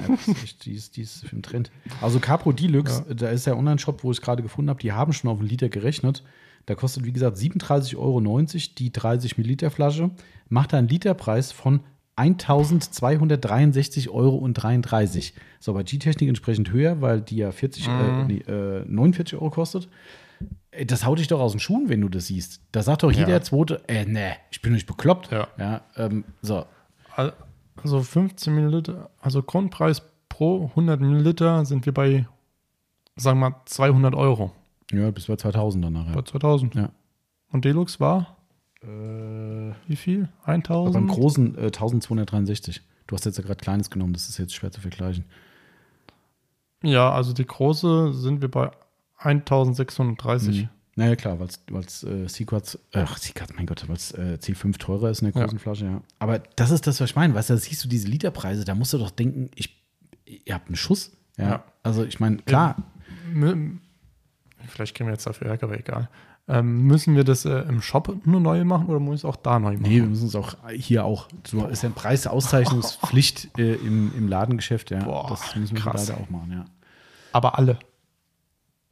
das 0.08 0.28
ist 0.28 0.42
echt- 0.44 0.64
die 0.64 0.72
ist, 0.74 0.96
die 0.96 1.02
ist 1.02 1.24
im 1.32 1.42
Trend. 1.42 1.70
Also 2.00 2.20
Capro 2.20 2.52
Deluxe, 2.52 3.04
da 3.14 3.28
ist 3.30 3.46
der 3.46 3.56
Online-Shop, 3.56 4.04
wo 4.04 4.10
ich 4.12 4.18
es 4.18 4.22
gerade 4.22 4.42
gefunden 4.42 4.68
habe, 4.70 4.80
die 4.80 4.92
haben 4.92 5.12
schon 5.12 5.30
auf 5.30 5.38
einen 5.40 5.48
Liter 5.48 5.68
gerechnet. 5.68 6.22
Da 6.66 6.74
kostet, 6.74 7.04
wie 7.04 7.12
gesagt, 7.12 7.36
37,90 7.38 7.96
Euro 7.96 8.20
die 8.78 8.92
30 8.92 9.38
Milliliter 9.38 9.70
Flasche. 9.70 10.10
Macht 10.48 10.72
da 10.72 10.78
einen 10.78 10.88
Literpreis 10.88 11.50
von 11.52 11.80
1.263,33 12.16 14.10
Euro. 14.10 14.50
So, 15.58 15.72
bei 15.74 15.82
G-Technik 15.82 16.28
entsprechend 16.28 16.70
höher, 16.72 17.00
weil 17.00 17.20
die 17.22 17.36
ja 17.36 17.50
40, 17.52 17.88
äh, 17.88 18.24
nee, 18.24 18.38
äh, 18.46 18.84
49 18.86 19.34
Euro 19.38 19.50
kostet. 19.50 19.88
Das 20.86 21.04
haut 21.04 21.18
dich 21.18 21.28
doch 21.28 21.40
aus 21.40 21.52
den 21.52 21.60
Schuhen, 21.60 21.88
wenn 21.88 22.00
du 22.00 22.08
das 22.08 22.26
siehst. 22.28 22.60
Da 22.72 22.82
sagt 22.82 23.02
doch 23.02 23.10
jeder 23.10 23.28
Ja. 23.30 23.42
Zweite, 23.42 23.82
äh, 23.88 24.04
ne, 24.04 24.36
ich 24.50 24.62
bin 24.62 24.72
nicht 24.72 24.86
bekloppt. 24.86 25.30
Ja. 25.32 25.48
ja 25.58 25.80
ähm, 25.96 26.24
so, 26.42 26.64
Also 27.82 28.02
15 28.02 28.54
Milliliter, 28.54 29.10
also 29.20 29.42
Grundpreis 29.42 30.02
pro 30.28 30.66
100 30.66 31.00
Milliliter 31.00 31.64
sind 31.64 31.86
wir 31.86 31.94
bei, 31.94 32.26
sagen 33.16 33.40
wir 33.40 33.50
mal, 33.50 33.56
200 33.66 34.14
Euro. 34.14 34.52
ja, 34.92 35.10
bis 35.10 35.26
bei 35.26 35.36
2000 35.36 35.84
dann 35.84 35.92
nachher. 35.94 36.12
Bei 36.14 36.22
2000. 36.22 36.74
Ja. 36.74 36.90
Und 37.52 37.64
Deluxe 37.64 37.98
war 38.00 38.36
Äh, 38.82 38.86
wie 39.86 39.96
viel? 39.96 40.28
beim 40.46 40.56
1000? 40.56 41.08
großen 41.10 41.54
äh, 41.58 41.66
1263. 41.66 42.82
Du 43.06 43.14
hast 43.16 43.24
jetzt 43.24 43.38
ja 43.38 43.44
gerade 43.44 43.58
kleines 43.60 43.90
genommen, 43.90 44.12
das 44.12 44.28
ist 44.28 44.38
jetzt 44.38 44.54
schwer 44.54 44.70
zu 44.70 44.80
vergleichen. 44.80 45.24
Ja, 46.82 47.10
also 47.12 47.32
die 47.32 47.46
große 47.46 48.12
sind 48.14 48.40
wir 48.40 48.50
bei 48.50 48.70
1630. 49.18 50.62
Mhm. 50.62 50.68
Naja, 50.96 51.16
klar, 51.16 51.38
weil 51.38 51.84
es 51.84 52.02
äh, 52.02 52.28
Sequats, 52.28 52.78
ach, 52.92 53.16
Sequats, 53.16 53.52
mein 53.54 53.66
Gott, 53.66 53.88
weil 53.88 53.96
es 53.96 54.12
äh, 54.12 54.38
C5 54.40 54.76
teurer 54.78 55.10
ist 55.10 55.22
in 55.22 55.30
der 55.30 55.34
Ja. 55.40 55.44
großen 55.46 55.58
Flasche, 55.58 55.84
ja. 55.86 56.02
Aber 56.18 56.40
das 56.56 56.70
ist 56.72 56.86
das, 56.86 57.00
was 57.00 57.10
ich 57.10 57.16
meine. 57.16 57.34
Weißt 57.34 57.48
du, 57.50 57.54
da 57.54 57.60
siehst 57.60 57.82
du 57.84 57.88
diese 57.88 58.08
Literpreise, 58.08 58.64
da 58.64 58.74
musst 58.74 58.92
du 58.92 58.98
doch 58.98 59.10
denken, 59.10 59.50
ich, 59.54 59.80
ihr 60.26 60.54
habt 60.54 60.66
einen 60.66 60.76
Schuss. 60.76 61.12
Ja. 61.38 61.48
Ja. 61.48 61.64
Also, 61.82 62.04
ich 62.04 62.20
meine, 62.20 62.38
klar, 62.38 62.76
Vielleicht 64.68 64.94
kriegen 64.96 65.08
wir 65.08 65.12
jetzt 65.12 65.26
dafür 65.26 65.48
Ärger, 65.48 65.64
aber 65.66 65.78
egal. 65.78 66.08
Ähm, 66.48 66.82
müssen 66.82 67.14
wir 67.14 67.22
das 67.24 67.44
äh, 67.44 67.60
im 67.68 67.80
Shop 67.80 68.26
nur 68.26 68.40
neu 68.40 68.64
machen 68.64 68.86
oder 68.88 68.98
muss 68.98 69.16
ich 69.16 69.20
es 69.20 69.24
auch 69.24 69.36
da 69.36 69.58
neu 69.60 69.74
machen? 69.74 69.82
nee, 69.82 70.00
wir 70.00 70.06
müssen 70.06 70.26
es 70.26 70.34
auch 70.34 70.56
hier 70.70 71.04
auch, 71.04 71.28
so 71.46 71.66
ist 71.66 71.82
ja 71.82 71.88
ein 71.90 71.94
Preisauszeichnungspflicht 71.94 73.50
äh, 73.58 73.74
im, 73.74 74.12
im 74.16 74.28
Ladengeschäft, 74.28 74.90
ja. 74.90 75.04
Boah, 75.04 75.28
das 75.28 75.54
müssen 75.56 75.76
wir 75.76 75.82
krass. 75.82 76.08
leider 76.08 76.20
auch 76.20 76.28
machen, 76.30 76.50
ja. 76.52 76.64
Aber 77.32 77.56
alle. 77.58 77.78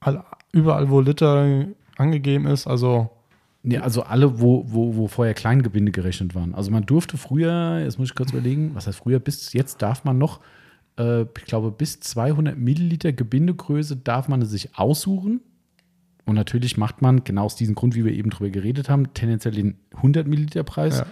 alle. 0.00 0.24
Überall, 0.52 0.88
wo 0.88 1.00
Liter 1.00 1.66
angegeben 1.98 2.46
ist, 2.46 2.66
also 2.66 3.10
Nee, 3.64 3.78
also 3.78 4.02
alle, 4.02 4.40
wo, 4.40 4.64
wo, 4.68 4.94
wo 4.94 5.08
vorher 5.08 5.34
Kleingebinde 5.34 5.90
gerechnet 5.90 6.34
waren. 6.36 6.54
Also 6.54 6.70
man 6.70 6.86
durfte 6.86 7.16
früher, 7.18 7.80
jetzt 7.82 7.98
muss 7.98 8.10
ich 8.10 8.14
kurz 8.14 8.30
überlegen, 8.30 8.70
was 8.74 8.86
heißt 8.86 8.98
früher, 8.98 9.18
bis 9.18 9.52
jetzt 9.52 9.82
darf 9.82 10.04
man 10.04 10.16
noch, 10.16 10.40
äh, 10.96 11.22
ich 11.22 11.44
glaube, 11.44 11.72
bis 11.72 11.98
200 11.98 12.56
Milliliter 12.56 13.12
Gebindegröße 13.12 13.96
darf 13.96 14.28
man 14.28 14.40
es 14.42 14.50
sich 14.50 14.78
aussuchen. 14.78 15.40
Und 16.24 16.36
natürlich 16.36 16.76
macht 16.76 17.02
man, 17.02 17.24
genau 17.24 17.44
aus 17.46 17.56
diesem 17.56 17.74
Grund, 17.74 17.96
wie 17.96 18.04
wir 18.04 18.12
eben 18.12 18.30
drüber 18.30 18.50
geredet 18.50 18.88
haben, 18.88 19.12
tendenziell 19.12 19.54
den 19.54 19.76
100 19.96 20.26
Milliliter 20.28 20.62
Preis, 20.62 20.98
Ja. 20.98 21.06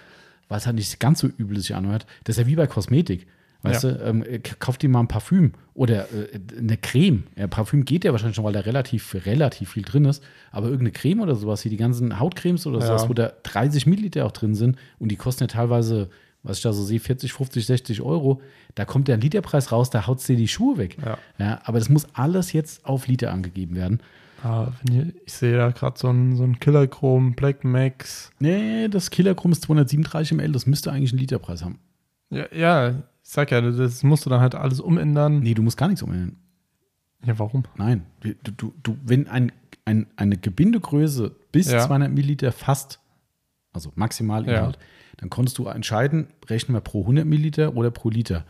weil 0.49 0.59
es 0.59 0.67
halt 0.67 0.77
nicht 0.77 1.01
ganz 1.01 1.19
so 1.19 1.27
übel 1.27 1.59
sich 1.59 1.75
anhört. 1.75 2.07
Das 2.25 2.37
ist 2.39 2.43
ja 2.45 2.47
wie 2.47 2.57
bei 2.57 2.69
Kosmetik. 2.69 3.27
Weißt 3.63 3.85
Ja. 3.85 3.91
du, 3.93 4.05
ähm, 4.05 4.23
äh, 4.23 4.39
kauf 4.39 4.79
dir 4.79 4.89
mal 4.89 5.01
ein 5.01 5.09
Parfüm 5.09 5.53
oder 5.75 6.05
äh, 6.13 6.29
eine 6.59 6.77
Creme. 6.77 7.25
Ja, 7.37 7.47
Parfüm 7.47 7.85
geht 7.85 8.05
ja 8.05 8.13
wahrscheinlich 8.13 8.37
schon, 8.37 8.45
weil 8.45 8.53
da 8.53 8.61
relativ, 8.61 9.15
relativ 9.27 9.71
viel 9.73 9.83
drin 9.83 10.05
ist. 10.05 10.23
Aber 10.53 10.67
irgendeine 10.67 10.93
Creme 10.93 11.21
oder 11.21 11.35
sowas, 11.35 11.65
wie 11.65 11.69
die 11.71 11.77
ganzen 11.77 12.21
Hautcremes 12.21 12.67
oder 12.67 12.81
Ja. 12.81 12.87
sowas, 12.87 13.09
wo 13.09 13.15
da 13.15 13.33
30 13.43 13.87
Milliliter 13.87 14.25
auch 14.27 14.33
drin 14.33 14.55
sind 14.55 14.77
und 14.99 15.11
die 15.11 15.17
kosten 15.17 15.45
ja 15.45 15.49
teilweise, 15.49 16.09
was 16.43 16.59
ich 16.59 16.63
da 16.63 16.73
so 16.73 16.85
sehe, 16.85 17.01
40, 17.01 17.33
50, 17.33 17.67
60 17.67 18.03
Euro. 18.03 18.41
Da 18.77 18.85
kommt 18.85 19.09
der 19.09 19.17
ein 19.17 19.21
Literpreis 19.21 19.73
raus, 19.73 19.91
da 19.91 20.07
haut 20.07 20.27
dir 20.29 20.37
die 20.37 20.47
Schuhe 20.49 20.77
weg. 20.79 20.97
Ja. 21.05 21.19
Ja, 21.39 21.61
aber 21.65 21.79
das 21.81 21.89
muss 21.89 22.07
alles 22.13 22.53
jetzt 22.53 22.85
auf 22.87 23.09
Liter 23.09 23.33
angegeben 23.33 23.75
werden. 23.75 24.01
ah, 24.45 24.69
wenn 24.85 24.95
ihr, 24.95 25.13
ich 25.25 25.33
sehe 25.33 25.57
da 25.57 25.71
gerade 25.71 25.99
so 25.99 26.09
ein, 26.09 26.37
so 26.37 26.45
ein 26.45 26.61
Killer 26.61 26.87
Chrome 26.87 27.33
Black 27.33 27.65
Max. 27.65 28.31
Nee, 28.39 28.87
das 28.89 29.11
Killerchrom 29.11 29.51
ist 29.51 29.63
237 29.63 30.37
ml, 30.37 30.53
das 30.53 30.67
müsste 30.67 30.93
eigentlich 30.93 31.11
einen 31.13 31.21
Literpreis 31.21 31.65
haben. 31.65 31.79
Ja, 32.31 32.45
ja, 32.55 32.95
ich 33.27 33.33
sag 33.33 33.51
ja, 33.51 33.61
das 33.61 34.03
musst 34.05 34.25
du 34.25 34.31
dann 34.31 34.41
halt 34.41 34.55
alles 34.55 34.81
umändern. 34.81 35.41
Nee, 35.41 35.55
du 35.55 35.63
musst 35.63 35.77
gar 35.77 35.89
nichts 35.89 36.03
umändern. 36.03 36.37
Ja, 37.25 37.37
warum? 37.41 37.65
Nein, 37.77 38.07
du, 38.21 38.35
du, 38.57 38.73
du, 38.83 38.97
wenn 39.05 39.27
ein, 39.27 39.51
ein, 39.85 40.07
eine 40.17 40.37
Gebindegröße 40.37 41.35
bis 41.51 41.71
Ja. 41.71 41.81
200 41.85 42.11
Milliliter 42.11 42.53
fasst, 42.53 43.01
also 43.73 43.91
maximal 43.97 44.47
Ja. 44.47 44.59
Inhalt, 44.59 44.79
dann 45.17 45.29
konntest 45.31 45.59
du 45.59 45.67
entscheiden, 45.67 46.29
rechnen 46.49 46.77
wir 46.77 46.81
pro 46.81 47.01
100 47.01 47.27
Milliliter 47.27 47.75
oder 47.77 47.91
pro 47.91 48.11
Liter. 48.11 48.45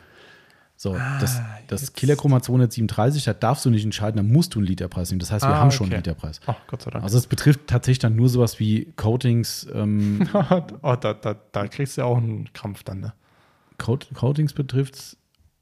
So, 0.79 0.93
das, 1.21 1.41
das 1.69 1.81
jetzt. 1.81 1.97
Killerchrom 1.97 2.35
hat 2.35 2.45
237, 2.45 3.25
da 3.25 3.33
darfst 3.33 3.65
du 3.65 3.71
nicht 3.71 3.85
entscheiden, 3.85 4.19
da 4.19 4.23
musst 4.23 4.55
du 4.55 4.59
einen 4.59 4.67
Literpreis 4.69 5.11
nehmen. 5.11 5.21
Das 5.21 5.33
heißt, 5.33 5.43
wir 5.43 5.55
Ah, 5.55 5.59
haben 5.59 5.71
schon 5.71 5.87
okay. 5.87 5.95
einen 5.95 6.05
Literpreis. 6.05 6.41
Ach, 6.45 6.57
Gott 6.67 6.83
sei 6.83 6.91
Dank. 6.91 7.03
Also 7.03 7.17
es 7.17 7.27
betrifft 7.27 7.61
tatsächlich 7.67 8.01
dann 8.01 8.15
nur 8.15 8.29
sowas 8.29 8.61
wie 8.61 8.93
Coatings, 8.97 9.67
ähm, 9.73 10.29
oh, 10.83 10.97
da, 10.97 11.15
da, 11.15 11.35
da 11.53 11.67
kriegst 11.69 11.97
du 11.97 12.03
ja 12.03 12.07
auch 12.07 12.19
einen 12.19 12.53
Krampf 12.53 12.83
dann, 12.85 13.01
ne? 13.01 13.15
Coat, 13.79 14.09
Coatings 14.15 14.53
betrifft 14.53 15.17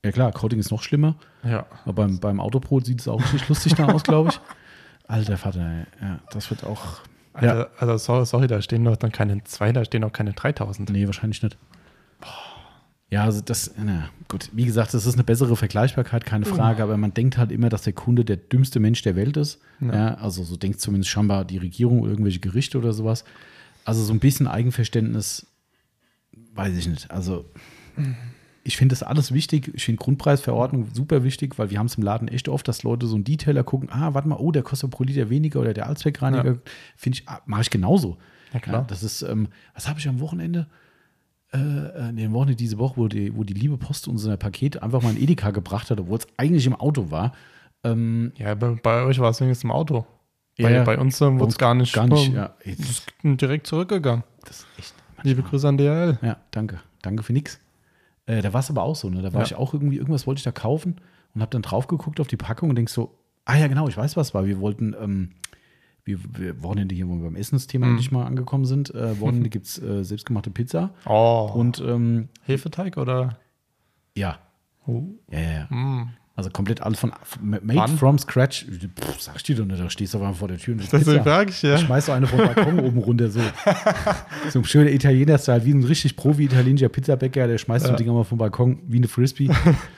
Ja 0.05 0.13
klar, 0.13 0.33
Coating 0.33 0.59
ist 0.59 0.71
noch 0.71 0.83
schlimmer. 0.83 1.17
Ja. 1.43 1.67
Aber 1.85 2.05
beim, 2.05 2.21
beim 2.21 2.41
Autobrot 2.41 2.87
sieht 2.87 3.01
es 3.01 3.09
auch 3.09 3.21
nicht 3.33 3.49
lustig 3.49 3.75
da 3.75 3.87
aus, 3.87 4.03
glaube 4.03 4.31
ich. 4.31 4.41
Alter 5.07 5.37
Vater, 5.37 5.87
ja, 6.01 6.21
das 6.31 6.51
wird 6.51 6.65
auch. 6.65 7.01
Also, 7.35 7.67
also 7.79 7.97
sorry, 7.99 8.27
sorry, 8.27 8.47
da 8.47 8.63
stehen 8.63 8.85
doch 8.85 8.97
dann 8.97 9.13
keine 9.13 9.43
zwei, 9.45 9.73
da 9.73 9.85
stehen 9.85 10.05
auch 10.05 10.13
keine 10.13 10.33
3000. 10.33 10.89
Nee, 10.91 11.07
wahrscheinlich 11.07 11.43
nicht. 11.43 11.59
Ja, 13.11 13.25
also 13.25 13.41
das, 13.41 13.73
na 13.77 14.09
gut, 14.29 14.51
wie 14.53 14.65
gesagt, 14.65 14.95
das 14.95 15.07
ist 15.07 15.15
eine 15.15 15.25
bessere 15.25 15.57
Vergleichbarkeit, 15.57 16.25
keine 16.25 16.47
Frage, 16.47 16.83
aber 16.83 16.97
man 16.97 17.13
denkt 17.13 17.39
halt 17.39 17.53
immer, 17.53 17.69
dass 17.69 17.83
der 17.83 17.93
Kunde 17.93 18.25
der 18.25 18.37
dümmste 18.37 18.81
Mensch 18.81 19.03
der 19.03 19.15
Welt 19.15 19.37
ist. 19.37 19.61
Ja. 19.81 19.95
Ja. 19.95 20.15
also 20.15 20.43
so 20.43 20.57
denkt 20.57 20.81
zumindest 20.81 21.11
scheinbar 21.11 21.45
die 21.45 21.59
Regierung 21.59 22.01
oder 22.01 22.11
irgendwelche 22.11 22.41
Gerichte 22.41 22.79
oder 22.79 22.93
sowas. 22.93 23.25
Also 23.85 24.03
so 24.03 24.13
ein 24.13 24.21
bisschen 24.21 24.47
Eigenverständnis, 24.47 25.47
weiß 26.55 26.77
ich 26.77 26.89
nicht. 26.89 27.11
Also 27.11 27.45
ich 28.63 28.77
finde 28.77 28.95
das 28.95 29.03
alles 29.03 29.33
wichtig. 29.33 29.71
Ich 29.75 29.85
finde 29.85 30.03
Grundpreisverordnung 30.03 30.89
super 30.93 31.25
wichtig, 31.25 31.59
weil 31.59 31.71
wir 31.71 31.79
haben 31.79 31.87
es 31.87 31.97
im 31.97 32.03
Laden 32.03 32.29
echt 32.29 32.49
oft, 32.49 32.67
dass 32.67 32.83
Leute 32.83 33.07
so 33.07 33.15
einen 33.15 33.25
Detailer 33.25 33.65
gucken, 33.65 33.91
ah, 33.91 34.15
warte 34.15 34.29
mal, 34.29 34.37
oh, 34.37 34.53
der 34.53 34.63
kostet 34.63 34.91
pro 34.91 35.05
Liter 35.05 35.31
weniger 35.31 35.61
oder 35.61 35.75
der 35.75 35.87
Allzweckreiniger, 35.87 36.59
finde 36.97 37.19
ich, 37.19 37.29
ah, 37.29 37.41
mache 37.47 37.63
ich 37.63 37.71
genauso. 37.71 38.17
Ja, 38.53 38.61
klar. 38.61 38.85
das 38.89 39.03
ist, 39.03 39.23
ähm, 39.23 39.49
was 39.75 39.89
habe 39.89 39.99
ich 39.99 40.09
am 40.09 40.21
Wochenende? 40.21 40.69
äh, 41.55 42.09
äh, 42.09 42.13
nee, 42.13 42.31
Woche, 42.33 42.57
diese 42.57 42.79
Woche, 42.79 42.97
wo 42.97 43.09
die, 43.09 43.35
wo 43.35 43.45
die 43.45 43.55
liebe 43.55 43.79
Post 43.79 44.09
uns 44.09 44.27
ein 44.27 44.39
Paket 44.39 44.83
einfach 44.83 45.03
mal 45.03 45.17
in 45.17 45.23
Edeka 45.23 45.53
gebracht 45.53 45.91
hat, 45.91 46.01
obwohl 46.01 46.19
es 46.19 46.27
eigentlich 46.37 46.67
im 46.67 46.75
Auto 46.75 47.11
war. 47.11 47.33
Ähm, 47.85 48.33
Ja, 48.37 48.55
bei, 48.55 48.71
bei 48.71 49.05
euch 49.05 49.19
war 49.21 49.31
es 49.31 49.41
wenigstens 49.41 49.65
im 49.65 49.71
Auto. 49.71 50.05
Ja, 50.57 50.69
bei, 50.69 50.75
ja. 50.75 50.85
bei 50.85 50.99
uns 50.99 51.21
äh, 51.21 51.39
wurde 51.39 51.51
es 51.51 51.59
gar 51.59 51.75
nicht, 51.75 51.93
gar 51.93 52.09
nicht, 52.09 52.33
ja. 52.33 52.55
ist 52.65 53.07
direkt 53.23 53.67
zurückgegangen. 53.67 54.25
Das 54.45 54.61
ist 54.61 54.67
echt. 54.79 54.95
Liebe 55.23 55.43
Grüße 55.43 55.67
an 55.67 55.79
DRL. 55.79 56.19
Ja, 56.23 56.37
danke. 56.51 56.81
Danke 57.03 57.23
für 57.23 57.33
nix. 57.33 57.59
Äh, 58.27 58.41
da 58.43 58.53
war 58.53 58.61
es 58.61 58.71
aber 58.71 58.83
auch 58.83 58.97
so, 58.97 59.11
ne? 59.11 59.23
Da 59.23 59.33
war 59.33 59.41
Ja. 59.43 59.47
ich 59.47 59.55
auch 59.55 59.75
irgendwie, 59.75 59.97
irgendwas 59.97 60.27
wollte 60.27 60.39
ich 60.39 60.45
da 60.45 60.53
kaufen 60.53 60.97
und 61.35 61.41
habe 61.41 61.51
dann 61.51 61.63
drauf 61.63 61.87
geguckt 61.89 62.21
auf 62.21 62.27
die 62.29 62.37
Packung 62.37 62.71
und 62.71 62.77
denk 62.77 62.89
so, 62.89 63.15
ah 63.45 63.57
ja, 63.57 63.67
genau, 63.67 63.89
ich 63.89 63.97
weiß, 63.97 64.17
was 64.17 64.33
war. 64.35 64.47
Wir 64.47 64.61
wollten, 64.61 64.95
ähm, 64.99 65.31
wir, 66.05 66.19
wir 66.37 66.63
Wochenende 66.63 66.95
hier, 66.95 67.09
wo 67.09 67.15
wir 67.17 67.25
beim 67.25 67.37
Essensthema 67.37 67.87
Mhm. 67.87 67.93
endlich 67.93 68.13
mal 68.13 68.25
angekommen 68.25 68.65
sind, 68.65 68.95
äh, 68.95 69.19
Wochenende 69.21 69.49
gibt 69.51 69.67
es 69.67 69.83
äh, 69.83 70.05
selbstgemachte 70.05 70.51
Pizza. 70.51 70.91
Oh. 71.07 71.51
Und 71.55 71.81
ähm, 71.81 72.29
Hefeteig 72.45 72.97
oder? 72.97 73.39
ja, 74.15 74.39
Oh. 74.87 75.03
ja, 75.31 75.41
ja, 75.41 75.51
ja. 75.71 75.75
Mm. 75.75 76.11
Also 76.37 76.51
komplett 76.51 76.81
alles 76.83 76.99
von 76.99 77.13
made 77.41 77.63
Wann? 77.65 77.97
from 77.97 78.19
scratch. 78.19 78.67
Pff, 78.67 79.21
sag 79.21 79.37
ich 79.37 79.45
dir 79.45 79.55
doch 79.55 79.65
nicht, 79.67 79.81
da 79.81 79.89
stehst 79.89 80.15
du 80.15 80.19
aber 80.19 80.35
vor 80.35 80.49
der 80.49 80.59
Tür 80.59 80.73
und 80.75 80.81
Deswegen 80.83 81.05
Pizza. 81.05 81.23
frage 81.23 81.51
ich 81.51 81.63
ja. 81.63 81.77
Ich 81.77 81.83
schmeiß 81.83 82.07
so 82.07 82.13
eine 82.13 82.27
vom 82.27 82.39
Balkon 82.39 82.81
oben 82.81 82.99
runter, 82.99 83.31
so. 83.31 83.41
So 84.51 84.59
ein 84.59 84.65
schöner 84.65 84.91
Italiener-Style, 84.91 85.65
wie 85.65 85.71
ein 85.73 85.85
richtig 85.85 86.17
Profi-italienischer 86.17 86.89
Pizzabäcker, 86.89 87.47
der 87.47 87.59
schmeißt 87.59 87.85
so 87.85 87.93
Ja. 87.93 87.97
ein 87.97 88.05
Ding 88.05 88.13
mal 88.13 88.25
vom 88.25 88.39
Balkon 88.39 88.81
wie 88.89 88.97
eine 88.97 89.07
Frisbee. 89.07 89.49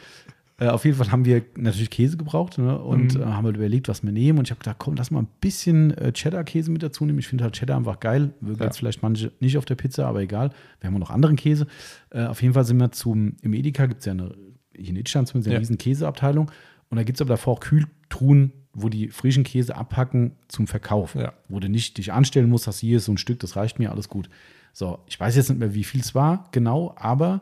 äh, 0.59 0.69
auf 0.69 0.85
jeden 0.85 0.97
Fall 0.99 1.11
haben 1.11 1.25
wir 1.25 1.43
natürlich 1.57 1.89
Käse 1.91 2.19
gebraucht 2.19 2.59
ne? 2.59 2.79
und 2.79 3.15
Mhm. 3.15 3.23
äh, 3.23 3.25
haben 3.27 3.47
halt 3.47 3.57
überlegt, 3.57 3.89
was 3.89 4.03
wir 4.03 4.13
nehmen. 4.13 4.39
Und 4.39 4.47
ich 4.47 4.51
habe 4.51 4.59
gedacht, 4.59 4.77
komm, 4.79 4.95
lass 4.97 5.11
mal 5.11 5.21
ein 5.21 5.29
bisschen 5.41 5.93
äh, 5.97 6.13
Cheddar-Käse 6.13 6.71
mit 6.71 6.83
dazu 6.83 7.07
nehmen. 7.07 7.19
Ich 7.19 7.29
finde 7.29 7.45
halt 7.45 7.55
Cheddar 7.55 7.79
einfach 7.79 7.99
geil. 7.99 8.35
Mögen 8.41 8.59
Ja. 8.61 8.67
jetzt 8.67 8.77
vielleicht 8.79 9.03
manche 9.03 9.33
nicht 9.41 9.57
auf 9.57 9.65
der 9.65 9.75
Pizza, 9.77 10.07
aber 10.07 10.21
egal. 10.21 10.51
Wir 10.81 10.89
haben 10.89 10.97
auch 10.97 11.01
noch 11.01 11.11
anderen 11.11 11.37
Käse. 11.37 11.67
Äh, 12.11 12.25
auf 12.27 12.43
jeden 12.43 12.53
Fall 12.55 12.65
sind 12.65 12.77
wir 12.79 12.93
zum, 12.93 13.37
im 13.43 13.55
Edeka 13.55 13.87
gibt 13.87 14.01
es 14.01 14.07
ja 14.07 14.13
eine, 14.13 14.35
hier 14.79 14.91
in 14.91 14.97
Itstein 14.97 15.27
zumindest 15.27 15.49
eine 15.49 15.55
Ja. 15.55 15.59
riesen 15.61 15.79
Käseabteilung. 15.79 16.51
Und 16.89 16.97
da 16.97 17.03
gibt 17.03 17.17
es 17.19 17.21
aber 17.21 17.31
davor 17.35 17.55
auch 17.55 17.61
Kühltruhen, 17.61 18.53
wo 18.73 18.89
die 18.89 19.09
frischen 19.09 19.43
Käse 19.45 19.75
abpacken 19.77 20.33
zum 20.49 20.67
Verkauf. 20.67 21.15
Ja. 21.15 21.33
Wo 21.49 21.59
du 21.61 21.69
nicht 21.69 21.99
dich 21.99 22.13
anstellen 22.13 22.49
musst, 22.49 22.67
hast 22.67 22.79
hier 22.81 22.99
ist 22.99 23.07
so 23.07 23.13
ein 23.13 23.19
Stück, 23.19 23.41
das 23.41 23.57
reicht 23.57 23.79
mir, 23.79 23.91
alles 23.91 24.09
gut. 24.09 24.29
So, 24.73 24.99
ich 25.07 25.19
weiß 25.19 25.35
jetzt 25.37 25.49
nicht 25.49 25.59
mehr, 25.59 25.75
wie 25.75 25.85
viel 25.85 26.01
es 26.03 26.15
war, 26.15 26.49
genau, 26.53 26.95
aber 26.97 27.41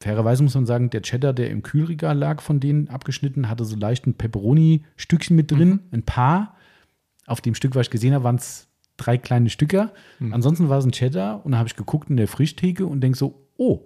fairerweise 0.00 0.42
muss 0.42 0.54
man 0.54 0.66
sagen, 0.66 0.90
der 0.90 1.00
Cheddar, 1.00 1.32
der 1.32 1.48
im 1.50 1.62
Kühlregal 1.62 2.16
lag, 2.18 2.42
von 2.42 2.60
denen 2.60 2.88
abgeschnitten, 2.88 3.48
hatte 3.48 3.64
so 3.64 3.76
leicht 3.76 4.06
ein 4.06 4.14
Pepperoni-Stückchen 4.14 5.34
mit 5.34 5.50
drin, 5.50 5.80
ein 5.92 6.02
paar. 6.02 6.54
Auf 7.26 7.40
dem 7.40 7.54
Stück, 7.54 7.74
was 7.74 7.86
ich 7.86 7.90
gesehen 7.90 8.12
habe, 8.14 8.24
waren 8.24 8.36
es 8.36 8.68
drei 8.98 9.18
kleine 9.18 9.48
Stücker. 9.50 9.92
Ansonsten 10.32 10.68
war 10.68 10.78
es 10.78 10.84
ein 10.84 10.92
Cheddar 10.92 11.44
und 11.44 11.52
da 11.52 11.58
habe 11.58 11.68
ich 11.68 11.76
geguckt 11.76 12.08
in 12.10 12.16
der 12.16 12.28
Frischtheke 12.28 12.86
und 12.86 13.00
denke 13.00 13.18
so, 13.18 13.48
oh, 13.56 13.80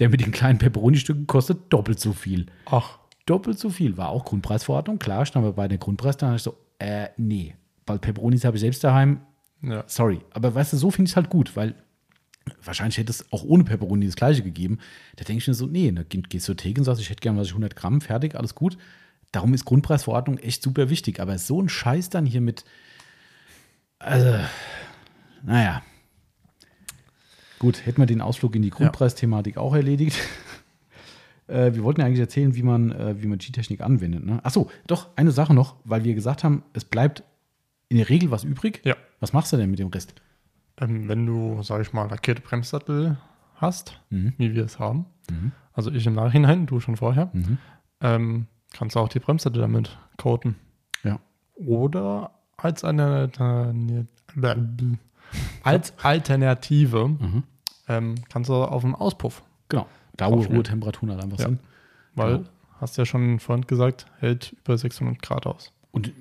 der 0.00 0.08
mit 0.08 0.20
den 0.20 0.32
kleinen 0.32 0.58
Pepperoni-Stücken 0.58 1.26
kostet 1.26 1.72
doppelt 1.72 2.00
so 2.00 2.12
viel. 2.12 2.46
Ach, 2.66 2.98
Doppelt 3.26 3.56
so 3.58 3.70
viel. 3.70 3.96
War 3.96 4.08
auch 4.08 4.24
Grundpreisverordnung, 4.24 4.98
klar, 4.98 5.24
stand 5.26 5.44
aber 5.46 5.54
bei 5.54 5.68
der 5.68 5.78
Grundpreis, 5.78 6.16
da 6.16 6.26
habe 6.26 6.36
ich 6.36 6.42
so, 6.42 6.56
äh, 6.80 7.08
nee, 7.16 7.54
weil 7.86 8.00
Pepperonis 8.00 8.44
habe 8.44 8.56
ich 8.56 8.60
selbst 8.62 8.82
daheim, 8.82 9.20
ja. 9.62 9.84
sorry. 9.86 10.20
Aber 10.32 10.52
weißt 10.54 10.72
du, 10.72 10.76
so 10.76 10.90
finde 10.90 11.06
ich 11.08 11.12
es 11.12 11.16
halt 11.16 11.30
gut, 11.30 11.54
weil 11.54 11.76
wahrscheinlich 12.64 12.98
hätte 12.98 13.10
es 13.12 13.30
auch 13.32 13.44
ohne 13.44 13.62
Pepperoni 13.62 14.06
das 14.06 14.16
gleiche 14.16 14.42
gegeben. 14.42 14.78
Da 15.14 15.22
denke 15.24 15.40
ich 15.40 15.46
mir 15.46 15.54
so, 15.54 15.66
nee, 15.66 15.92
da 15.92 16.02
geh- 16.02 16.22
gehst 16.22 16.48
du 16.48 16.54
Theke 16.54 16.80
und 16.80 16.84
sagst, 16.84 17.00
ich 17.00 17.10
hätte 17.10 17.20
gerne 17.20 17.38
was 17.38 17.46
ich 17.46 17.52
100 17.52 17.76
Gramm, 17.76 18.00
fertig, 18.00 18.34
alles 18.34 18.56
gut. 18.56 18.76
Darum 19.30 19.54
ist 19.54 19.64
Grundpreisverordnung 19.64 20.38
echt 20.38 20.62
super 20.64 20.90
wichtig. 20.90 21.20
Aber 21.20 21.38
so 21.38 21.62
ein 21.62 21.68
Scheiß 21.68 22.10
dann 22.10 22.26
hier 22.26 22.40
mit, 22.40 22.64
also, 24.00 24.34
naja. 25.44 25.82
Gut, 27.62 27.86
hätten 27.86 28.02
wir 28.02 28.06
den 28.06 28.20
Ausflug 28.20 28.54
in 28.56 28.60
die 28.62 28.68
Grundpreisthematik 28.70 29.56
auch 29.56 29.74
erledigt. 29.74 30.18
Äh, 31.48 31.74
wir 31.74 31.82
wollten 31.82 32.00
ja 32.00 32.06
eigentlich 32.06 32.20
erzählen, 32.20 32.54
wie 32.54 32.62
man, 32.62 32.92
äh, 32.92 33.20
wie 33.20 33.26
man 33.26 33.36
G-Technik 33.36 33.80
anwendet. 33.82 34.24
Ne? 34.24 34.38
Achso, 34.44 34.70
doch, 34.86 35.08
eine 35.16 35.32
Sache 35.32 35.52
noch, 35.52 35.74
weil 35.84 36.04
wir 36.04 36.14
gesagt 36.14 36.44
haben, 36.44 36.62
es 36.72 36.84
bleibt 36.84 37.24
in 37.88 37.96
der 37.98 38.08
Regel 38.08 38.30
was 38.30 38.44
übrig. 38.44 38.80
Ja. 38.84 38.94
Was 39.18 39.32
machst 39.32 39.52
du 39.52 39.56
denn 39.56 39.68
mit 39.68 39.80
dem 39.80 39.88
Rest? 39.88 40.14
Ähm, 40.80 41.08
wenn 41.08 41.26
du, 41.26 41.60
sag 41.62 41.82
ich 41.82 41.92
mal, 41.92 42.08
lackierte 42.08 42.40
Bremssattel 42.42 43.18
hast, 43.56 44.00
Mhm. 44.10 44.32
wie 44.38 44.54
wir 44.54 44.64
es 44.64 44.78
haben, 44.78 45.06
also 45.74 45.90
ich 45.90 46.06
im 46.06 46.14
Nachhinein, 46.14 46.64
du 46.66 46.78
schon 46.78 46.96
vorher, 46.96 47.28
Mhm. 47.32 47.58
ähm, 48.00 48.46
kannst 48.72 48.94
du 48.94 49.00
auch 49.00 49.08
die 49.08 49.18
Bremssattel 49.18 49.60
damit 49.60 49.98
coaten. 50.18 50.54
Ja. 51.02 51.18
Oder 51.56 52.30
als 52.56 52.84
eine 52.84 53.30
als 55.64 55.92
Alternative 56.02 57.08
Mhm. 57.08 57.42
Ähm, 57.92 58.14
kannst 58.30 58.48
du 58.50 58.54
auf 58.54 58.82
dem 58.82 58.94
Auspuff, 58.94 59.42
Genau. 59.68 59.86
Da, 60.16 60.30
wo 60.30 60.44
hohe 60.46 60.62
Temperaturen 60.62 61.10
halt 61.12 61.22
einfach 61.22 61.38
Ja. 61.38 61.46
sind. 61.46 61.60
weil, 62.14 62.38
Genau. 62.38 62.48
hast 62.80 62.96
ja 62.98 63.06
schon 63.06 63.38
vorhin 63.40 63.66
gesagt, 63.66 64.06
hält 64.20 64.54
über 64.64 64.76
600 64.76 65.22
Grad 65.22 65.46
aus. 65.46 65.72
Und 65.92 66.12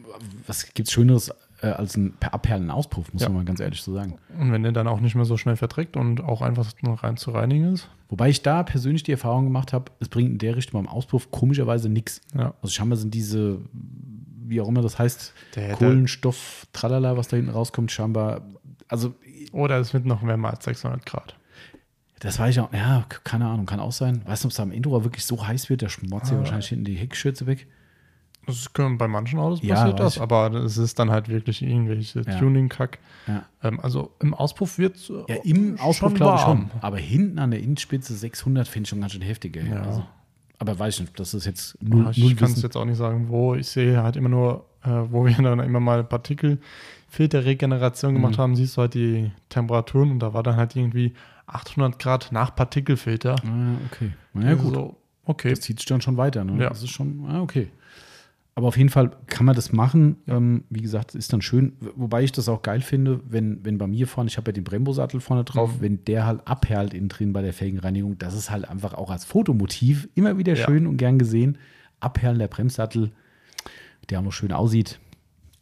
was 0.47 0.73
gibt 0.73 0.87
es 0.87 0.93
Schöneres 0.93 1.31
äh, 1.63 1.67
als 1.67 1.95
ein 1.95 2.13
per 2.19 2.33
abperlenden 2.33 2.71
Auspuff, 2.71 3.13
muss 3.13 3.21
Ja. 3.21 3.29
man 3.29 3.37
mal 3.39 3.45
ganz 3.45 3.59
ehrlich 3.59 3.81
so 3.83 3.93
sagen. 3.93 4.17
Und 4.39 4.51
wenn 4.51 4.63
der 4.63 4.71
dann 4.71 4.87
auch 4.87 4.99
nicht 4.99 5.13
mehr 5.15 5.25
so 5.25 5.37
schnell 5.37 5.55
verträgt 5.57 5.95
und 5.95 6.21
auch 6.23 6.41
einfach 6.41 6.65
nur 6.81 6.95
rein 7.03 7.17
zu 7.17 7.31
reinigen 7.31 7.73
ist, 7.73 7.87
Wobei 8.09 8.27
ich 8.29 8.41
da 8.41 8.63
persönlich 8.63 9.03
die 9.03 9.11
Erfahrung 9.13 9.45
gemacht 9.45 9.71
habe, 9.71 9.89
es 10.01 10.09
bringt 10.09 10.31
in 10.31 10.37
der 10.37 10.55
Richtung 10.57 10.81
beim 10.83 10.91
Auspuff 10.91 11.31
komischerweise 11.31 11.87
nichts. 11.87 12.19
ja, 12.35 12.53
Also 12.61 12.73
scheinbar 12.73 12.97
sind 12.97 13.13
diese, 13.13 13.59
wie 14.45 14.59
auch 14.59 14.67
immer 14.67 14.81
das 14.81 14.99
heißt, 14.99 15.33
Der- 15.55 15.67
der- 15.67 15.77
Kohlenstoff, 15.77 16.67
tralala, 16.73 17.15
was 17.15 17.27
da 17.29 17.37
hinten 17.37 17.51
rauskommt, 17.51 17.89
scheinbar, 17.91 18.41
also 18.89 19.13
oder 19.53 19.77
es 19.77 19.93
wird 19.93 20.05
noch 20.05 20.25
wärmer 20.25 20.49
als 20.49 20.65
600 20.65 21.05
Grad. 21.05 21.35
Das 22.21 22.39
weiß 22.39 22.55
ich 22.55 22.59
auch, 22.61 22.71
ja, 22.73 23.05
keine 23.23 23.45
Ahnung, 23.47 23.65
kann 23.65 23.79
auch 23.79 23.91
sein. 23.91 24.21
Weißt 24.25 24.43
du, 24.43 24.47
ob 24.47 24.51
es 24.51 24.59
am 24.59 24.71
Endrohr 24.71 25.03
wirklich 25.03 25.25
so 25.25 25.45
heiß 25.45 25.69
wird, 25.69 25.81
der 25.81 25.89
schmotzt 25.89 26.31
Ah. 26.31 26.35
ja 26.35 26.39
wahrscheinlich 26.39 26.67
hinten 26.69 26.85
die 26.85 26.95
Heckschürze 26.95 27.45
weg. 27.47 27.67
Das 28.47 28.55
ist, 28.57 28.73
bei 28.73 29.07
manchen 29.07 29.37
Autos 29.37 29.61
Ja, 29.61 29.75
passiert 29.75 29.99
das, 29.99 30.15
ich. 30.15 30.21
aber 30.21 30.51
es 30.53 30.77
ist 30.77 30.97
dann 30.97 31.11
halt 31.11 31.29
wirklich 31.29 31.61
irgendwelche 31.61 32.21
Ja. 32.21 32.39
Tuning-Kack. 32.39 32.97
Ja. 33.27 33.45
Ähm, 33.61 33.79
also 33.81 34.11
im 34.19 34.33
Auspuff 34.33 34.79
wird 34.79 34.95
es 34.95 35.09
Ja, 35.27 35.35
im 35.43 35.79
Auspuff 35.79 36.13
glaube 36.15 36.35
ich 36.37 36.41
schon. 36.41 36.71
Aber 36.81 36.97
hinten 36.97 37.37
an 37.37 37.51
der 37.51 37.59
Innenspitze 37.59 38.15
600 38.15 38.67
finde 38.67 38.85
ich 38.85 38.89
schon 38.89 38.99
ganz 39.01 39.11
schön 39.13 39.21
heftig. 39.21 39.57
Ey. 39.57 39.69
Ja. 39.69 39.83
Also, 39.83 40.03
aber 40.57 40.79
weiß 40.79 40.95
ich 40.95 41.01
nicht, 41.01 41.19
das 41.19 41.33
ist 41.35 41.45
jetzt 41.45 41.77
null, 41.83 42.07
Ich 42.11 42.17
null 42.17 42.35
kann 42.35 42.51
es 42.51 42.61
jetzt 42.63 42.75
auch 42.75 42.85
nicht 42.85 42.97
sagen, 42.97 43.29
wo. 43.29 43.53
Ich 43.55 43.67
sehe 43.67 44.01
halt 44.01 44.15
immer 44.15 44.29
nur, 44.29 44.65
äh, 44.83 44.89
wo 44.89 45.23
wir 45.25 45.35
dann 45.35 45.59
immer 45.59 45.79
mal 45.79 46.03
Partikelfilterregeneration 46.03 48.11
Mhm. 48.11 48.15
gemacht 48.15 48.37
haben, 48.37 48.55
siehst 48.55 48.77
du 48.77 48.81
halt 48.81 48.93
die 48.95 49.31
Temperaturen 49.49 50.11
und 50.11 50.19
da 50.19 50.33
war 50.33 50.43
dann 50.43 50.55
halt 50.55 50.75
irgendwie 50.75 51.13
800 51.53 51.99
Grad 51.99 52.31
nach 52.31 52.55
Partikelfilter. 52.55 53.35
Ah, 53.45 53.75
okay. 53.91 54.11
Na 54.33 54.49
ja, 54.49 54.55
gut. 54.55 54.73
So, 54.73 54.97
okay. 55.25 55.49
Das 55.51 55.61
zieht 55.61 55.79
sich 55.79 55.85
dann 55.87 56.01
schon 56.01 56.17
weiter. 56.17 56.43
Ne? 56.43 56.61
Ja. 56.63 56.69
Das 56.69 56.81
ist 56.83 56.89
schon, 56.91 57.25
ah, 57.27 57.41
okay. 57.41 57.69
Aber 58.53 58.67
auf 58.67 58.75
jeden 58.77 58.89
Fall 58.89 59.11
kann 59.27 59.45
man 59.45 59.55
das 59.55 59.71
machen. 59.71 60.17
Ähm, 60.27 60.65
wie 60.69 60.81
gesagt, 60.81 61.15
ist 61.15 61.31
dann 61.31 61.41
schön. 61.41 61.73
Wobei 61.95 62.23
ich 62.23 62.33
das 62.33 62.49
auch 62.49 62.61
geil 62.61 62.81
finde, 62.81 63.21
wenn, 63.29 63.63
wenn 63.63 63.77
bei 63.77 63.87
mir 63.87 64.07
vorne, 64.07 64.27
ich 64.29 64.35
habe 64.37 64.49
ja 64.49 64.53
den 64.53 64.65
Brembo-Sattel 64.65 65.21
vorne 65.21 65.45
drauf, 65.45 65.77
Mhm. 65.77 65.81
wenn 65.81 66.05
der 66.05 66.25
halt 66.25 66.45
abperlt 66.45 66.93
innen 66.93 67.07
drin 67.07 67.31
bei 67.31 67.41
der 67.41 67.53
Felgenreinigung, 67.53 68.17
das 68.17 68.33
ist 68.35 68.51
halt 68.51 68.67
einfach 68.67 68.93
auch 68.93 69.09
als 69.09 69.23
Fotomotiv 69.23 70.09
immer 70.15 70.37
wieder 70.37 70.55
Ja. 70.55 70.65
schön 70.65 70.85
und 70.85 70.97
gern 70.97 71.17
gesehen. 71.17 71.57
Abperlen 72.01 72.39
der 72.39 72.49
Bremssattel, 72.49 73.11
der 74.09 74.19
auch 74.19 74.23
noch 74.23 74.33
schön 74.33 74.51
aussieht. 74.51 74.99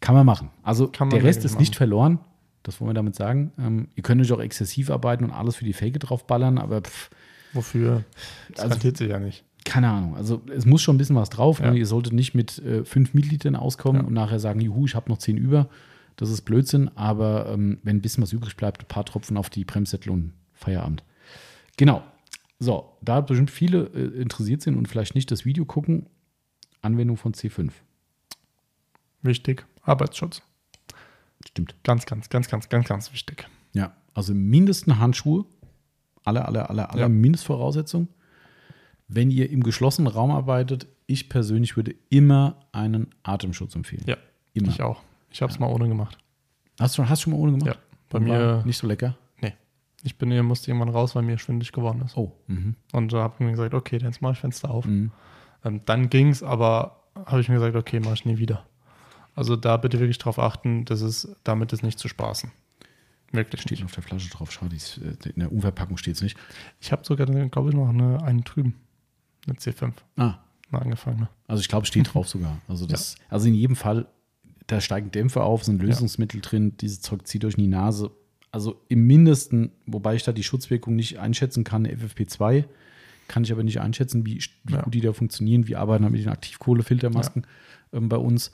Kann 0.01 0.15
man 0.15 0.25
machen. 0.25 0.49
Also 0.63 0.87
Kann 0.87 1.09
der 1.11 1.23
Rest 1.23 1.45
ist 1.45 1.59
nicht 1.59 1.71
machen. 1.73 1.77
verloren. 1.77 2.19
Das 2.63 2.79
wollen 2.81 2.89
wir 2.89 2.93
damit 2.93 3.15
sagen. 3.15 3.51
Ähm, 3.57 3.87
ihr 3.95 4.03
könnt 4.03 4.21
euch 4.21 4.31
auch 4.31 4.39
exzessiv 4.41 4.89
arbeiten 4.89 5.23
und 5.23 5.31
alles 5.31 5.55
für 5.55 5.65
die 5.65 5.73
Felge 5.73 5.99
draufballern, 5.99 6.57
aber 6.57 6.81
pff, 6.81 7.09
Wofür? 7.53 8.03
Das 8.51 8.59
Also- 8.65 8.73
rentiert 8.73 8.97
sich 8.97 9.09
ja 9.09 9.17
nicht. 9.19 9.43
keine 9.65 9.89
Ahnung. 9.89 10.15
Also 10.15 10.41
es 10.55 10.65
muss 10.65 10.81
schon 10.83 10.95
ein 10.95 10.97
bisschen 10.99 11.15
was 11.15 11.29
drauf. 11.29 11.59
Ja. 11.59 11.71
Ne? 11.71 11.77
Ihr 11.79 11.85
solltet 11.87 12.13
nicht 12.13 12.35
mit 12.35 12.59
äh, 12.59 12.83
5 12.85 13.13
Millilitern 13.15 13.55
auskommen 13.55 14.01
Ja. 14.01 14.07
und 14.07 14.13
nachher 14.13 14.39
sagen, 14.39 14.59
juhu, 14.61 14.85
ich 14.85 14.93
habe 14.95 15.09
noch 15.09 15.17
10 15.17 15.37
über. 15.37 15.67
Das 16.15 16.29
ist 16.29 16.41
Blödsinn, 16.41 16.91
aber 16.95 17.47
ähm, 17.51 17.79
wenn 17.83 17.97
ein 17.97 18.01
bisschen 18.01 18.21
was 18.23 18.33
übrig 18.33 18.55
bleibt, 18.55 18.83
ein 18.83 18.87
paar 18.87 19.05
Tropfen 19.05 19.35
auf 19.37 19.49
die 19.49 19.63
Bremssättel 19.65 20.11
und 20.11 20.33
Feierabend. 20.53 21.03
Genau. 21.77 22.03
So, 22.59 22.91
da 23.01 23.21
bestimmt 23.21 23.49
viele 23.51 23.85
äh, 23.95 24.21
interessiert 24.21 24.61
sind 24.61 24.75
und 24.75 24.87
vielleicht 24.87 25.15
nicht 25.15 25.31
das 25.31 25.45
Video 25.45 25.65
gucken, 25.65 26.07
Anwendung 26.81 27.15
von 27.17 27.33
C5. 27.33 27.71
Wichtig. 29.21 29.65
Arbeitsschutz. 29.81 30.41
Stimmt. 31.47 31.75
Ganz, 31.83 32.05
ganz, 32.05 32.29
ganz, 32.29 32.47
ganz, 32.49 32.69
ganz, 32.69 32.87
ganz 32.87 33.13
wichtig. 33.13 33.47
Ja, 33.73 33.93
also 34.13 34.33
mindestens 34.33 34.97
Handschuhe. 34.97 35.45
Alle, 36.25 36.45
alle, 36.45 36.69
alle, 36.69 36.89
alle 36.89 37.01
Ja. 37.01 37.09
Mindestvoraussetzung. 37.09 38.07
Wenn 39.07 39.31
ihr 39.31 39.49
im 39.49 39.63
geschlossenen 39.63 40.11
Raum 40.11 40.31
arbeitet, 40.31 40.87
ich 41.07 41.29
persönlich 41.29 41.75
würde 41.75 41.95
immer 42.09 42.57
einen 42.71 43.07
Atemschutz 43.23 43.75
empfehlen. 43.75 44.03
Ja, 44.05 44.17
Immer. 44.53 44.69
ich 44.69 44.81
auch. 44.81 45.01
Ich 45.31 45.41
habe 45.41 45.51
es 45.51 45.59
mal 45.59 45.67
ohne 45.67 45.87
gemacht. 45.87 46.17
Hast 46.79 46.97
du 46.97 47.07
hast 47.07 47.21
du 47.21 47.23
schon 47.23 47.33
mal 47.33 47.39
ohne 47.39 47.57
gemacht? 47.57 47.67
Ja, 47.67 47.75
bei 48.09 48.19
war 48.19 48.21
mir 48.21 48.63
nicht 48.65 48.77
so 48.77 48.85
lecker. 48.87 49.17
Nee. 49.41 49.53
Ich 50.03 50.17
bin 50.17 50.29
hier, 50.31 50.43
musste 50.43 50.69
irgendwann 50.69 50.89
raus, 50.89 51.15
weil 51.15 51.23
mir 51.23 51.37
schwindelig 51.39 51.71
geworden 51.71 52.01
ist. 52.05 52.15
Oh. 52.17 52.31
Mhm. 52.47 52.75
Und 52.93 53.11
da 53.11 53.23
habe 53.23 53.33
ich 53.35 53.45
mir 53.45 53.51
gesagt, 53.51 53.73
okay, 53.73 53.97
dann 53.97 54.09
jetzt 54.11 54.21
mache 54.21 54.33
ich 54.33 54.39
Fenster 54.39 54.69
auf. 54.69 54.85
Mhm. 54.85 55.11
Ähm, 55.65 55.81
dann 55.85 56.09
ging 56.09 56.29
es, 56.29 56.43
aber 56.43 57.03
habe 57.25 57.41
ich 57.41 57.49
mir 57.49 57.55
gesagt, 57.55 57.75
okay, 57.75 57.99
mache 57.99 58.13
ich 58.13 58.25
nie 58.25 58.37
wieder. 58.37 58.65
Also 59.39 59.55
da 59.55 59.77
bitte 59.77 59.99
wirklich 59.99 60.17
drauf 60.17 60.37
achten, 60.37 60.83
dass 60.83 60.99
es 60.99 61.33
damit 61.45 61.71
ist 61.71 61.81
nicht 61.81 61.97
zu 61.97 62.09
spaßen. 62.09 62.51
Wirklich 63.31 63.61
Steht 63.61 63.83
auf 63.83 63.93
der 63.93 64.03
Flasche 64.03 64.29
drauf. 64.29 64.51
Schade, 64.51 64.75
ist, 64.75 64.97
äh, 64.97 65.29
in 65.29 65.39
der 65.39 65.51
Umverpackung 65.51 65.95
steht 65.97 66.15
es 66.15 66.21
nicht. 66.21 66.37
Ich 66.81 66.91
habe 66.91 67.05
sogar, 67.05 67.25
glaube 67.25 67.69
ich, 67.69 67.75
noch 67.75 67.87
eine, 67.89 68.21
einen 68.23 68.43
drüben. 68.43 68.75
Eine 69.47 69.55
C5. 69.57 69.93
Ah, 70.17 70.39
Eine 70.71 70.81
angefangene. 70.81 71.29
also 71.47 71.61
ich 71.61 71.69
glaube, 71.69 71.85
steht 71.85 72.13
drauf 72.13 72.27
sogar. 72.27 72.59
Also, 72.67 72.85
das, 72.85 73.15
also 73.29 73.47
in 73.47 73.53
jedem 73.53 73.75
Fall, 73.77 74.07
da 74.67 74.81
steigen 74.81 75.11
Dämpfer 75.11 75.43
auf, 75.45 75.63
sind 75.63 75.81
Lösungsmittel 75.81 76.41
drin, 76.41 76.75
dieses 76.77 76.99
Zeug 77.01 77.25
zieht 77.25 77.45
euch 77.45 77.53
in 77.55 77.63
die 77.63 77.69
Nase. 77.69 78.11
Also 78.51 78.81
im 78.89 79.07
Mindesten, 79.07 79.71
wobei 79.85 80.15
ich 80.15 80.23
da 80.23 80.31
die 80.33 80.43
Schutzwirkung 80.43 80.95
nicht 80.95 81.19
einschätzen 81.19 81.63
kann, 81.63 81.85
eine 81.85 81.95
FFP2, 81.95 82.65
kann 83.29 83.43
ich 83.43 83.51
aber 83.53 83.63
nicht 83.63 83.79
einschätzen, 83.79 84.25
wie, 84.25 84.43
wie 84.65 84.73
Ja. 84.73 84.81
gut 84.81 84.93
die 84.93 85.01
da 85.01 85.13
funktionieren. 85.13 85.67
Wir 85.67 85.79
arbeiten 85.79 86.03
halt 86.03 86.11
mit 86.13 86.23
den 86.23 86.29
Aktivkohlefiltermasken 86.29 87.45
ähm, 87.93 88.09
bei 88.09 88.17
uns. 88.17 88.51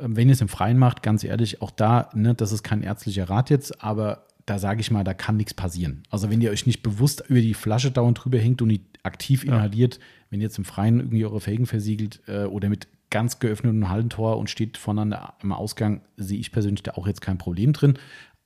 Ähm, 0.00 0.16
wenn 0.16 0.28
ihr 0.28 0.34
es 0.34 0.40
im 0.40 0.48
Freien 0.48 0.78
macht, 0.78 1.02
ganz 1.02 1.24
ehrlich, 1.24 1.62
auch 1.62 1.70
da, 1.70 2.10
ne, 2.14 2.34
das 2.34 2.52
ist 2.52 2.62
kein 2.62 2.82
ärztlicher 2.82 3.28
Rat 3.28 3.50
jetzt, 3.50 3.82
aber 3.82 4.26
da 4.44 4.58
sage 4.58 4.80
ich 4.80 4.90
mal, 4.90 5.02
da 5.04 5.12
kann 5.14 5.36
nichts 5.36 5.54
passieren. 5.54 6.04
Also 6.10 6.30
wenn 6.30 6.40
ihr 6.40 6.50
euch 6.50 6.66
nicht 6.66 6.82
bewusst 6.82 7.24
über 7.28 7.40
die 7.40 7.54
Flasche 7.54 7.90
dauernd 7.90 8.22
drüber 8.22 8.38
hängt 8.38 8.62
und 8.62 8.68
die 8.68 8.82
aktiv 9.02 9.44
Ja. 9.44 9.54
inhaliert, 9.54 9.98
wenn 10.30 10.40
ihr 10.40 10.44
jetzt 10.44 10.58
im 10.58 10.64
Freien 10.64 11.00
irgendwie 11.00 11.24
eure 11.24 11.40
Felgen 11.40 11.66
versiegelt 11.66 12.20
äh, 12.28 12.44
oder 12.44 12.68
mit 12.68 12.86
ganz 13.10 13.38
geöffnetem 13.38 13.88
Hallentor 13.88 14.36
und 14.38 14.50
steht 14.50 14.76
voneinander 14.76 15.34
am 15.40 15.52
Ausgang, 15.52 16.00
sehe 16.16 16.38
ich 16.38 16.52
persönlich 16.52 16.82
da 16.82 16.92
auch 16.92 17.06
jetzt 17.06 17.20
kein 17.20 17.38
Problem 17.38 17.72
drin. 17.72 17.98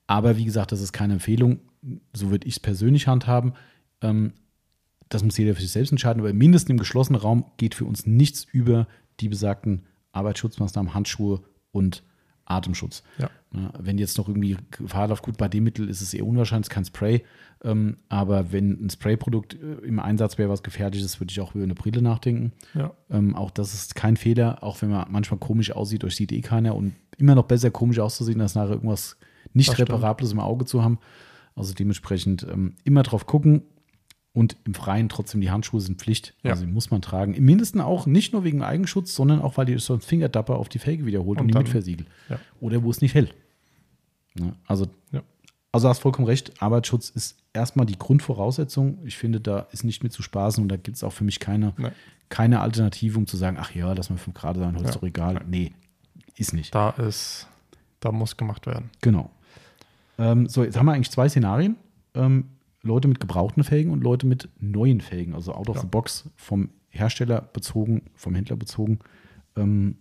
Aber 0.07 0.37
wie 0.37 0.45
gesagt, 0.45 0.73
das 0.73 0.81
ist 0.81 0.93
keine 0.93 1.15
Empfehlung. 1.15 1.61
So 2.13 2.31
würde 2.31 2.47
ich 2.47 2.55
es 2.55 2.61
persönlich 2.61 3.07
handhaben. 3.07 3.55
Ähm, 4.03 4.33
das 5.09 5.25
muss 5.25 5.37
jeder 5.39 5.55
für 5.55 5.63
sich 5.63 5.73
selbst 5.73 5.91
entscheiden, 5.91 6.21
aber 6.21 6.33
mindestens 6.33 6.71
im 6.71 6.77
geschlossenen 6.79 7.21
Raum 7.21 7.45
geht 7.57 7.75
für 7.75 7.85
uns 7.85 8.07
nichts 8.07 8.47
über 8.53 8.87
die 9.21 9.29
besagten 9.29 9.83
Arbeitsschutzmaßnahmen, 10.13 10.95
Handschuhe 10.95 11.41
und 11.73 12.03
Atemschutz. 12.45 13.03
Ja. 13.19 13.31
Wenn 13.79 13.99
jetzt 13.99 14.19
noch 14.19 14.29
irgendwie 14.29 14.57
Gefahr 14.71 15.09
läuft, 15.09 15.23
gut, 15.23 15.37
bei 15.37 15.49
dem 15.49 15.65
Mittel 15.65 15.89
ist 15.89 16.01
es 16.01 16.15
eher 16.15 16.27
unwahrscheinlich, 16.27 16.67
es 16.67 16.69
ist 16.69 16.75
kein 16.75 16.85
Spray, 16.85 17.25
ähm, 17.65 17.97
aber 18.09 18.53
wenn 18.53 18.85
ein 18.85 18.91
Sprayprodukt 18.91 19.55
äh, 19.55 19.87
im 19.87 19.99
Einsatz 19.99 20.39
wäre, 20.39 20.49
was 20.51 20.63
gefährlich 20.63 21.03
ist, 21.03 21.21
würde 21.21 21.33
ich 21.33 21.41
auch 21.41 21.55
über 21.55 21.65
eine 21.65 21.75
Brille 21.75 22.01
nachdenken. 22.01 22.53
Ja. 22.75 22.93
Ähm, 23.11 23.35
auch 23.35 23.51
das 23.51 23.75
ist 23.75 23.95
kein 23.95 24.17
Fehler, 24.17 24.63
auch 24.63 24.81
wenn 24.83 24.91
man 24.91 25.11
manchmal 25.11 25.39
komisch 25.39 25.73
aussieht, 25.73 26.05
euch 26.05 26.17
sieht 26.17 26.33
eh 26.33 26.41
keiner 26.43 26.77
und 26.77 26.95
immer 27.19 27.35
noch 27.35 27.45
besser 27.45 27.71
komisch 27.71 27.99
auszusehen, 27.99 28.41
als 28.41 28.55
nachher 28.55 28.71
irgendwas 28.71 29.17
nicht. 29.53 29.77
Reparables 29.79 30.33
im 30.33 30.41
Auge 30.41 30.65
zu 30.65 30.83
haben. 30.83 30.99
Also 31.57 31.75
dementsprechend 31.75 32.47
ähm, 32.51 32.75
immer 32.85 33.03
drauf 33.03 33.27
gucken 33.27 33.63
und 34.33 34.57
im 34.65 34.75
Freien 34.75 35.09
trotzdem 35.09 35.41
die 35.41 35.51
Handschuhe 35.51 35.81
sind 35.81 36.01
Pflicht. 36.01 36.35
Ja. 36.43 36.53
Also 36.53 36.65
die 36.65 36.71
muss 36.71 36.91
man 36.91 37.03
tragen. 37.03 37.35
Im 37.35 37.45
Mindesten 37.45 37.81
auch 37.81 38.07
nicht 38.07 38.33
nur 38.33 38.45
wegen 38.45 38.63
Eigenschutz, 38.63 39.15
sondern 39.15 39.41
auch, 39.43 39.57
weil 39.57 39.69
ihr 39.69 39.79
sonst 39.81 40.05
Fingerdapper 40.07 40.57
auf 40.57 40.69
die 40.69 40.79
Felge 40.79 41.05
wiederholt 41.07 41.39
und, 41.39 41.43
Und 41.43 41.49
die 41.49 41.55
dann- 41.55 41.63
mitversiegelt. 41.65 42.09
Ja. 42.29 42.39
Oder 42.61 42.83
wo 42.83 42.91
es 42.91 43.01
nicht 43.01 43.15
hält. 43.15 43.35
Ne? 44.35 44.55
Also, 44.67 44.87
Ja. 45.11 45.23
also 45.73 45.89
hast 45.89 45.99
vollkommen 45.99 46.27
recht, 46.29 46.63
Arbeitsschutz 46.63 47.11
ist 47.11 47.39
erstmal 47.53 47.87
die 47.87 47.99
Grundvoraussetzung. 47.99 48.99
Ich 49.05 49.17
finde, 49.17 49.41
da 49.41 49.67
ist 49.73 49.83
nicht 49.83 50.03
mit 50.05 50.13
zu 50.13 50.23
spaßen 50.23 50.63
und 50.63 50.69
da 50.69 50.77
gibt 50.77 50.97
es 50.97 51.03
auch 51.03 51.13
für 51.13 51.25
mich 51.25 51.41
keine, 51.41 51.75
keine 52.29 52.61
Alternative, 52.61 53.19
um 53.19 53.27
zu 53.27 53.37
sagen, 53.37 53.57
ach 53.61 53.75
ja, 53.75 53.93
lass 53.93 54.11
mal 54.11 54.17
fünf 54.17 54.37
Grad 54.37 54.57
sein, 54.57 54.75
heute 54.77 54.85
ist 54.85 54.95
Ja. 54.95 55.01
doch 55.01 55.07
egal. 55.09 55.45
Nee, 55.49 55.73
ist 56.37 56.53
nicht. 56.55 56.73
Da 56.73 56.91
ist, 56.91 57.49
da 57.99 58.13
muss 58.13 58.37
gemacht 58.37 58.67
werden. 58.67 58.91
Genau. 59.01 59.31
Ähm, 60.19 60.49
so, 60.49 60.63
jetzt 60.63 60.77
haben 60.77 60.87
wir 60.87 60.93
eigentlich 60.93 61.11
zwei 61.11 61.29
Szenarien. 61.29 61.75
Ähm, 62.15 62.45
Leute 62.83 63.09
mit 63.09 63.21
gebrauchten 63.21 63.63
Felgen 63.65 63.91
und 63.93 64.03
Leute 64.03 64.27
mit 64.27 64.49
neuen 64.59 65.01
Felgen, 65.01 65.35
also 65.35 65.53
out 65.55 65.69
of 65.69 65.77
Ja. 65.77 65.83
the 65.83 65.89
box 65.89 66.31
vom 66.37 66.71
Hersteller 66.89 67.43
bezogen, 67.53 68.03
vom 68.15 68.35
Händler 68.35 68.57
bezogen. 68.57 68.99
Ähm, 69.57 69.97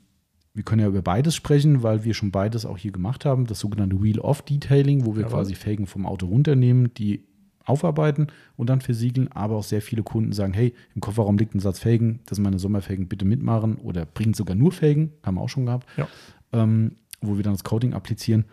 wir 0.54 0.64
können 0.64 0.82
ja 0.82 0.88
über 0.88 1.02
beides 1.02 1.36
sprechen, 1.36 1.84
weil 1.84 2.04
wir 2.04 2.14
schon 2.14 2.32
beides 2.32 2.66
auch 2.66 2.78
hier 2.78 2.92
gemacht 2.92 3.24
haben. 3.26 3.46
Das 3.46 3.60
sogenannte 3.60 4.02
Wheel-Off-Detailing, 4.02 5.06
wo 5.06 5.16
wir 5.16 5.22
Jawohl. 5.24 5.38
quasi 5.40 5.56
Felgen 5.56 5.86
vom 5.88 6.06
Auto 6.06 6.26
runternehmen, 6.26 6.94
die 6.96 7.24
aufarbeiten 7.66 8.28
und 8.56 8.70
dann 8.70 8.82
versiegeln. 8.82 9.28
Aber 9.32 9.58
auch 9.58 9.64
sehr 9.64 9.82
viele 9.82 10.02
Kunden 10.02 10.34
sagen, 10.34 10.54
hey, 10.54 10.74
im 10.96 11.02
Kofferraum 11.02 11.38
liegt 11.38 11.54
ein 11.54 11.60
Satz 11.60 11.80
Felgen, 11.80 12.20
das 12.26 12.38
sind 12.38 12.44
meine 12.44 12.58
Sommerfelgen, 12.60 13.08
bitte 13.08 13.26
mitmachen. 13.26 13.76
Oder 13.76 14.06
bringen 14.06 14.34
sogar 14.34 14.56
nur 14.56 14.72
Felgen, 14.72 15.12
haben 15.24 15.36
wir 15.36 15.42
auch 15.42 15.50
schon 15.50 15.66
gehabt, 15.68 15.86
Ja. 15.98 16.08
ähm, 16.54 16.94
wo 17.22 17.36
wir 17.38 17.44
dann 17.44 17.54
das 17.54 17.64
Coating 17.64 17.94
applizieren. 17.94 18.46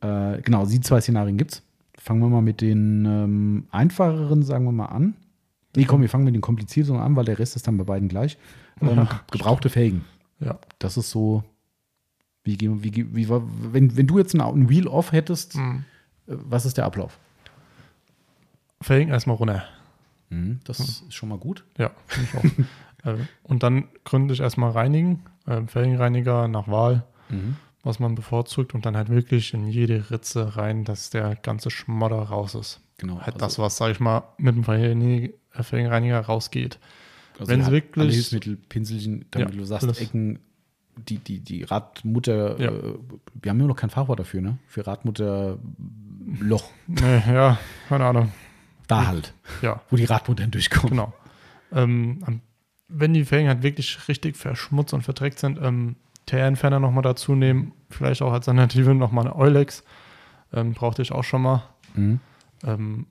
Äh, 0.00 0.40
genau, 0.42 0.66
die 0.66 0.80
zwei 0.80 1.00
Szenarien 1.00 1.36
gibt 1.36 1.52
es. 1.52 1.62
Fangen 2.02 2.20
wir 2.22 2.28
mal 2.30 2.40
mit 2.40 2.60
den 2.62 3.04
ähm, 3.04 3.66
einfacheren, 3.70 4.42
sagen 4.42 4.64
wir 4.64 4.72
mal, 4.72 4.86
an. 4.86 5.14
Nee, 5.76 5.84
komm, 5.84 6.00
wir 6.00 6.08
fangen 6.08 6.24
mit 6.24 6.34
den 6.34 6.40
komplizierteren 6.40 6.98
an, 7.00 7.14
weil 7.14 7.26
der 7.26 7.38
Rest 7.38 7.54
ist 7.56 7.66
dann 7.66 7.76
bei 7.76 7.84
beiden 7.84 8.08
gleich. 8.08 8.38
Ähm, 8.80 8.96
Ja, 8.96 9.20
gebrauchte 9.30 9.68
Felgen. 9.68 10.04
Ja. 10.40 10.58
Das 10.78 10.96
ist 10.96 11.10
so, 11.10 11.44
wie, 12.42 12.56
gehen- 12.56 12.82
wie, 12.82 13.14
wie, 13.14 13.28
wenn, 13.28 13.96
wenn 13.96 14.06
du 14.06 14.18
jetzt 14.18 14.34
ein, 14.34 14.68
Wheel-Off 14.70 15.12
hättest, 15.12 15.56
Mhm. 15.56 15.84
äh, 16.26 16.32
was 16.36 16.64
ist 16.64 16.78
der 16.78 16.86
Ablauf? 16.86 17.18
Felgen 18.80 19.10
erstmal 19.10 19.36
runter. 19.36 19.64
Mhm, 20.30 20.60
das 20.64 20.80
ist 20.80 21.12
schon 21.14 21.28
mal 21.28 21.38
gut. 21.38 21.64
Ja, 21.76 21.90
finde 22.06 22.28
ich 22.32 22.38
auch. 22.38 22.44
äh, 23.12 23.16
und 23.42 23.62
dann 23.62 23.84
gründlich 24.04 24.40
erstmal 24.40 24.70
reinigen. 24.70 25.22
Ähm, 25.46 25.68
Felgenreiniger 25.68 26.48
nach 26.48 26.66
Wahl, 26.68 27.04
was 27.82 27.98
man 27.98 28.14
bevorzugt. 28.14 28.74
Und 28.74 28.84
dann 28.86 28.96
halt 28.96 29.08
wirklich 29.08 29.54
in 29.54 29.66
jede 29.68 30.10
Ritze 30.10 30.56
rein, 30.56 30.84
dass 30.84 31.10
der 31.10 31.36
ganze 31.36 31.70
Schmodder 31.70 32.22
raus 32.22 32.54
ist. 32.54 32.80
Genau. 32.98 33.20
Halt 33.20 33.40
das, 33.40 33.58
was, 33.58 33.76
sag 33.76 33.90
ich 33.92 34.00
mal, 34.00 34.22
mit 34.38 34.54
dem 34.54 34.64
Felgen- 34.64 35.32
Felgenreiniger 35.50 36.20
rausgeht. 36.20 36.78
Also 37.38 37.50
wenn 37.52 37.64
sie 37.64 37.72
wirklich- 37.72 38.02
alle 38.02 38.12
Hilfsmittel, 38.12 38.56
Pinselchen, 38.56 39.24
damit 39.30 39.50
Ja, 39.54 39.56
du 39.60 39.64
sagst, 39.64 39.84
alles. 39.84 40.00
Ecken, 40.00 40.38
die, 41.08 41.16
die, 41.18 41.40
die 41.40 41.62
Radmutter, 41.62 42.60
Ja. 42.60 42.70
äh, 42.70 42.94
wir 43.40 43.50
haben 43.50 43.58
immer 43.58 43.68
noch 43.68 43.76
kein 43.76 43.88
Fachwort 43.88 44.20
dafür, 44.20 44.42
ne? 44.42 44.58
Für 44.66 44.86
Radmutter 44.86 45.58
Loch. 46.40 46.70
Nee, 46.86 47.22
ja, 47.32 47.58
keine 47.88 48.04
Ahnung. 48.04 48.32
Da 48.86 49.06
halt, 49.06 49.32
Ja, 49.62 49.80
wo 49.88 49.96
die 49.96 50.04
Radmuttern 50.04 50.50
durchkommen. 50.50 50.90
genau. 50.90 51.14
Ähm, 51.72 52.42
wenn 52.88 53.14
die 53.14 53.24
Felgen 53.24 53.48
halt 53.48 53.62
wirklich 53.62 54.08
richtig 54.08 54.36
verschmutzt 54.36 54.92
und 54.92 55.02
verdreckt 55.02 55.38
sind, 55.38 55.58
ähm, 55.62 55.96
Teerentferner 56.30 56.80
nochmal 56.80 57.02
dazu 57.02 57.34
nehmen. 57.34 57.72
Vielleicht 57.90 58.22
auch 58.22 58.32
als 58.32 58.48
Alternative 58.48 58.94
nochmal 58.94 59.26
eine 59.26 59.36
Eulex. 59.36 59.84
Ähm, 60.52 60.72
brauchte 60.72 61.02
ich 61.02 61.12
auch 61.12 61.24
schon 61.24 61.42
mal. 61.42 61.62
Mhm. 61.94 62.20
Ähm, 62.64 63.06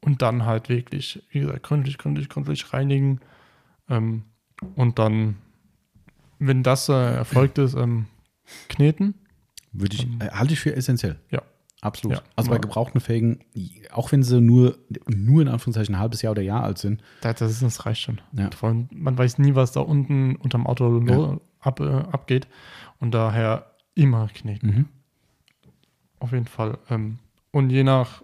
und 0.00 0.22
dann 0.22 0.46
halt 0.46 0.68
wirklich, 0.68 1.22
wie 1.30 1.40
gesagt, 1.40 1.62
gründlich, 1.62 1.98
gründlich, 1.98 2.28
gründlich 2.28 2.72
reinigen. 2.72 3.20
Ähm, 3.88 4.22
und 4.74 4.98
dann, 4.98 5.36
wenn 6.38 6.62
das 6.62 6.88
äh, 6.88 6.92
erfolgt 6.92 7.58
ist, 7.58 7.74
ähm, 7.74 8.06
kneten. 8.68 9.14
Würde 9.72 9.96
ich, 9.96 10.06
äh, 10.20 10.30
halte 10.30 10.54
ich 10.54 10.60
für 10.60 10.74
essentiell. 10.74 11.16
Ja. 11.30 11.42
Absolut. 11.80 12.16
Ja. 12.16 12.22
Also 12.34 12.50
bei 12.50 12.58
gebrauchten 12.58 13.00
Felgen, 13.00 13.38
auch 13.92 14.10
wenn 14.10 14.24
sie 14.24 14.40
nur, 14.40 14.78
nur 15.06 15.42
in 15.42 15.48
Anführungszeichen 15.48 15.94
ein 15.94 16.00
halbes 16.00 16.22
Jahr 16.22 16.32
oder 16.32 16.42
Jahr 16.42 16.64
alt 16.64 16.78
sind, 16.78 17.02
Das, 17.20 17.36
das, 17.36 17.52
ist, 17.52 17.62
das 17.62 17.86
reicht 17.86 18.02
schon. 18.02 18.20
Ja. 18.32 18.50
Vor 18.50 18.70
allem, 18.70 18.88
man 18.90 19.16
weiß 19.16 19.38
nie, 19.38 19.54
was 19.54 19.70
da 19.70 19.80
unten 19.80 20.34
unterm 20.36 20.66
Auto 20.66 21.00
Ja. 21.06 21.38
Ab, 21.68 21.80
äh, 21.80 21.84
abgeht. 22.12 22.48
Und 23.00 23.12
daher 23.14 23.66
immer 23.94 24.28
kneten. 24.34 24.68
mhm. 24.68 24.84
Auf 26.20 26.32
jeden 26.32 26.46
Fall. 26.46 26.78
Ähm, 26.90 27.18
und 27.52 27.70
je 27.70 27.84
nach, 27.84 28.22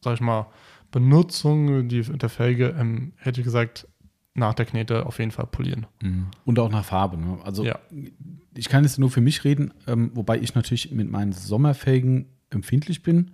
sag 0.00 0.14
ich 0.14 0.20
mal, 0.20 0.46
Benutzung 0.90 1.88
die, 1.88 2.02
der 2.02 2.28
Felge, 2.28 2.74
ähm, 2.78 3.12
hätte 3.16 3.40
ich 3.40 3.44
gesagt, 3.44 3.86
nach 4.34 4.54
der 4.54 4.66
Knete 4.66 5.06
auf 5.06 5.18
jeden 5.18 5.30
Fall 5.30 5.46
polieren. 5.46 5.86
Mhm. 6.02 6.26
und 6.44 6.58
auch 6.58 6.70
nach 6.70 6.84
Farbe. 6.84 7.16
Ne? 7.16 7.38
Also 7.44 7.64
Ja. 7.64 7.78
ich 8.54 8.68
kann 8.68 8.84
jetzt 8.84 8.98
nur 8.98 9.10
für 9.10 9.20
mich 9.20 9.44
reden, 9.44 9.72
ähm, 9.86 10.10
wobei 10.14 10.38
ich 10.38 10.54
natürlich 10.54 10.90
mit 10.92 11.10
meinen 11.10 11.32
Sommerfelgen 11.32 12.26
empfindlich 12.50 13.02
bin, 13.02 13.32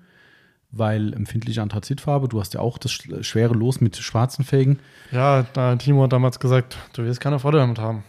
weil 0.71 1.13
empfindliche 1.15 1.63
Anthrazitfarbe, 1.63 2.29
du 2.29 2.41
hast 2.41 2.55
ja 2.55 2.61
auch 2.61 2.79
das 2.79 2.91
sch- 2.93 3.23
schwere 3.23 3.55
Los 3.55 3.81
mit 3.81 3.97
schwarzen 3.97 4.45
Felgen. 4.45 4.79
Ja, 5.13 5.43
da 5.53 5.77
Timo 5.77 6.03
hat 6.05 6.13
damals 6.13 6.41
gesagt, 6.41 6.77
du 6.95 7.05
wirst 7.05 7.21
keine 7.21 7.39
Freude 7.39 7.59
damit 7.59 7.79
haben. 7.79 8.03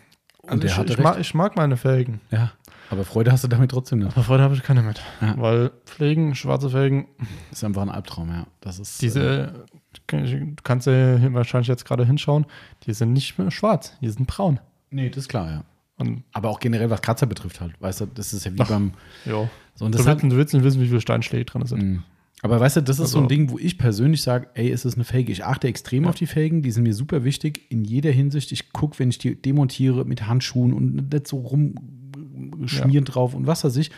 Und 0.49 0.63
der 0.63 0.69
ich, 0.71 0.77
hatte 0.77 0.93
ich, 0.93 0.99
mag, 0.99 1.19
ich 1.19 1.33
mag 1.33 1.55
meine 1.55 1.77
Felgen, 1.77 2.21
Ja, 2.31 2.51
aber 2.89 3.03
Freude 3.03 3.31
hast 3.31 3.43
du 3.43 3.47
damit 3.47 3.71
trotzdem 3.71 3.99
nicht. 3.99 4.11
aber 4.15 4.23
Freude 4.23 4.43
habe 4.43 4.53
ich 4.55 4.63
keine 4.63 4.81
mit. 4.83 5.01
Ja. 5.21 5.35
Weil 5.37 5.71
Pflegen, 5.85 6.35
schwarze 6.35 6.69
Felgen, 6.69 7.07
Das 7.49 7.59
ist 7.59 7.63
einfach 7.63 7.81
ein 7.81 7.89
Albtraum, 7.89 8.29
ja. 8.29 8.45
Das 8.61 8.79
ist, 8.79 9.01
äh, 9.01 9.05
diese, 9.07 9.65
du 10.07 10.55
kannst 10.63 10.87
ja 10.87 11.33
wahrscheinlich 11.33 11.67
jetzt 11.67 11.85
gerade 11.85 12.05
hinschauen, 12.05 12.45
die 12.85 12.93
sind 12.93 13.13
nicht 13.13 13.37
mehr 13.37 13.51
schwarz, 13.51 13.93
die 14.01 14.09
sind 14.09 14.27
braun. 14.27 14.59
nee, 14.91 15.09
das 15.09 15.17
ist 15.23 15.29
klar, 15.29 15.49
ja. 15.49 15.63
Und 15.97 16.23
Aber 16.33 16.49
auch 16.49 16.59
generell, 16.59 16.89
was 16.89 17.01
Kratzer 17.01 17.25
betrifft 17.25 17.61
halt, 17.61 17.73
weißt 17.81 18.01
du, 18.01 18.05
das 18.07 18.33
ist 18.33 18.45
ja 18.45 18.53
wie 18.53 18.59
Ach. 18.59 18.67
beim, 18.67 18.93
ja, 19.25 19.49
so, 19.75 19.85
und 19.85 19.93
du 19.93 19.97
willst, 19.99 20.09
hat, 20.09 20.23
du 20.23 20.31
willst 20.35 20.53
nicht 20.53 20.63
wissen, 20.63 20.81
wie 20.81 20.87
viele 20.87 21.01
Steinschläge 21.01 21.45
drin 21.45 21.65
sind. 21.65 22.03
Aber 22.45 22.59
weißt 22.59 22.77
du, 22.77 22.81
das 22.81 22.99
ist 22.99 23.11
so 23.11 23.17
ein 23.17 23.23
Also- 23.23 23.29
Ding, 23.35 23.49
wo 23.49 23.57
ich 23.57 23.77
persönlich 23.77 24.21
sage, 24.21 24.49
ey, 24.53 24.69
es 24.71 24.85
ist 24.85 24.95
eine 24.95 25.03
Felge. 25.03 25.31
Ich 25.31 25.43
achte 25.45 25.67
extrem 25.67 26.03
Ja. 26.03 26.09
auf 26.09 26.15
die 26.15 26.27
Felgen, 26.27 26.61
die 26.61 26.71
sind 26.71 26.83
mir 26.83 26.93
super 26.93 27.23
wichtig 27.23 27.69
in 27.69 27.83
jeder 27.83 28.11
Hinsicht. 28.11 28.51
Ich 28.51 28.71
gucke, 28.71 28.99
wenn 28.99 29.09
ich 29.09 29.17
die 29.17 29.35
demontiere 29.41 30.05
mit 30.05 30.27
Handschuhen 30.27 30.73
und 30.73 31.11
nicht 31.11 31.27
so 31.27 31.37
rumschmieren 31.39 33.05
drauf 33.05 33.33
und 33.33 33.47
was 33.47 33.63
weiß 33.63 33.75
ich, 33.77 33.91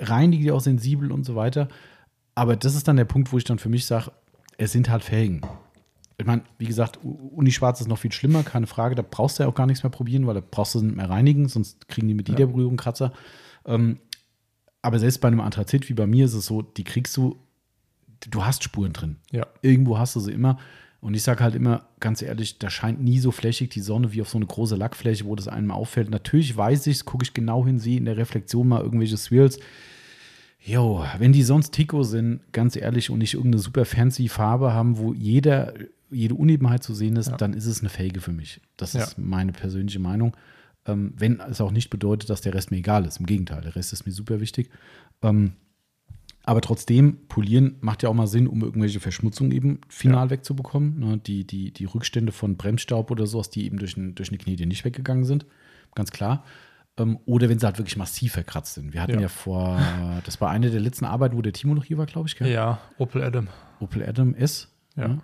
reinige 0.00 0.44
die 0.44 0.50
auch 0.50 0.60
sensibel 0.60 1.12
und 1.12 1.24
so 1.24 1.34
weiter. 1.34 1.68
Aber 2.34 2.56
das 2.56 2.74
ist 2.74 2.88
dann 2.88 2.96
der 2.96 3.04
Punkt, 3.04 3.32
wo 3.32 3.38
ich 3.38 3.44
dann 3.44 3.58
für 3.58 3.68
mich 3.68 3.84
sage, 3.86 4.12
es 4.56 4.72
sind 4.72 4.88
halt 4.90 5.04
Felgen. 5.04 5.40
Ich 6.20 6.26
meine, 6.26 6.42
wie 6.58 6.66
gesagt, 6.66 6.98
Unischwarz 7.04 7.80
ist 7.80 7.86
noch 7.88 7.98
viel 7.98 8.10
schlimmer, 8.12 8.42
keine 8.42 8.66
Frage. 8.66 8.94
Da 8.96 9.04
brauchst 9.08 9.38
du 9.38 9.44
ja 9.44 9.48
auch 9.48 9.54
gar 9.54 9.66
nichts 9.66 9.84
mehr 9.84 9.90
probieren, 9.90 10.26
weil 10.26 10.34
da 10.34 10.42
brauchst 10.48 10.74
du 10.74 10.80
sie 10.80 10.86
nicht 10.86 10.96
mehr 10.96 11.08
reinigen, 11.08 11.48
sonst 11.48 11.86
kriegen 11.88 12.08
die 12.08 12.14
mit 12.14 12.28
jeder 12.28 12.40
Ja. 12.40 12.46
Berührung 12.46 12.76
Kratzer. 12.76 13.12
Ähm, 13.66 13.98
aber 14.82 14.98
selbst 14.98 15.20
bei 15.20 15.28
einem 15.28 15.40
Anthrazit 15.40 15.88
wie 15.88 15.94
bei 15.94 16.06
mir 16.06 16.24
ist 16.24 16.34
es 16.34 16.46
so, 16.46 16.62
die 16.62 16.84
kriegst 16.84 17.16
du 17.16 17.36
du 18.30 18.44
hast 18.44 18.62
Spuren 18.64 18.92
drin. 18.92 19.16
Ja. 19.30 19.46
Irgendwo 19.62 19.98
hast 19.98 20.16
du 20.16 20.20
sie 20.20 20.32
immer. 20.32 20.58
Und 21.00 21.14
ich 21.14 21.22
sage 21.22 21.44
halt 21.44 21.54
immer, 21.54 21.86
ganz 22.00 22.22
ehrlich, 22.22 22.58
da 22.58 22.70
scheint 22.70 23.00
nie 23.00 23.20
so 23.20 23.30
flächig 23.30 23.70
die 23.70 23.80
Sonne 23.80 24.12
wie 24.12 24.20
auf 24.20 24.28
so 24.28 24.36
eine 24.38 24.46
große 24.46 24.74
Lackfläche, 24.74 25.24
wo 25.26 25.36
das 25.36 25.46
einem 25.46 25.70
auffällt. 25.70 26.10
Natürlich 26.10 26.56
weiß 26.56 26.88
ich 26.88 27.04
gucke 27.04 27.22
ich 27.24 27.34
genau 27.34 27.64
hin, 27.64 27.78
sehe 27.78 27.98
in 27.98 28.04
der 28.04 28.16
Reflexion 28.16 28.66
mal 28.66 28.82
irgendwelche 28.82 29.16
Swirls. 29.16 29.60
Jo, 30.60 31.04
wenn 31.18 31.32
die 31.32 31.44
sonst 31.44 31.70
Tico 31.70 32.02
sind, 32.02 32.40
ganz 32.52 32.74
ehrlich, 32.74 33.10
und 33.10 33.20
nicht 33.20 33.34
irgendeine 33.34 33.62
super 33.62 33.84
fancy 33.84 34.28
Farbe 34.28 34.72
haben, 34.72 34.98
wo 34.98 35.14
jeder, 35.14 35.72
jede 36.10 36.34
Unebenheit 36.34 36.82
zu 36.82 36.94
sehen 36.94 37.14
ist, 37.16 37.28
Ja. 37.28 37.36
dann 37.36 37.52
ist 37.54 37.66
es 37.66 37.80
eine 37.80 37.90
Fake 37.90 38.20
für 38.20 38.32
mich. 38.32 38.60
Das 38.76 38.92
Ja. 38.94 39.04
ist 39.04 39.18
meine 39.18 39.52
persönliche 39.52 40.00
Meinung. 40.00 40.36
Ähm, 40.84 41.12
wenn 41.16 41.38
es 41.40 41.60
auch 41.60 41.70
nicht 41.70 41.90
bedeutet, 41.90 42.28
dass 42.28 42.40
der 42.40 42.54
Rest 42.54 42.70
mir 42.72 42.78
egal 42.78 43.04
ist. 43.04 43.20
Im 43.20 43.26
Gegenteil, 43.26 43.60
der 43.62 43.76
Rest 43.76 43.92
ist 43.92 44.04
mir 44.04 44.12
super 44.12 44.40
wichtig. 44.40 44.68
Ähm, 45.22 45.52
aber 46.44 46.60
trotzdem, 46.62 47.18
polieren 47.28 47.76
macht 47.80 48.02
ja 48.02 48.08
auch 48.08 48.14
mal 48.14 48.26
Sinn, 48.26 48.46
um 48.46 48.62
irgendwelche 48.62 49.00
Verschmutzungen 49.00 49.52
eben 49.52 49.80
final 49.88 50.30
wegzubekommen. 50.30 50.98
Ne? 50.98 51.18
Die, 51.18 51.46
die, 51.46 51.72
die 51.72 51.84
Rückstände 51.84 52.32
von 52.32 52.56
Bremsstaub 52.56 53.10
oder 53.10 53.26
sowas, 53.26 53.50
die 53.50 53.66
eben 53.66 53.78
durch, 53.78 53.96
ein, 53.96 54.14
durch 54.14 54.30
eine 54.30 54.38
Knete 54.38 54.64
nicht 54.66 54.84
weggegangen 54.84 55.24
sind. 55.24 55.44
Ganz 55.94 56.10
klar. 56.10 56.44
Ähm, 56.96 57.18
oder 57.26 57.48
wenn 57.50 57.58
sie 57.58 57.66
halt 57.66 57.78
wirklich 57.78 57.96
massiv 57.98 58.32
verkratzt 58.32 58.74
sind. 58.74 58.94
Wir 58.94 59.02
hatten 59.02 59.12
ja, 59.14 59.20
Ja. 59.22 59.28
vor, 59.28 59.78
das 60.24 60.40
war 60.40 60.48
eine 60.50 60.70
der 60.70 60.80
letzten 60.80 61.04
Arbeiten, 61.04 61.36
wo 61.36 61.42
der 61.42 61.52
Timo 61.52 61.74
noch 61.74 61.84
hier 61.84 61.98
war, 61.98 62.06
glaube 62.06 62.28
ich. 62.28 62.36
Gell? 62.36 62.50
Ja, 62.50 62.78
Opel 62.96 63.22
Adam. 63.22 63.48
Opel 63.80 64.04
Adam 64.06 64.34
S. 64.34 64.68
Ja. 64.96 65.08
ne? 65.08 65.18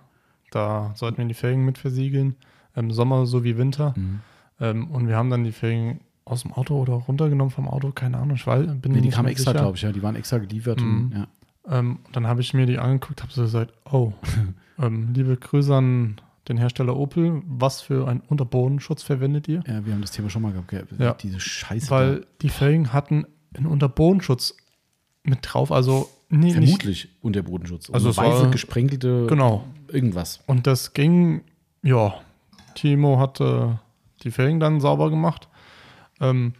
Da 0.51 0.93
sollten 0.95 1.17
wir 1.17 1.25
die 1.25 1.33
Felgen 1.33 1.65
mit 1.65 1.77
versiegeln. 1.77 2.35
Im 2.75 2.91
Sommer 2.91 3.25
sowie 3.25 3.57
Winter. 3.57 3.93
Mhm. 3.97 4.19
Ähm, 4.59 4.91
und 4.91 5.07
wir 5.07 5.15
haben 5.15 5.29
dann 5.29 5.43
die 5.43 5.51
Felgen 5.51 6.01
aus 6.25 6.41
dem 6.41 6.51
Auto 6.53 6.75
oder 6.81 6.93
runtergenommen 6.93 7.51
vom 7.51 7.67
Auto, 7.67 7.91
keine 7.91 8.17
Ahnung, 8.17 8.35
ich 8.35 8.45
weiß, 8.47 8.65
bin 8.81 8.91
Nee, 8.93 9.01
die 9.01 9.09
kamen 9.09 9.27
extra, 9.29 9.53
glaube 9.53 9.77
ich, 9.77 9.83
ja. 9.83 9.91
Die 9.91 10.01
waren 10.01 10.15
extra 10.15 10.39
geliefert. 10.39 10.81
Mhm. 10.81 11.03
Und, 11.05 11.11
ja. 11.15 11.27
Ähm, 11.67 11.99
dann 12.11 12.27
habe 12.27 12.41
ich 12.41 12.53
mir 12.53 12.65
die 12.65 12.77
angeguckt, 12.79 13.21
habe 13.21 13.31
so 13.31 13.41
gesagt, 13.43 13.73
oh, 13.91 14.11
ähm, 14.79 15.13
liebe 15.13 15.37
Grüße 15.37 15.73
an 15.73 16.19
den 16.47 16.57
Hersteller 16.57 16.95
Opel, 16.95 17.41
was 17.47 17.81
für 17.81 18.07
einen 18.07 18.21
Unterbodenschutz 18.21 19.01
verwendet 19.03 19.47
ihr? 19.47 19.63
ja, 19.67 19.85
wir 19.85 19.93
haben 19.93 20.01
das 20.01 20.11
Thema 20.11 20.29
schon 20.29 20.41
mal 20.43 20.51
gehabt. 20.51 20.93
Ja. 20.99 21.13
Diese 21.13 21.39
Scheiße. 21.39 21.89
Weil 21.89 22.25
die 22.41 22.49
Felgen 22.49 22.93
hatten 22.93 23.25
einen 23.55 23.65
Unterbodenschutz 23.65 24.55
mit 25.23 25.39
drauf, 25.41 25.71
also 25.71 26.07
nee, 26.29 26.53
da. 26.53 26.59
nicht, 26.59 26.69
vermutlich 26.69 27.09
Unterbodenschutz. 27.21 27.89
Also 27.89 28.09
Also 28.09 28.21
weiße, 28.21 28.43
war- 28.43 28.51
gesprenkelte 28.51 29.25
genau. 29.27 29.63
irgendwas. 29.91 30.43
Und 30.45 30.67
das 30.67 30.93
ging, 30.93 31.41
ja, 31.81 32.13
Timo 32.75 33.19
hatte 33.19 33.79
die 34.23 34.29
Felgen 34.31 34.59
dann 34.59 34.79
sauber 34.79 35.09
gemacht. 35.09 35.47
Ähm, 36.21 36.53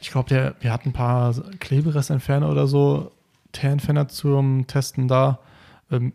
ich 0.00 0.10
glaube, 0.10 0.54
wir 0.60 0.72
hatten 0.72 0.90
ein 0.90 0.92
paar 0.92 1.34
Kleberestentferner 1.58 2.48
oder 2.50 2.66
so, 2.66 3.12
Teerentferner 3.52 4.08
zum 4.08 4.66
Testen 4.66 5.08
da. 5.08 5.40
Ähm, 5.90 6.12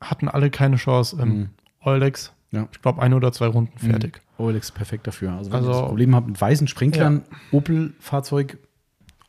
hatten 0.00 0.28
alle 0.28 0.50
keine 0.50 0.76
Chance. 0.76 1.16
Ähm, 1.20 1.28
Mhm. 1.28 1.48
Eulex, 1.84 2.32
Ja. 2.50 2.68
ich 2.72 2.80
glaube, 2.82 3.00
ein 3.02 3.12
oder 3.14 3.32
zwei 3.32 3.46
Runden 3.46 3.76
fertig. 3.78 4.20
Olex 4.38 4.68
ist 4.68 4.72
perfekt 4.72 5.06
dafür. 5.06 5.32
Also 5.32 5.50
wenn 5.50 5.58
Also- 5.58 5.70
ihr 5.70 5.74
das 5.80 5.88
Problem 5.88 6.14
habt 6.16 6.26
mit 6.28 6.40
weißen 6.40 6.66
Sprenklern, 6.68 7.22
Opel-Fahrzeug, 7.52 8.58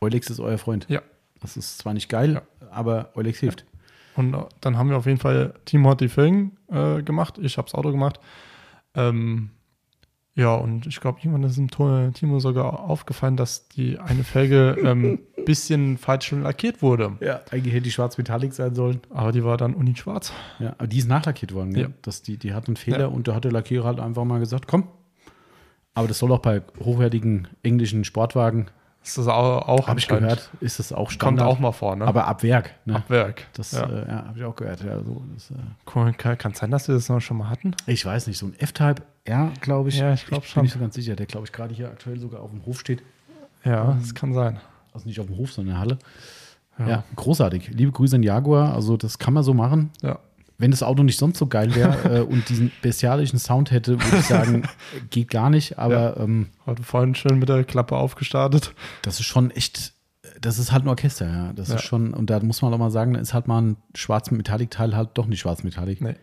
Olex 0.00 0.30
ist 0.30 0.40
euer 0.40 0.58
Freund. 0.58 0.86
Ja. 0.88 1.02
Das 1.40 1.56
ist 1.56 1.78
zwar 1.78 1.94
nicht 1.94 2.08
geil, 2.08 2.34
Ja. 2.34 2.42
aber 2.70 3.10
Olex 3.14 3.38
hilft. 3.38 3.64
Und 4.16 4.34
äh, 4.34 4.38
dann 4.60 4.76
haben 4.78 4.88
wir 4.90 4.96
auf 4.96 5.06
jeden 5.06 5.18
Fall, 5.18 5.54
hat 5.88 6.00
die 6.00 6.08
Felgen 6.08 6.56
äh, 6.68 7.02
gemacht, 7.02 7.38
ich 7.38 7.56
habe 7.58 7.66
das 7.66 7.74
Auto 7.74 7.90
gemacht. 7.90 8.18
Ähm, 8.94 9.50
ja, 10.36 10.54
und 10.54 10.86
ich 10.86 11.00
glaube, 11.00 11.18
irgendwann 11.20 11.44
ist 11.44 11.56
dem 11.56 11.70
To- 11.70 12.10
Timo 12.10 12.40
sogar 12.40 12.80
aufgefallen, 12.80 13.36
dass 13.36 13.68
die 13.68 13.98
eine 13.98 14.24
Felge 14.24 14.76
ein 14.80 14.86
ähm, 14.86 15.18
bisschen 15.44 15.96
falsch 15.98 16.32
lackiert 16.32 16.82
wurde. 16.82 17.12
Ja, 17.20 17.40
eigentlich 17.50 17.72
hätte 17.72 17.84
die 17.84 17.92
schwarz-metallic 17.92 18.52
sein 18.52 18.74
sollen. 18.74 19.00
Aber 19.10 19.30
die 19.30 19.44
war 19.44 19.56
dann 19.56 19.74
uni-schwarz. 19.74 20.32
Ja, 20.58 20.74
aber 20.78 20.86
die 20.88 20.98
ist 20.98 21.08
nachlackiert 21.08 21.52
worden. 21.54 21.72
gell? 21.72 21.82
Ja. 21.84 21.88
Das, 22.02 22.22
die, 22.22 22.36
die 22.36 22.52
hat 22.54 22.66
einen 22.66 22.76
Fehler 22.76 23.00
Ja. 23.00 23.06
und 23.06 23.28
da 23.28 23.34
hat 23.36 23.44
der 23.44 23.52
Lackierer 23.52 23.84
halt 23.84 24.00
einfach 24.00 24.24
mal 24.24 24.40
gesagt, 24.40 24.66
komm. 24.66 24.88
Aber 25.94 26.08
das 26.08 26.18
soll 26.18 26.32
auch 26.32 26.40
bei 26.40 26.62
hochwertigen 26.80 27.46
englischen 27.62 28.02
Sportwagen, 28.04 28.66
Das 29.04 29.18
ist 29.18 29.28
auch, 29.28 29.68
auch 29.68 29.86
habe 29.86 29.98
ich 30.00 30.08
gehört, 30.08 30.50
ist 30.60 30.78
das 30.78 30.90
auch 30.90 30.96
Kommt 31.08 31.12
Standard. 31.12 31.46
auch 31.46 31.58
mal 31.58 31.72
vor, 31.72 31.94
ne? 31.94 32.06
Aber 32.06 32.26
ab 32.26 32.42
Werk. 32.42 32.70
Ne? 32.86 32.96
Ab 32.96 33.10
Werk. 33.10 33.46
Das 33.52 33.72
ja. 33.72 33.84
Äh, 33.84 34.08
ja, 34.08 34.24
habe 34.26 34.38
ich 34.38 34.44
auch 34.44 34.56
gehört. 34.56 34.82
Ja, 34.82 34.98
so, 35.02 35.22
das, 35.34 35.50
äh, 35.50 35.54
Cool, 35.94 36.12
kann, 36.14 36.54
sein, 36.54 36.70
dass 36.70 36.88
wir 36.88 36.94
das 36.94 37.10
noch 37.10 37.20
schon 37.20 37.36
mal 37.36 37.50
hatten. 37.50 37.74
ich 37.86 38.04
weiß 38.04 38.26
nicht, 38.26 38.38
so 38.38 38.46
ein 38.46 38.54
F-Type, 38.58 39.02
ja, 39.28 39.52
glaube 39.60 39.90
ich. 39.90 39.98
Ja, 39.98 40.14
ich 40.14 40.24
glaub 40.24 40.40
Bin 40.40 40.48
schon. 40.48 40.62
nicht 40.62 40.72
so 40.72 40.78
ganz 40.78 40.94
sicher, 40.94 41.16
der, 41.16 41.26
glaube 41.26 41.46
ich, 41.46 41.52
gerade 41.52 41.74
hier 41.74 41.88
aktuell 41.88 42.18
sogar 42.18 42.40
auf 42.40 42.50
dem 42.50 42.64
Hof 42.64 42.80
steht. 42.80 43.02
Ja, 43.62 43.94
das 44.00 44.14
kann 44.14 44.32
sein. 44.32 44.58
Also 44.94 45.06
nicht 45.06 45.20
auf 45.20 45.26
dem 45.26 45.36
Hof, 45.36 45.52
sondern 45.52 45.74
in 45.74 45.74
der 45.74 45.80
Halle. 45.80 45.98
Ja. 46.78 46.88
Ja. 46.88 47.04
großartig. 47.14 47.68
Liebe 47.72 47.92
Grüße 47.92 48.16
an 48.16 48.22
Jaguar. 48.22 48.74
Also, 48.74 48.96
das 48.96 49.18
kann 49.18 49.34
man 49.34 49.42
so 49.42 49.52
machen. 49.54 49.90
ja. 50.02 50.18
Wenn 50.58 50.70
das 50.70 50.82
Auto 50.82 51.02
nicht 51.02 51.18
sonst 51.18 51.38
so 51.38 51.46
geil 51.46 51.74
wäre 51.74 51.96
äh, 52.18 52.20
und 52.20 52.48
diesen 52.48 52.70
bestialischen 52.82 53.38
Sound 53.38 53.70
hätte, 53.70 54.00
würde 54.00 54.18
ich 54.18 54.26
sagen, 54.26 54.62
geht 55.10 55.28
gar 55.30 55.50
nicht. 55.50 55.78
Aber 55.78 56.16
ähm, 56.18 56.48
Heute 56.66 56.82
vorhin 56.82 57.14
schön 57.14 57.38
mit 57.38 57.48
der 57.48 57.64
Klappe 57.64 57.96
aufgestartet. 57.96 58.72
das 59.02 59.18
ist 59.20 59.26
schon 59.26 59.50
echt, 59.50 59.94
das 60.40 60.58
ist 60.58 60.70
halt 60.72 60.84
ein 60.84 60.88
Orchester, 60.88 61.26
ja. 61.28 61.52
Das 61.54 61.68
Ja. 61.68 61.74
ist 61.76 61.82
schon, 61.82 62.14
und 62.14 62.30
da 62.30 62.40
muss 62.40 62.62
man 62.62 62.72
auch 62.72 62.78
mal 62.78 62.90
sagen, 62.90 63.14
da 63.14 63.20
ist 63.20 63.34
halt 63.34 63.48
mal 63.48 63.60
ein 63.62 63.76
schwarz 63.94 64.30
Metallic-Teil 64.30 64.94
halt 64.94 65.10
doch 65.14 65.26
nicht 65.26 65.40
schwarz 65.40 65.64
Metallic. 65.64 66.00
Nee. 66.00 66.14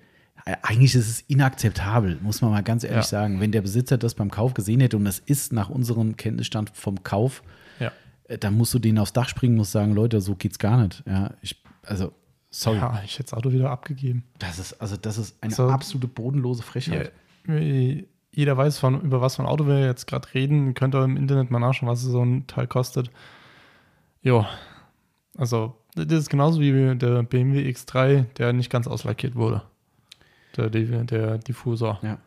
Äh, 0.45 0.55
Eigentlich 0.63 0.95
ist 0.95 1.07
es 1.09 1.21
inakzeptabel, 1.21 2.17
muss 2.21 2.41
man 2.41 2.51
mal 2.51 2.63
ganz 2.63 2.83
ehrlich 2.83 2.97
Ja. 2.97 3.03
sagen. 3.03 3.39
Wenn 3.41 3.51
der 3.51 3.61
Besitzer 3.61 3.97
das 3.97 4.15
beim 4.15 4.31
Kauf 4.31 4.53
gesehen 4.53 4.79
hätte 4.79 4.97
und 4.97 5.05
das 5.05 5.19
ist 5.19 5.53
nach 5.53 5.69
unserem 5.69 6.15
Kenntnisstand 6.17 6.71
vom 6.73 7.03
Kauf, 7.03 7.43
Ja. 7.79 7.91
äh, 8.29 8.37
dann 8.37 8.55
musst 8.57 8.73
du 8.73 8.79
denen 8.79 8.97
aufs 8.97 9.13
Dach 9.13 9.29
springen, 9.29 9.55
musst 9.55 9.71
sagen, 9.73 9.93
Leute, 9.93 10.19
so 10.21 10.35
geht's 10.35 10.57
gar 10.57 10.81
nicht. 10.81 11.03
Ja, 11.05 11.31
ich, 11.41 11.61
also, 11.83 12.13
sorry. 12.51 12.77
Ja, 12.77 13.01
ich 13.03 13.13
hätte 13.13 13.31
das 13.31 13.33
Auto 13.33 13.51
wieder 13.51 13.71
abgegeben. 13.71 14.23
Das 14.39 14.59
ist, 14.59 14.73
also, 14.73 14.97
das 14.97 15.17
ist 15.17 15.41
eine 15.41 15.53
So. 15.53 15.67
absolute 15.69 16.07
bodenlose 16.07 16.61
Frechheit. 16.61 17.11
Ja, 17.47 18.03
jeder 18.33 18.55
weiß, 18.55 18.79
von, 18.79 19.01
über 19.01 19.19
was 19.19 19.35
für 19.35 19.43
ein 19.43 19.47
Auto 19.47 19.67
wir 19.67 19.79
jetzt 19.85 20.07
gerade 20.07 20.33
reden. 20.33 20.73
Könnt 20.73 20.95
ihr 20.95 21.03
im 21.03 21.17
Internet 21.17 21.51
mal 21.51 21.59
nachschauen, 21.59 21.89
was 21.89 22.01
so 22.01 22.23
ein 22.23 22.47
Teil 22.47 22.67
kostet. 22.67 23.11
Jo, 24.21 24.45
also 25.37 25.75
das 25.95 26.05
ist 26.11 26.29
genauso 26.29 26.61
wie 26.61 26.95
der 26.95 27.23
BMW 27.23 27.69
X3, 27.69 28.23
der 28.37 28.53
nicht 28.53 28.69
ganz 28.69 28.87
auslackiert 28.87 29.35
wurde. 29.35 29.63
Der, 30.55 30.69
der, 30.69 31.37
Diffusor. 31.39 31.99
Ja. 32.01 32.17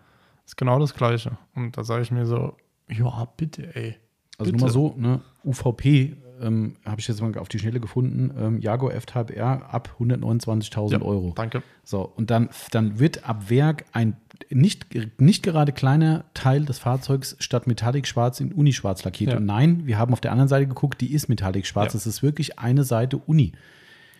Ist 0.44 0.56
genau 0.56 0.78
das 0.78 0.94
Gleiche. 0.94 1.38
Und 1.54 1.76
da 1.76 1.84
sage 1.84 2.02
ich 2.02 2.10
mir 2.10 2.26
so, 2.26 2.56
ja, 2.88 3.26
bitte, 3.36 3.74
ey. 3.74 3.96
Also 4.36 4.52
Bitte. 4.52 4.64
nur 4.64 4.66
mal 4.66 4.72
so, 4.72 4.94
ne, 4.96 5.20
UVP 5.44 6.16
ähm, 6.40 6.76
habe 6.84 7.00
ich 7.00 7.08
jetzt 7.08 7.20
mal 7.20 7.36
auf 7.38 7.48
die 7.48 7.58
Schnelle 7.58 7.80
gefunden, 7.80 8.30
ähm, 8.38 8.60
Jaguar 8.60 8.94
F-Type 8.94 9.34
R 9.34 9.72
ab 9.72 9.96
129.000 10.00 10.92
Ja, 10.92 11.02
Euro. 11.02 11.32
Danke. 11.34 11.62
So, 11.84 12.02
und 12.02 12.30
dann, 12.30 12.48
dann 12.70 12.98
wird 12.98 13.28
ab 13.28 13.50
Werk 13.50 13.84
ein 13.92 14.16
nicht, 14.50 14.86
nicht 15.20 15.42
gerade 15.42 15.72
kleiner 15.72 16.24
Teil 16.34 16.64
des 16.64 16.78
Fahrzeugs 16.78 17.36
statt 17.38 17.66
Metallic 17.66 18.06
schwarz 18.06 18.40
in 18.40 18.52
Uni-Schwarz 18.52 19.04
lackiert. 19.04 19.30
Ja. 19.32 19.36
Und 19.38 19.46
nein, 19.46 19.86
wir 19.86 19.98
haben 19.98 20.12
auf 20.12 20.20
der 20.20 20.32
anderen 20.32 20.48
Seite 20.48 20.66
geguckt, 20.66 21.00
die 21.00 21.12
ist 21.12 21.28
Metallic 21.28 21.66
schwarz. 21.66 21.92
Ja. 21.92 21.98
Es 21.98 22.06
ist 22.06 22.22
wirklich 22.22 22.58
eine 22.58 22.84
Seite 22.84 23.16
Uni. 23.16 23.52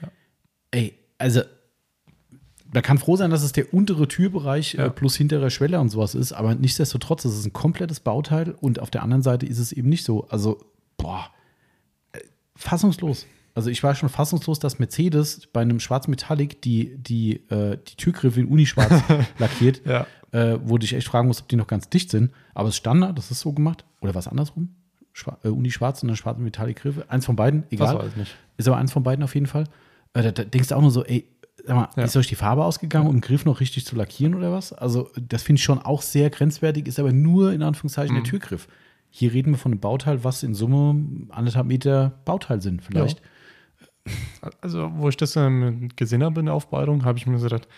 Ja. 0.01 0.09
Ey, 0.71 0.95
also 1.19 1.41
man 2.73 2.83
kann 2.83 2.99
froh 2.99 3.17
sein, 3.17 3.31
dass 3.31 3.43
es 3.43 3.53
der 3.53 3.73
untere 3.73 4.09
Türbereich 4.09 4.75
Ja. 4.75 4.87
äh, 4.87 4.91
plus 4.91 5.17
hinterer 5.17 5.51
Schwelle 5.51 5.81
und 5.81 5.91
sowas 5.91 6.15
ist, 6.15 6.33
aber 6.33 6.55
nichtsdestotrotz, 6.55 7.25
es 7.25 7.39
ist 7.39 7.47
ein 7.47 7.53
komplettes 7.53 8.01
Bauteil 8.01 8.51
und 8.51 8.81
auf 8.81 8.91
der 8.91 9.03
anderen 9.03 9.23
Seite 9.23 9.47
ist 9.47 9.59
es 9.59 9.71
eben 9.73 9.89
nicht 9.89 10.05
so. 10.05 10.27
Also, 10.29 10.59
boah, 10.97 11.27
fassungslos. 12.57 13.27
Also 13.55 13.71
ich 13.71 13.83
war 13.83 13.95
schon 13.95 14.09
fassungslos, 14.09 14.59
dass 14.59 14.79
Mercedes 14.81 15.47
bei 15.53 15.61
einem 15.63 15.79
Schwarz 15.79 16.09
Metallic 16.09 16.61
die, 16.63 16.97
die, 16.97 17.37
äh, 17.51 17.79
die 17.87 17.95
Türgriffe 17.97 18.41
in 18.41 18.47
Unischwarz 18.49 18.93
lackiert, 19.39 19.83
Ja. 19.87 20.07
äh, 20.33 20.59
wo 20.65 20.77
ich 20.79 20.93
echt 20.93 21.07
fragen 21.07 21.29
muss, 21.29 21.41
ob 21.41 21.49
die 21.49 21.57
noch 21.57 21.69
ganz 21.69 21.89
dicht 21.89 22.11
sind. 22.11 22.33
Aber 22.55 22.69
es 22.69 22.75
ist 22.75 22.79
Standard, 22.79 23.17
das 23.17 23.31
ist 23.31 23.41
so 23.41 23.53
gemacht. 23.53 23.85
Oder 24.01 24.15
was 24.15 24.27
andersrum? 24.27 24.71
Schwa 25.13 25.39
äh, 25.45 25.49
Uni-Schwarz 25.49 26.03
und 26.03 26.09
dann 26.09 26.17
schwarze 26.17 26.41
Metallic-Griffe. 26.41 27.05
Eins 27.09 27.27
von 27.27 27.37
beiden, 27.37 27.63
Das 27.63 27.73
egal. 27.73 27.99
weiß 27.99 28.09
ich 28.11 28.17
nicht. 28.17 28.35
Ist 28.57 28.67
aber 28.67 28.77
eins 28.79 28.93
von 28.93 29.05
beiden 29.05 29.23
auf 29.23 29.35
jeden 29.35 29.47
Fall. 29.47 29.65
Äh, 30.15 30.23
da, 30.25 30.33
da 30.33 30.43
denkst 30.45 30.69
du 30.71 30.75
auch 30.75 30.81
nur 30.83 30.91
so, 30.91 31.05
ey, 31.05 31.29
sag 31.65 31.77
mal, 31.77 31.89
Ja. 31.97 32.03
ist 32.03 32.17
euch 32.17 32.27
die 32.27 32.35
Farbe 32.35 32.65
ausgegangen, 32.65 33.07
um 33.07 33.15
den 33.17 33.21
Griff 33.21 33.45
noch 33.45 33.61
richtig 33.61 33.87
zu 33.87 33.95
lackieren 33.95 34.35
oder 34.35 34.51
was? 34.51 34.73
Also, 34.73 35.11
das 35.29 35.45
finde 35.45 35.59
ich 35.61 35.65
schon 35.65 35.79
auch 35.79 36.03
sehr 36.03 36.29
grenzwertig, 36.31 36.89
ist 36.89 36.99
aber 36.99 37.13
nur 37.13 37.53
in 37.53 37.63
Anführungszeichen 37.63 38.17
Mhm. 38.17 38.23
der 38.25 38.31
Türgriff. 38.31 38.67
Hier 39.17 39.33
reden 39.33 39.53
wir 39.53 39.59
von 39.59 39.71
einem 39.71 39.81
Bauteil, 39.81 40.25
was 40.25 40.43
in 40.43 40.55
Summe 40.55 41.29
anderthalb 41.31 41.67
Meter 41.69 42.15
Bauteil 42.25 42.61
sind, 42.61 42.83
vielleicht. 42.83 43.23
Also, 44.61 44.91
wo 44.97 45.09
ich 45.09 45.17
das 45.17 45.37
ähm, 45.37 45.89
gesehen 45.95 46.25
habe 46.25 46.41
in 46.41 46.47
der 46.47 46.55
Aufbereitung, 46.57 47.05
habe 47.05 47.17
ich 47.17 47.25
mir 47.25 47.39
gedacht, 47.39 47.69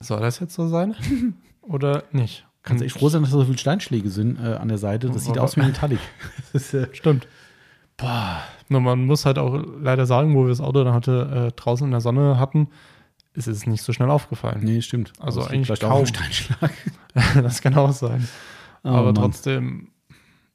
soll 0.00 0.20
das 0.20 0.40
jetzt 0.40 0.54
so 0.54 0.66
sein? 0.66 0.96
Oder 1.60 2.04
nicht? 2.12 2.46
Kannst 2.62 2.82
echt 2.82 2.96
froh 2.98 3.10
sein, 3.10 3.20
dass 3.20 3.30
da 3.32 3.36
so 3.36 3.44
viele 3.44 3.58
Steinschläge 3.58 4.08
sind 4.08 4.38
äh, 4.42 4.54
an 4.54 4.68
der 4.68 4.78
Seite. 4.78 5.08
Das 5.10 5.24
sieht 5.26 5.32
Aber- 5.36 5.42
aus 5.44 5.56
wie 5.58 5.60
Metallic. 5.60 5.98
das 6.54 6.62
ist, 6.62 6.74
äh, 6.74 6.88
Stimmt. 6.94 7.28
boah. 7.98 8.40
Nur 8.70 8.80
man 8.80 9.04
muss 9.04 9.26
halt 9.26 9.38
auch 9.38 9.62
leider 9.82 10.06
sagen, 10.06 10.34
wo 10.34 10.44
wir 10.44 10.48
das 10.48 10.62
Auto 10.62 10.82
dann 10.82 10.94
hatte, 10.94 11.48
äh, 11.50 11.52
draußen 11.60 11.84
in 11.84 11.90
der 11.90 12.00
Sonne 12.00 12.38
hatten, 12.40 12.68
ist 13.34 13.48
es 13.48 13.66
nicht 13.66 13.82
so 13.82 13.92
schnell 13.92 14.08
aufgefallen. 14.10 14.60
Nee, 14.64 14.80
stimmt. 14.80 15.12
Also 15.20 15.40
Das 15.40 15.50
eigentlich 15.50 15.70
auch 15.84 15.90
kaum. 15.90 16.00
am 16.00 16.06
Steinschlag. 16.06 16.72
das 17.42 17.60
kann 17.60 17.74
auch 17.74 17.92
sein. 17.92 18.26
Oh, 18.82 18.88
Aber 18.88 19.04
Mann. 19.12 19.14
trotzdem, 19.16 19.90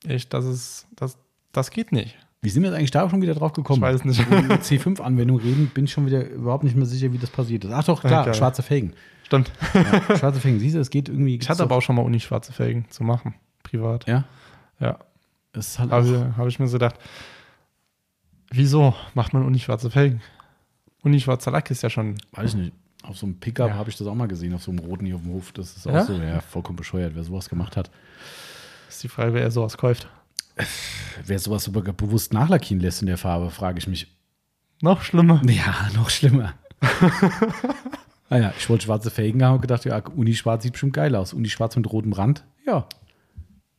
echt, 0.08 0.34
das 0.34 0.46
ist, 0.46 0.88
das, 0.96 1.18
das 1.52 1.72
geht 1.72 1.92
nicht. 1.92 2.16
Wie 2.42 2.50
sind 2.50 2.62
wir 2.64 2.70
jetzt 2.72 2.78
eigentlich 2.78 2.92
da 2.92 3.10
schon 3.10 3.22
wieder 3.22 3.36
drauf 3.36 3.54
gekommen? 3.54 3.78
Ich 3.78 3.82
weiß 3.82 4.04
nicht. 4.04 4.20
Wenn 4.30 4.40
wir 4.40 4.46
über 4.46 4.56
C5-Anwendung 4.56 5.40
reden, 5.40 5.72
bin 5.74 5.86
ich 5.86 5.94
schon 5.94 6.06
wieder 6.06 6.28
überhaupt 6.28 6.66
nicht 6.66 6.76
mehr 6.76 6.86
sicher, 6.86 7.14
wie 7.14 7.18
das 7.18 7.30
passiert 7.30 7.64
ist. 7.64 7.72
Ach 7.72 7.84
doch, 7.86 8.02
klar, 8.02 8.28
Okay. 8.28 8.34
schwarze 8.38 8.62
Felgen. 8.64 8.94
Stimmt. 9.24 9.52
Ja, 9.74 10.18
schwarze 10.18 10.42
Felgen, 10.42 10.60
siehst 10.60 10.76
du, 10.76 10.80
es 10.80 10.90
geht 10.90 11.08
irgendwie. 11.08 11.38
Ich 11.38 11.50
hatte 11.50 11.64
aber 11.64 11.78
auch 11.78 11.82
schon 11.82 11.96
mal 11.96 12.02
Uni 12.02 12.20
schwarze 12.20 12.52
Felgen 12.52 12.86
zu 12.90 13.04
machen, 13.06 13.34
privat. 13.64 14.06
Ja, 14.08 14.26
Ja. 14.80 15.00
ist 15.54 15.80
halt 15.80 15.92
Habe 15.92 16.34
hab 16.36 16.48
ich 16.48 16.60
mir 16.60 16.68
so 16.68 16.74
gedacht, 16.76 16.96
wieso 18.52 18.94
macht 19.14 19.34
man 19.34 19.46
Uni 19.46 19.60
schwarze 19.60 19.90
Felgen? 19.90 20.22
Uni 21.04 21.20
schwarzer 21.20 21.52
Lack 21.52 21.70
ist 21.72 21.82
ja 21.82 21.90
schon. 21.90 22.16
weiß 22.34 22.52
ich 22.52 22.56
nicht. 22.56 22.74
Auf 23.04 23.18
so 23.18 23.26
einem 23.26 23.36
Pickup 23.40 23.70
Ja. 23.70 23.76
habe 23.76 23.90
ich 23.90 23.98
das 23.98 24.08
auch 24.08 24.16
mal 24.16 24.28
gesehen, 24.28 24.54
auf 24.54 24.64
so 24.64 24.72
einem 24.72 24.80
roten 24.80 25.06
hier 25.06 25.16
auf 25.16 25.22
dem 25.22 25.32
Hof. 25.34 25.52
Das 25.52 25.76
ist 25.76 25.88
auch 25.88 25.94
Ja? 25.94 26.04
so, 26.06 26.14
ja, 26.14 26.40
vollkommen 26.42 26.78
bescheuert, 26.78 27.14
wer 27.16 27.24
sowas 27.24 27.50
gemacht 27.50 27.76
hat. 27.78 27.90
Ist 28.94 29.02
die 29.04 29.10
Frage, 29.10 29.34
wer 29.34 29.42
er 29.42 29.50
sowas 29.50 29.76
kauft. 29.76 30.08
Wer 31.26 31.40
sowas 31.40 31.64
sogar 31.64 31.96
bewusst 31.96 32.32
nachlackieren 32.32 32.80
lässt 32.80 33.02
in 33.02 33.08
der 33.08 33.18
Farbe, 33.18 33.50
frage 33.50 33.80
ich 33.80 33.88
mich. 33.88 34.16
Noch 34.84 35.02
schlimmer. 35.02 35.42
Ja, 35.50 35.90
noch 35.96 36.12
schlimmer. 36.12 36.54
naja, 38.30 38.54
ich 38.56 38.70
wollte 38.70 38.86
schwarze 38.86 39.10
Felgen 39.10 39.44
haben 39.44 39.56
und 39.56 39.62
gedacht, 39.62 39.84
ja, 39.86 39.98
Uni 40.16 40.36
schwarz 40.36 40.62
sieht 40.62 40.74
bestimmt 40.74 40.94
geil 40.94 41.16
aus. 41.16 41.34
Uni 41.34 41.50
schwarz 41.50 41.76
mit 41.76 41.92
rotem 41.92 42.14
Rand, 42.14 42.46
ja, 42.68 42.88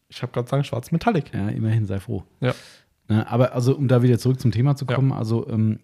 Ich 0.08 0.20
habe 0.20 0.32
gerade 0.32 0.48
sagen, 0.48 0.64
schwarz 0.64 0.90
Metallic. 0.90 1.32
ja, 1.32 1.48
immerhin, 1.48 1.86
sei 1.86 2.00
froh. 2.00 2.24
Ja. 2.40 2.52
Aber 3.26 3.52
also, 3.52 3.76
um 3.76 3.86
da 3.86 4.02
wieder 4.02 4.18
zurück 4.18 4.40
zum 4.40 4.50
Thema 4.50 4.74
zu 4.74 4.84
kommen, 4.84 5.12
also 5.12 5.48
ähm, 5.48 5.78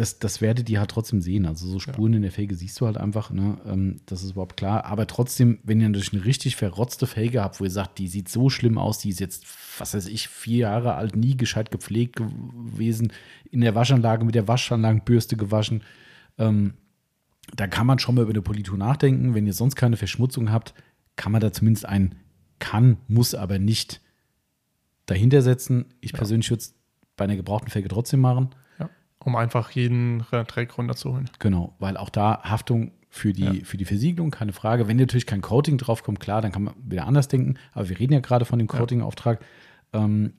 das, 0.00 0.18
das 0.18 0.40
werdet 0.40 0.70
ihr 0.70 0.80
halt 0.80 0.90
trotzdem 0.90 1.20
sehen. 1.20 1.44
Also 1.44 1.68
so 1.68 1.78
Spuren 1.78 2.14
in 2.14 2.22
der 2.22 2.32
Felge 2.32 2.54
siehst 2.54 2.80
du 2.80 2.86
halt 2.86 2.96
einfach, 2.96 3.30
ne? 3.30 3.58
ähm, 3.66 4.00
das 4.06 4.22
ist 4.22 4.30
überhaupt 4.30 4.56
klar. 4.56 4.86
Aber 4.86 5.06
trotzdem, 5.06 5.58
wenn 5.62 5.78
ihr 5.78 5.88
natürlich 5.88 6.14
eine 6.14 6.24
richtig 6.24 6.56
verrotzte 6.56 7.06
Felge 7.06 7.42
habt, 7.42 7.60
wo 7.60 7.64
ihr 7.64 7.70
sagt, 7.70 7.98
die 7.98 8.08
sieht 8.08 8.30
so 8.30 8.48
schlimm 8.48 8.78
aus, 8.78 8.98
die 8.98 9.10
ist 9.10 9.20
jetzt, 9.20 9.44
was 9.78 9.92
weiß 9.92 10.06
ich, 10.06 10.28
vier 10.28 10.58
Jahre 10.58 10.94
alt, 10.94 11.16
nie 11.16 11.36
gescheit 11.36 11.70
gepflegt 11.70 12.16
gewesen, 12.16 13.12
in 13.50 13.60
der 13.60 13.74
Waschanlage 13.74 14.24
mit 14.24 14.34
der 14.34 14.48
Waschanlagenbürste 14.48 15.36
gewaschen, 15.36 15.82
ähm, 16.38 16.74
da 17.54 17.66
kann 17.66 17.86
man 17.86 17.98
schon 17.98 18.14
mal 18.14 18.22
über 18.22 18.30
eine 18.30 18.42
Politur 18.42 18.78
nachdenken. 18.78 19.34
Wenn 19.34 19.46
ihr 19.46 19.52
sonst 19.52 19.74
keine 19.74 19.98
Verschmutzung 19.98 20.50
habt, 20.50 20.72
kann 21.16 21.32
man 21.32 21.42
da 21.42 21.52
zumindest 21.52 21.84
ein 21.84 22.14
kann, 22.58 22.98
muss 23.06 23.34
aber 23.34 23.58
nicht 23.58 24.00
dahinter 25.06 25.42
setzen. 25.42 25.86
Ich 26.00 26.12
persönlich 26.12 26.48
würde 26.50 26.62
es 26.62 26.74
bei 27.16 27.24
einer 27.24 27.36
gebrauchten 27.36 27.70
Felge 27.70 27.88
trotzdem 27.88 28.20
machen. 28.20 28.50
Ja. 29.20 29.26
Um 29.26 29.36
einfach 29.36 29.70
jeden 29.72 30.20
Dreck 30.30 30.76
runterzuholen. 30.78 31.28
Genau, 31.38 31.74
weil 31.78 31.96
auch 31.96 32.08
da 32.10 32.42
Haftung 32.42 32.92
für 33.10 33.32
die, 33.32 33.42
Ja. 33.44 33.64
für 33.64 33.76
die 33.76 33.84
Versiegelung, 33.84 34.30
keine 34.30 34.52
Frage. 34.52 34.88
Wenn 34.88 34.96
natürlich 34.96 35.26
kein 35.26 35.40
Coating 35.42 35.78
draufkommt, 35.78 36.20
klar, 36.20 36.40
dann 36.42 36.52
kann 36.52 36.62
man 36.64 36.74
wieder 36.82 37.06
anders 37.06 37.28
denken. 37.28 37.56
Aber 37.72 37.88
wir 37.88 37.98
reden 37.98 38.12
ja 38.12 38.20
gerade 38.20 38.44
von 38.44 38.58
dem 38.58 38.68
Ja. 38.72 38.78
Coating-Auftrag. 38.78 39.40
Ähm, 39.92 40.32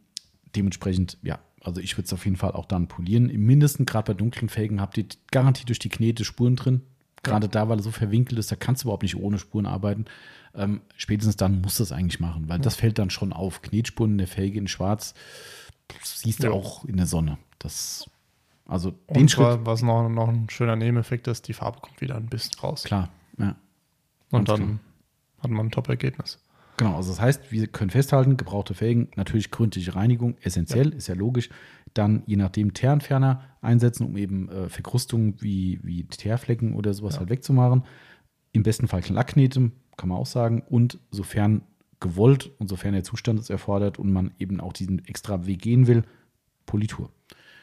dementsprechend, 0.56 1.18
ja, 1.22 1.40
also 1.64 1.80
ich 1.82 1.98
würde 1.98 2.06
es 2.06 2.14
auf 2.14 2.26
jeden 2.26 2.38
Fall 2.38 2.52
auch 2.54 2.66
dann 2.66 2.88
polieren. 2.88 3.30
Im 3.30 3.46
Mindesten, 3.46 3.86
gerade 3.86 4.14
bei 4.14 4.18
dunklen 4.18 4.50
Felgen, 4.50 4.82
habt 4.82 4.98
ihr 4.98 5.06
garantiert 5.32 5.70
durch 5.70 5.80
die 5.80 5.90
Knete 5.90 6.24
Spuren 6.26 6.56
drin. 6.56 6.82
Gerade 7.24 7.48
da, 7.50 7.70
weil 7.70 7.80
er 7.80 7.84
so 7.84 7.92
verwinkelt 7.92 8.40
ist, 8.40 8.52
da 8.52 8.56
kannst 8.56 8.84
du 8.84 8.88
überhaupt 8.88 9.04
nicht 9.04 9.16
ohne 9.16 9.38
Spuren 9.38 9.68
arbeiten. 9.68 10.06
Ähm, 10.56 10.82
spätestens 10.98 11.36
dann 11.36 11.62
musst 11.62 11.78
du 11.80 11.84
es 11.84 11.92
eigentlich 11.92 12.20
machen, 12.20 12.50
weil 12.50 12.58
das 12.60 12.76
fällt 12.76 12.98
dann 12.98 13.10
schon 13.12 13.32
auf. 13.32 13.62
Knetspuren 13.62 14.14
in 14.14 14.18
der 14.18 14.28
Felge 14.28 14.58
in 14.58 14.68
schwarz 14.68 15.14
siehst 16.04 16.42
du 16.42 16.48
Ja. 16.48 16.54
auch 16.54 16.84
in 16.86 16.98
der 16.98 17.06
Sonne. 17.06 17.38
Das, 17.60 18.10
also 18.72 18.92
den 19.10 19.24
Und 19.24 19.32
Schritt, 19.32 19.46
wa- 19.46 19.60
was 19.64 19.82
noch, 19.82 20.10
noch 20.10 20.28
ein 20.30 20.50
schöner 20.50 20.76
Nebeneffekt 20.76 21.28
ist, 21.28 21.48
die 21.48 21.54
Farbe 21.54 21.80
kommt 21.82 22.02
wieder 22.02 22.16
ein 22.16 22.28
bisschen 22.28 22.60
raus. 22.62 22.84
klar, 22.84 23.10
ja. 23.38 23.56
Und 24.32 24.46
ganz 24.48 24.60
dann 24.60 24.80
hat 25.40 25.52
man 25.52 25.68
ein 25.68 25.72
Top-Ergebnis. 25.72 26.40
Genau, 26.78 26.96
also 26.96 27.10
das 27.12 27.20
heißt, 27.22 27.52
wir 27.52 27.68
können 27.68 27.90
festhalten, 27.92 28.38
gebrauchte 28.38 28.74
Felgen, 28.74 29.10
natürlich 29.16 29.52
gründliche 29.52 29.94
Reinigung, 29.96 30.36
essentiell, 30.42 30.94
ist 30.94 31.08
ja 31.08 31.16
logisch. 31.16 31.50
Dann 31.94 32.24
je 32.26 32.38
nachdem 32.38 32.74
Teerentferner 32.74 33.44
einsetzen, 33.62 34.06
um 34.08 34.16
eben 34.18 34.50
äh, 34.50 34.70
Verkrustungen 34.70 35.36
wie, 35.42 35.80
wie 35.84 36.06
Teerflecken 36.06 36.74
oder 36.74 36.94
sowas 36.94 37.16
Ja. 37.16 37.20
halt 37.20 37.30
wegzumachen. 37.30 37.84
Im 38.54 38.64
besten 38.64 38.88
Fall 38.88 39.04
Lackknete, 39.10 39.72
kann 39.98 40.10
man 40.10 40.18
auch 40.18 40.26
sagen. 40.26 40.64
Und 40.70 40.98
sofern 41.12 41.62
gewollt 42.00 42.50
und 42.58 42.68
sofern 42.70 42.94
der 42.94 43.04
Zustand 43.04 43.40
es 43.40 43.50
erfordert 43.50 44.00
und 44.00 44.12
man 44.12 44.32
eben 44.40 44.60
auch 44.62 44.74
diesen 44.74 45.06
extra 45.06 45.46
Weg 45.46 45.62
gehen 45.62 45.86
will, 45.88 46.04
Politur. 46.66 47.12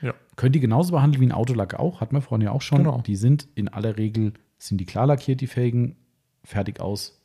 Ja. 0.02 0.14
Könnt 0.36 0.54
ihr 0.54 0.60
genauso 0.60 0.92
behandeln 0.92 1.20
wie 1.20 1.26
ein 1.26 1.32
Autolack 1.32 1.74
auch, 1.74 2.00
hatten 2.00 2.14
wir 2.14 2.20
vorhin 2.22 2.44
ja 2.44 2.52
auch 2.52 2.62
schon. 2.62 2.78
Genau. 2.78 3.00
Die 3.02 3.16
sind 3.16 3.48
in 3.54 3.68
aller 3.68 3.96
Regel, 3.96 4.32
sind 4.58 4.78
die 4.78 4.84
klar 4.86 5.06
lackiert, 5.06 5.40
die 5.40 5.46
Felgen, 5.46 5.96
fertig 6.44 6.80
aus. 6.80 7.20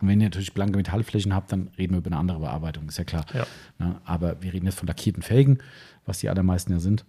Und 0.00 0.08
wenn 0.08 0.20
ihr 0.20 0.26
natürlich 0.28 0.54
blanke 0.54 0.76
Metallflächen 0.78 1.34
habt, 1.34 1.52
dann 1.52 1.68
reden 1.76 1.92
wir 1.92 1.98
über 1.98 2.08
eine 2.08 2.16
andere 2.16 2.38
Bearbeitung, 2.40 2.88
ist 2.88 2.96
ja 2.98 3.04
klar. 3.04 3.26
Ja. 3.34 3.46
Ne? 3.78 4.00
Aber 4.04 4.42
wir 4.42 4.52
reden 4.52 4.64
jetzt 4.66 4.78
von 4.78 4.88
lackierten 4.88 5.22
Felgen, 5.22 5.58
was 6.06 6.20
die 6.20 6.28
allermeisten 6.30 6.72
ja 6.72 6.78
sind. 6.80 7.04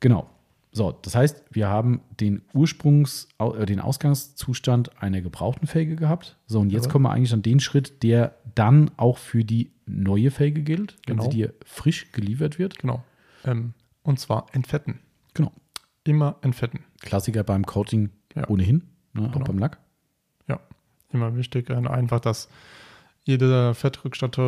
Genau. 0.00 0.30
So, 0.72 0.90
das 0.90 1.14
heißt, 1.14 1.44
wir 1.50 1.68
haben 1.68 2.00
den 2.18 2.42
Ursprungs-, 2.52 3.28
äh, 3.38 3.64
den 3.66 3.78
Ausgangszustand 3.78 5.00
einer 5.02 5.20
gebrauchten 5.20 5.66
Felge 5.68 5.94
gehabt. 5.96 6.36
So, 6.46 6.60
und 6.60 6.70
jetzt 6.70 6.84
Jawohl. 6.86 6.92
kommen 6.92 7.02
wir 7.04 7.10
eigentlich 7.12 7.32
an 7.32 7.42
den 7.42 7.60
Schritt, 7.60 8.02
der 8.02 8.34
dann 8.54 8.90
auch 8.96 9.18
für 9.18 9.44
die 9.44 9.70
neue 9.86 10.30
Felge 10.30 10.62
gilt, 10.62 10.96
wenn 11.06 11.18
Genau. 11.18 11.30
sie 11.30 11.36
dir 11.36 11.54
frisch 11.64 12.10
geliefert 12.10 12.58
wird. 12.58 12.78
Genau. 12.78 13.04
Ähm, 13.44 13.74
und 14.04 14.20
zwar 14.20 14.46
entfetten. 14.52 15.00
Genau. 15.34 15.50
Immer 16.04 16.36
entfetten. 16.42 16.84
Klassiker 17.00 17.42
beim 17.42 17.66
Coating 17.66 18.10
Ja. 18.36 18.48
ohnehin, 18.48 18.84
ne, 19.14 19.28
auch 19.28 19.32
Genau. 19.32 19.44
beim 19.46 19.58
Lack. 19.58 19.78
Ja. 20.46 20.60
Immer 21.12 21.34
wichtig. 21.36 21.68
äh, 21.70 21.74
Einfach, 21.74 22.20
dass 22.20 22.48
jede 23.24 23.74
Fettrückstatte 23.74 24.42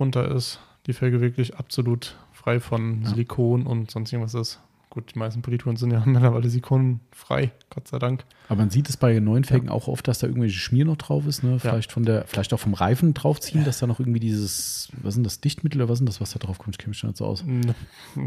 runter 0.00 0.28
ist. 0.34 0.58
Die 0.86 0.92
Felge 0.94 1.20
wirklich 1.20 1.56
absolut 1.56 2.16
frei 2.32 2.58
von 2.60 3.02
Ja. 3.02 3.10
Silikon 3.10 3.66
und 3.66 3.90
sonst 3.90 4.12
irgendwas 4.12 4.34
ist. 4.34 4.60
Gut, 4.94 5.14
die 5.14 5.18
meisten 5.18 5.40
Polituren 5.40 5.76
sind 5.76 5.90
ja 5.90 6.00
mittlerweile 6.04 6.50
silikonfrei, 6.50 7.50
Gott 7.70 7.88
sei 7.88 7.98
Dank. 7.98 8.26
Aber 8.50 8.58
man 8.58 8.68
sieht 8.68 8.90
es 8.90 8.98
bei 8.98 9.18
neuen 9.20 9.42
Felgen 9.42 9.70
auch 9.70 9.88
oft, 9.88 10.06
dass 10.06 10.18
da 10.18 10.26
irgendwelche 10.26 10.58
Schmier 10.58 10.84
noch 10.84 10.98
drauf 10.98 11.26
ist, 11.26 11.42
ne? 11.42 11.58
Vielleicht 11.58 11.90
von 11.92 12.02
der, 12.04 12.24
vielleicht 12.26 12.52
auch 12.52 12.58
vom 12.60 12.74
Reifen 12.74 13.14
draufziehen, 13.14 13.64
dass 13.64 13.78
da 13.78 13.86
noch 13.86 14.00
irgendwie 14.00 14.20
dieses, 14.20 14.90
was 15.02 15.14
sind 15.14 15.24
das, 15.24 15.40
Dichtmittel 15.40 15.80
oder 15.80 15.88
was 15.90 15.96
sind 15.96 16.08
das, 16.10 16.20
was 16.20 16.32
da 16.32 16.38
drauf 16.38 16.58
kommt? 16.58 16.74
Ich 16.74 16.78
kenne 16.78 16.90
mich 16.90 16.98
schon 16.98 17.08
nicht 17.08 17.16
so 17.16 17.24
aus. 17.24 17.42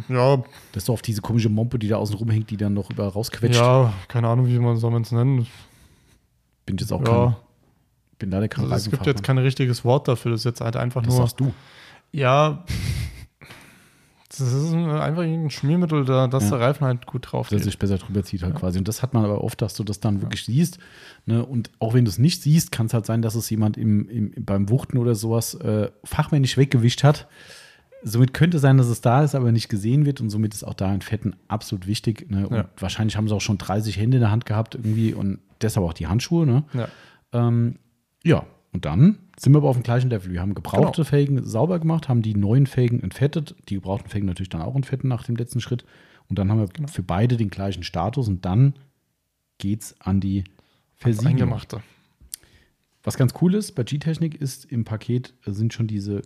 Ja, 0.09 0.37
Das 0.71 0.81
ist 0.81 0.89
doch 0.89 0.93
auf 0.93 1.03
diese 1.03 1.21
komische 1.21 1.49
Mompe, 1.49 1.77
die 1.77 1.87
da 1.87 1.97
außen 1.97 2.15
rumhängt, 2.15 2.49
die 2.49 2.57
dann 2.57 2.73
noch 2.73 2.89
überall 2.89 3.09
rausquetscht. 3.09 3.59
ja, 3.59 3.93
keine 4.07 4.27
Ahnung, 4.27 4.47
wie 4.47 4.57
man 4.57 4.77
soll 4.77 4.89
man 4.89 5.03
es 5.03 5.11
nennen. 5.11 5.45
Bin 6.65 6.77
ich 6.77 6.81
jetzt 6.81 6.91
auch 6.91 7.05
Ja. 7.05 7.25
kein, 7.27 7.35
bin 8.17 8.31
da 8.31 8.39
der 8.39 8.49
kein 8.49 8.63
Also 8.71 8.75
es 8.87 8.89
gibt 8.89 9.05
jetzt 9.05 9.21
kein 9.21 9.37
richtiges 9.37 9.85
Wort 9.85 10.07
dafür. 10.07 10.31
Das 10.31 10.41
ist 10.41 10.45
jetzt 10.45 10.61
halt 10.61 10.77
einfach 10.77 11.03
Das 11.03 11.13
nur. 11.13 11.27
sagst 11.27 11.39
du. 11.39 11.53
Ja. 12.11 12.63
Das 14.37 14.53
ist 14.53 14.73
einfach 14.73 15.23
ein 15.23 15.49
Schmiermittel, 15.49 16.05
da, 16.05 16.27
dass 16.27 16.45
Ja. 16.45 16.51
der 16.57 16.59
Reifen 16.59 16.85
halt 16.85 17.05
gut 17.05 17.31
drauf 17.31 17.49
Der 17.49 17.57
geht. 17.57 17.65
sich 17.65 17.77
besser 17.79 17.97
drüber 17.97 18.23
zieht 18.23 18.43
halt 18.43 18.53
Ja. 18.53 18.59
quasi. 18.59 18.77
Und 18.77 18.87
das 18.87 19.01
hat 19.01 19.13
man 19.13 19.23
aber 19.25 19.43
oft, 19.43 19.61
dass 19.61 19.73
du 19.75 19.83
das 19.83 19.99
dann 19.99 20.21
wirklich 20.21 20.43
siehst. 20.45 20.77
Ne? 21.25 21.45
Und 21.45 21.71
auch 21.79 21.93
wenn 21.93 22.05
du 22.05 22.09
es 22.09 22.17
nicht 22.17 22.41
siehst, 22.41 22.71
kann 22.71 22.85
es 22.87 22.93
halt 22.93 23.05
sein, 23.05 23.21
dass 23.21 23.35
es 23.35 23.49
jemand 23.49 23.77
im, 23.77 24.07
im, 24.09 24.31
beim 24.39 24.69
Wuchten 24.69 24.97
oder 24.97 25.15
sowas 25.15 25.53
äh, 25.55 25.89
fachmännisch 26.03 26.57
weggewischt 26.57 27.03
hat. 27.03 27.27
Somit 28.03 28.33
könnte 28.35 28.59
sein, 28.59 28.77
dass 28.77 28.87
es 28.87 29.01
da 29.01 29.23
ist, 29.23 29.33
aber 29.33 29.51
nicht 29.51 29.67
gesehen 29.67 30.05
wird. 30.05 30.21
Und 30.21 30.29
somit 30.29 30.53
ist 30.53 30.63
auch 30.63 30.75
da 30.75 30.89
ein 30.89 31.01
Fetten 31.01 31.35
absolut 31.47 31.87
wichtig. 31.87 32.29
Ne? 32.29 32.47
Und 32.47 32.65
wahrscheinlich 32.77 33.17
haben 33.17 33.27
sie 33.27 33.33
auch 33.35 33.41
schon 33.41 33.57
30 33.57 33.97
Hände 33.97 34.17
in 34.17 34.21
der 34.21 34.31
Hand 34.31 34.45
gehabt 34.45 34.75
irgendwie 34.75 35.13
und 35.13 35.39
deshalb 35.61 35.85
auch 35.85 35.93
die 35.93 36.05
Handschuhe. 36.07 36.45
Ne? 36.45 36.63
Ja. 36.73 36.87
Ähm, 37.33 37.77
ja, 38.23 38.45
und 38.73 38.85
dann 38.85 39.17
sind 39.37 39.53
wir 39.53 39.57
aber 39.57 39.69
auf 39.69 39.75
dem 39.77 39.83
gleichen 39.83 40.09
Level. 40.09 40.31
Wir 40.31 40.41
haben 40.41 40.53
gebrauchte 40.55 41.01
Genau. 41.01 41.09
Felgen 41.09 41.45
sauber 41.45 41.79
gemacht, 41.79 42.07
haben 42.09 42.21
die 42.21 42.35
neuen 42.35 42.67
Felgen 42.67 43.01
entfettet, 43.03 43.55
die 43.69 43.75
gebrauchten 43.75 44.09
Felgen 44.09 44.27
natürlich 44.27 44.49
dann 44.49 44.61
auch 44.61 44.75
entfetten 44.75 45.09
nach 45.09 45.23
dem 45.23 45.35
letzten 45.35 45.59
Schritt. 45.61 45.85
Und 46.29 46.39
dann 46.39 46.49
haben 46.49 46.59
wir 46.59 46.67
Genau. 46.67 46.87
für 46.87 47.03
beide 47.03 47.37
den 47.37 47.49
gleichen 47.49 47.83
Status 47.83 48.27
und 48.27 48.45
dann 48.45 48.73
geht's 49.57 49.95
an 49.99 50.19
die 50.21 50.43
Versiegelung. 50.95 51.33
Eingemachte. 51.33 51.81
Was 53.03 53.17
ganz 53.17 53.33
cool 53.41 53.53
ist 53.53 53.73
bei 53.73 53.83
G-Technik 53.83 54.35
ist, 54.41 54.65
im 54.65 54.83
Paket 54.85 55.33
sind 55.45 55.73
schon 55.73 55.87
diese 55.87 56.21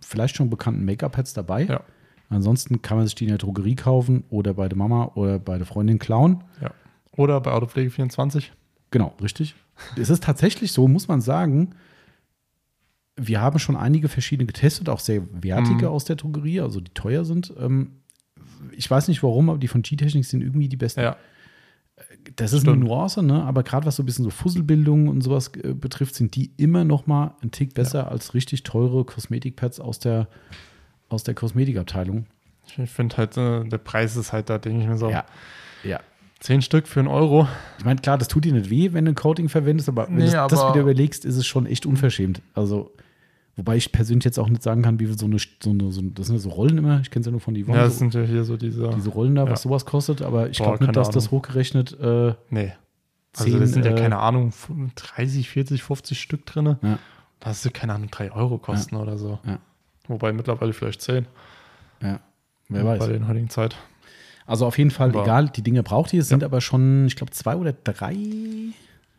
vielleicht 0.00 0.36
schon 0.36 0.48
bekannten 0.48 0.84
Make-up-Pads 0.84 1.34
dabei. 1.34 1.64
Ja. 1.64 1.82
Ansonsten 2.30 2.80
kann 2.80 2.96
man 2.96 3.06
sich 3.06 3.14
die 3.14 3.24
in 3.24 3.28
der 3.28 3.38
Drogerie 3.38 3.74
kaufen 3.76 4.24
oder 4.30 4.54
bei 4.54 4.68
der 4.68 4.78
Mama 4.78 5.12
oder 5.14 5.38
bei 5.38 5.58
der 5.58 5.66
Freundin 5.66 5.98
klauen. 5.98 6.42
ja. 6.60 6.70
Oder 7.14 7.42
bei 7.42 7.52
Autopflege 7.52 7.90
24. 7.90 8.52
Genau, 8.90 9.12
richtig. 9.20 9.54
Es 9.98 10.08
ist 10.08 10.22
tatsächlich 10.24 10.72
so, 10.72 10.88
muss 10.88 11.08
man 11.08 11.20
sagen, 11.20 11.74
wir 13.28 13.40
haben 13.40 13.58
schon 13.58 13.76
einige 13.76 14.08
verschiedene 14.08 14.46
getestet, 14.46 14.88
auch 14.88 15.00
sehr 15.00 15.22
wertige 15.42 15.86
Mhm. 15.86 15.92
aus 15.92 16.04
der 16.04 16.16
Drogerie, 16.16 16.60
also 16.60 16.80
die 16.80 16.92
teuer 16.94 17.24
sind. 17.24 17.52
Ähm, 17.58 17.92
ich 18.76 18.90
weiß 18.90 19.08
nicht 19.08 19.22
warum, 19.22 19.50
aber 19.50 19.58
die 19.58 19.68
von 19.68 19.82
G-Technik 19.82 20.24
sind 20.24 20.40
irgendwie 20.42 20.68
die 20.68 20.76
besten. 20.76 21.00
Ja. 21.00 21.16
Das 22.36 22.52
ist 22.52 22.62
eine 22.66 22.72
Stimmt. 22.76 22.84
Nuance, 22.88 23.22
ne? 23.22 23.42
aber 23.44 23.62
gerade 23.62 23.86
was 23.86 23.96
so 23.96 24.02
ein 24.02 24.06
bisschen 24.06 24.24
so 24.24 24.30
Fusselbildung 24.30 25.08
und 25.08 25.20
sowas 25.22 25.48
äh, 25.62 25.74
betrifft, 25.74 26.14
sind 26.14 26.34
die 26.36 26.52
immer 26.56 26.84
noch 26.84 27.06
mal 27.06 27.34
ein 27.42 27.50
Tick 27.50 27.74
besser 27.74 28.10
als 28.10 28.34
richtig 28.34 28.62
teure 28.62 29.04
Kosmetikpads 29.04 29.80
aus 29.80 29.98
der, 29.98 30.28
aus 31.08 31.24
der 31.24 31.34
Kosmetikabteilung. 31.34 32.26
Ich 32.78 32.90
finde 32.90 33.16
halt, 33.16 33.36
äh, 33.36 33.64
der 33.64 33.78
Preis 33.78 34.16
ist 34.16 34.32
halt 34.32 34.48
da, 34.50 34.58
denke 34.58 34.82
ich 34.82 34.88
mir 34.88 34.96
so. 34.96 35.10
Ja. 35.10 35.24
Ja. 35.84 36.00
Zehn 36.40 36.62
Stück 36.62 36.88
für 36.88 37.00
einen 37.00 37.08
Euro. 37.08 37.46
Ich 37.78 37.84
meine, 37.84 38.00
klar, 38.00 38.18
das 38.18 38.28
tut 38.28 38.44
dir 38.44 38.52
nicht 38.52 38.70
weh, 38.70 38.92
wenn 38.92 39.04
du 39.04 39.12
ein 39.12 39.14
Coating 39.16 39.48
verwendest, 39.48 39.88
aber 39.88 40.06
wenn 40.08 40.14
Nee, 40.16 40.26
du 40.26 40.32
das 40.32 40.52
aber- 40.60 40.72
wieder 40.72 40.82
überlegst, 40.82 41.24
ist 41.24 41.36
es 41.36 41.46
schon 41.46 41.66
echt 41.66 41.86
unverschämt. 41.86 42.40
Also, 42.54 42.92
Wobei 43.56 43.76
ich 43.76 43.92
persönlich 43.92 44.24
jetzt 44.24 44.38
auch 44.38 44.48
nicht 44.48 44.62
sagen 44.62 44.80
kann, 44.82 44.98
wie 44.98 45.06
viel 45.06 45.18
so 45.18 45.26
eine, 45.26 45.36
so 45.62 45.70
eine 45.70 45.92
so, 45.92 46.00
das 46.02 46.26
sind 46.26 46.36
ja 46.36 46.40
so 46.40 46.48
Rollen 46.48 46.78
immer, 46.78 47.00
ich 47.00 47.10
kenne 47.10 47.20
es 47.20 47.26
ja 47.26 47.32
nur 47.32 47.40
von 47.40 47.52
die 47.52 47.60
Ja, 47.62 47.74
das 47.74 47.94
so, 47.94 47.98
sind 47.98 48.14
ja 48.14 48.22
hier 48.22 48.44
so 48.44 48.56
diese. 48.56 48.88
diese 48.96 49.10
Rollen 49.10 49.34
da, 49.34 49.44
ja. 49.44 49.50
was 49.50 49.62
sowas 49.62 49.84
kostet, 49.84 50.22
aber 50.22 50.48
ich 50.48 50.56
glaube 50.56 50.82
nicht, 50.84 50.96
dass 50.96 51.10
das 51.10 51.28
Ahnung. 51.28 51.38
hochgerechnet, 51.40 51.98
äh, 52.00 52.34
nee. 52.48 52.72
Also, 53.36 53.50
10, 53.50 53.60
das 53.60 53.70
sind 53.72 53.84
ja 53.84 53.92
äh, 53.92 53.94
keine 54.00 54.18
Ahnung, 54.18 54.52
30, 54.96 55.48
40, 55.50 55.82
50 55.82 56.20
Stück 56.20 56.46
drin. 56.46 56.76
Ja. 56.82 56.98
Das 57.40 57.64
ist 57.64 57.74
keine 57.74 57.94
Ahnung, 57.94 58.08
3 58.10 58.32
Euro 58.32 58.58
kosten 58.58 58.96
oder 58.96 59.18
so. 59.18 59.38
Ja. 59.46 59.58
Wobei 60.08 60.32
mittlerweile 60.32 60.72
vielleicht 60.72 61.02
10. 61.02 61.26
ja, 62.02 62.20
wer 62.68 62.84
Bei 62.84 62.98
weiß. 63.00 63.06
der 63.08 63.26
heutigen 63.28 63.50
Zeit. 63.50 63.76
Also 64.46 64.66
auf 64.66 64.76
jeden 64.78 64.90
Fall, 64.90 65.10
Aber- 65.10 65.22
egal, 65.22 65.48
die 65.50 65.62
Dinge 65.62 65.82
braucht 65.82 66.12
ihr, 66.12 66.20
es 66.20 66.28
sind 66.28 66.42
aber 66.42 66.60
schon, 66.60 67.06
ich 67.06 67.16
glaube, 67.16 67.32
zwei 67.32 67.56
oder 67.56 67.72
drei, 67.72 68.16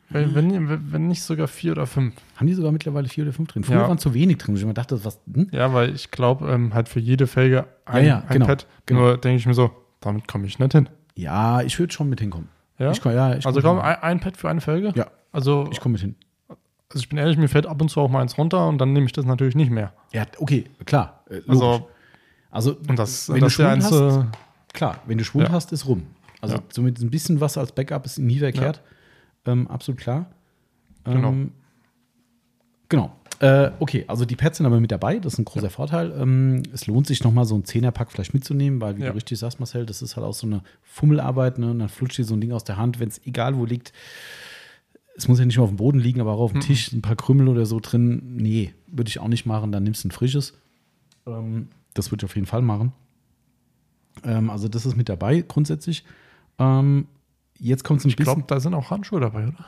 Wenn, 0.09 0.35
wenn, 0.35 0.91
wenn 0.91 1.07
nicht 1.07 1.23
sogar 1.23 1.47
4 1.47 1.71
oder 1.71 1.87
5. 1.87 2.13
haben 2.35 2.45
die 2.47 2.53
sogar 2.53 2.71
mittlerweile 2.71 3.07
vier 3.07 3.23
oder 3.23 3.33
fünf 3.33 3.49
drin. 3.49 3.63
Früher 3.63 3.77
Ja. 3.81 3.87
waren 3.87 3.97
zu 3.97 4.13
wenig 4.13 4.37
drin, 4.37 4.55
ich 4.55 4.63
mir 4.63 4.73
dachte, 4.73 5.03
was, 5.03 5.19
hm? 5.33 5.47
Ja, 5.51 5.73
weil 5.73 5.95
ich 5.95 6.11
glaube, 6.11 6.51
ähm, 6.51 6.73
halt 6.73 6.87
für 6.87 6.99
jede 6.99 7.25
Felge 7.25 7.65
ein, 7.85 8.05
ja, 8.05 8.19
ein 8.19 8.33
genau, 8.33 8.45
Pad. 8.45 8.67
genau. 8.85 8.99
Nur 9.01 9.17
denke 9.17 9.37
ich 9.37 9.45
mir 9.47 9.55
so, 9.55 9.71
damit 10.01 10.27
komme 10.27 10.45
ich 10.45 10.59
nicht 10.59 10.71
hin. 10.71 10.87
Ja, 11.15 11.61
ich 11.61 11.79
würde 11.79 11.91
schon 11.93 12.09
mit 12.09 12.19
hinkommen. 12.19 12.49
Ja? 12.77 12.91
Ich 12.91 13.01
komm, 13.01 13.13
ja, 13.13 13.35
ich 13.35 13.45
also 13.45 13.61
komm 13.61 13.79
ein, 13.79 13.95
ein 14.01 14.19
Pad 14.19 14.37
für 14.37 14.49
eine 14.49 14.61
Felge? 14.61 14.91
Ja, 14.95 15.07
Also, 15.31 15.67
ich 15.71 15.79
komme 15.79 15.93
mit 15.93 16.01
hin. 16.01 16.15
also 16.49 17.01
ich 17.01 17.09
bin 17.09 17.17
ehrlich, 17.17 17.37
mir 17.37 17.47
fällt 17.47 17.65
ab 17.65 17.81
und 17.81 17.89
zu 17.89 17.99
auch 17.99 18.09
mal 18.09 18.21
eins 18.21 18.37
runter 18.37 18.67
und 18.67 18.77
dann 18.79 18.93
nehme 18.93 19.05
ich 19.07 19.13
das 19.13 19.25
natürlich 19.25 19.55
nicht 19.55 19.71
mehr. 19.71 19.93
Ja, 20.11 20.25
okay, 20.37 20.65
klar. 20.85 21.23
Äh. 21.29 21.41
Also, 21.47 21.89
also, 22.51 22.77
und 22.87 22.99
das, 22.99 23.29
wenn 23.29 23.39
das 23.39 23.55
du 23.55 23.63
ja 23.63 23.69
Schwund 23.81 23.83
hast, 23.83 24.25
äh, 24.25 24.25
klar, 24.73 24.99
wenn 25.07 25.17
du 25.17 25.23
Schwund 25.23 25.47
Ja. 25.47 25.53
hast, 25.53 25.71
ist 25.71 25.87
rum. 25.87 26.03
Also 26.41 26.55
Ja. 26.57 26.61
so 26.71 26.81
mit 26.83 26.99
ein 26.99 27.09
bisschen 27.09 27.41
Wasser 27.41 27.61
als 27.61 27.71
Backup 27.71 28.05
ist 28.05 28.19
nie 28.19 28.37
verkehrt. 28.39 28.81
Ähm, 29.45 29.67
absolut 29.67 29.99
klar. 29.99 30.31
Genau. 31.03 31.29
Ähm, 31.29 31.51
genau. 32.89 33.15
Äh, 33.39 33.71
okay, 33.79 34.05
also 34.07 34.23
die 34.23 34.35
Pads 34.37 34.57
sind 34.57 34.65
aber 34.65 34.79
mit 34.79 34.91
dabei, 34.91 35.19
das 35.19 35.33
ist 35.33 35.39
ein 35.39 35.45
großer 35.45 35.69
Vorteil. 35.69 36.13
Ähm, 36.17 36.63
es 36.71 36.87
lohnt 36.87 37.07
sich 37.07 37.23
nochmal 37.23 37.43
so 37.45 37.55
einen 37.55 37.65
Zehnerpack 37.65 38.11
vielleicht 38.11 38.33
mitzunehmen, 38.33 38.79
weil, 38.79 38.97
wie 38.97 39.01
Ja. 39.01 39.09
du 39.09 39.15
richtig 39.15 39.37
sagst, 39.39 39.59
Marcel, 39.59 39.85
das 39.85 40.01
ist 40.01 40.15
halt 40.15 40.25
auch 40.25 40.33
so 40.33 40.47
eine 40.47 40.63
Fummelarbeit. 40.81 41.57
Ne? 41.57 41.71
Und 41.71 41.79
dann 41.79 41.89
flutscht 41.89 42.17
dir 42.17 42.23
so 42.23 42.35
ein 42.35 42.41
Ding 42.41 42.53
aus 42.53 42.63
der 42.63 42.77
Hand, 42.77 42.99
wenn 43.01 43.09
es 43.09 43.19
egal 43.25 43.57
wo 43.57 43.65
liegt. 43.65 43.91
Es 45.15 45.27
muss 45.27 45.39
ja 45.39 45.45
nicht 45.45 45.57
nur 45.57 45.65
auf 45.65 45.71
dem 45.71 45.77
Boden 45.77 45.99
liegen, 45.99 46.21
aber 46.21 46.31
auch 46.31 46.39
auf 46.39 46.51
dem 46.53 46.59
Mhm. 46.59 46.63
Tisch, 46.63 46.91
ein 46.93 47.01
paar 47.01 47.15
Krümel 47.17 47.49
oder 47.49 47.65
so 47.65 47.79
drin. 47.81 48.37
Nee, 48.37 48.73
würde 48.87 49.09
ich 49.09 49.19
auch 49.19 49.27
nicht 49.27 49.45
machen. 49.45 49.71
Dann 49.73 49.83
nimmst 49.83 50.03
du 50.03 50.07
ein 50.07 50.11
frisches. 50.11 50.53
Ähm, 51.27 51.67
das 51.93 52.11
würde 52.11 52.21
ich 52.25 52.31
auf 52.31 52.35
jeden 52.35 52.47
Fall 52.47 52.61
machen. 52.61 52.93
Ähm, 54.23 54.49
also, 54.49 54.67
das 54.69 54.85
ist 54.85 54.95
mit 54.95 55.09
dabei 55.09 55.41
grundsätzlich. 55.41 56.05
Ähm, 56.59 57.07
jetzt 57.69 57.83
kommt 57.83 57.99
es 57.99 58.05
ein 58.05 58.09
ich 58.09 58.15
bisschen. 58.15 58.33
glaube, 58.35 58.47
da 58.47 58.59
sind 58.59 58.73
auch 58.73 58.89
Handschuhe 58.91 59.19
dabei, 59.19 59.47
oder? 59.47 59.65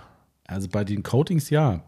Also 0.47 0.67
bei 0.69 0.83
den 0.83 1.03
Coatings 1.03 1.49
ja. 1.49 1.83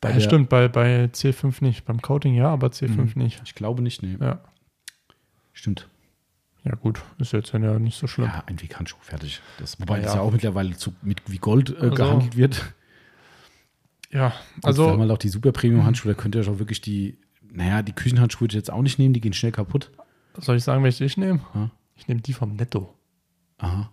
Bei 0.00 0.12
ja, 0.12 0.20
stimmt, 0.20 0.48
bei, 0.48 0.66
bei 0.68 1.04
C5 1.06 1.62
nicht. 1.62 1.84
Beim 1.84 2.00
Coating 2.00 2.34
ja, 2.34 2.48
aber 2.48 2.68
C5 2.68 2.88
Mhm. 2.96 3.12
nicht. 3.16 3.42
Ich 3.44 3.54
glaube 3.54 3.82
nicht, 3.82 4.02
nee. 4.02 4.16
Ja. 4.20 4.40
Stimmt. 5.52 5.88
Ja, 6.64 6.74
gut, 6.74 7.00
ist 7.18 7.32
jetzt 7.32 7.52
ja 7.52 7.58
nicht 7.78 7.98
so 7.98 8.06
schlimm. 8.06 8.26
Ja, 8.28 8.42
ein 8.46 8.60
Weghandschuh, 8.60 8.98
fertig. 9.00 9.40
Das, 9.58 9.78
wobei 9.80 9.98
Ja. 9.98 10.04
das 10.04 10.14
ja 10.14 10.20
auch 10.20 10.30
mittlerweile 10.32 10.76
zu, 10.76 10.92
mit 11.02 11.22
wie 11.26 11.38
Gold 11.38 11.70
äh, 11.70 11.76
Also- 11.80 11.94
gehandelt 11.94 12.36
wird. 12.36 12.74
Ja, 14.10 14.32
Also, 14.62 14.86
wir 14.86 14.92
haben 14.92 15.00
halt 15.00 15.10
auch 15.12 15.18
die 15.18 15.28
Super 15.28 15.52
Premium 15.52 15.84
Handschuhe, 15.84 16.12
da 16.14 16.20
könnt 16.20 16.34
ihr 16.34 16.42
auch 16.48 16.58
wirklich 16.58 16.80
die, 16.80 17.16
naja, 17.52 17.82
die 17.82 17.92
Küchenhandschuhe 17.92 18.42
würde 18.42 18.52
ich 18.52 18.56
jetzt 18.56 18.70
auch 18.72 18.82
nicht 18.82 18.98
nehmen, 18.98 19.14
die 19.14 19.20
gehen 19.20 19.32
schnell 19.32 19.52
kaputt. 19.52 19.90
soll 20.38 20.56
ich 20.56 20.64
sagen, 20.64 20.82
welche 20.82 21.04
ich 21.04 21.16
nehme? 21.16 21.40
Ja. 21.54 21.70
Ich 21.94 22.08
nehme 22.08 22.20
die 22.20 22.32
vom 22.32 22.56
Netto. 22.56 22.92
Aha, 23.58 23.90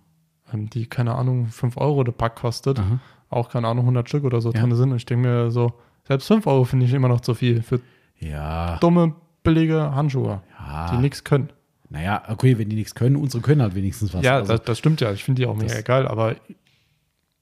die, 0.54 0.86
keine 0.88 1.16
Ahnung, 1.16 1.48
5 1.48 1.78
Euro 1.78 2.04
der 2.04 2.12
Pack 2.14 2.36
kostet. 2.38 2.80
aha. 2.80 3.00
Auch, 3.30 3.50
keine 3.50 3.68
Ahnung, 3.68 3.84
100 3.86 4.08
Stück 4.08 4.24
oder 4.24 4.40
so 4.42 4.52
Ja. 4.52 4.62
drin 4.62 4.74
sind. 4.76 4.92
Und 4.92 4.98
ich 4.98 5.06
denke 5.06 5.28
mir 5.28 5.52
so, 5.52 5.74
selbst 6.08 6.28
5 6.28 6.48
Euro 6.48 6.64
finde 6.64 6.86
ich 6.86 6.94
immer 6.94 7.10
noch 7.10 7.20
zu 7.22 7.34
viel 7.34 7.62
für 7.62 7.82
Ja, 8.20 8.78
dumme, 8.78 9.14
billige 9.44 9.94
Handschuhe, 9.94 10.42
ja. 10.60 10.92
die 10.92 10.98
nichts 10.98 11.24
können. 11.24 11.50
Naja, 11.90 12.24
okay, 12.28 12.58
wenn 12.58 12.70
die 12.70 12.76
nichts 12.76 12.96
können, 12.96 13.16
unsere 13.16 13.42
können 13.42 13.62
halt 13.62 13.76
wenigstens 13.76 14.14
was. 14.14 14.24
ja, 14.24 14.36
also, 14.36 14.54
das, 14.54 14.64
das 14.64 14.78
stimmt 14.78 15.00
ja. 15.02 15.12
Ich 15.14 15.24
finde 15.24 15.42
die 15.42 15.46
auch 15.48 15.56
mega 15.56 15.82
geil, 15.82 16.08
aber 16.08 16.36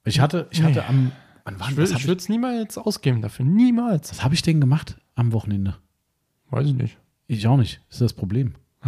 ich 0.04 0.20
hatte, 0.20 0.48
ich 0.52 0.62
hatte 0.62 0.86
am, 0.86 1.12
wann 1.46 1.60
war 1.60 1.70
ich, 1.70 1.94
habe 1.94 2.04
würde 2.04 2.20
es 2.20 2.30
niemals 2.30 2.78
ausgeben 2.78 3.22
dafür. 3.22 3.46
Niemals. 3.46 4.12
was 4.12 4.24
hab 4.24 4.34
ich 4.34 4.42
denn 4.44 4.62
gemacht 4.62 4.98
am 5.16 5.32
Wochenende? 5.34 5.76
Weiß 6.52 6.68
ich 6.68 6.74
nicht. 6.76 6.98
Ich 7.28 7.48
auch 7.48 7.58
nicht. 7.58 7.82
Das 7.88 7.96
ist 7.96 8.02
das 8.02 8.14
Problem. 8.14 8.54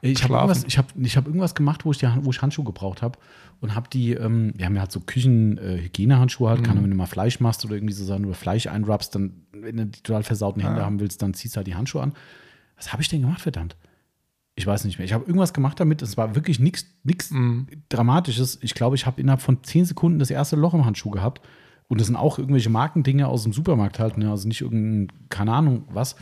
ich 0.00 0.22
habe 0.24 0.34
irgendwas, 0.34 0.64
ich 0.64 0.78
hab, 0.78 0.86
ich 0.96 1.16
hab 1.16 1.26
irgendwas 1.26 1.54
gemacht, 1.54 1.84
wo 1.84 1.90
ich, 1.90 1.98
die, 1.98 2.08
wo 2.22 2.30
ich 2.30 2.40
Handschuhe 2.42 2.64
gebraucht 2.64 3.02
habe 3.02 3.18
und 3.60 3.74
habe 3.74 3.88
die, 3.90 4.12
ähm, 4.12 4.52
wir 4.56 4.66
haben 4.66 4.74
ja 4.74 4.82
halt 4.82 4.92
so 4.92 5.00
Küchen-Hygienehandschuhe 5.00 6.48
halt, 6.50 6.64
kann, 6.64 6.78
Mhm. 6.78 6.82
wenn 6.84 6.90
du 6.90 6.96
mal 6.96 7.06
Fleisch 7.06 7.40
machst 7.40 7.64
oder 7.64 7.74
irgendwie 7.74 7.94
so 7.94 8.04
Sachen 8.04 8.24
oder 8.24 8.34
Fleisch 8.34 8.66
einrubbst, 8.66 9.14
dann, 9.14 9.42
wenn 9.52 9.76
du 9.76 9.86
die 9.86 10.00
total 10.02 10.22
versauten 10.22 10.60
Hände 10.62 10.80
Ja. 10.80 10.86
haben 10.86 11.00
willst, 11.00 11.22
dann 11.22 11.34
ziehst 11.34 11.54
du 11.54 11.58
halt 11.58 11.66
die 11.66 11.74
Handschuhe 11.74 12.02
an. 12.02 12.12
Was 12.76 12.92
habe 12.92 13.02
ich 13.02 13.08
denn 13.08 13.20
gemacht, 13.22 13.40
verdammt? 13.40 13.76
Ich 14.54 14.66
weiß 14.66 14.84
nicht 14.84 14.98
mehr. 14.98 15.04
Ich 15.04 15.12
habe 15.12 15.24
irgendwas 15.24 15.52
gemacht 15.54 15.78
damit. 15.78 16.02
Es 16.02 16.16
war 16.16 16.34
wirklich 16.34 16.58
nichts 16.58 16.86
Mhm. 17.30 17.66
Dramatisches. 17.88 18.58
Ich 18.62 18.74
glaube, 18.74 18.96
ich 18.96 19.06
habe 19.06 19.20
innerhalb 19.20 19.40
von 19.40 19.62
10 19.62 19.84
Sekunden 19.84 20.18
das 20.18 20.30
erste 20.30 20.56
Loch 20.56 20.74
im 20.74 20.84
Handschuh 20.84 21.10
gehabt. 21.10 21.40
Und 21.86 22.00
das 22.00 22.08
sind 22.08 22.16
auch 22.16 22.38
irgendwelche 22.38 22.68
Markendinge 22.68 23.28
aus 23.28 23.44
dem 23.44 23.52
Supermarkt 23.52 23.98
halt, 23.98 24.18
ne? 24.18 24.30
also 24.30 24.46
nicht 24.46 24.60
irgendein, 24.60 25.16
keine 25.30 25.52
Ahnung 25.52 25.84
was. 25.90 26.16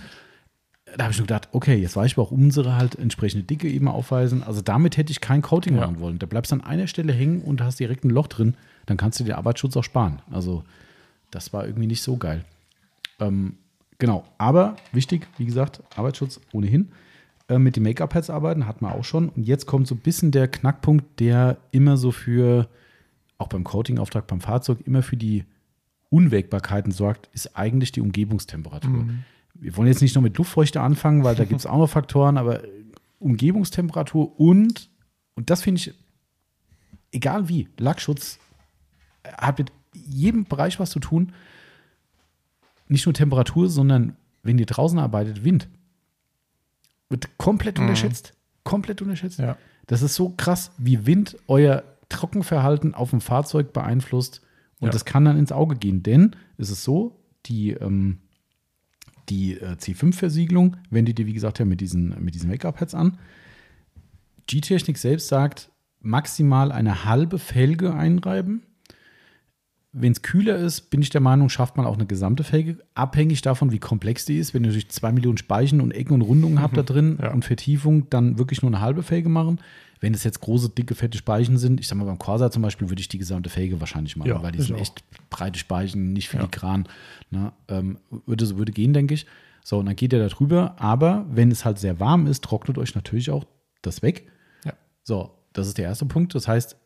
Da 0.96 1.04
habe 1.04 1.12
ich 1.12 1.18
nur 1.18 1.26
gedacht, 1.26 1.48
okay, 1.52 1.74
jetzt 1.76 1.94
weiß 1.94 2.06
ich, 2.06 2.16
warum 2.16 2.44
unsere 2.44 2.74
halt 2.76 2.94
entsprechende 2.94 3.44
Dicke 3.44 3.68
eben 3.68 3.86
aufweisen. 3.86 4.42
Also 4.42 4.62
damit 4.62 4.96
hätte 4.96 5.10
ich 5.10 5.20
kein 5.20 5.42
Coating 5.42 5.74
Ja. 5.74 5.82
machen 5.82 6.00
wollen. 6.00 6.18
Da 6.18 6.24
bleibst 6.24 6.52
du 6.52 6.56
an 6.56 6.64
einer 6.64 6.86
Stelle 6.86 7.12
hängen 7.12 7.42
und 7.42 7.60
hast 7.60 7.78
direkt 7.78 8.04
ein 8.04 8.10
Loch 8.10 8.28
drin. 8.28 8.54
Dann 8.86 8.96
kannst 8.96 9.20
du 9.20 9.24
dir 9.24 9.36
Arbeitsschutz 9.36 9.76
auch 9.76 9.84
sparen. 9.84 10.22
Also 10.30 10.64
das 11.30 11.52
war 11.52 11.66
irgendwie 11.66 11.86
nicht 11.86 12.00
so 12.02 12.16
geil. 12.16 12.44
Ähm, 13.20 13.56
genau, 13.98 14.24
aber 14.38 14.76
wichtig, 14.92 15.26
wie 15.36 15.44
gesagt, 15.44 15.82
Arbeitsschutz 15.94 16.40
ohnehin. 16.52 16.88
Äh, 17.48 17.58
mit 17.58 17.76
den 17.76 17.82
Make-up-Pads 17.82 18.30
arbeiten 18.30 18.66
hat 18.66 18.80
man 18.80 18.92
auch 18.92 19.04
schon. 19.04 19.28
Und 19.28 19.42
jetzt 19.46 19.66
kommt 19.66 19.86
so 19.86 19.94
ein 19.94 20.00
bisschen 20.00 20.30
der 20.30 20.48
Knackpunkt, 20.48 21.20
der 21.20 21.58
immer 21.72 21.98
so 21.98 22.10
für, 22.10 22.68
auch 23.36 23.48
beim 23.48 23.64
Coating-Auftrag 23.64 24.26
beim 24.26 24.40
Fahrzeug, 24.40 24.78
immer 24.86 25.02
für 25.02 25.18
die 25.18 25.44
Unwägbarkeiten 26.08 26.90
sorgt, 26.92 27.28
ist 27.34 27.54
eigentlich 27.54 27.92
die 27.92 28.00
Umgebungstemperatur. 28.00 28.90
Mhm. 28.90 29.24
Wir 29.60 29.76
wollen 29.76 29.88
jetzt 29.88 30.02
nicht 30.02 30.14
noch 30.14 30.22
mit 30.22 30.36
Luftfeuchte 30.38 30.80
anfangen, 30.80 31.24
weil 31.24 31.34
da 31.34 31.44
gibt 31.44 31.60
es 31.60 31.66
auch 31.66 31.78
noch 31.78 31.88
Faktoren, 31.90 32.36
aber 32.38 32.62
Umgebungstemperatur 33.18 34.38
und, 34.38 34.90
und 35.34 35.50
das 35.50 35.62
finde 35.62 35.80
ich, 35.80 35.94
egal 37.12 37.48
wie, 37.48 37.68
Lackschutz 37.78 38.38
hat 39.24 39.58
mit 39.58 39.72
jedem 39.92 40.44
Bereich 40.44 40.78
was 40.78 40.90
zu 40.90 41.00
tun. 41.00 41.32
Nicht 42.88 43.06
nur 43.06 43.14
Temperatur, 43.14 43.68
sondern 43.68 44.16
wenn 44.42 44.58
ihr 44.58 44.66
draußen 44.66 44.98
arbeitet, 44.98 45.42
Wind. 45.44 45.68
Wird 47.08 47.36
komplett 47.38 47.78
Mhm. 47.78 47.84
unterschätzt. 47.84 48.34
Komplett 48.64 49.02
unterschätzt. 49.02 49.38
Ja. 49.38 49.56
Das 49.86 50.02
ist 50.02 50.14
so 50.14 50.30
krass, 50.30 50.72
wie 50.78 51.06
Wind 51.06 51.36
euer 51.48 51.82
Trockenverhalten 52.08 52.94
auf 52.94 53.10
dem 53.10 53.20
Fahrzeug 53.20 53.72
beeinflusst. 53.72 54.42
Und 54.80 54.86
Ja. 54.88 54.92
das 54.92 55.04
kann 55.04 55.24
dann 55.24 55.38
ins 55.38 55.52
Auge 55.52 55.76
gehen. 55.76 56.02
Denn 56.02 56.36
es 56.58 56.70
ist 56.70 56.84
so, 56.84 57.18
die, 57.46 57.70
ähm, 57.72 58.18
die 59.28 59.54
äh, 59.54 59.72
C5-Versiegelung 59.74 60.76
wendet 60.90 61.18
ihr, 61.18 61.26
wie 61.26 61.32
gesagt, 61.34 61.58
ja 61.58 61.64
mit 61.64 61.80
diesen, 61.80 62.14
mit 62.22 62.34
diesen 62.34 62.50
Make-up-Pads 62.50 62.94
an. 62.94 63.18
G-Technik 64.46 64.98
selbst 64.98 65.28
sagt, 65.28 65.70
maximal 66.00 66.70
eine 66.72 67.04
halbe 67.04 67.38
Felge 67.38 67.94
einreiben. 67.94 68.62
Wenn 69.92 70.12
es 70.12 70.22
kühler 70.22 70.56
ist, 70.58 70.90
bin 70.90 71.00
ich 71.00 71.08
der 71.10 71.22
Meinung, 71.22 71.48
schafft 71.48 71.76
man 71.78 71.86
auch 71.86 71.94
eine 71.94 72.06
gesamte 72.06 72.44
Felge, 72.44 72.78
abhängig 72.94 73.40
davon, 73.40 73.72
wie 73.72 73.78
komplex 73.78 74.26
die 74.26 74.38
ist. 74.38 74.52
Wenn 74.52 74.62
ihr 74.62 74.68
natürlich 74.68 74.90
zwei 74.90 75.10
Millionen 75.10 75.38
Speichen 75.38 75.80
und 75.80 75.90
Ecken 75.92 76.12
und 76.12 76.22
Rundungen 76.22 76.60
habt 76.60 76.76
da 76.76 76.82
drin 76.82 77.18
Ja. 77.20 77.32
und 77.32 77.44
Vertiefung, 77.46 78.08
dann 78.10 78.38
wirklich 78.38 78.60
nur 78.62 78.70
eine 78.70 78.82
halbe 78.82 79.02
Felge 79.02 79.30
machen. 79.30 79.58
Wenn 80.06 80.14
es 80.14 80.22
jetzt 80.22 80.40
große, 80.40 80.68
dicke, 80.68 80.94
fette 80.94 81.18
Speichen 81.18 81.58
sind, 81.58 81.80
ich 81.80 81.88
sag 81.88 81.98
mal 81.98 82.04
beim 82.04 82.20
Corsa 82.20 82.48
zum 82.52 82.62
Beispiel, 82.62 82.88
würde 82.88 83.00
ich 83.00 83.08
die 83.08 83.18
gesamte 83.18 83.50
Felge 83.50 83.80
wahrscheinlich 83.80 84.16
machen, 84.16 84.28
Ja, 84.28 84.40
weil 84.40 84.52
die 84.52 84.62
sind 84.62 84.76
auch. 84.76 84.80
echt 84.80 85.02
breite 85.30 85.58
Speichen, 85.58 86.12
nicht 86.12 86.28
filigran. 86.28 86.86
Ne? 87.32 87.52
Ähm, 87.66 87.98
würde, 88.24 88.56
würde 88.56 88.70
gehen, 88.70 88.92
denke 88.92 89.14
ich. 89.14 89.26
So, 89.64 89.80
und 89.80 89.86
dann 89.86 89.96
geht 89.96 90.12
ihr 90.12 90.20
da 90.20 90.28
drüber. 90.28 90.76
Aber 90.78 91.26
wenn 91.28 91.50
es 91.50 91.64
halt 91.64 91.80
sehr 91.80 91.98
warm 91.98 92.28
ist, 92.28 92.44
trocknet 92.44 92.78
euch 92.78 92.94
natürlich 92.94 93.32
auch 93.32 93.46
das 93.82 94.00
weg. 94.02 94.28
Ja. 94.64 94.74
So, 95.02 95.32
das 95.52 95.66
ist 95.66 95.76
der 95.76 95.86
erste 95.86 96.06
Punkt. 96.06 96.36
Das 96.36 96.46
heißt, 96.46 96.76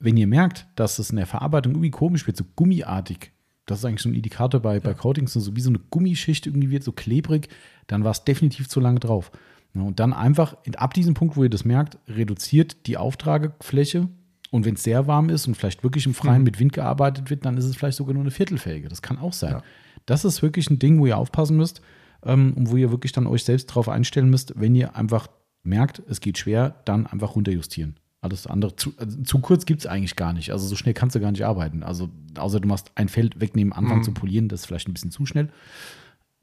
wenn 0.00 0.16
ihr 0.16 0.26
merkt, 0.26 0.66
dass 0.74 0.98
es 0.98 1.10
in 1.10 1.18
der 1.18 1.26
Verarbeitung 1.26 1.74
irgendwie 1.74 1.92
komisch 1.92 2.26
wird, 2.26 2.36
so 2.36 2.42
gummiartig, 2.56 3.30
das 3.66 3.78
ist 3.78 3.84
eigentlich 3.84 4.02
so 4.02 4.08
ein 4.08 4.14
Indikator 4.14 4.58
bei, 4.58 4.80
bei 4.80 4.92
Coatings, 4.92 5.34
so 5.34 5.54
wie 5.54 5.60
so 5.60 5.70
eine 5.70 5.78
Gummischicht 5.78 6.48
irgendwie 6.48 6.70
wird, 6.70 6.82
so 6.82 6.90
klebrig, 6.90 7.48
dann 7.86 8.02
war 8.02 8.10
es 8.10 8.24
definitiv 8.24 8.68
zu 8.68 8.80
lange 8.80 8.98
drauf. 8.98 9.30
Ja, 9.76 9.82
und 9.82 10.00
dann 10.00 10.12
einfach 10.12 10.56
in- 10.64 10.74
ab 10.76 10.94
diesem 10.94 11.14
Punkt, 11.14 11.36
wo 11.36 11.42
ihr 11.44 11.50
das 11.50 11.64
merkt, 11.64 11.98
reduziert 12.08 12.86
die 12.86 12.96
Auftragefläche. 12.96 14.08
Und 14.50 14.64
wenn 14.64 14.74
es 14.74 14.84
sehr 14.84 15.06
warm 15.06 15.28
ist 15.28 15.46
und 15.48 15.56
vielleicht 15.56 15.82
wirklich 15.82 16.06
im 16.06 16.14
Freien 16.14 16.38
Mhm. 16.38 16.44
mit 16.44 16.58
Wind 16.60 16.72
gearbeitet 16.72 17.30
wird, 17.30 17.44
dann 17.44 17.56
ist 17.56 17.64
es 17.64 17.76
vielleicht 17.76 17.96
sogar 17.98 18.14
nur 18.14 18.22
eine 18.22 18.30
Viertelfelge. 18.30 18.88
Das 18.88 19.02
kann 19.02 19.18
auch 19.18 19.32
sein. 19.32 19.52
Ja. 19.52 19.62
Das 20.06 20.24
ist 20.24 20.40
wirklich 20.40 20.70
ein 20.70 20.78
Ding, 20.78 20.98
wo 21.00 21.06
ihr 21.06 21.18
aufpassen 21.18 21.56
müsst 21.56 21.80
ähm, 22.24 22.54
und 22.56 22.70
wo 22.70 22.76
ihr 22.76 22.90
wirklich 22.90 23.12
dann 23.12 23.26
euch 23.26 23.44
selbst 23.44 23.66
drauf 23.66 23.88
einstellen 23.88 24.30
müsst, 24.30 24.54
wenn 24.58 24.74
ihr 24.74 24.94
einfach 24.96 25.26
merkt, 25.64 26.00
es 26.08 26.20
geht 26.20 26.38
schwer, 26.38 26.76
dann 26.84 27.06
einfach 27.06 27.34
runterjustieren. 27.34 27.96
Alles 28.20 28.46
andere, 28.46 28.76
zu, 28.76 28.92
also 28.98 29.20
zu 29.22 29.40
kurz 29.40 29.66
gibt 29.66 29.80
es 29.80 29.86
eigentlich 29.86 30.14
gar 30.16 30.32
nicht. 30.32 30.52
Also 30.52 30.66
so 30.66 30.76
schnell 30.76 30.94
kannst 30.94 31.16
du 31.16 31.20
gar 31.20 31.32
nicht 31.32 31.44
arbeiten. 31.44 31.82
Also 31.82 32.08
außer 32.38 32.60
du 32.60 32.68
machst 32.68 32.92
ein 32.94 33.08
Feld 33.08 33.40
wegnehmen, 33.40 33.72
anfangen 33.72 34.00
Mhm. 34.00 34.04
zu 34.04 34.12
polieren, 34.14 34.48
das 34.48 34.60
ist 34.60 34.66
vielleicht 34.66 34.88
ein 34.88 34.94
bisschen 34.94 35.10
zu 35.10 35.26
schnell. 35.26 35.50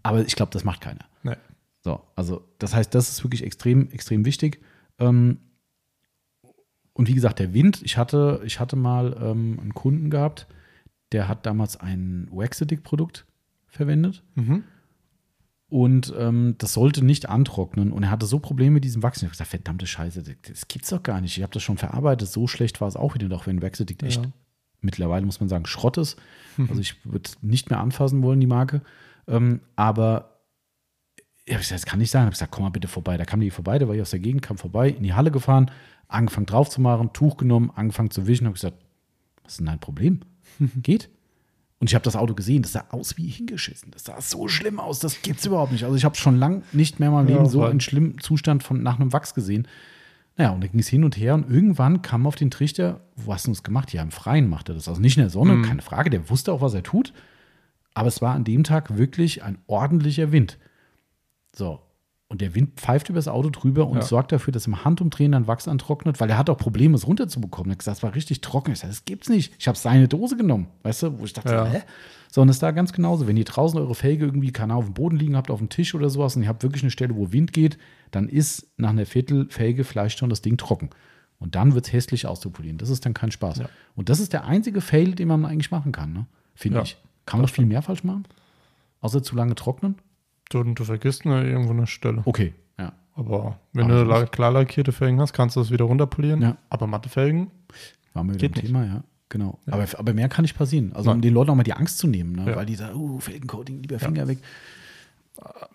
Aber 0.04 0.26
ich 0.26 0.36
glaube, 0.36 0.52
das 0.52 0.66
macht 0.66 0.82
keiner. 0.82 1.06
Nee. 1.24 1.36
So, 1.84 2.02
also 2.16 2.48
das 2.60 2.74
heißt, 2.74 2.96
das 2.96 3.10
ist 3.10 3.24
wirklich 3.24 3.44
extrem, 3.44 3.90
extrem 3.92 4.26
wichtig. 4.26 4.62
Ähm, 5.00 5.40
und 6.94 7.08
wie 7.08 7.14
gesagt, 7.14 7.40
der 7.40 7.54
Wind, 7.54 7.82
ich 7.84 7.98
hatte, 7.98 8.42
ich 8.46 8.60
hatte 8.60 8.76
mal 8.76 9.18
ähm, 9.22 9.60
einen 9.60 9.74
Kunden 9.74 10.10
gehabt, 10.10 10.48
der 11.12 11.28
hat 11.28 11.46
damals 11.46 11.78
ein 11.78 12.28
Waxedic-Produkt 12.32 13.26
verwendet. 13.68 14.24
Mhm. 14.36 14.64
Und 15.68 16.14
ähm, 16.18 16.56
das 16.60 16.74
sollte 16.74 17.04
nicht 17.04 17.30
antrocknen. 17.30 17.92
Und 17.92 18.04
er 18.04 18.12
hatte 18.12 18.28
so 18.28 18.40
Probleme 18.40 18.76
mit 18.76 18.84
diesem 18.84 19.02
Wachs. 19.02 19.18
Ich 19.18 19.24
habe 19.24 19.32
gesagt, 19.32 19.50
verdammte 19.50 19.88
Scheiße, 19.88 20.22
das, 20.22 20.68
gibt's 20.68 20.90
doch 20.90 21.02
gar 21.02 21.20
nicht. 21.20 21.36
Ich 21.36 21.42
habe 21.42 21.54
das 21.54 21.64
schon 21.64 21.78
verarbeitet. 21.78 22.30
So 22.30 22.48
schlecht 22.48 22.80
war 22.80 22.88
es 22.88 22.96
auch 22.96 23.16
wieder 23.16 23.28
doch, 23.28 23.48
wenn 23.48 23.62
Waxedict 23.62 24.04
echt 24.04 24.24
Ja. 24.24 24.32
mittlerweile, 24.82 25.26
muss 25.26 25.40
man 25.40 25.50
sagen, 25.50 25.66
Schrott 25.66 25.98
ist. 25.98 26.18
Also 26.70 26.80
ich 26.80 27.04
würde 27.04 27.32
nicht 27.42 27.72
mehr 27.72 27.80
anfassen 27.80 28.22
wollen, 28.22 28.40
die 28.40 28.46
Marke. 28.48 28.84
Ähm, 29.28 29.62
aber 29.76 30.33
ich 31.46 31.58
gesagt, 31.58 31.72
das 31.74 31.86
kann 31.86 32.00
nicht 32.00 32.12
sein. 32.12 32.22
Ich 32.22 32.26
habe 32.26 32.32
gesagt, 32.34 32.52
komm 32.52 32.64
mal 32.64 32.70
bitte 32.70 32.88
vorbei. 32.88 33.18
Da 33.18 33.26
kam 33.26 33.40
die 33.40 33.50
vorbei, 33.52 33.78
der 33.80 33.88
war 33.88 33.94
hier 33.96 34.04
aus 34.04 34.12
der 34.12 34.20
Gegend, 34.20 34.42
kam 34.42 34.58
vorbei, 34.58 34.90
in 34.90 35.04
die 35.04 35.14
Halle 35.14 35.32
gefahren, 35.32 35.70
angefangen 36.08 36.46
drauf 36.46 36.70
zu 36.70 36.80
machen, 36.82 37.12
Tuch 37.14 37.38
genommen, 37.38 37.72
angefangen 37.76 38.12
zu 38.12 38.28
wischen. 38.28 38.46
habe 38.46 38.54
gesagt, 38.54 38.78
was 39.44 39.54
ist 39.54 39.58
denn 39.60 39.66
dein 39.68 39.80
Problem? 39.80 40.22
Geht. 40.82 41.10
Und 41.80 41.90
ich 41.90 41.96
habe 41.96 42.04
das 42.06 42.16
Auto 42.16 42.34
gesehen, 42.34 42.62
das 42.62 42.72
sah 42.72 42.86
aus 42.92 43.18
wie 43.18 43.28
hingeschissen. 43.28 43.92
Das 43.92 44.06
sah 44.06 44.22
so 44.22 44.48
schlimm 44.48 44.80
aus, 44.80 45.00
das 45.00 45.22
gibt's 45.22 45.46
überhaupt 45.46 45.74
nicht. 45.74 45.84
Also 45.84 45.98
ich 45.98 46.06
habe 46.06 46.16
schon 46.16 46.38
lange 46.38 46.62
nicht 46.72 47.00
mehr 47.02 47.10
in 47.10 47.16
meinem 47.16 47.28
Ja, 47.28 47.36
Leben 47.38 47.50
so 47.50 47.60
voll. 47.60 47.72
einen 47.72 47.82
schlimmen 47.82 48.20
Zustand 48.20 48.64
von 48.64 48.82
nach 48.82 49.00
einem 49.00 49.12
Wachs 49.12 49.34
gesehen. 49.34 49.68
Naja, 50.38 50.52
und 50.52 50.62
dann 50.64 50.72
ging 50.72 50.80
es 50.80 50.88
hin 50.88 51.04
und 51.04 51.18
her 51.18 51.34
und 51.36 51.50
irgendwann 51.52 52.02
kam 52.02 52.26
auf 52.26 52.36
den 52.36 52.50
Trichter, 52.52 53.02
wo 53.18 53.34
hast 53.34 53.48
du 53.48 53.52
das 53.52 53.64
gemacht? 53.64 53.92
Ja, 53.92 54.02
im 54.02 54.12
Freien 54.12 54.50
macht 54.50 54.70
er 54.70 54.76
das. 54.76 54.88
Also 54.88 55.02
nicht 55.02 55.18
in 55.18 55.24
der 55.24 55.30
Sonne, 55.30 55.56
Mhm. 55.56 55.64
keine 55.64 55.82
Frage, 55.82 56.10
der 56.10 56.30
wusste 56.30 56.54
auch, 56.54 56.62
was 56.62 56.74
er 56.74 56.84
tut. 56.84 57.12
Aber 57.94 58.08
es 58.08 58.22
war 58.22 58.34
an 58.34 58.46
dem 58.46 58.64
Tag 58.64 58.98
wirklich 58.98 59.44
ein 59.44 59.58
ordentlicher 59.68 60.32
Wind. 60.32 60.58
So. 61.56 61.80
Und 62.30 62.42
der 62.42 62.56
Wind 62.56 62.80
pfeift 62.80 63.10
über 63.10 63.18
das 63.20 63.28
Auto 63.28 63.52
drüber 63.52 63.88
und 63.88 63.98
Ja. 63.98 64.02
sorgt 64.02 64.32
dafür, 64.32 64.52
dass 64.52 64.66
im 64.66 64.84
Handumdrehen 64.84 65.34
dann 65.34 65.46
Wachs 65.46 65.68
antrocknet, 65.68 66.20
weil 66.20 66.30
er 66.32 66.38
hat 66.38 66.50
auch 66.50 66.58
Probleme, 66.58 66.96
es 66.96 67.06
runterzubekommen. 67.06 67.70
Er 67.70 67.74
hat 67.74 67.80
gesagt, 67.80 67.98
es 67.98 68.04
war 68.04 68.16
richtig 68.16 68.42
trocken. 68.42 68.72
Ich 68.72 68.80
sage, 68.80 68.92
das 68.92 69.06
gibt's 69.06 69.30
nicht. 69.30 69.54
Ich 69.60 69.68
habe 69.68 69.78
seine 69.78 70.08
Dose 70.08 70.36
genommen, 70.36 70.68
weißt 70.82 71.04
du, 71.04 71.20
wo 71.20 71.26
ich 71.26 71.34
dachte, 71.34 71.52
Ja. 71.54 71.66
hä? 71.66 71.82
So, 72.32 72.42
und 72.42 72.50
es 72.50 72.56
ist 72.56 72.64
da 72.64 72.72
ganz 72.72 72.92
genauso. 72.94 73.28
Wenn 73.28 73.38
ihr 73.38 73.44
draußen 73.46 73.78
eure 73.80 73.94
Felge 73.94 74.26
irgendwie, 74.26 74.52
keine 74.52 74.74
auf 74.74 74.86
dem 74.86 74.96
Boden 74.96 75.18
liegen 75.18 75.36
habt, 75.36 75.52
auf 75.52 75.60
dem 75.60 75.70
Tisch 75.70 75.94
oder 75.94 76.10
sowas 76.10 76.36
und 76.36 76.42
ihr 76.42 76.50
habt 76.50 76.64
wirklich 76.64 76.82
eine 76.82 76.90
Stelle, 76.90 77.16
wo 77.16 77.32
Wind 77.32 77.54
geht, 77.54 77.78
dann 78.10 78.28
ist 78.28 78.68
nach 78.78 78.90
einer 78.90 79.06
Viertelfelge 79.06 79.84
vielleicht 79.84 80.18
schon 80.18 80.32
das 80.32 80.42
Ding 80.42 80.58
trocken. 80.58 80.90
Und 81.38 81.54
dann 81.54 81.76
wird 81.76 81.86
es 81.86 81.94
hässlich 81.94 82.26
auszupolieren. 82.26 82.80
Das 82.80 82.90
ist 82.90 83.06
dann 83.06 83.14
kein 83.14 83.30
Spaß. 83.30 83.58
Ja. 83.60 83.70
Und 83.96 84.10
das 84.10 84.20
ist 84.20 84.34
der 84.34 84.46
einzige 84.46 84.82
Fail, 84.82 85.14
den 85.14 85.28
man 85.28 85.46
eigentlich 85.46 85.70
machen 85.70 85.92
kann, 85.92 86.14
ne? 86.14 86.26
finde 86.56 86.82
ich. 86.82 86.98
Kann 87.28 87.40
man 87.40 87.46
noch 87.46 87.54
viel 87.54 87.66
mehr 87.68 87.84
falsch 87.84 88.04
machen? 88.04 88.24
Außer 89.02 89.22
zu 89.22 89.36
lange 89.36 89.54
trocknen? 89.54 89.96
Du, 90.50 90.64
du 90.64 90.84
vergisst 90.84 91.26
nur 91.26 91.42
irgendwo 91.42 91.72
eine 91.72 91.88
Stelle. 91.88 92.22
Okay, 92.26 92.54
ja. 92.80 92.94
Aber 93.16 93.60
wenn 93.74 93.86
Aber 93.86 94.04
du 94.04 94.10
la 94.10 94.26
klar 94.26 94.52
lackierte 94.52 94.92
Felgen 94.92 95.20
hast, 95.20 95.34
kannst 95.34 95.56
du 95.56 95.60
das 95.60 95.72
wieder 95.72 95.86
runterpolieren. 95.86 96.42
Ja. 96.42 96.58
Aber 96.70 96.88
matte 96.88 97.10
Felgen, 97.10 97.52
Waren 98.14 98.28
wir 98.28 98.36
wieder 98.36 98.48
Geht 98.48 98.58
im 98.58 98.62
nicht. 98.62 98.68
Thema, 98.68 98.86
ja. 98.86 99.04
Genau. 99.30 99.60
Ja. 99.66 99.74
Aber, 99.74 99.88
aber 99.98 100.14
mehr 100.14 100.30
kann 100.30 100.44
nicht 100.44 100.56
passieren. 100.56 100.94
Also 100.94 101.10
um 101.10 101.22
den 101.22 101.34
Leuten 101.34 101.50
auch 101.50 101.56
mal 101.56 101.64
die 101.64 101.74
Angst 101.74 101.98
zu 101.98 102.08
nehmen, 102.08 102.34
ne? 102.36 102.52
Ja. 102.52 102.56
weil 102.56 102.68
die 102.68 102.76
sagen, 102.76 102.96
uh, 102.96 103.20
Felgencoating, 103.20 103.82
lieber 103.82 103.96
Ja. 103.96 104.00
Finger 104.00 104.28
weg. 104.28 104.38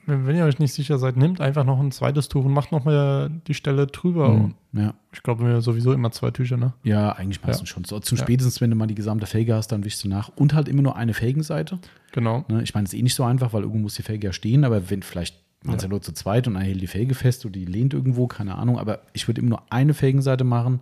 Wenn, 0.07 0.37
ihr 0.37 0.45
euch 0.45 0.59
nicht 0.59 0.73
sicher 0.73 0.99
seid, 0.99 1.17
nehmt 1.17 1.41
einfach 1.41 1.65
noch 1.65 1.81
ein 1.81 1.91
zweites 1.91 2.29
Tuch 2.29 2.45
und 2.45 2.53
macht 2.53 2.73
nochmal 2.73 3.31
die 3.47 3.55
Stelle 3.55 3.87
drüber. 3.87 4.31
Mhm. 4.31 4.55
Ja. 4.73 4.95
Ich 5.13 5.23
glaube, 5.23 5.45
wir 5.47 5.61
sowieso 5.61 5.93
immer 5.93 6.11
zwei 6.13 6.31
Tücher, 6.31 6.57
ne? 6.57 6.73
ja, 6.85 7.13
eigentlich 7.13 7.43
meistens 7.43 7.69
Ja. 7.69 7.75
schon. 7.75 7.85
So, 7.85 7.99
zum 8.01 8.17
Ja. 8.17 8.25
spätestens, 8.25 8.61
wenn 8.61 8.71
du 8.71 8.77
mal 8.77 8.87
die 8.87 8.95
gesamte 8.95 9.27
Felge 9.27 9.55
hast, 9.55 9.69
dann 9.69 9.85
wischst 9.85 10.05
du 10.05 10.09
nach. 10.09 10.31
Und 10.37 10.55
halt 10.55 10.69
immer 10.69 10.83
nur 10.83 10.97
eine 10.97 11.13
Felgenseite. 11.13 11.79
Genau. 12.13 12.45
Ne? 12.49 12.63
Ich 12.63 12.75
meine, 12.75 12.85
das 12.85 12.93
ist 12.95 12.99
eh 12.99 13.03
nicht 13.03 13.15
so 13.15 13.25
einfach, 13.25 13.53
weil 13.53 13.63
irgendwo 13.63 13.81
muss 13.81 13.95
die 13.95 14.03
Felge 14.03 14.29
ja 14.29 14.33
stehen, 14.33 14.65
aber 14.65 14.91
wenn 14.91 15.03
vielleicht 15.03 15.37
man 15.65 15.77
es 15.77 15.83
ja. 15.83 15.89
nur 15.89 16.01
zu 16.01 16.13
zweit 16.13 16.47
und 16.47 16.57
einer 16.57 16.65
hält 16.65 16.81
die 16.81 16.87
Felge 16.87 17.15
fest 17.15 17.45
oder 17.45 17.53
die 17.53 17.65
lehnt 17.65 17.93
irgendwo, 17.93 18.29
keine 18.29 18.55
Ahnung, 18.55 18.79
aber 18.79 19.01
ich 19.13 19.27
würde 19.27 19.41
immer 19.41 19.51
nur 19.51 19.63
eine 19.71 19.93
Felgenseite 19.93 20.45
machen, 20.45 20.81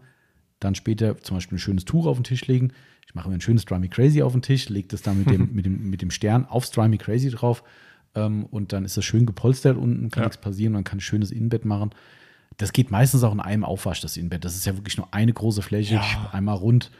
dann 0.60 0.74
später 0.74 1.16
zum 1.18 1.38
Beispiel 1.38 1.56
ein 1.56 1.60
schönes 1.60 1.86
Tuch 1.86 2.06
auf 2.06 2.18
den 2.18 2.24
Tisch 2.24 2.46
legen. 2.46 2.72
Ich 3.06 3.14
mache 3.14 3.28
mir 3.28 3.34
ein 3.36 3.40
schönes 3.40 3.64
Dry 3.64 3.78
Me 3.78 3.88
Crazy 3.88 4.22
auf 4.22 4.32
den 4.32 4.42
Tisch, 4.42 4.68
lege 4.68 4.88
das 4.88 5.00
dann 5.00 5.18
mit 5.18 5.30
dem, 5.30 5.50
mit, 5.54 5.64
dem, 5.64 5.90
mit 5.90 6.02
dem 6.02 6.10
Stern 6.10 6.44
aufs 6.44 6.70
Dry 6.70 6.88
Me 6.88 6.98
Crazy 6.98 7.30
drauf 7.30 7.62
ähm, 8.16 8.44
und 8.46 8.72
dann 8.72 8.84
ist 8.84 8.96
das 8.96 9.04
schön 9.04 9.26
gepolstert 9.26 9.76
unten, 9.76 10.10
kann 10.10 10.22
Ja. 10.22 10.28
nichts 10.28 10.40
passieren, 10.40 10.72
man 10.72 10.82
kann 10.84 10.98
ein 10.98 11.00
schönes 11.00 11.30
Innenbett 11.30 11.64
machen. 11.64 11.90
Das 12.56 12.72
geht 12.72 12.90
meistens 12.90 13.22
auch 13.22 13.32
in 13.32 13.40
einem 13.40 13.64
Aufwasch, 13.64 14.00
das 14.00 14.16
Innenbett. 14.16 14.44
Das 14.44 14.56
ist 14.56 14.64
ja 14.66 14.74
wirklich 14.76 14.96
nur 14.96 15.12
eine 15.12 15.32
große 15.32 15.62
Fläche, 15.62 15.96
Ja. 15.96 16.30
einmal 16.32 16.56
rund. 16.56 16.90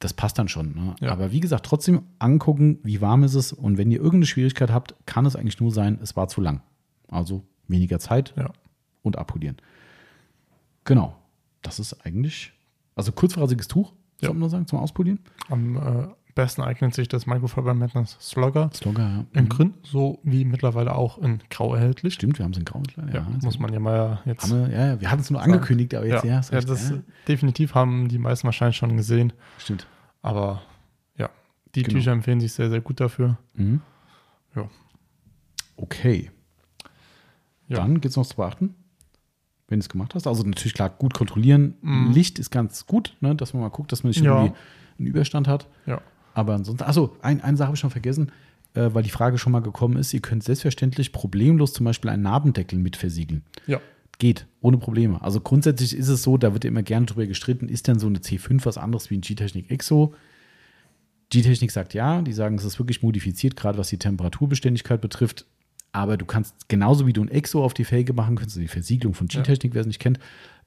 Das 0.00 0.12
passt 0.12 0.38
dann 0.38 0.48
schon. 0.48 0.74
Ne? 0.74 0.94
Ja. 1.00 1.12
Aber 1.12 1.32
wie 1.32 1.40
gesagt, 1.40 1.64
trotzdem 1.64 2.02
angucken, 2.18 2.78
wie 2.82 3.00
warm 3.00 3.22
ist 3.24 3.34
es. 3.34 3.52
Und 3.52 3.78
wenn 3.78 3.90
ihr 3.90 3.98
irgendeine 3.98 4.26
Schwierigkeit 4.26 4.70
habt, 4.70 4.94
kann 5.06 5.24
es 5.26 5.34
eigentlich 5.36 5.60
nur 5.60 5.70
sein, 5.72 5.98
es 6.02 6.16
war 6.16 6.28
zu 6.28 6.40
lang. 6.40 6.60
Also 7.08 7.44
weniger 7.68 7.98
Zeit 8.00 8.34
und 9.02 9.16
abpolieren. 9.16 9.56
Genau. 10.84 11.16
Das 11.62 11.78
ist 11.78 12.04
eigentlich, 12.04 12.52
also 12.96 13.12
kurzfrassiges 13.12 13.68
Tuch, 13.68 13.92
soll 14.20 14.34
man 14.34 14.50
sagen, 14.50 14.66
zum 14.66 14.78
Auspolieren. 14.80 15.20
Am 15.48 15.76
äh, 15.76 16.08
besten 16.34 16.62
eignet 16.62 16.94
sich 16.94 17.08
das 17.08 17.26
Microfiber 17.26 17.74
Madness 17.74 18.16
Slugger 18.20 18.70
Slogger, 18.72 19.02
ja. 19.02 19.24
in 19.32 19.44
Mhm. 19.44 19.48
Grün, 19.48 19.74
so 19.82 20.18
wie 20.22 20.44
mittlerweile 20.44 20.94
auch 20.94 21.18
in 21.18 21.40
Grau 21.50 21.74
erhältlich. 21.74 22.14
Stimmt, 22.14 22.38
wir 22.38 22.44
haben 22.44 22.52
es 22.52 22.58
in 22.58 22.64
Grau 22.64 22.78
mittlerweile. 22.80 23.14
Ja, 23.14 23.26
muss 23.42 23.58
man 23.58 23.72
ja 23.72 23.80
mal 23.80 24.20
jetzt. 24.24 24.50
Wir, 24.50 24.68
ja, 24.70 24.86
ja, 24.88 25.00
wir 25.00 25.10
hatten 25.10 25.20
es 25.22 25.30
nur 25.30 25.42
angekündigt, 25.42 25.94
aber 25.94 26.06
jetzt, 26.06 26.24
ja, 26.24 26.30
ja, 26.30 26.40
ja, 26.40 26.48
recht, 26.56 26.68
das 26.68 26.90
ja, 26.90 26.96
definitiv 27.28 27.74
haben 27.74 28.08
die 28.08 28.18
meisten 28.18 28.44
wahrscheinlich 28.46 28.76
schon 28.76 28.96
gesehen. 28.96 29.32
stimmt. 29.58 29.86
Aber 30.22 30.62
ja, 31.18 31.28
die 31.74 31.82
Genau. 31.82 31.98
Tücher 31.98 32.12
empfehlen 32.12 32.40
sich 32.40 32.52
sehr, 32.52 32.70
sehr 32.70 32.80
gut 32.80 33.00
dafür. 33.00 33.38
Mhm. 33.54 33.80
Ja. 34.54 34.68
Okay. 35.76 36.30
Ja. 37.68 37.78
Dann 37.78 37.94
gibt 37.94 38.06
es 38.06 38.16
noch 38.16 38.26
zu 38.26 38.36
beachten, 38.36 38.74
wenn 39.68 39.78
du 39.78 39.82
es 39.82 39.88
gemacht 39.88 40.14
hast. 40.14 40.26
Also 40.26 40.42
natürlich 40.44 40.74
klar, 40.74 40.90
gut 40.90 41.14
kontrollieren. 41.14 41.74
Mhm. 41.80 42.12
Licht 42.12 42.38
ist 42.38 42.50
ganz 42.50 42.86
gut, 42.86 43.16
ne, 43.20 43.34
dass 43.34 43.54
man 43.54 43.62
mal 43.62 43.68
guckt, 43.70 43.92
dass 43.92 44.02
man 44.02 44.08
nicht 44.10 44.22
Ja. 44.22 44.34
irgendwie 44.44 44.56
einen 44.98 45.06
Überstand 45.08 45.48
hat. 45.48 45.66
Ja. 45.86 46.00
Aber 46.34 46.54
ansonsten, 46.54 46.84
achso, 46.84 47.16
ein, 47.22 47.40
eine 47.42 47.56
Sache 47.56 47.68
habe 47.68 47.76
ich 47.76 47.80
schon 47.80 47.90
vergessen, 47.90 48.32
äh, 48.74 48.90
weil 48.92 49.02
die 49.02 49.10
Frage 49.10 49.38
schon 49.38 49.52
mal 49.52 49.60
gekommen 49.60 49.96
ist. 49.96 50.12
Ihr 50.14 50.20
könnt 50.20 50.44
selbstverständlich 50.44 51.12
problemlos 51.12 51.72
zum 51.72 51.84
Beispiel 51.84 52.10
einen 52.10 52.22
Narbendeckel 52.22 52.78
mit 52.78 52.96
versiegeln. 52.96 53.42
Ja. 53.66 53.80
Geht, 54.18 54.46
ohne 54.60 54.78
Probleme. 54.78 55.20
Also 55.22 55.40
grundsätzlich 55.40 55.96
ist 55.96 56.08
es 56.08 56.22
so, 56.22 56.36
da 56.36 56.52
wird 56.52 56.64
ja 56.64 56.68
immer 56.68 56.82
gerne 56.82 57.06
drüber 57.06 57.26
gestritten, 57.26 57.68
ist 57.68 57.88
denn 57.88 57.98
so 57.98 58.06
eine 58.06 58.18
C5 58.18 58.64
was 58.64 58.78
anderes 58.78 59.10
wie 59.10 59.16
ein 59.16 59.20
G-Technik 59.20 59.70
Exo? 59.70 60.14
G-Technik 61.30 61.70
sagt 61.70 61.94
ja, 61.94 62.20
die 62.22 62.32
sagen, 62.32 62.56
es 62.56 62.64
ist 62.64 62.78
wirklich 62.78 63.02
modifiziert, 63.02 63.56
gerade 63.56 63.78
was 63.78 63.88
die 63.88 63.96
Temperaturbeständigkeit 63.96 65.00
betrifft. 65.00 65.46
Aber 65.90 66.16
du 66.16 66.24
kannst 66.24 66.68
genauso 66.68 67.06
wie 67.06 67.12
du 67.12 67.22
ein 67.22 67.28
Exo 67.28 67.62
auf 67.62 67.74
die 67.74 67.84
Felge 67.84 68.12
machen 68.12 68.36
könntest, 68.36 68.56
also 68.56 68.60
die 68.62 68.68
Versiegelung 68.68 69.14
von 69.14 69.28
G-Technik, 69.28 69.74
wer 69.74 69.82
es 69.82 69.86
nicht 69.86 69.98
kennt, 69.98 70.18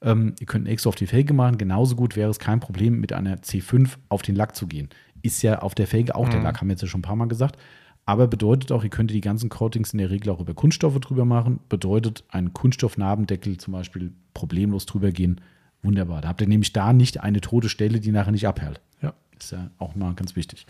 ähm, 0.02 0.34
ihr 0.38 0.46
könnt 0.46 0.66
ein 0.66 0.70
Exo 0.70 0.88
auf 0.88 0.94
die 0.94 1.06
Felge 1.06 1.34
machen. 1.34 1.58
Genauso 1.58 1.96
gut 1.96 2.14
wäre 2.14 2.30
es 2.30 2.38
kein 2.38 2.60
Problem, 2.60 3.00
mit 3.00 3.12
einer 3.12 3.36
C5 3.38 3.90
auf 4.08 4.22
den 4.22 4.36
Lack 4.36 4.54
zu 4.54 4.66
gehen. 4.66 4.88
Ist 5.22 5.42
ja 5.42 5.60
auf 5.60 5.74
der 5.74 5.86
Felge 5.86 6.14
auch 6.14 6.28
der 6.28 6.38
Mhm. 6.38 6.44
Lack, 6.44 6.60
haben 6.60 6.68
wir 6.68 6.72
jetzt 6.74 6.82
ja 6.82 6.88
schon 6.88 7.00
ein 7.00 7.02
paar 7.02 7.16
Mal 7.16 7.26
gesagt. 7.28 7.56
Aber 8.04 8.28
bedeutet 8.28 8.70
auch, 8.70 8.84
ihr 8.84 8.90
könnt 8.90 9.10
die 9.10 9.20
ganzen 9.20 9.48
Coatings 9.48 9.92
in 9.92 9.98
der 9.98 10.10
Regel 10.10 10.30
auch 10.30 10.40
über 10.40 10.54
Kunststoffe 10.54 11.00
drüber 11.00 11.24
machen. 11.24 11.58
Bedeutet, 11.68 12.22
ein 12.28 12.52
Kunststoffnarbendeckel 12.52 13.56
zum 13.58 13.72
Beispiel 13.72 14.12
problemlos 14.32 14.86
drüber 14.86 15.10
gehen. 15.10 15.40
Wunderbar. 15.82 16.20
Da 16.20 16.28
habt 16.28 16.40
ihr 16.40 16.46
nämlich 16.46 16.72
da 16.72 16.92
nicht 16.92 17.20
eine 17.20 17.40
tote 17.40 17.68
Stelle, 17.68 17.98
die 17.98 18.12
nachher 18.12 18.30
nicht 18.30 18.46
abhält. 18.46 18.80
Ja. 19.02 19.12
Ist 19.38 19.50
ja 19.50 19.70
auch 19.78 19.96
mal 19.96 20.14
ganz 20.14 20.36
wichtig. 20.36 20.66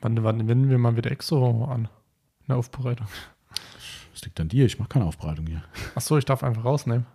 Wann, 0.00 0.22
wann 0.24 0.48
wenden 0.48 0.70
wir 0.70 0.78
mal 0.78 0.96
wieder 0.96 1.10
Exo 1.10 1.64
an? 1.64 1.88
Eine 2.48 2.56
Aufbereitung. 2.56 3.06
Das 4.12 4.22
liegt 4.24 4.40
an 4.40 4.48
dir. 4.48 4.64
Ich 4.64 4.78
mache 4.78 4.88
keine 4.88 5.04
Aufbereitung 5.04 5.46
hier. 5.46 5.62
Achso, 5.94 6.16
ich 6.16 6.24
darf 6.24 6.42
einfach 6.44 6.64
rausnehmen. 6.64 7.06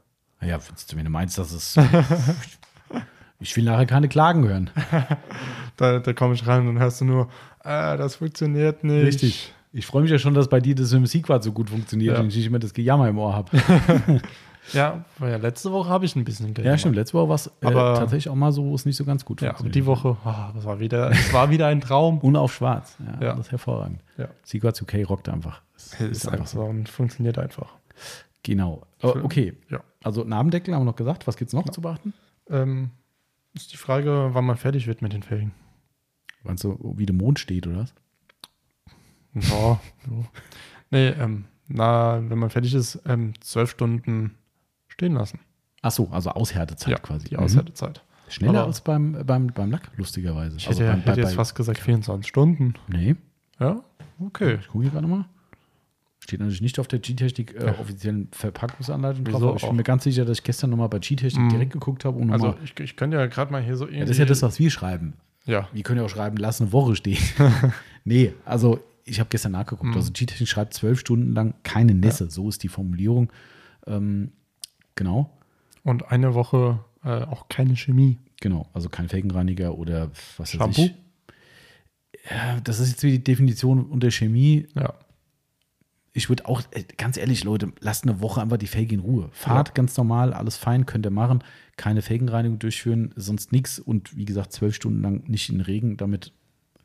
Naja, 0.41 0.59
wenn 0.93 1.05
du 1.05 1.11
meinst, 1.11 1.37
dass 1.37 1.51
es. 1.51 1.75
ich 3.39 3.55
will 3.55 3.63
nachher 3.63 3.85
keine 3.85 4.07
Klagen 4.09 4.47
hören. 4.47 4.69
Da, 5.77 5.99
da 5.99 6.11
komme 6.11 6.33
ich 6.33 6.45
rein 6.45 6.59
und 6.67 6.75
dann 6.75 6.79
hörst 6.83 6.99
du 6.99 7.05
nur, 7.05 7.29
ah, 7.59 7.95
das 7.95 8.15
funktioniert 8.15 8.83
nicht. 8.83 9.05
Richtig. 9.05 9.53
Ich 9.71 9.85
freue 9.85 10.01
mich 10.01 10.11
ja 10.11 10.19
schon, 10.19 10.33
dass 10.33 10.49
bei 10.49 10.59
dir 10.59 10.75
das 10.75 10.91
mit 10.91 10.99
dem 11.03 11.05
Sequad 11.05 11.41
so 11.41 11.53
gut 11.53 11.69
funktioniert 11.69 12.15
Ja. 12.17 12.21
und 12.21 12.27
ich 12.27 12.35
nicht 12.35 12.47
immer 12.47 12.59
das 12.59 12.73
Gejammer 12.73 13.07
im 13.07 13.17
Ohr 13.17 13.33
habe. 13.33 13.49
Ja, 14.73 15.05
weil 15.17 15.31
ja 15.31 15.37
letzte 15.37 15.71
Woche 15.71 15.89
habe 15.89 16.03
ich 16.05 16.15
ein 16.17 16.23
bisschen 16.25 16.53
Ja, 16.61 16.77
stimmt. 16.77 16.95
Letzte 16.95 17.13
Woche 17.17 17.29
war 17.29 17.35
es 17.35 17.47
äh, 17.47 17.71
tatsächlich 17.71 18.27
auch 18.29 18.35
mal 18.35 18.51
so, 18.51 18.65
wo 18.65 18.75
es 18.75 18.85
nicht 18.85 18.97
so 18.97 19.05
ganz 19.05 19.23
gut 19.25 19.41
Ja, 19.41 19.51
aber 19.51 19.59
funktioniert. 19.59 19.75
die 19.83 19.85
Woche, 19.87 20.17
ah, 20.25 20.51
das 20.53 20.65
war 20.65 20.79
wieder, 20.81 21.09
es 21.11 21.31
war 21.33 21.49
wieder 21.49 21.67
ein 21.67 21.79
Traum. 21.81 22.19
Und 22.19 22.35
auf 22.35 22.53
schwarz. 22.53 22.97
Ja, 22.99 23.27
Ja. 23.27 23.35
das 23.35 23.45
ist 23.47 23.51
hervorragend. 23.51 24.01
Ja. 24.17 24.27
Sequad 24.43 24.79
UK 24.81 25.09
rockt 25.09 25.29
einfach. 25.29 25.61
Es 25.75 25.93
ist 26.01 26.27
einfach 26.27 26.45
so 26.47 26.61
und 26.61 26.87
funktioniert 26.89 27.39
einfach. 27.39 27.69
Genau. 28.43 28.81
Oh, 29.01 29.13
okay. 29.23 29.53
Ja. 29.69 29.79
Also 30.03 30.23
Nabendeckel 30.25 30.75
haben 30.75 30.81
wir 30.81 30.85
noch 30.91 30.95
gesagt. 30.97 31.25
Was 31.25 31.37
gibt 31.37 31.47
es 31.49 31.53
noch 31.53 31.67
zu 31.69 31.79
beachten? 31.81 32.13
Ähm, 32.49 32.91
ist 33.53 33.73
die 33.73 33.77
Frage, 33.77 34.29
wann 34.33 34.45
man 34.45 34.57
fertig 34.57 34.87
wird 34.87 35.01
mit 35.01 35.13
den 35.13 35.23
Felgen. 35.23 35.51
Meinst 36.43 36.63
du, 36.63 36.93
wie 36.97 37.05
der 37.05 37.15
Mond 37.15 37.39
steht 37.39 37.67
oder 37.67 37.79
was? 37.79 37.93
Ja, 39.33 39.79
ja. 40.09 40.25
Nee, 40.91 41.07
ähm, 41.09 41.45
na, 41.67 42.19
wenn 42.29 42.39
man 42.39 42.49
fertig 42.49 42.73
ist, 42.73 42.99
ähm, 43.05 43.33
zwölf 43.41 43.69
Stunden 43.71 44.35
stehen 44.87 45.13
lassen. 45.13 45.39
Ach 45.81 45.91
so, 45.91 46.09
also 46.09 46.31
Aushärtezeit 46.31 47.01
quasi. 47.03 47.29
die 47.29 47.35
Mhm. 47.37 47.43
Aushärtezeit. 47.43 48.03
Schneller 48.27 48.59
Aber- 48.59 48.67
als 48.67 48.81
beim, 48.81 49.23
beim, 49.25 49.47
beim 49.47 49.71
Lack, 49.71 49.91
lustigerweise. 49.97 50.57
Ich 50.57 50.67
also 50.67 50.81
hätte, 50.83 50.91
beim, 50.93 51.01
hätte 51.01 51.21
jetzt 51.21 51.33
fast 51.35 51.55
gesagt 51.55 51.79
24 51.79 52.27
Stunden. 52.27 52.73
Nee, 52.87 53.15
Ja, 53.59 53.83
okay. 54.19 54.55
ich 54.61 54.67
gucke 54.67 54.83
hier 54.83 54.91
gerade 54.91 55.07
mal. 55.07 55.25
Steht 56.29 56.39
natürlich 56.39 56.61
nicht 56.61 56.79
auf 56.79 56.87
der 56.87 56.99
G-Technik 56.99 57.55
äh, 57.55 57.65
Ja. 57.65 57.79
offiziellen 57.79 58.27
Verpackungsanleitung 58.31 59.25
drauf, 59.25 59.41
aber 59.41 59.55
ich 59.55 59.61
bin 59.61 59.69
auch? 59.71 59.73
mir 59.73 59.83
ganz 59.83 60.03
sicher, 60.03 60.25
dass 60.25 60.37
ich 60.37 60.43
gestern 60.43 60.69
nochmal 60.69 60.89
bei 60.89 60.99
G-Technik 60.99 61.43
Mhm. 61.45 61.49
direkt 61.49 61.73
geguckt 61.73 62.05
habe 62.05 62.17
und. 62.19 62.31
Also 62.31 62.55
ich, 62.63 62.79
ich 62.79 62.95
könnte 62.95 63.17
ja 63.17 63.25
gerade 63.25 63.51
mal 63.51 63.61
hier 63.63 63.75
so 63.75 63.87
ja, 63.87 64.01
das 64.01 64.11
ist 64.11 64.17
ja 64.19 64.25
das, 64.25 64.41
was 64.41 64.59
wir 64.59 64.69
schreiben. 64.71 65.13
Ja, 65.45 65.67
Wir 65.73 65.81
können 65.83 65.99
ja 65.99 66.05
auch 66.05 66.09
schreiben, 66.09 66.37
lass 66.37 66.61
eine 66.61 66.71
Woche 66.71 66.95
stehen. 66.95 67.17
nee, 68.03 68.33
also 68.45 68.79
ich 69.05 69.19
habe 69.19 69.29
gestern 69.31 69.53
nachgeguckt. 69.53 69.89
Mhm. 69.89 69.95
Also 69.95 70.11
G-Technik 70.11 70.47
schreibt 70.47 70.73
zwölf 70.75 70.99
Stunden 70.99 71.33
lang 71.33 71.55
keine 71.63 71.95
Nässe. 71.95 72.29
So 72.29 72.47
ist 72.47 72.61
die 72.61 72.67
Formulierung. 72.67 73.31
Ähm, 73.87 74.31
genau, 74.95 75.31
und 75.83 76.11
eine 76.11 76.35
Woche 76.35 76.79
äh, 77.03 77.23
auch 77.23 77.49
keine 77.49 77.75
Chemie. 77.75 78.19
genau. 78.39 78.67
Also 78.73 78.89
kein 78.89 79.09
Felgenreiniger 79.09 79.75
oder 79.75 80.11
was 80.37 80.39
weiß 80.39 80.51
Shampoo? 80.51 80.83
ich. 80.83 80.93
Ja, 82.29 82.59
das 82.63 82.79
ist 82.79 82.89
jetzt 82.91 83.03
wie 83.03 83.11
die 83.11 83.23
Definition 83.23 83.85
unter 83.85 84.11
Chemie. 84.11 84.67
Ja, 84.75 84.93
Ich 86.19 86.27
würde 86.29 86.45
auch, 86.47 86.61
äh, 86.71 86.83
ganz 86.97 87.15
ehrlich, 87.17 87.45
Leute, 87.45 87.71
lasst 87.79 88.03
eine 88.03 88.19
Woche 88.19 88.41
einfach 88.41 88.57
die 88.57 88.67
Felge 88.67 88.93
in 88.93 88.99
Ruhe. 88.99 89.29
Fahrt 89.31 89.69
Ja. 89.69 89.73
ganz 89.73 89.95
normal, 89.95 90.33
alles 90.33 90.57
fein, 90.57 90.85
könnt 90.85 91.05
ihr 91.05 91.11
machen. 91.11 91.43
Keine 91.77 92.01
Felgenreinigung 92.01 92.59
durchführen, 92.59 93.13
sonst 93.15 93.53
nichts. 93.53 93.79
Und 93.79 94.15
wie 94.17 94.25
gesagt, 94.25 94.51
zwölf 94.51 94.75
Stunden 94.75 95.01
lang 95.01 95.23
nicht 95.29 95.49
in 95.49 95.55
den 95.59 95.61
Regen, 95.61 95.95
damit 95.97 96.33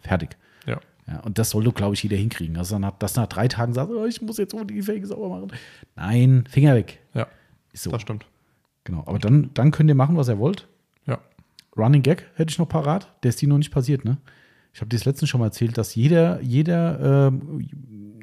fertig. 0.00 0.36
ja. 0.66 0.80
Ja, 1.06 1.20
und 1.20 1.36
das 1.38 1.50
sollte, 1.50 1.70
glaube 1.72 1.92
ich, 1.94 2.02
jeder 2.02 2.16
hinkriegen. 2.16 2.56
Also 2.56 2.78
nach, 2.78 2.92
dass 2.98 3.14
nach 3.16 3.26
drei 3.26 3.46
Tagen 3.46 3.74
sagt, 3.74 3.90
oh, 3.90 4.06
ich 4.06 4.22
muss 4.22 4.38
jetzt 4.38 4.54
unbedingt 4.54 4.78
die 4.78 4.82
Felge 4.86 5.06
sauber 5.06 5.28
machen. 5.28 5.52
Nein, 5.96 6.44
Finger 6.48 6.74
weg. 6.74 6.98
Ja, 7.12 7.26
Ist 7.74 7.82
so. 7.82 7.90
das 7.90 8.00
stimmt. 8.00 8.24
Genau. 8.84 9.02
Aber 9.04 9.18
dann, 9.18 9.50
dann 9.52 9.70
könnt 9.70 9.90
ihr 9.90 9.94
machen, 9.96 10.16
was 10.16 10.28
ihr 10.30 10.38
wollt. 10.38 10.66
Ja, 11.06 11.18
Running 11.76 12.00
Gag 12.02 12.24
hätte 12.36 12.52
ich 12.52 12.58
noch 12.58 12.68
parat. 12.70 13.12
Der 13.22 13.28
ist 13.28 13.42
die 13.42 13.46
noch 13.46 13.58
nicht 13.58 13.70
passiert, 13.70 14.06
ne? 14.06 14.16
Ich 14.74 14.80
habe 14.80 14.88
dir 14.88 14.96
das 14.96 15.04
letztens 15.06 15.30
schon 15.30 15.38
mal 15.40 15.46
erzählt, 15.46 15.78
dass 15.78 15.94
jeder, 15.94 16.40
jeder, 16.42 17.28
ähm, 17.28 17.66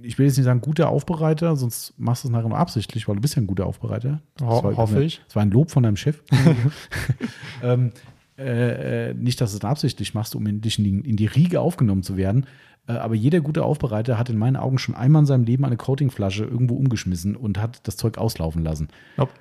ich 0.03 0.19
will 0.19 0.25
jetzt 0.25 0.35
nicht 0.37 0.45
sagen 0.45 0.59
guter 0.61 0.89
Aufbereiter, 0.89 1.55
sonst 1.55 1.93
machst 1.97 2.23
du 2.23 2.27
es 2.27 2.31
nachher 2.31 2.49
nur 2.49 2.57
absichtlich, 2.57 3.07
weil 3.07 3.15
du 3.15 3.21
bist 3.21 3.35
ja 3.35 3.41
ein 3.41 3.47
guter 3.47 3.65
Aufbereiter. 3.65 4.21
Ho- 4.41 4.61
war, 4.63 4.75
hoffe 4.77 5.03
ich. 5.03 5.21
Das 5.27 5.35
war 5.37 5.43
ein 5.43 5.51
Lob 5.51 5.71
von 5.71 5.81
deinem 5.83 5.95
Chef. 5.95 6.21
ähm, 7.63 7.91
äh, 8.37 9.09
äh, 9.09 9.13
nicht, 9.13 9.39
dass 9.41 9.51
du 9.51 9.57
es 9.57 9.63
absichtlich 9.63 10.13
machst, 10.13 10.35
um 10.35 10.45
in, 10.47 10.61
dich 10.61 10.77
in, 10.79 10.83
die, 10.83 11.09
in 11.09 11.15
die 11.15 11.25
Riege 11.27 11.61
aufgenommen 11.61 12.03
zu 12.03 12.17
werden. 12.17 12.45
Äh, 12.87 12.93
aber 12.93 13.15
jeder 13.15 13.39
gute 13.41 13.63
Aufbereiter 13.63 14.17
hat 14.17 14.29
in 14.29 14.37
meinen 14.37 14.55
Augen 14.55 14.77
schon 14.77 14.95
einmal 14.95 15.21
in 15.21 15.25
seinem 15.27 15.43
Leben 15.43 15.63
eine 15.65 15.77
Coatingflasche 15.77 16.43
irgendwo 16.43 16.75
umgeschmissen 16.75 17.35
und 17.35 17.59
hat 17.59 17.87
das 17.87 17.95
Zeug 17.97 18.17
auslaufen 18.17 18.63
lassen. 18.63 18.89
Nope. 19.17 19.31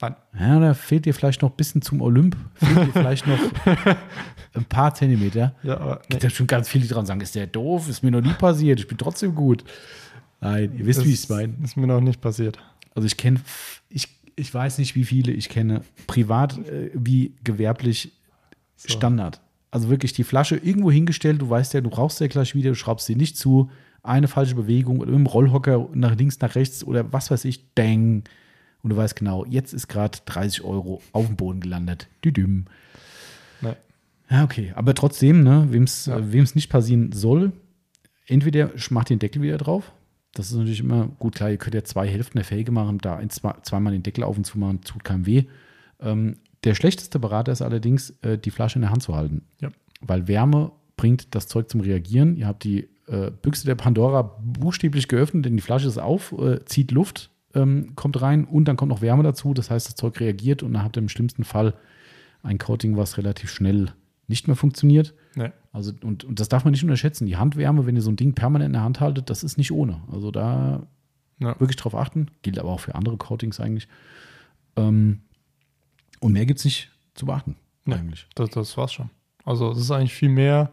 Nein. 0.00 0.14
Ja, 0.38 0.60
da 0.60 0.74
fehlt 0.74 1.06
dir 1.06 1.14
vielleicht 1.14 1.42
noch 1.42 1.50
ein 1.50 1.56
bisschen 1.56 1.82
zum 1.82 2.00
Olymp. 2.00 2.36
Fehlt 2.54 2.88
dir 2.88 2.92
vielleicht 2.92 3.26
noch 3.26 3.38
ein 4.54 4.64
paar 4.64 4.94
Zentimeter. 4.94 5.54
Ja, 5.62 5.78
aber 5.78 6.02
Gibt 6.08 6.22
ja 6.22 6.30
schon 6.30 6.46
ganz 6.46 6.68
viele, 6.68 6.84
die 6.84 6.90
dran 6.90 7.06
sagen, 7.06 7.20
ist 7.20 7.34
der 7.34 7.46
doof, 7.46 7.88
ist 7.88 8.02
mir 8.02 8.10
noch 8.10 8.20
nie 8.20 8.32
passiert, 8.34 8.78
ich 8.78 8.86
bin 8.86 8.96
trotzdem 8.98 9.34
gut. 9.34 9.64
Nein, 10.40 10.72
ihr 10.78 10.86
wisst, 10.86 11.04
wie 11.04 11.12
ich 11.12 11.20
es 11.20 11.28
meine. 11.28 11.54
Ist 11.64 11.76
mir 11.76 11.86
noch 11.86 12.00
nicht 12.00 12.20
passiert. 12.20 12.58
Also 12.94 13.06
ich 13.06 13.16
kenne, 13.16 13.40
ich, 13.90 14.08
ich 14.36 14.54
weiß 14.54 14.78
nicht, 14.78 14.94
wie 14.94 15.04
viele 15.04 15.32
ich 15.32 15.48
kenne, 15.48 15.82
privat 16.06 16.56
äh, 16.58 16.90
wie 16.94 17.34
gewerblich 17.42 18.12
So. 18.76 18.88
Standard. 18.90 19.40
Also 19.72 19.88
wirklich 19.90 20.12
die 20.12 20.24
Flasche 20.24 20.56
irgendwo 20.56 20.90
hingestellt, 20.92 21.42
du 21.42 21.50
weißt 21.50 21.74
ja, 21.74 21.80
du 21.80 21.90
brauchst 21.90 22.20
ja 22.20 22.28
gleich 22.28 22.54
wieder, 22.54 22.70
du 22.70 22.76
schraubst 22.76 23.06
sie 23.06 23.16
nicht 23.16 23.36
zu, 23.36 23.70
eine 24.02 24.28
falsche 24.28 24.54
Bewegung 24.54 25.00
oder 25.00 25.10
dem 25.12 25.26
Rollhocker 25.26 25.88
nach 25.92 26.14
links, 26.16 26.38
nach 26.40 26.54
rechts 26.54 26.84
oder 26.84 27.12
was 27.12 27.30
weiß 27.30 27.44
ich, 27.44 27.74
dang. 27.74 28.22
Und 28.82 28.90
du 28.90 28.96
weißt 28.96 29.16
genau, 29.16 29.44
jetzt 29.44 29.72
ist 29.72 29.88
gerade 29.88 30.18
30 30.26 30.62
Euro 30.64 31.02
auf 31.12 31.26
dem 31.26 31.36
Boden 31.36 31.60
gelandet. 31.60 32.08
Düdüm. 32.24 32.66
Nee. 33.60 33.74
Ja, 34.30 34.44
okay. 34.44 34.72
Aber 34.76 34.94
trotzdem, 34.94 35.42
ne, 35.42 35.66
wem 35.70 35.82
es 35.84 36.06
Ja. 36.06 36.18
äh, 36.18 36.44
nicht 36.54 36.70
passieren 36.70 37.12
soll, 37.12 37.52
entweder 38.26 38.70
macht 38.90 39.10
den 39.10 39.18
Deckel 39.18 39.42
wieder 39.42 39.58
drauf. 39.58 39.92
Das 40.34 40.50
ist 40.50 40.56
natürlich 40.56 40.80
immer 40.80 41.08
gut, 41.18 41.34
klar, 41.34 41.50
ihr 41.50 41.56
könnt 41.56 41.74
ja 41.74 41.82
zwei 41.82 42.06
Hälften 42.06 42.38
der 42.38 42.44
Felge 42.44 42.70
machen, 42.70 42.98
da 42.98 43.16
ein, 43.16 43.30
zwei, 43.30 43.54
zweimal 43.62 43.92
den 43.92 44.02
Deckel 44.02 44.22
auf 44.24 44.36
und 44.36 44.44
zu 44.44 44.58
machen, 44.58 44.82
tut 44.82 45.02
keinem 45.02 45.26
weh. 45.26 45.44
Ähm, 46.00 46.36
der 46.64 46.74
schlechteste 46.74 47.18
Berater 47.18 47.50
ist 47.52 47.62
allerdings, 47.62 48.10
äh, 48.22 48.38
die 48.38 48.50
Flasche 48.50 48.76
in 48.76 48.82
der 48.82 48.90
Hand 48.90 49.02
zu 49.02 49.16
halten. 49.16 49.42
Ja. 49.60 49.70
Weil 50.00 50.28
Wärme 50.28 50.72
bringt 50.96 51.34
das 51.34 51.48
Zeug 51.48 51.68
zum 51.70 51.80
Reagieren. 51.80 52.36
Ihr 52.36 52.46
habt 52.46 52.62
die 52.64 52.88
äh, 53.06 53.30
Büchse 53.30 53.64
der 53.66 53.74
Pandora 53.74 54.22
buchstäblich 54.42 55.08
geöffnet, 55.08 55.46
denn 55.46 55.56
die 55.56 55.62
Flasche 55.62 55.88
ist 55.88 55.98
auf, 55.98 56.32
äh, 56.32 56.64
zieht 56.66 56.90
Luft, 56.90 57.30
ähm, 57.58 57.94
kommt 57.96 58.20
rein 58.22 58.44
und 58.44 58.66
dann 58.66 58.76
kommt 58.76 58.90
noch 58.90 59.00
Wärme 59.02 59.22
dazu. 59.22 59.52
Das 59.54 59.70
heißt, 59.70 59.86
das 59.88 59.94
Zeug 59.96 60.18
reagiert 60.20 60.62
und 60.62 60.72
dann 60.74 60.82
habt 60.84 60.96
ihr 60.96 61.02
im 61.02 61.08
schlimmsten 61.08 61.44
Fall 61.44 61.74
ein 62.42 62.58
Coating, 62.58 62.96
was 62.96 63.18
relativ 63.18 63.50
schnell 63.50 63.92
nicht 64.28 64.46
mehr 64.46 64.56
funktioniert. 64.56 65.14
Nee. 65.34 65.50
Also, 65.72 65.92
und, 66.02 66.24
und 66.24 66.38
das 66.40 66.48
darf 66.48 66.64
man 66.64 66.72
nicht 66.72 66.82
unterschätzen. 66.82 67.26
Die 67.26 67.36
Handwärme, 67.36 67.86
wenn 67.86 67.96
ihr 67.96 68.02
so 68.02 68.10
ein 68.10 68.16
Ding 68.16 68.34
permanent 68.34 68.68
in 68.68 68.72
der 68.74 68.82
Hand 68.82 69.00
haltet, 69.00 69.30
das 69.30 69.42
ist 69.42 69.58
nicht 69.58 69.72
ohne. 69.72 70.00
Also 70.12 70.30
da 70.30 70.86
Ja. 71.38 71.58
wirklich 71.60 71.76
drauf 71.76 71.94
achten. 71.94 72.26
Gilt 72.42 72.58
aber 72.58 72.70
auch 72.70 72.80
für 72.80 72.94
andere 72.94 73.16
Coatings 73.16 73.58
eigentlich. 73.60 73.88
Ähm, 74.76 75.20
und 76.20 76.32
mehr 76.32 76.46
gibt 76.46 76.58
es 76.58 76.64
nicht 76.64 76.90
zu 77.14 77.26
beachten, 77.26 77.56
Nee. 77.84 77.94
eigentlich. 77.94 78.26
Das, 78.34 78.50
das 78.50 78.76
war's 78.76 78.92
schon. 78.92 79.10
Also 79.44 79.70
es 79.72 79.78
ist 79.78 79.90
eigentlich 79.90 80.14
viel 80.14 80.28
mehr 80.28 80.72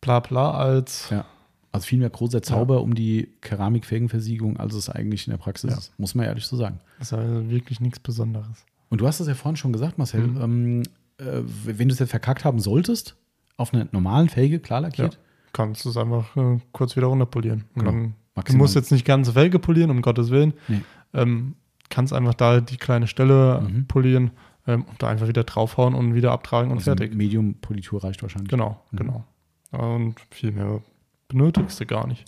bla 0.00 0.20
bla 0.20 0.52
als 0.52 1.10
Ja. 1.10 1.24
Also 1.72 1.86
viel 1.86 1.98
mehr 1.98 2.10
großer 2.10 2.42
Zauber 2.42 2.82
um 2.82 2.94
die 2.94 3.28
Keramikfelgenversiegelung, 3.40 4.56
als 4.58 4.74
es 4.74 4.88
eigentlich 4.88 5.26
in 5.26 5.32
der 5.32 5.38
Praxis 5.38 5.70
Ja. 5.70 5.78
ist. 5.78 5.98
Muss 5.98 6.14
man 6.14 6.26
ehrlich 6.26 6.46
so 6.46 6.56
sagen. 6.56 6.80
das 6.98 7.08
ist 7.08 7.12
also 7.18 7.50
wirklich 7.50 7.80
nichts 7.80 8.00
Besonderes. 8.00 8.64
Und 8.88 9.00
du 9.00 9.06
hast 9.06 9.20
es 9.20 9.28
ja 9.28 9.34
vorhin 9.34 9.56
schon 9.56 9.72
gesagt, 9.72 9.98
Marcel, 9.98 10.26
Mhm. 10.26 10.40
ähm, 10.40 10.82
äh, 11.18 11.42
wenn 11.64 11.88
du 11.88 11.92
es 11.92 11.98
jetzt 11.98 12.10
verkackt 12.10 12.44
haben 12.44 12.58
solltest, 12.58 13.16
auf 13.56 13.74
einer 13.74 13.86
normalen 13.92 14.28
Felge, 14.28 14.60
klar 14.60 14.80
lackiert, 14.80 15.18
Kannst 15.54 15.84
du 15.84 15.88
es 15.88 15.96
einfach 15.96 16.36
äh, 16.36 16.58
kurz 16.72 16.94
wieder 16.94 17.06
runterpolieren. 17.06 17.64
Genau. 17.74 17.90
dann, 17.90 18.14
du 18.46 18.56
musst 18.56 18.74
jetzt 18.74 18.92
nicht 18.92 19.06
ganze 19.06 19.32
Felge 19.32 19.58
polieren, 19.58 19.90
um 19.90 20.02
Gottes 20.02 20.30
Willen. 20.30 20.52
Nee. 20.68 20.82
Ähm, 21.14 21.54
kannst 21.88 22.12
einfach 22.12 22.34
da 22.34 22.60
die 22.60 22.76
kleine 22.76 23.06
Stelle 23.06 23.62
Mhm. 23.62 23.86
polieren 23.86 24.30
ähm, 24.66 24.84
und 24.84 25.02
da 25.02 25.08
einfach 25.08 25.26
wieder 25.26 25.44
draufhauen 25.44 25.94
und 25.94 26.14
wieder 26.14 26.32
abtragen 26.32 26.70
und 26.70 26.78
also 26.78 26.90
fertig. 26.90 27.14
Medium-Politur 27.14 28.04
reicht 28.04 28.22
wahrscheinlich. 28.22 28.50
Genau, 28.50 28.78
Mhm. 28.92 28.96
genau. 28.98 29.24
Und 29.72 30.16
viel 30.30 30.52
mehr 30.52 30.82
benötigst 31.28 31.78
du 31.80 31.86
gar 31.86 32.06
nicht. 32.06 32.24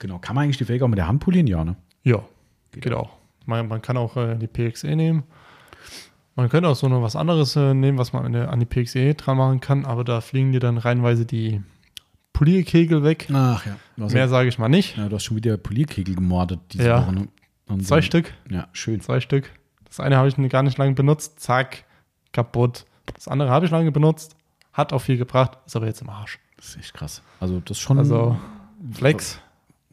Genau. 0.00 0.18
Kann 0.18 0.34
man 0.36 0.44
eigentlich 0.44 0.58
die 0.58 0.64
Felge 0.64 0.84
auch 0.84 0.88
mit 0.88 0.98
der 0.98 1.08
Hand 1.08 1.20
polieren? 1.20 1.46
Ja, 1.46 1.64
ne? 1.64 1.76
Ja, 2.04 2.22
geht, 2.72 2.92
auch. 2.92 3.10
Man, 3.46 3.66
man 3.68 3.82
kann 3.82 3.96
auch 3.96 4.16
äh, 4.16 4.36
die 4.36 4.46
PXE 4.46 4.94
nehmen. 4.94 5.24
Man 6.36 6.48
könnte 6.48 6.68
auch 6.68 6.76
so 6.76 6.88
noch 6.88 7.02
was 7.02 7.16
anderes 7.16 7.56
äh, 7.56 7.74
nehmen, 7.74 7.98
was 7.98 8.12
man 8.12 8.24
an, 8.24 8.32
der, 8.32 8.50
an 8.52 8.60
die 8.60 8.66
PXE 8.66 9.14
dran 9.14 9.36
machen 9.38 9.60
kann, 9.60 9.84
aber 9.84 10.04
da 10.04 10.20
fliegen 10.20 10.52
dir 10.52 10.60
dann 10.60 10.78
reihenweise 10.78 11.26
die 11.26 11.62
Polierkegel 12.32 13.02
weg. 13.02 13.26
Ach 13.32 13.66
ja. 13.66 13.76
Hast, 14.00 14.14
Mehr 14.14 14.28
sage 14.28 14.48
ich 14.48 14.58
mal 14.58 14.68
nicht. 14.68 14.96
ja, 14.96 15.08
du 15.08 15.16
hast 15.16 15.24
schon 15.24 15.36
wieder 15.36 15.56
Polierkegel 15.56 16.14
gemordet 16.14 16.60
diese 16.72 16.86
Ja. 16.88 17.02
Woche. 17.02 17.12
Ne? 17.14 17.28
Zwei 17.82 18.00
so- 18.00 18.02
Stück. 18.02 18.32
Ja, 18.48 18.68
schön. 18.72 19.00
Zwei 19.00 19.20
Stück. 19.20 19.50
Das 19.84 19.98
eine 19.98 20.16
habe 20.16 20.28
ich 20.28 20.36
gar 20.48 20.62
nicht 20.62 20.78
lange 20.78 20.94
benutzt. 20.94 21.40
Zack, 21.40 21.84
kaputt. 22.32 22.84
Das 23.14 23.26
andere 23.26 23.50
habe 23.50 23.64
ich 23.66 23.72
lange 23.72 23.90
benutzt. 23.90 24.36
Hat 24.72 24.92
auch 24.92 25.00
viel 25.00 25.16
gebracht. 25.16 25.58
Ist 25.66 25.74
aber 25.74 25.86
jetzt 25.86 26.02
im 26.02 26.10
Arsch. 26.10 26.38
Das 26.58 26.66
ist 26.68 26.76
echt 26.76 26.94
krass. 26.94 27.22
Also 27.40 27.60
das 27.64 27.78
ist 27.78 27.82
schon 27.82 27.98
Also, 27.98 28.36
Flex. 28.92 29.40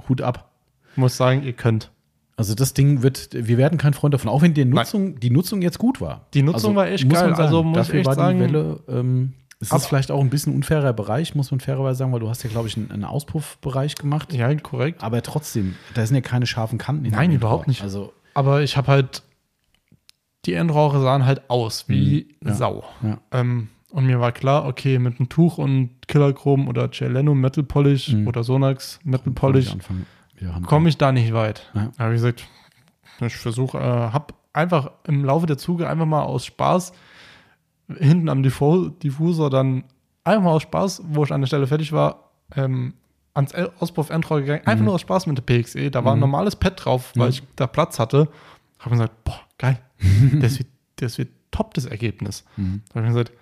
Hut 0.10 0.22
ab. 0.22 0.52
Muss 0.98 1.16
sagen, 1.18 1.44
ihr 1.44 1.54
könnt. 1.54 1.92
Also 2.38 2.54
das 2.54 2.74
Ding 2.74 3.02
wird, 3.02 3.30
wir 3.32 3.58
werden 3.58 3.78
kein 3.78 3.94
Freund 3.94 4.14
davon, 4.14 4.30
auch 4.30 4.42
wenn 4.42 4.54
die 4.54 4.66
Nutzung, 4.66 5.20
die 5.20 5.30
Nutzung 5.30 5.62
jetzt 5.62 5.80
gut 5.80 6.02
war. 6.02 6.26
Die 6.34 6.42
Nutzung 6.44 6.72
also, 6.72 6.76
war 6.76 6.88
echt 6.90 7.10
geil. 7.10 7.30
Sagen, 7.30 7.36
Also 7.42 7.64
muss 7.64 7.78
dafür 7.78 8.02
ich 8.02 8.06
war 8.06 8.16
sagen, 8.16 8.40
die 8.40 8.44
Welle, 8.46 8.80
ähm, 8.90 9.34
es 9.62 9.72
ist 9.72 9.86
vielleicht 9.86 10.12
auch 10.12 10.20
ein 10.20 10.30
bisschen 10.30 10.54
unfairer 10.54 10.92
Bereich, 10.92 11.34
muss 11.34 11.50
man 11.52 11.62
fairerweise 11.62 12.00
sagen, 12.00 12.12
weil 12.12 12.20
du 12.20 12.30
hast 12.30 12.44
ja, 12.44 12.50
glaube 12.50 12.68
ich, 12.68 12.76
einen, 12.76 12.92
einen 12.92 13.06
Auspuffbereich 13.06 13.96
gemacht. 13.96 14.34
ja, 14.34 14.54
korrekt. 14.56 15.02
Aber 15.02 15.22
trotzdem, 15.22 15.76
da 15.94 16.06
sind 16.06 16.16
ja 16.16 16.22
keine 16.22 16.46
scharfen 16.46 16.78
Kanten. 16.78 17.06
in 17.06 17.12
Nein, 17.14 17.32
überhaupt 17.32 17.68
nicht. 17.68 17.82
Also, 17.82 18.12
Aber 18.34 18.62
ich 18.64 18.76
habe 18.76 18.88
halt, 18.92 19.24
die 20.46 20.54
Endrohre 20.54 21.02
sahen 21.02 21.26
halt 21.26 21.50
aus 21.50 21.88
wie 21.88 22.36
Mhm. 22.42 22.48
Ja. 22.50 22.54
Sau. 22.54 22.84
ja. 23.02 23.18
Ähm, 23.32 23.70
und 23.96 24.06
mir 24.06 24.20
war 24.20 24.32
klar, 24.32 24.66
okay, 24.66 25.00
mit 25.00 25.20
einem 25.20 25.30
Tuch 25.30 25.58
und 25.58 25.92
Killerchrom 26.08 26.68
oder 26.68 26.92
Celeno 26.92 27.34
Metal 27.34 27.64
Polish 27.64 28.10
Mhm. 28.14 28.28
oder 28.28 28.44
Sonax 28.44 29.00
Metal 29.04 29.32
Polish 29.34 29.76
komme 30.68 30.90
ich 30.90 30.98
da 30.98 31.12
nicht 31.12 31.34
weit. 31.34 31.70
Ja. 31.74 31.92
Da 31.98 32.04
habe 32.04 32.14
ich 32.14 32.18
gesagt, 32.22 32.46
ich 33.22 33.36
versuche, 33.38 33.78
äh, 33.78 33.82
habe 33.82 34.34
einfach 34.54 34.92
im 35.06 35.24
Laufe 35.24 35.46
der 35.46 35.58
Zuge 35.58 35.88
einfach 35.90 36.06
mal 36.06 36.24
aus 36.24 36.46
Spaß 36.46 36.92
hinten 37.98 38.30
am 38.30 38.42
Diffu- 38.44 38.90
Diffusor 39.00 39.50
dann 39.50 39.84
einfach 40.24 40.44
mal 40.44 40.52
aus 40.52 40.64
Spaß, 40.64 41.04
wo 41.08 41.24
ich 41.24 41.32
an 41.32 41.42
der 41.42 41.48
Stelle 41.48 41.68
fertig 41.68 41.92
war, 41.92 42.32
ähm, 42.56 42.94
ans 43.34 43.52
El- 43.54 43.72
Auspuff-Endrohr 43.80 44.42
gegangen, 44.42 44.62
einfach 44.66 44.80
Mhm. 44.80 44.86
nur 44.86 44.94
aus 44.96 45.02
Spaß 45.02 45.28
mit 45.28 45.38
der 45.38 45.44
PXE. 45.44 45.92
Da 45.92 46.04
war 46.04 46.14
ein 46.14 46.18
Mhm. 46.18 46.22
normales 46.22 46.56
Pad 46.56 46.84
drauf, 46.84 47.12
weil 47.16 47.30
ich 47.30 47.44
da 47.56 47.68
Platz 47.68 48.00
hatte. 48.00 48.28
Habe 48.80 48.90
mir 48.96 49.02
gesagt, 49.04 49.24
boah, 49.24 49.40
geil, 49.58 49.80
das 50.42 50.60
wird, 50.60 50.68
das 50.98 51.18
wird 51.18 51.30
top, 51.52 51.74
das 51.76 51.86
Ergebnis. 51.86 52.44
Mhm. 52.58 52.82
Da 52.90 52.96
habe 52.96 53.08
ich 53.08 53.14
mir 53.14 53.20
gesagt, 53.24 53.38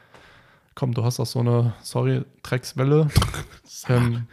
komm, 0.76 0.94
du 0.94 1.04
hast 1.04 1.20
auch 1.20 1.26
so 1.26 1.40
eine, 1.40 1.74
sorry, 1.82 2.24
Dreckswelle 2.44 3.08
ähm, 3.90 4.28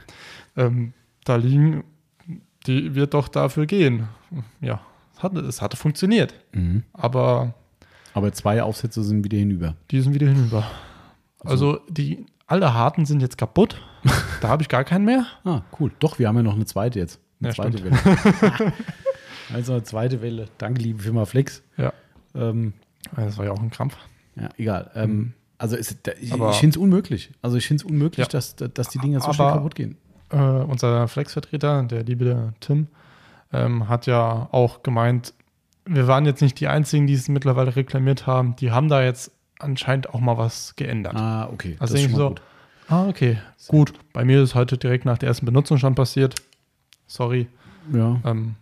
ähm, 0.57 0.93
da 1.25 1.37
liegen, 1.37 1.85
die 2.67 2.95
wird 2.95 3.15
doch 3.15 3.29
dafür 3.29 3.67
gehen. 3.67 4.09
Ja, 4.61 4.81
es 5.17 5.23
hatte, 5.23 5.41
es 5.41 5.61
hatte 5.62 5.77
funktioniert, 5.77 6.35
Mhm. 6.53 6.85
aber 6.93 7.55
Aber 8.15 8.33
zwei 8.33 8.62
Aufsätze 8.62 9.03
sind 9.03 9.25
wieder 9.25 9.39
hinüber. 9.39 9.77
die 9.91 10.01
sind 10.01 10.15
wieder 10.15 10.29
hinüber. 10.29 10.65
Also 11.45 11.81
die, 11.89 12.27
alle 12.47 12.75
harten 12.75 13.07
sind 13.07 13.21
jetzt 13.23 13.39
kaputt. 13.39 13.81
da 14.41 14.49
habe 14.49 14.62
ich 14.62 14.69
gar 14.69 14.85
keinen 14.85 15.05
mehr. 15.05 15.27
Ah, 15.45 15.62
cool. 15.79 15.91
Doch, 16.01 16.19
wir 16.19 16.27
haben 16.29 16.37
ja 16.37 16.43
noch 16.43 16.55
eine 16.55 16.65
zweite 16.67 16.99
jetzt. 16.99 17.21
Eine 17.41 17.49
Ja, 17.51 17.55
zweite 17.55 17.79
stimmt. 17.79 18.05
Welle. 18.05 18.73
also 19.55 19.73
eine 19.75 19.83
zweite 19.85 20.21
Welle. 20.23 20.47
Danke, 20.59 20.81
liebe 20.83 21.03
Firma 21.03 21.25
Flex. 21.25 21.62
Ja. 21.77 21.93
Ähm, 22.35 22.73
Das 23.17 23.39
war 23.39 23.45
ja 23.47 23.53
auch 23.53 23.61
ein 23.61 23.71
Krampf. 23.71 23.97
ja, 24.37 24.49
egal. 24.57 24.91
Ähm, 24.95 25.33
also 25.61 25.77
ist, 25.77 25.97
ich, 26.20 26.32
Aber- 26.32 26.51
ich 26.51 26.57
finde 26.57 26.74
es 26.74 26.82
unmöglich. 26.82 27.31
Also 27.43 27.57
ich 27.57 27.66
finde 27.66 27.85
es 27.85 27.91
unmöglich, 27.91 28.27
Ja. 28.27 28.31
dass, 28.31 28.57
dass 28.57 28.89
die 28.89 28.99
Dinge 28.99 29.19
so 29.20 29.27
Aber- 29.27 29.35
schnell 29.35 29.53
kaputt 29.53 29.74
gehen. 29.74 29.97
Äh, 30.31 30.37
unser 30.39 31.07
Flex-Vertreter, 31.09 31.82
der 31.85 32.05
liebe 32.05 32.53
Tim, 32.61 32.87
ähm, 33.53 33.89
hat 33.89 34.07
ja 34.07 34.49
auch 34.53 34.82
gemeint, 34.82 35.35
wir 35.85 36.07
waren 36.07 36.24
jetzt 36.24 36.41
nicht 36.41 36.61
die 36.61 36.69
Einzigen, 36.69 37.07
die 37.07 37.15
es 37.15 37.28
mittlerweile 37.28 37.74
reklamiert 37.74 38.27
haben. 38.27 38.55
Die 38.57 38.70
haben 38.70 38.89
da 38.89 39.03
jetzt 39.03 39.32
anscheinend 39.59 40.15
auch 40.15 40.20
mal 40.20 40.39
was 40.39 40.77
geändert. 40.77 41.16
Ah, 41.16 41.49
okay. 41.53 41.77
Also 41.81 41.95
Das 41.95 42.03
ist 42.05 42.15
so, 42.15 42.28
gut. 42.28 42.43
ah, 42.89 43.09
okay, 43.09 43.39
gut. 43.69 43.93
Bei 44.12 44.24
mir 44.24 44.41
ist 44.43 44.55
heute 44.55 44.78
direkt 44.78 45.05
nach 45.05 45.19
der 45.19 45.28
ersten 45.31 45.47
Benutzung 45.47 45.78
schon 45.78 45.95
passiert. 45.97 46.37
Sorry. 47.09 47.49
Ja. 47.93 48.20
Ähm, 48.24 48.55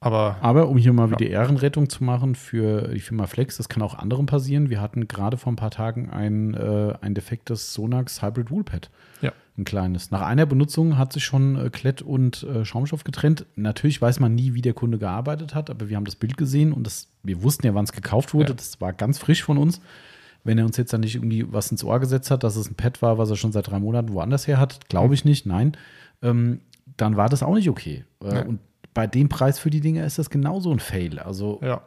aber 0.00 0.36
Aber 0.40 0.68
um 0.68 0.76
hier 0.78 0.92
mal 0.92 1.10
Ja. 1.10 1.18
wieder 1.20 1.30
Ehrenrettung 1.30 1.88
zu 1.88 2.02
machen 2.02 2.34
für 2.34 2.88
die 2.88 3.00
Firma 3.00 3.26
Flex, 3.26 3.58
das 3.58 3.68
kann 3.68 3.82
auch 3.82 3.94
anderen 3.94 4.26
passieren. 4.26 4.70
Wir 4.70 4.80
hatten 4.80 5.06
gerade 5.08 5.36
vor 5.36 5.52
ein 5.52 5.56
paar 5.56 5.70
Tagen 5.70 6.08
ein, 6.10 6.54
äh, 6.54 6.94
ein 7.00 7.14
defektes 7.14 7.74
Sonax 7.74 8.22
Hybrid 8.22 8.50
Woolpad. 8.50 8.90
Ja. 9.20 9.32
Ein 9.58 9.64
kleines. 9.64 10.10
Nach 10.10 10.22
einer 10.22 10.46
Benutzung 10.46 10.96
hat 10.96 11.12
sich 11.12 11.24
schon 11.24 11.56
äh, 11.56 11.68
Klett 11.70 12.00
und 12.00 12.44
äh, 12.44 12.64
Schaumstoff 12.64 13.04
getrennt. 13.04 13.44
Natürlich 13.56 14.00
weiß 14.00 14.18
man 14.20 14.34
nie, 14.34 14.54
wie 14.54 14.62
der 14.62 14.72
Kunde 14.72 14.96
gearbeitet 14.98 15.54
hat, 15.54 15.68
aber 15.68 15.90
wir 15.90 15.96
haben 15.96 16.06
das 16.06 16.16
Bild 16.16 16.38
gesehen 16.38 16.72
und 16.72 16.86
das, 16.86 17.08
wir 17.22 17.42
wussten 17.42 17.66
ja, 17.66 17.74
wann 17.74 17.84
es 17.84 17.92
gekauft 17.92 18.32
wurde. 18.32 18.48
Ja. 18.50 18.54
Das 18.54 18.80
war 18.80 18.92
ganz 18.94 19.18
frisch 19.18 19.42
von 19.42 19.58
uns. 19.58 19.80
Wenn 20.44 20.56
er 20.56 20.64
uns 20.64 20.78
jetzt 20.78 20.94
dann 20.94 21.02
nicht 21.02 21.16
irgendwie 21.16 21.52
was 21.52 21.70
ins 21.70 21.84
Ohr 21.84 22.00
gesetzt 22.00 22.30
hat, 22.30 22.42
dass 22.42 22.56
es 22.56 22.70
ein 22.70 22.74
Pad 22.74 23.02
war, 23.02 23.18
was 23.18 23.28
er 23.28 23.36
schon 23.36 23.52
seit 23.52 23.68
drei 23.70 23.78
Monaten 23.78 24.14
woanders 24.14 24.46
her 24.46 24.58
hat, 24.58 24.88
glaube 24.88 25.12
ich 25.12 25.26
nicht, 25.26 25.44
nein, 25.44 25.76
ähm, 26.22 26.60
dann 26.96 27.18
war 27.18 27.28
das 27.28 27.42
auch 27.42 27.54
nicht 27.54 27.68
okay. 27.68 28.04
Äh, 28.24 28.34
Ja. 28.36 28.42
Und 28.46 28.60
bei 28.94 29.06
dem 29.06 29.28
Preis 29.28 29.58
für 29.58 29.70
die 29.70 29.80
Dinge 29.80 30.04
ist 30.04 30.18
das 30.18 30.30
genauso 30.30 30.72
ein 30.72 30.80
Fail. 30.80 31.18
Also 31.18 31.60
ja, 31.62 31.82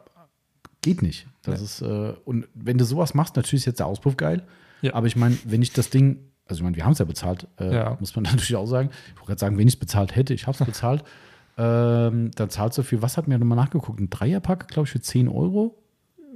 geht 0.82 1.02
nicht. 1.02 1.26
Das 1.42 1.60
Ja. 1.60 1.64
ist, 1.64 1.82
äh, 1.82 2.14
und 2.24 2.48
wenn 2.54 2.78
du 2.78 2.84
sowas 2.84 3.14
machst, 3.14 3.36
natürlich 3.36 3.62
ist 3.62 3.66
jetzt 3.66 3.80
der 3.80 3.86
Auspuff 3.86 4.16
geil. 4.16 4.42
Ja. 4.82 4.94
Aber 4.94 5.06
ich 5.06 5.16
meine, 5.16 5.36
wenn 5.44 5.62
ich 5.62 5.72
das 5.72 5.90
Ding, 5.90 6.18
also 6.46 6.60
ich 6.60 6.62
meine, 6.64 6.76
wir 6.76 6.84
haben 6.84 6.92
es 6.92 6.98
ja 6.98 7.04
bezahlt, 7.04 7.46
äh, 7.58 7.74
Ja. 7.74 7.96
muss 8.00 8.14
man 8.16 8.24
natürlich 8.24 8.56
auch 8.56 8.66
sagen. 8.66 8.90
Ich 9.08 9.14
wollte 9.16 9.26
gerade 9.28 9.40
sagen, 9.40 9.58
wenn 9.58 9.66
ich 9.68 9.74
es 9.74 9.80
bezahlt 9.80 10.14
hätte, 10.16 10.34
ich 10.34 10.46
habe 10.46 10.56
es 10.58 10.64
bezahlt, 10.66 11.04
ähm, 11.56 12.30
dann 12.34 12.50
zahlst 12.50 12.78
du 12.78 12.82
für, 12.82 13.00
was 13.02 13.16
hat 13.16 13.28
mir 13.28 13.38
nochmal 13.38 13.56
nachgeguckt? 13.56 14.00
Ein 14.00 14.10
Dreierpack, 14.10 14.68
glaube 14.68 14.86
ich, 14.86 14.92
für 14.92 15.00
10 15.00 15.28
Euro 15.28 15.78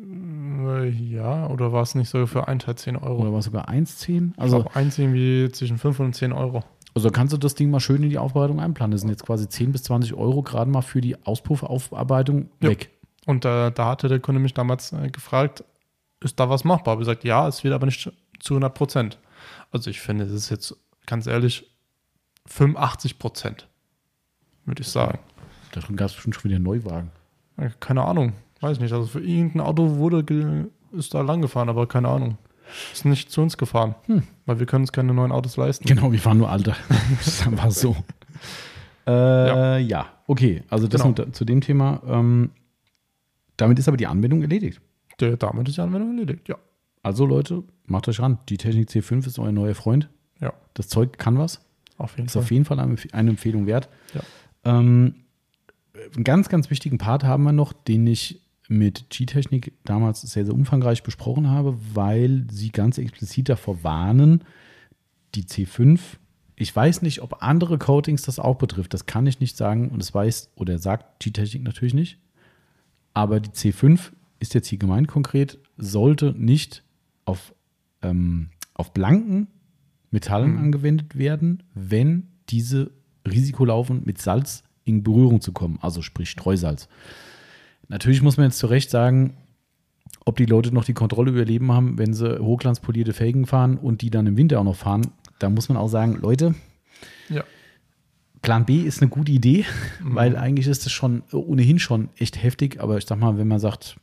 äh, 0.00 0.88
ja, 0.88 1.48
oder 1.48 1.72
war 1.72 1.82
es 1.82 1.94
nicht 1.94 2.08
so 2.08 2.24
für 2.26 2.46
einen 2.48 2.60
Teil 2.60 2.76
10 2.76 2.96
Euro? 2.96 3.20
oder 3.22 3.32
war 3.32 3.40
es 3.40 3.46
sogar 3.46 3.68
1,10? 3.68 4.32
Also 4.36 4.58
Also, 4.58 4.70
eins 4.74 4.98
irgendwie 4.98 5.50
zwischen 5.52 5.76
5 5.78 5.98
und 6.00 6.14
10 6.14 6.32
Euro. 6.32 6.62
Also 6.94 7.10
kannst 7.10 7.32
du 7.32 7.36
das 7.38 7.54
Ding 7.54 7.70
mal 7.70 7.80
schön 7.80 8.02
in 8.02 8.10
die 8.10 8.18
Aufbereitung 8.18 8.60
einplanen. 8.60 8.92
Das 8.92 9.02
sind 9.02 9.10
jetzt 9.10 9.24
quasi 9.24 9.48
10 9.48 9.72
bis 9.72 9.84
20 9.84 10.14
Euro 10.14 10.42
gerade 10.42 10.70
mal 10.70 10.82
für 10.82 11.00
die 11.00 11.24
Auspuffaufarbeitung 11.26 12.50
Ja. 12.62 12.70
weg. 12.70 12.90
Und 13.26 13.44
äh, 13.44 13.70
da 13.70 13.86
hatte 13.86 14.08
der 14.08 14.20
Kunde 14.20 14.40
mich 14.40 14.54
damals 14.54 14.92
äh, 14.92 15.10
gefragt, 15.10 15.62
ist 16.20 16.40
da 16.40 16.48
was 16.50 16.64
machbar? 16.64 16.94
Ich 16.94 17.00
gesagt, 17.00 17.24
ja, 17.24 17.46
es 17.46 17.62
wird 17.62 17.74
aber 17.74 17.86
nicht 17.86 18.10
zu 18.40 18.54
100 18.54 18.74
Prozent. 18.74 19.18
Also 19.70 19.90
ich 19.90 20.00
finde, 20.00 20.24
es 20.24 20.32
ist 20.32 20.50
jetzt 20.50 20.74
ganz 21.06 21.26
ehrlich 21.26 21.70
85 22.46 23.18
Prozent, 23.18 23.68
würde 24.64 24.82
ich 24.82 24.88
sagen. 24.88 25.18
Da 25.72 25.80
drin 25.80 25.96
gab 25.96 26.08
es 26.08 26.14
bestimmt 26.14 26.34
schon 26.34 26.44
wieder 26.44 26.56
einen 26.56 26.64
Neuwagen. 26.64 27.10
Äh, 27.58 27.70
Keine 27.80 28.04
Ahnung, 28.04 28.32
weiß 28.60 28.80
nicht. 28.80 28.92
Also 28.92 29.06
für 29.06 29.20
irgendein 29.20 29.60
Auto 29.60 29.96
wurde 29.96 30.68
ist 30.92 31.12
da 31.12 31.20
lang 31.20 31.42
gefahren, 31.42 31.68
aber 31.68 31.86
keine 31.86 32.08
Ahnung. 32.08 32.38
Ist 32.92 33.04
nicht 33.04 33.30
zu 33.30 33.40
uns 33.42 33.56
gefahren, 33.56 33.94
weil 34.46 34.58
wir 34.58 34.66
können 34.66 34.82
uns 34.84 34.92
keine 34.92 35.12
neuen 35.14 35.32
Autos 35.32 35.56
leisten. 35.56 35.86
Genau, 35.86 36.12
wir 36.12 36.18
fahren 36.18 36.38
nur 36.38 36.50
Alter. 36.50 36.76
das 37.18 37.50
war 37.56 37.70
so. 37.70 37.96
Äh, 39.06 39.80
ja. 39.82 40.06
okay. 40.26 40.62
Also 40.68 40.86
das 40.86 41.02
Genau. 41.02 41.14
nur 41.16 41.32
zu 41.32 41.44
dem 41.44 41.60
Thema. 41.60 42.02
Ähm, 42.06 42.50
damit 43.56 43.78
ist 43.78 43.88
aber 43.88 43.96
die 43.96 44.06
Anwendung 44.06 44.42
erledigt. 44.42 44.80
Der, 45.20 45.36
damit 45.36 45.68
ist 45.68 45.76
die 45.76 45.80
Anwendung 45.80 46.10
erledigt, 46.18 46.48
ja. 46.48 46.56
Also 47.02 47.24
Leute, 47.26 47.64
macht 47.86 48.06
euch 48.08 48.20
ran. 48.20 48.38
Die 48.48 48.56
Technik 48.56 48.88
C5 48.88 49.26
ist 49.26 49.38
euer 49.38 49.52
neuer 49.52 49.74
Freund. 49.74 50.08
Ja, 50.40 50.52
Das 50.74 50.88
Zeug 50.88 51.18
kann 51.18 51.38
was. 51.38 51.60
auf 51.96 52.16
jeden 52.16 52.26
Ist 52.26 52.34
Fall. 52.34 52.42
auf 52.42 52.50
jeden 52.50 52.64
Fall 52.64 52.78
eine 52.78 52.96
eine 53.12 53.30
Empfehlung 53.30 53.66
wert. 53.66 53.88
Ja. 54.14 54.20
Ähm, 54.64 55.14
einen 56.14 56.24
ganz, 56.24 56.48
ganz 56.48 56.70
wichtigen 56.70 56.98
Part 56.98 57.24
haben 57.24 57.42
wir 57.44 57.52
noch, 57.52 57.72
den 57.72 58.06
ich 58.06 58.40
mit 58.68 59.08
G-Technik 59.10 59.72
damals 59.84 60.20
sehr, 60.20 60.44
sehr 60.44 60.54
umfangreich 60.54 61.02
besprochen 61.02 61.48
habe, 61.48 61.76
weil 61.94 62.46
sie 62.50 62.70
ganz 62.70 62.98
explizit 62.98 63.48
davor 63.48 63.82
warnen, 63.82 64.44
die 65.34 65.42
C5. 65.44 65.98
Ich 66.54 66.74
weiß 66.74 67.02
nicht, 67.02 67.22
ob 67.22 67.42
andere 67.42 67.78
Coatings 67.78 68.22
das 68.22 68.38
auch 68.38 68.56
betrifft. 68.56 68.92
Das 68.92 69.06
kann 69.06 69.26
ich 69.26 69.40
nicht 69.40 69.56
sagen 69.56 69.88
und 69.88 70.00
das 70.00 70.12
weiß 70.12 70.50
oder 70.56 70.78
sagt 70.78 71.20
G-Technik 71.20 71.62
natürlich 71.62 71.94
nicht. 71.94 72.18
Aber 73.14 73.40
die 73.40 73.50
C5 73.50 74.12
ist 74.38 74.54
jetzt 74.54 74.68
hier 74.68 74.78
gemeint 74.78 75.08
konkret, 75.08 75.58
sollte 75.76 76.34
nicht 76.36 76.84
auf, 77.24 77.54
ähm, 78.02 78.50
auf 78.74 78.92
blanken 78.92 79.48
Metallen 80.10 80.52
Mhm. 80.52 80.58
angewendet 80.58 81.16
werden, 81.18 81.62
wenn 81.74 82.28
diese 82.48 82.90
Risiko 83.26 83.64
laufen, 83.64 84.02
mit 84.04 84.20
Salz 84.20 84.62
in 84.84 85.02
Berührung 85.02 85.40
zu 85.40 85.52
kommen, 85.52 85.78
also 85.82 86.00
sprich 86.02 86.30
Streusalz. 86.30 86.88
Natürlich 87.88 88.22
muss 88.22 88.36
man 88.36 88.46
jetzt 88.46 88.58
zu 88.58 88.66
Recht 88.66 88.90
sagen, 88.90 89.36
ob 90.24 90.36
die 90.36 90.46
Leute 90.46 90.72
noch 90.72 90.84
die 90.84 90.94
Kontrolle 90.94 91.30
über 91.30 91.40
ihr 91.40 91.44
Leben 91.46 91.72
haben, 91.72 91.98
wenn 91.98 92.12
sie 92.14 92.38
hochglanzpolierte 92.38 93.12
Felgen 93.12 93.46
fahren 93.46 93.78
und 93.78 94.02
die 94.02 94.10
dann 94.10 94.26
im 94.26 94.36
Winter 94.36 94.60
auch 94.60 94.64
noch 94.64 94.76
fahren. 94.76 95.08
Da 95.38 95.48
muss 95.48 95.68
man 95.68 95.78
auch 95.78 95.88
sagen, 95.88 96.18
Leute, 96.20 96.54
Ja. 97.28 97.44
Plan 98.42 98.64
B 98.66 98.80
ist 98.82 99.00
eine 99.02 99.10
gute 99.10 99.32
Idee, 99.32 99.64
Mhm. 100.02 100.14
weil 100.14 100.36
eigentlich 100.36 100.66
ist 100.68 100.86
es 100.86 100.92
schon 100.92 101.22
ohnehin 101.32 101.78
schon 101.78 102.08
echt 102.16 102.42
heftig. 102.42 102.80
Aber 102.80 102.96
ich 102.98 103.06
sag 103.06 103.18
mal, 103.18 103.36
wenn 103.38 103.48
man 103.48 103.58
sagt, 103.58 103.96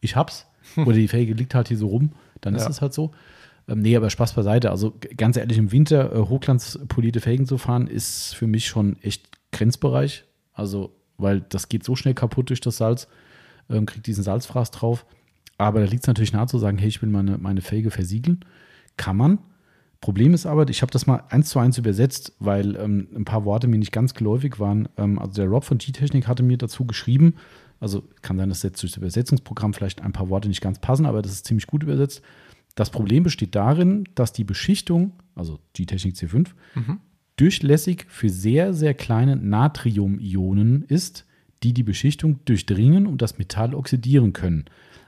ich 0.00 0.16
hab's 0.16 0.46
oder 0.76 0.94
die 0.94 1.08
Felge 1.08 1.34
liegt 1.34 1.54
halt 1.54 1.68
hier 1.68 1.76
so 1.78 1.88
rum, 1.88 2.12
dann 2.40 2.54
ist 2.54 2.62
Ja. 2.64 2.70
es 2.70 2.80
halt 2.80 2.92
so. 2.94 3.12
Ähm, 3.68 3.80
nee, 3.80 3.96
aber 3.96 4.10
Spaß 4.10 4.32
beiseite. 4.34 4.70
Also 4.70 4.94
ganz 5.16 5.36
ehrlich, 5.36 5.58
im 5.58 5.70
Winter 5.70 6.12
äh, 6.12 6.18
hochglanzpolierte 6.18 7.20
Felgen 7.20 7.46
zu 7.46 7.58
fahren, 7.58 7.86
ist 7.86 8.34
für 8.34 8.46
mich 8.48 8.66
schon 8.66 9.00
echt 9.02 9.28
Grenzbereich. 9.52 10.24
Also, 10.52 10.96
weil 11.22 11.40
das 11.40 11.68
geht 11.68 11.84
so 11.84 11.96
schnell 11.96 12.14
kaputt 12.14 12.50
durch 12.50 12.60
das 12.60 12.76
Salz, 12.76 13.08
ähm, 13.70 13.86
kriegt 13.86 14.06
diesen 14.06 14.24
Salzfraß 14.24 14.70
drauf. 14.70 15.06
Aber 15.58 15.80
da 15.80 15.86
liegt 15.86 16.02
es 16.02 16.08
natürlich 16.08 16.32
nahe 16.32 16.46
zu 16.46 16.58
sagen, 16.58 16.78
hey, 16.78 16.88
ich 16.88 17.02
will 17.02 17.08
meine, 17.08 17.38
meine 17.38 17.60
Felge 17.60 17.90
versiegeln. 17.90 18.44
Kann 18.96 19.16
man. 19.16 19.38
Problem 20.00 20.34
ist 20.34 20.46
aber, 20.46 20.68
ich 20.68 20.82
habe 20.82 20.90
das 20.90 21.06
mal 21.06 21.22
eins 21.30 21.48
zu 21.48 21.60
eins 21.60 21.78
übersetzt, 21.78 22.32
weil 22.40 22.74
ähm, 22.74 23.06
ein 23.14 23.24
paar 23.24 23.44
Worte 23.44 23.68
mir 23.68 23.78
nicht 23.78 23.92
ganz 23.92 24.14
geläufig 24.14 24.58
waren. 24.58 24.88
Ähm, 24.96 25.18
also 25.18 25.34
der 25.34 25.46
Rob 25.46 25.64
von 25.64 25.78
G-Technik 25.78 26.26
hatte 26.26 26.42
mir 26.42 26.58
dazu 26.58 26.84
geschrieben, 26.84 27.34
also 27.78 28.02
kann 28.20 28.36
sein, 28.36 28.48
dass 28.48 28.64
jetzt 28.64 28.82
durch 28.82 28.92
das 28.92 28.98
Übersetzungsprogramm 28.98 29.74
vielleicht 29.74 30.02
ein 30.02 30.12
paar 30.12 30.28
Worte 30.28 30.48
nicht 30.48 30.60
ganz 30.60 30.80
passen, 30.80 31.06
aber 31.06 31.22
das 31.22 31.32
ist 31.32 31.46
ziemlich 31.46 31.68
gut 31.68 31.84
übersetzt. 31.84 32.22
Das 32.74 32.90
Problem 32.90 33.22
besteht 33.22 33.54
darin, 33.54 34.04
dass 34.14 34.32
die 34.32 34.44
Beschichtung, 34.44 35.12
also 35.36 35.60
G-Technik 35.74 36.16
C5, 36.16 36.48
durchlässig 37.36 38.06
für 38.08 38.28
sehr, 38.28 38.74
sehr 38.74 38.94
kleine 38.94 39.36
Natrium-Ionen 39.36 40.84
ist, 40.84 41.26
die 41.62 41.72
die 41.72 41.82
Beschichtung 41.82 42.40
durchdringen 42.44 43.06
und 43.06 43.22
das 43.22 43.38
Metall 43.38 43.74
oxidieren 43.74 44.32
können. 44.32 44.64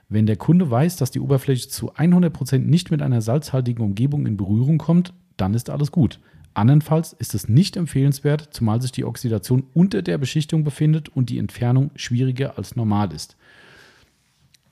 Wenn 0.08 0.26
der 0.26 0.36
Kunde 0.36 0.70
weiß, 0.70 0.96
dass 0.96 1.10
die 1.10 1.20
Oberfläche 1.20 1.68
zu 1.68 1.94
100% 1.94 2.58
nicht 2.58 2.90
mit 2.90 3.02
einer 3.02 3.20
salzhaltigen 3.22 3.84
Umgebung 3.84 4.26
in 4.26 4.36
Berührung 4.36 4.78
kommt, 4.78 5.12
dann 5.36 5.54
ist 5.54 5.70
alles 5.70 5.90
gut. 5.90 6.20
Andernfalls 6.54 7.12
ist 7.14 7.34
es 7.34 7.48
nicht 7.48 7.76
empfehlenswert, 7.76 8.48
zumal 8.52 8.80
sich 8.80 8.92
die 8.92 9.04
Oxidation 9.04 9.64
unter 9.74 10.02
der 10.02 10.18
Beschichtung 10.18 10.62
befindet 10.62 11.08
und 11.08 11.30
die 11.30 11.38
Entfernung 11.38 11.90
schwieriger 11.96 12.56
als 12.56 12.76
normal 12.76 13.12
ist. 13.12 13.36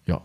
Ja, 0.07 0.23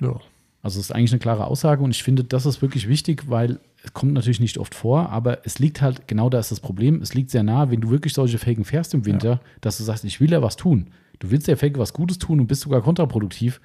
Ja. 0.00 0.20
Also 0.68 0.80
es 0.80 0.86
ist 0.86 0.92
eigentlich 0.94 1.12
eine 1.12 1.18
klare 1.18 1.46
Aussage 1.46 1.82
und 1.82 1.90
ich 1.90 2.02
finde, 2.02 2.22
das 2.24 2.46
ist 2.46 2.62
wirklich 2.62 2.88
wichtig, 2.88 3.28
weil 3.28 3.58
es 3.82 3.92
kommt 3.94 4.12
natürlich 4.12 4.40
nicht 4.40 4.58
oft 4.58 4.74
vor, 4.74 5.08
aber 5.10 5.44
es 5.46 5.58
liegt 5.58 5.80
halt, 5.82 6.06
genau 6.08 6.28
da 6.30 6.38
ist 6.38 6.50
das 6.50 6.60
Problem, 6.60 7.00
es 7.02 7.14
liegt 7.14 7.30
sehr 7.30 7.42
nah, 7.42 7.70
wenn 7.70 7.80
du 7.80 7.90
wirklich 7.90 8.12
solche 8.12 8.38
Felgen 8.38 8.64
fährst 8.64 8.92
im 8.94 9.04
Winter, 9.06 9.40
dass 9.60 9.78
du 9.78 9.84
sagst, 9.84 10.04
ich 10.04 10.20
will 10.20 10.30
ja 10.30 10.42
was 10.42 10.56
tun. 10.56 10.90
Du 11.18 11.30
willst 11.30 11.48
der 11.48 11.56
Felge 11.56 11.78
was 11.80 11.92
Gutes 11.92 12.18
tun 12.18 12.40
und 12.40 12.46
bist 12.46 12.60
sogar 12.62 12.82
kontraproduktiv. 12.82 13.60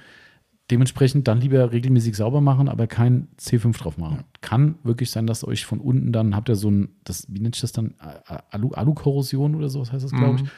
Dementsprechend 0.72 1.28
dann 1.28 1.42
lieber 1.42 1.72
regelmäßig 1.74 2.16
sauber 2.16 2.40
machen, 2.40 2.70
aber 2.70 2.88
kein 2.88 3.28
C5 3.38 3.78
drauf 3.78 3.98
machen. 3.98 4.24
Kann 4.42 4.76
wirklich 4.84 5.12
sein, 5.12 5.28
dass 5.28 5.46
euch 5.46 5.66
von 5.66 5.80
unten 5.80 6.14
dann, 6.14 6.36
habt 6.36 6.48
ihr 6.48 6.56
so 6.56 6.72
ein, 6.72 6.90
das, 7.04 7.26
wie 7.30 7.40
nennt 7.42 7.56
sich 7.56 7.62
das 7.62 7.74
dann, 7.74 7.96
Alu- 8.52 8.74
Alu-Korrosion 8.74 9.56
oder 9.56 9.68
so, 9.70 9.82
was 9.82 9.92
heißt 9.92 10.06
das, 10.06 10.12
glaube 10.12 10.38
ich, 10.42 10.50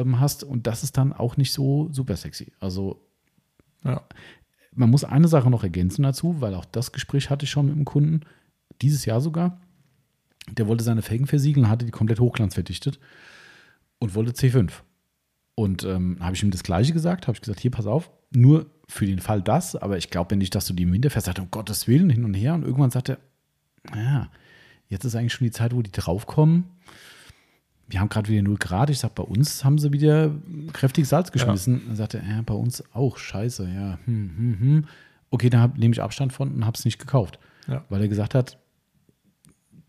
ähm, 0.00 0.20
hast. 0.20 0.44
Und 0.44 0.66
das 0.68 0.84
ist 0.84 0.96
dann 0.96 1.12
auch 1.12 1.36
nicht 1.36 1.52
so 1.52 1.88
super 1.90 2.14
sexy. 2.16 2.52
Also 2.60 3.00
Ja. 3.84 4.02
Man 4.78 4.90
muss 4.90 5.04
eine 5.04 5.28
Sache 5.28 5.50
noch 5.50 5.64
ergänzen 5.64 6.02
dazu, 6.02 6.40
weil 6.40 6.54
auch 6.54 6.64
das 6.64 6.92
Gespräch 6.92 7.30
hatte 7.30 7.44
ich 7.44 7.50
schon 7.50 7.66
mit 7.66 7.74
einem 7.74 7.84
Kunden, 7.84 8.20
dieses 8.80 9.04
Jahr 9.04 9.20
sogar. 9.20 9.60
Der 10.50 10.68
wollte 10.68 10.84
seine 10.84 11.02
Felgen 11.02 11.26
versiegeln, 11.26 11.68
hatte 11.68 11.84
die 11.84 11.90
komplett 11.90 12.20
hochglanzverdichtet 12.20 12.98
und 13.98 14.14
wollte 14.14 14.32
C5. 14.32 14.70
Und 15.56 15.82
ähm, 15.82 16.18
habe 16.20 16.36
ich 16.36 16.42
ihm 16.42 16.52
das 16.52 16.62
Gleiche 16.62 16.92
gesagt, 16.92 17.26
habe 17.26 17.34
ich 17.34 17.42
gesagt, 17.42 17.60
hier, 17.60 17.72
pass 17.72 17.86
auf, 17.86 18.10
nur 18.30 18.66
für 18.86 19.06
den 19.06 19.18
Fall 19.18 19.42
das, 19.42 19.74
aber 19.74 19.98
ich 19.98 20.10
glaube 20.10 20.36
nicht, 20.36 20.54
dass 20.54 20.66
du 20.66 20.72
die 20.72 20.84
im 20.84 20.92
Winter 20.92 21.10
fährst. 21.10 21.38
Um 21.38 21.50
Gottes 21.50 21.88
Willen, 21.88 22.08
hin 22.08 22.24
und 22.24 22.34
her. 22.34 22.54
Und 22.54 22.62
irgendwann 22.62 22.90
sagt 22.90 23.08
er, 23.08 23.18
naja, 23.92 24.30
jetzt 24.86 25.04
ist 25.04 25.16
eigentlich 25.16 25.32
schon 25.32 25.46
die 25.46 25.50
Zeit, 25.50 25.74
wo 25.74 25.82
die 25.82 25.90
draufkommen. 25.90 26.64
Wir 27.88 28.00
haben 28.00 28.08
gerade 28.08 28.28
wieder 28.28 28.42
0 28.42 28.56
Grad. 28.58 28.90
Ich 28.90 28.98
sage, 28.98 29.14
bei 29.16 29.22
uns 29.22 29.64
haben 29.64 29.78
sie 29.78 29.92
wieder 29.92 30.30
kräftig 30.72 31.08
Salz 31.08 31.32
geschmissen. 31.32 31.82
Dann 31.86 31.96
sagte 31.96 32.18
er, 32.18 32.36
ja, 32.36 32.42
bei 32.42 32.54
uns 32.54 32.84
auch, 32.92 33.16
scheiße, 33.16 33.64
ja. 33.68 33.98
Hm, 34.04 34.30
hm, 34.36 34.60
hm. 34.60 34.84
Okay, 35.30 35.50
da 35.50 35.68
nehme 35.76 35.92
ich 35.94 36.02
Abstand 36.02 36.32
von 36.32 36.52
und 36.54 36.64
habe 36.66 36.76
es 36.76 36.84
nicht 36.84 36.98
gekauft. 36.98 37.38
Ja. 37.66 37.84
Weil 37.88 38.02
er 38.02 38.08
gesagt 38.08 38.34
hat, 38.34 38.58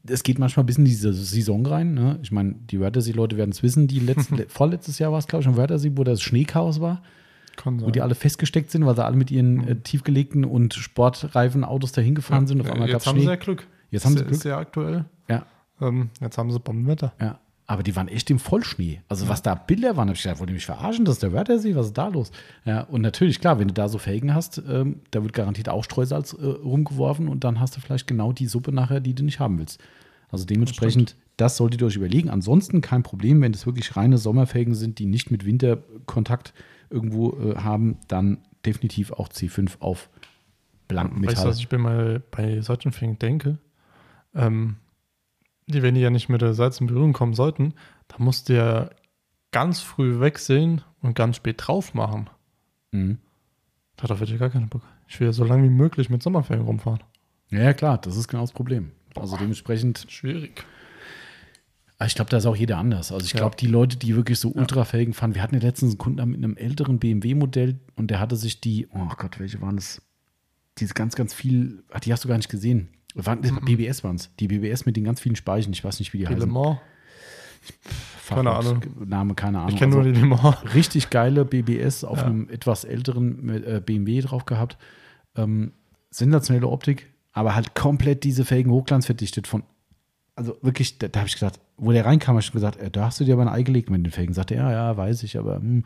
es 0.08 0.24
geht 0.24 0.40
manchmal 0.40 0.64
bis 0.66 0.78
in 0.78 0.86
diese 0.86 1.14
Saison 1.14 1.66
rein. 1.66 1.94
Ne? 1.94 2.20
Ich 2.24 2.32
meine, 2.32 2.54
die 2.54 2.80
Wörthersee-Leute 2.80 3.38
werden 3.38 3.52
es 3.52 3.64
wissen, 3.64 3.88
die 3.88 4.00
letzte, 4.00 4.46
vorletztes 4.50 4.98
Jahr 5.00 5.12
war 5.12 5.20
es, 5.20 5.28
glaube 5.28 5.42
ich, 5.44 5.48
im 5.48 5.58
Wörthersee, 5.58 5.92
wo 5.96 6.04
das 6.04 6.22
Schneechaos 6.22 6.80
war, 6.82 7.02
Kann 7.58 7.82
wo 7.82 7.92
die 7.92 8.02
alle 8.02 8.16
festgesteckt 8.16 8.72
sind, 8.72 8.86
weil 8.86 8.96
sie 8.96 9.04
alle 9.06 9.18
mit 9.18 9.30
ihren 9.30 9.68
äh, 9.68 9.76
tiefgelegten 9.76 10.46
und 10.46 10.74
sportreifen 10.74 11.64
Autos 11.64 11.92
dahin 11.92 12.16
gefahren 12.16 12.48
sind. 12.48 12.62
Auf 12.62 12.68
Ja, 12.68 12.74
einmal 12.74 12.88
gab 12.88 12.96
jetzt 13.02 13.08
haben 13.08 13.20
sie 13.20 13.26
ja 13.26 13.34
Schnee. 13.36 13.44
Glück. 13.44 13.68
Jetzt 13.92 14.06
haben 14.06 14.14
sie 14.14 14.20
Ist- 14.20 14.24
Glück. 14.26 14.36
Ist 14.36 14.42
sehr 14.44 14.58
aktuell. 14.58 15.06
Ja, 15.30 15.46
Ähm, 15.82 16.10
jetzt 16.22 16.38
haben 16.38 16.52
sie 16.52 16.60
Bombenwetter. 16.60 17.14
Ja, 17.20 17.40
aber 17.70 17.84
die 17.84 17.96
waren 17.96 18.08
echt 18.08 18.32
im 18.32 18.40
Vollschnee. 18.40 19.00
Also 19.10 19.30
was 19.30 19.44
da 19.44 19.54
Bilder 19.54 19.96
waren, 19.96 20.08
habe 20.08 20.16
ich 20.16 20.24
gedacht, 20.24 20.40
wollt 20.40 20.50
ihr 20.50 20.56
mich 20.56 20.66
verarschen? 20.66 21.06
Das 21.06 21.18
ist 21.18 21.24
der 21.24 21.34
Wörthersee, 21.34 21.76
was 21.76 21.86
ist 21.86 21.98
da 22.00 22.08
los? 22.08 22.32
Ja, 22.66 22.82
und 22.82 23.02
natürlich, 23.02 23.40
klar, 23.40 23.60
wenn 23.60 23.68
du 23.68 23.76
da 23.76 23.88
so 23.88 24.00
Felgen 24.00 24.34
hast, 24.34 24.60
ähm, 24.68 25.02
da 25.12 25.22
wird 25.22 25.34
garantiert 25.34 25.70
auch 25.70 25.84
Streusalz 25.84 26.34
äh, 26.34 26.44
rumgeworfen 26.44 27.28
und 27.28 27.44
dann 27.44 27.60
hast 27.60 27.78
du 27.78 27.82
vielleicht 27.82 28.08
genau 28.08 28.32
die 28.32 28.48
Suppe 28.48 28.72
nachher, 28.72 29.02
die 29.02 29.14
du 29.14 29.24
nicht 29.24 29.40
haben 29.40 29.60
willst. 29.60 29.80
Also 30.32 30.46
dementsprechend, 30.46 31.16
das 31.38 31.58
solltet 31.58 31.82
ihr 31.82 31.86
euch 31.86 31.96
überlegen. 31.96 32.32
Ansonsten 32.32 32.82
kein 32.82 33.04
Problem, 33.04 33.40
wenn 33.42 33.52
das 33.52 33.68
wirklich 33.68 33.96
reine 33.96 34.18
Sommerfelgen 34.18 34.74
sind, 34.74 34.98
die 34.98 35.06
nicht 35.06 35.30
mit 35.30 35.46
Winterkontakt 35.46 36.56
irgendwo 36.90 37.38
äh, 37.38 37.58
haben, 37.58 38.00
dann 38.08 38.40
definitiv 38.66 39.12
auch 39.12 39.30
C5 39.30 39.74
auf 39.80 40.10
Weißt 40.10 40.10
du, 40.10 40.88
Blankmetall. 40.88 41.46
was 41.46 41.60
ich 41.60 41.70
mir 41.70 41.78
mal 41.78 42.24
bei 42.32 42.62
solchen 42.62 42.92
Fängen 42.92 43.20
denke? 43.20 43.60
Ähm, 44.34 44.78
die, 45.72 45.82
wenn 45.82 45.96
die 45.96 46.02
ja 46.02 46.10
nicht 46.10 46.30
mit 46.30 46.42
der 46.42 46.54
Salz 46.54 46.80
in 46.82 46.88
Berührung 46.88 47.14
kommen 47.14 47.34
sollten, 47.34 47.74
da 48.08 48.16
musst 48.20 48.50
du 48.50 48.56
ja 48.56 48.90
ganz 49.52 49.82
früh 49.82 50.20
wegsehen 50.20 50.82
und 51.02 51.16
ganz 51.16 51.38
spät 51.38 51.56
drauf 51.60 51.94
machen. 51.94 52.30
Mhm. 52.92 53.18
Darauf 53.98 54.20
hätte 54.22 54.34
ich 54.34 54.40
gar 54.40 54.50
keinen 54.50 54.70
Bock. 54.70 54.82
Ich 55.08 55.20
will 55.20 55.28
ja 55.28 55.34
so 55.34 55.44
lange 55.44 55.64
wie 55.64 55.70
möglich 55.74 56.10
mit 56.10 56.22
Sommerferien 56.24 56.66
rumfahren. 56.66 57.00
Ja, 57.50 57.62
ja, 57.64 57.74
klar, 57.74 57.98
das 57.98 58.16
ist 58.16 58.28
genau 58.28 58.44
das 58.44 58.52
Problem. 58.52 58.92
Also 59.16 59.38
dementsprechend 59.38 60.06
Schwierig. 60.10 60.64
Ah, 61.98 62.06
Ich 62.06 62.16
glaube, 62.16 62.30
da 62.30 62.38
ist 62.38 62.46
auch 62.46 62.56
jeder 62.56 62.78
anders. 62.78 63.12
Also 63.12 63.26
ich 63.26 63.34
Ja. 63.34 63.40
glaube, 63.40 63.58
die 63.58 63.68
Leute, 63.68 63.98
die 63.98 64.16
wirklich 64.16 64.40
so 64.40 64.50
Ultrafelgen 64.52 65.14
fahren, 65.14 65.36
wir 65.36 65.42
hatten 65.44 65.56
ja 65.56 65.62
letztens 65.62 65.92
einen 65.94 65.98
Kunden 65.98 66.30
mit 66.30 66.38
einem 66.38 66.56
älteren 66.56 67.00
BMW-Modell 67.00 67.80
und 67.96 68.10
der 68.10 68.20
hatte 68.20 68.36
sich 68.38 68.62
die, 68.62 68.88
oh 68.94 69.08
Gott, 69.18 69.40
welche 69.40 69.60
waren 69.62 69.76
das? 69.76 70.02
Diese 70.78 70.94
ganz, 70.94 71.16
ganz 71.16 71.34
viel, 71.34 71.84
ach, 71.92 72.00
die 72.00 72.14
hast 72.14 72.24
du 72.24 72.30
gar 72.30 72.38
nicht 72.38 72.48
gesehen. 72.50 72.88
Waren, 73.16 73.42
BBS 73.66 74.04
waren 74.04 74.16
es. 74.16 74.30
Die 74.40 74.48
BBS 74.48 74.86
mit 74.86 74.96
den 74.98 75.04
ganz 75.04 75.20
vielen 75.22 75.36
Speichen. 75.36 75.74
Ich 75.74 75.84
weiß 75.84 76.00
nicht, 76.00 76.14
wie 76.14 76.20
die 76.20 76.26
Die 76.26 76.34
Le 76.34 76.38
heißen. 76.42 76.52
Mans. 76.52 76.78
keine 78.28 78.52
Ahnung. 78.52 78.82
Name, 79.06 79.34
keine 79.36 79.60
Ahnung. 79.60 79.72
Ich 79.74 79.78
kenne 79.78 79.96
Also 79.96 80.08
nur 80.08 80.14
die 80.14 80.20
Le 80.20 80.26
Mans. 80.26 80.58
richtig 80.76 81.10
geile 81.10 81.46
BBS 81.46 82.04
auf 82.04 82.20
Ja. 82.20 82.26
einem 82.26 82.50
etwas 82.50 82.84
älteren 82.84 83.50
äh, 83.64 83.82
BMW 83.84 84.22
drauf 84.22 84.46
gehabt. 84.46 84.78
Ähm, 85.36 85.72
sensationelle 86.12 86.68
Optik, 86.68 87.08
aber 87.34 87.56
halt 87.56 87.76
komplett 87.76 88.24
diese 88.24 88.46
Felgen 88.46 88.72
hochglanzverdichtet 88.72 89.48
von. 89.48 89.64
Also 90.36 90.58
wirklich, 90.62 90.98
da, 91.00 91.08
da 91.08 91.20
habe 91.20 91.28
ich 91.28 91.34
gesagt, 91.36 91.60
wo 91.78 91.92
der 91.92 92.06
reinkam, 92.06 92.34
habe 92.34 92.40
ich 92.40 92.46
schon 92.46 92.54
gesagt, 92.54 92.78
äh, 92.80 92.90
da 92.90 93.06
hast 93.06 93.20
du 93.20 93.26
dir 93.26 93.34
aber 93.34 93.44
ein 93.44 93.50
Ei 93.50 93.64
gelegt 93.64 93.90
mit 93.90 94.06
den 94.06 94.12
Felgen. 94.12 94.34
Sagte 94.34 94.56
er, 94.56 94.64
ja, 94.64 94.72
ja, 94.72 94.98
weiß 94.98 95.24
ich, 95.24 95.38
aber 95.38 95.58
hm. 95.58 95.84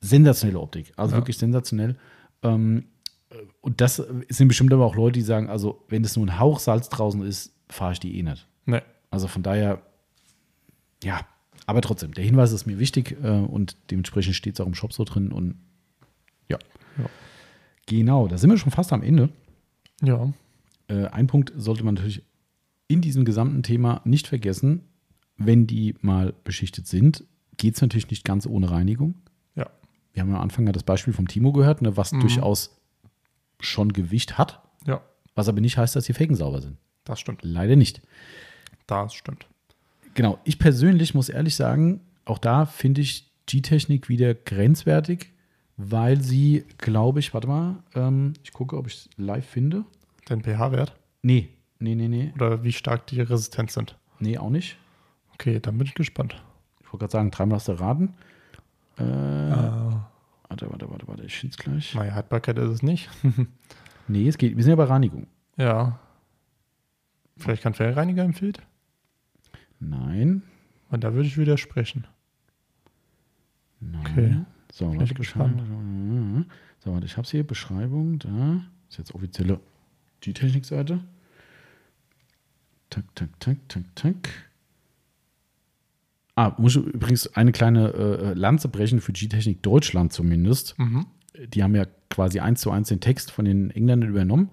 sensationelle 0.00 0.58
Optik. 0.60 0.92
Also 0.96 1.14
Ja. 1.14 1.20
wirklich 1.20 1.38
sensationell. 1.38 1.96
Ähm, 2.42 2.84
und 3.60 3.80
das 3.80 3.96
sind 4.28 4.48
bestimmt 4.48 4.72
aber 4.72 4.84
auch 4.86 4.94
Leute, 4.96 5.14
die 5.18 5.24
sagen, 5.24 5.48
also 5.48 5.84
wenn 5.88 6.04
es 6.04 6.16
nur 6.16 6.26
ein 6.26 6.38
Hauch 6.38 6.58
Salz 6.58 6.88
draußen 6.88 7.22
ist, 7.22 7.54
fahre 7.68 7.92
ich 7.92 8.00
die 8.00 8.18
eh 8.18 8.22
nicht. 8.22 8.46
Ne, 8.66 8.82
Also 9.10 9.28
von 9.28 9.42
daher, 9.42 9.82
ja, 11.02 11.20
aber 11.66 11.80
trotzdem, 11.80 12.12
der 12.12 12.24
Hinweis 12.24 12.52
ist 12.52 12.66
mir 12.66 12.78
wichtig 12.78 13.16
äh, 13.22 13.28
und 13.28 13.76
dementsprechend 13.90 14.34
steht 14.34 14.54
es 14.54 14.60
auch 14.60 14.66
im 14.66 14.74
Shop 14.74 14.92
so 14.92 15.04
drin 15.04 15.32
und 15.32 15.56
ja. 16.48 16.58
Ja. 16.98 17.06
Genau, 17.86 18.28
da 18.28 18.38
sind 18.38 18.50
wir 18.50 18.58
schon 18.58 18.72
fast 18.72 18.92
am 18.92 19.02
Ende. 19.02 19.30
ja. 20.02 20.32
Äh, 20.88 21.06
ein 21.06 21.28
Punkt 21.28 21.52
sollte 21.56 21.84
man 21.84 21.94
natürlich 21.94 22.22
in 22.88 23.00
diesem 23.00 23.24
gesamten 23.24 23.62
Thema 23.62 24.00
nicht 24.04 24.26
vergessen, 24.26 24.82
wenn 25.36 25.66
die 25.68 25.94
mal 26.00 26.34
beschichtet 26.44 26.86
sind, 26.88 27.24
geht 27.56 27.76
es 27.76 27.80
natürlich 27.80 28.10
nicht 28.10 28.24
ganz 28.24 28.46
ohne 28.46 28.70
Reinigung. 28.70 29.14
Ja. 29.54 29.70
Wir 30.12 30.22
haben 30.22 30.34
am 30.34 30.40
Anfang 30.40 30.66
ja 30.66 30.72
das 30.72 30.82
Beispiel 30.82 31.12
vom 31.14 31.28
Timo 31.28 31.52
gehört, 31.52 31.80
ne, 31.82 31.96
was 31.96 32.12
Mhm. 32.12 32.20
durchaus 32.20 32.76
schon 33.64 33.92
Gewicht 33.92 34.36
hat, 34.38 34.60
Ja, 34.86 35.00
was 35.34 35.48
aber 35.48 35.60
nicht 35.60 35.78
heißt, 35.78 35.96
dass 35.96 36.04
die 36.04 36.12
Felgen 36.12 36.36
sauber 36.36 36.60
sind. 36.60 36.76
das 37.04 37.20
stimmt. 37.20 37.40
Leider 37.42 37.76
nicht. 37.76 38.02
Das 38.86 39.14
stimmt. 39.14 39.46
Genau, 40.14 40.38
ich 40.44 40.58
persönlich 40.58 41.14
muss 41.14 41.28
ehrlich 41.30 41.56
sagen, 41.56 42.00
auch 42.26 42.38
da 42.38 42.66
finde 42.66 43.00
ich 43.00 43.30
G-Technik 43.46 44.08
wieder 44.08 44.34
grenzwertig, 44.34 45.32
weil 45.76 46.20
sie, 46.20 46.64
glaube 46.78 47.20
ich, 47.20 47.32
warte 47.34 47.48
mal, 47.48 47.82
ähm, 47.94 48.34
ich 48.44 48.52
gucke, 48.52 48.76
ob 48.76 48.86
ich 48.86 48.94
es 48.94 49.08
live 49.16 49.46
finde. 49.46 49.84
Den 50.28 50.42
pH-Wert 50.42 50.94
Nee, 51.22 51.48
nee, 51.78 51.94
nee, 51.94 52.08
nee, 52.08 52.32
oder 52.36 52.62
wie 52.62 52.72
stark 52.72 53.06
die 53.06 53.20
resistent 53.20 53.70
sind. 53.70 53.96
nee, 54.20 54.36
auch 54.38 54.50
nicht. 54.50 54.76
Okay, 55.34 55.58
dann 55.60 55.78
bin 55.78 55.86
ich 55.86 55.94
gespannt. 55.94 56.36
Ich 56.80 56.86
wollte 56.86 56.98
gerade 56.98 57.12
sagen, 57.12 57.30
dreimal 57.30 57.56
hast 57.56 57.68
du 57.68 57.72
raten. 57.72 58.14
Äh, 58.98 59.02
Ah. 59.02 59.91
Warte, 60.52 60.68
warte, 60.70 60.90
warte, 60.90 61.08
warte, 61.08 61.22
ich 61.24 61.34
finde 61.34 61.54
es 61.54 61.64
gleich. 61.64 61.94
Naja, 61.94 62.12
Haltbarkeit 62.14 62.58
ist 62.58 62.68
es 62.70 62.82
nicht. 62.82 63.08
Nee, 64.08 64.26
es 64.28 64.36
geht, 64.36 64.56
wir 64.56 64.62
sind 64.64 64.70
ja 64.70 64.76
bei 64.76 64.84
Reinigung. 64.84 65.26
ja. 65.56 65.98
Vielleicht 67.38 67.62
kein 67.62 67.72
Fellreiniger 67.72 68.22
empfiehlt? 68.24 68.60
Nein, 69.80 70.42
Und 70.90 71.02
da 71.04 71.14
würde 71.14 71.26
ich 71.28 71.38
widersprechen. 71.38 72.06
nein. 73.80 74.00
Okay. 74.04 74.36
So, 74.72 74.88
Bin 74.90 74.98
warte, 74.98 75.12
ich 75.12 75.16
gespannt. 75.16 75.62
So, 76.80 76.92
warte, 76.92 77.06
ich 77.06 77.16
habe 77.16 77.24
es 77.24 77.30
hier, 77.30 77.46
Beschreibung, 77.46 78.18
da. 78.18 78.62
ist 78.90 78.98
jetzt 78.98 79.14
offizielle 79.14 79.60
G-Technik-Seite. 80.20 81.02
Tak, 82.90 83.04
tak, 83.14 83.40
tak, 83.40 83.56
tak, 83.68 83.84
tak. 83.94 84.28
Ah, 86.34 86.54
muss 86.58 86.76
ich 86.76 86.82
übrigens 86.82 87.34
eine 87.34 87.52
kleine 87.52 87.92
äh, 87.92 88.34
Lanze 88.34 88.68
brechen 88.68 89.00
für 89.00 89.12
G-Technik 89.12 89.62
Deutschland 89.62 90.12
zumindest. 90.12 90.78
Mhm. 90.78 91.06
Die 91.48 91.62
haben 91.62 91.74
ja 91.74 91.86
quasi 92.10 92.40
eins 92.40 92.60
zu 92.60 92.70
eins 92.70 92.88
den 92.88 93.00
Text 93.00 93.30
von 93.30 93.44
den 93.44 93.70
Engländern 93.70 94.10
übernommen. 94.10 94.50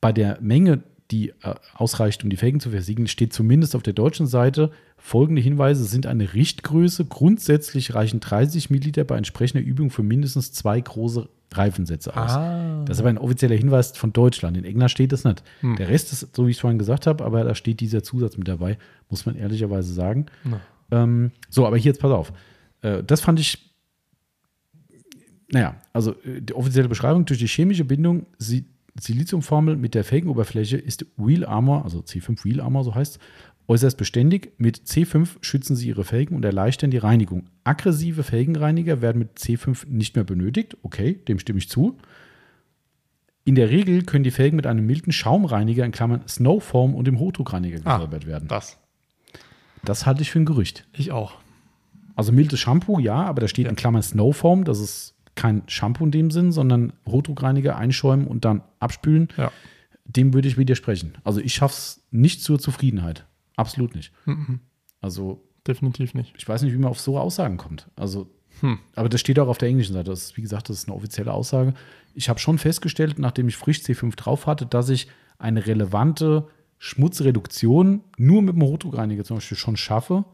Bei 0.00 0.12
der 0.12 0.40
Menge, 0.40 0.82
die 1.10 1.30
äh, 1.30 1.54
ausreicht, 1.74 2.24
um 2.24 2.30
die 2.30 2.36
Felgen 2.36 2.60
zu 2.60 2.70
versiegeln, 2.70 3.08
steht 3.08 3.32
zumindest 3.32 3.76
auf 3.76 3.82
der 3.82 3.92
deutschen 3.92 4.26
Seite 4.26 4.70
folgende 5.04 5.42
Hinweise 5.42 5.84
sind 5.84 6.06
eine 6.06 6.32
Richtgröße. 6.32 7.04
Grundsätzlich 7.04 7.94
reichen 7.94 8.20
30 8.20 8.70
Milliliter 8.70 9.04
bei 9.04 9.18
entsprechender 9.18 9.62
Übung 9.62 9.90
für 9.90 10.02
mindestens 10.02 10.52
zwei 10.52 10.80
große 10.80 11.28
Reifensätze 11.52 12.16
aus. 12.16 12.30
Ah. 12.30 12.82
Das 12.86 12.96
ist 12.96 13.00
aber 13.00 13.10
ein 13.10 13.18
offizieller 13.18 13.54
Hinweis 13.54 13.94
von 13.96 14.14
Deutschland. 14.14 14.56
In 14.56 14.64
England 14.64 14.90
steht 14.90 15.12
das 15.12 15.24
nicht. 15.24 15.42
Hm. 15.60 15.76
Der 15.76 15.88
Rest 15.88 16.12
ist, 16.12 16.34
so 16.34 16.46
wie 16.46 16.52
ich 16.52 16.56
es 16.56 16.60
vorhin 16.62 16.78
gesagt 16.78 17.06
habe, 17.06 17.22
aber 17.22 17.44
da 17.44 17.54
steht 17.54 17.80
dieser 17.80 18.02
Zusatz 18.02 18.38
mit 18.38 18.48
dabei, 18.48 18.78
muss 19.10 19.26
man 19.26 19.36
ehrlicherweise 19.36 19.92
sagen. 19.92 20.24
Na. 20.42 20.60
Ähm, 20.90 21.30
so, 21.50 21.66
aber 21.66 21.76
hier 21.76 21.90
jetzt 21.90 22.00
pass 22.00 22.10
auf. 22.12 22.32
Äh, 22.82 23.02
das 23.02 23.20
fand 23.20 23.40
ich, 23.40 23.74
naja, 25.50 25.76
also 25.92 26.12
äh, 26.22 26.40
die 26.42 26.54
offizielle 26.54 26.88
Beschreibung 26.88 27.24
durch 27.24 27.38
die 27.38 27.46
chemische 27.46 27.84
Bindung 27.84 28.26
Si- 28.38 28.66
Siliziumformel 29.00 29.76
mit 29.76 29.94
der 29.94 30.04
Felgenoberfläche 30.04 30.76
ist 30.76 31.04
Wheel 31.16 31.44
Armor, 31.44 31.84
also 31.84 31.98
C5 32.00 32.44
Wheel 32.44 32.60
Armor, 32.60 32.84
so 32.84 32.94
heißt 32.94 33.18
äußerst 33.66 33.96
beständig. 33.96 34.52
Mit 34.58 34.78
C5 34.86 35.28
schützen 35.40 35.74
sie 35.74 35.88
ihre 35.88 36.04
Felgen 36.04 36.36
und 36.36 36.44
erleichtern 36.44 36.90
die 36.90 36.98
Reinigung. 36.98 37.48
Aggressive 37.64 38.22
Felgenreiniger 38.22 39.00
werden 39.02 39.18
mit 39.18 39.38
C5 39.38 39.88
nicht 39.88 40.14
mehr 40.16 40.24
benötigt. 40.24 40.76
Okay, 40.82 41.14
dem 41.26 41.38
stimme 41.38 41.58
ich 41.58 41.68
zu. 41.68 41.98
In 43.46 43.54
der 43.56 43.70
Regel 43.70 44.02
können 44.04 44.24
die 44.24 44.30
Felgen 44.30 44.56
mit 44.56 44.66
einem 44.66 44.86
milden 44.86 45.12
Schaumreiniger 45.12 45.84
in 45.84 45.92
Klammern 45.92 46.22
Snowfoam 46.28 46.94
und 46.94 47.06
dem 47.06 47.18
Hochdruckreiniger 47.18 47.80
Ah. 47.84 47.96
gesäubert 47.98 48.26
werden. 48.26 48.48
Das. 48.48 48.78
Das 49.84 50.06
halte 50.06 50.22
ich 50.22 50.30
für 50.30 50.38
ein 50.40 50.44
Gerücht. 50.46 50.86
Ich 50.92 51.12
auch. 51.12 51.34
Also 52.16 52.32
mildes 52.32 52.60
Shampoo, 52.60 52.98
ja, 52.98 53.16
aber 53.16 53.40
da 53.40 53.48
steht 53.48 53.64
Ja. 53.64 53.70
in 53.70 53.76
Klammern 53.76 54.02
Snowfoam. 54.02 54.64
Das 54.64 54.78
ist 54.78 55.14
kein 55.34 55.62
Shampoo 55.66 56.04
in 56.04 56.10
dem 56.12 56.30
Sinn, 56.30 56.52
sondern 56.52 56.92
Hochdruckreiniger 57.08 57.76
einschäumen 57.76 58.26
und 58.26 58.44
dann 58.44 58.62
abspülen. 58.78 59.28
Ja. 59.36 59.50
Dem 60.04 60.32
würde 60.34 60.46
ich 60.48 60.56
widersprechen. 60.58 61.14
Also 61.24 61.40
ich 61.40 61.54
schaffe 61.54 61.74
es 61.74 62.04
nicht 62.10 62.42
zur 62.42 62.58
Zufriedenheit. 62.58 63.26
Absolut 63.56 63.94
nicht. 63.94 64.12
Mhm. 64.26 64.60
Also 65.00 65.42
Definitiv 65.66 66.14
nicht. 66.14 66.34
ich 66.36 66.46
weiß 66.48 66.62
nicht, 66.62 66.72
wie 66.74 66.78
man 66.78 66.90
auf 66.90 67.00
so 67.00 67.18
Aussagen 67.18 67.56
kommt. 67.56 67.88
Also, 67.96 68.28
Hm. 68.60 68.78
aber 68.94 69.08
das 69.08 69.20
steht 69.20 69.38
auch 69.38 69.48
auf 69.48 69.58
der 69.58 69.68
englischen 69.70 69.94
Seite. 69.94 70.10
Das 70.10 70.22
ist, 70.24 70.36
wie 70.36 70.42
gesagt, 70.42 70.68
das 70.68 70.76
ist 70.78 70.88
eine 70.88 70.96
offizielle 70.96 71.32
Aussage. 71.32 71.72
Ich 72.14 72.28
habe 72.28 72.38
schon 72.38 72.58
festgestellt, 72.58 73.18
nachdem 73.18 73.48
ich 73.48 73.56
frisch 73.56 73.78
C5 73.78 74.14
drauf 74.14 74.46
hatte, 74.46 74.66
dass 74.66 74.90
ich 74.90 75.08
eine 75.38 75.66
relevante 75.66 76.46
Schmutzreduktion 76.78 78.02
nur 78.18 78.42
mit 78.42 78.54
dem 78.54 78.62
Hochdruckreiniger 78.62 79.24
zum 79.24 79.36
Beispiel 79.38 79.56
schon 79.56 79.76
schaffe. 79.76 80.24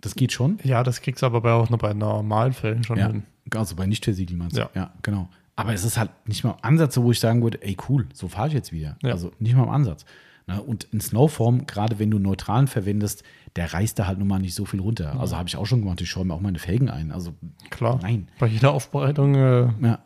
Das 0.00 0.14
geht 0.16 0.32
schon. 0.32 0.58
Ja, 0.64 0.82
das 0.82 1.00
kriegst 1.00 1.22
du 1.22 1.26
aber 1.26 1.40
bei 1.40 1.52
auch 1.52 1.70
nur 1.70 1.78
bei 1.78 1.94
normalen 1.94 2.52
Fällen 2.52 2.82
schon 2.84 2.98
Ja, 2.98 3.06
hin. 3.08 3.22
also 3.54 3.76
bei 3.76 3.86
nicht 3.86 4.04
versiegelt 4.04 4.38
meinst 4.38 4.56
du? 4.56 4.60
Ja. 4.62 4.70
ja, 4.74 4.92
genau. 5.02 5.28
Aber 5.54 5.72
es 5.74 5.84
ist 5.84 5.96
halt 5.98 6.10
nicht 6.26 6.44
mal 6.44 6.52
im 6.52 6.56
Ansatz 6.62 6.96
wo 6.96 7.10
ich 7.12 7.20
sagen 7.20 7.42
würde, 7.42 7.62
ey 7.62 7.76
cool, 7.88 8.06
so 8.12 8.26
fahre 8.28 8.48
ich 8.48 8.54
jetzt 8.54 8.72
wieder. 8.72 8.96
Ja. 9.02 9.12
Also 9.12 9.32
nicht 9.38 9.54
mal 9.54 9.64
im 9.64 9.68
Ansatz. 9.70 10.04
Na, 10.48 10.58
und 10.58 10.84
in 10.92 11.00
Snowform, 11.00 11.66
gerade 11.66 12.00
wenn 12.00 12.10
du 12.10 12.18
neutralen 12.18 12.66
verwendest, 12.66 13.22
der 13.54 13.72
reißt 13.72 13.96
da 13.96 14.08
halt 14.08 14.18
nun 14.18 14.26
mal 14.26 14.40
nicht 14.40 14.54
so 14.56 14.64
viel 14.64 14.80
runter. 14.80 15.20
Also 15.20 15.36
habe 15.36 15.48
ich 15.48 15.56
auch 15.56 15.66
schon 15.66 15.82
gemacht, 15.82 16.00
ich 16.00 16.10
schaue 16.10 16.24
mir 16.24 16.34
auch 16.34 16.40
meine 16.40 16.58
Felgen 16.58 16.90
ein. 16.90 17.12
Also 17.12 17.34
Klar. 17.70 18.00
nein. 18.02 18.26
Bei 18.40 18.48
jeder 18.48 18.72
Aufbereitung 18.72 19.36
äh, 19.36 19.68
Ja, 19.80 20.02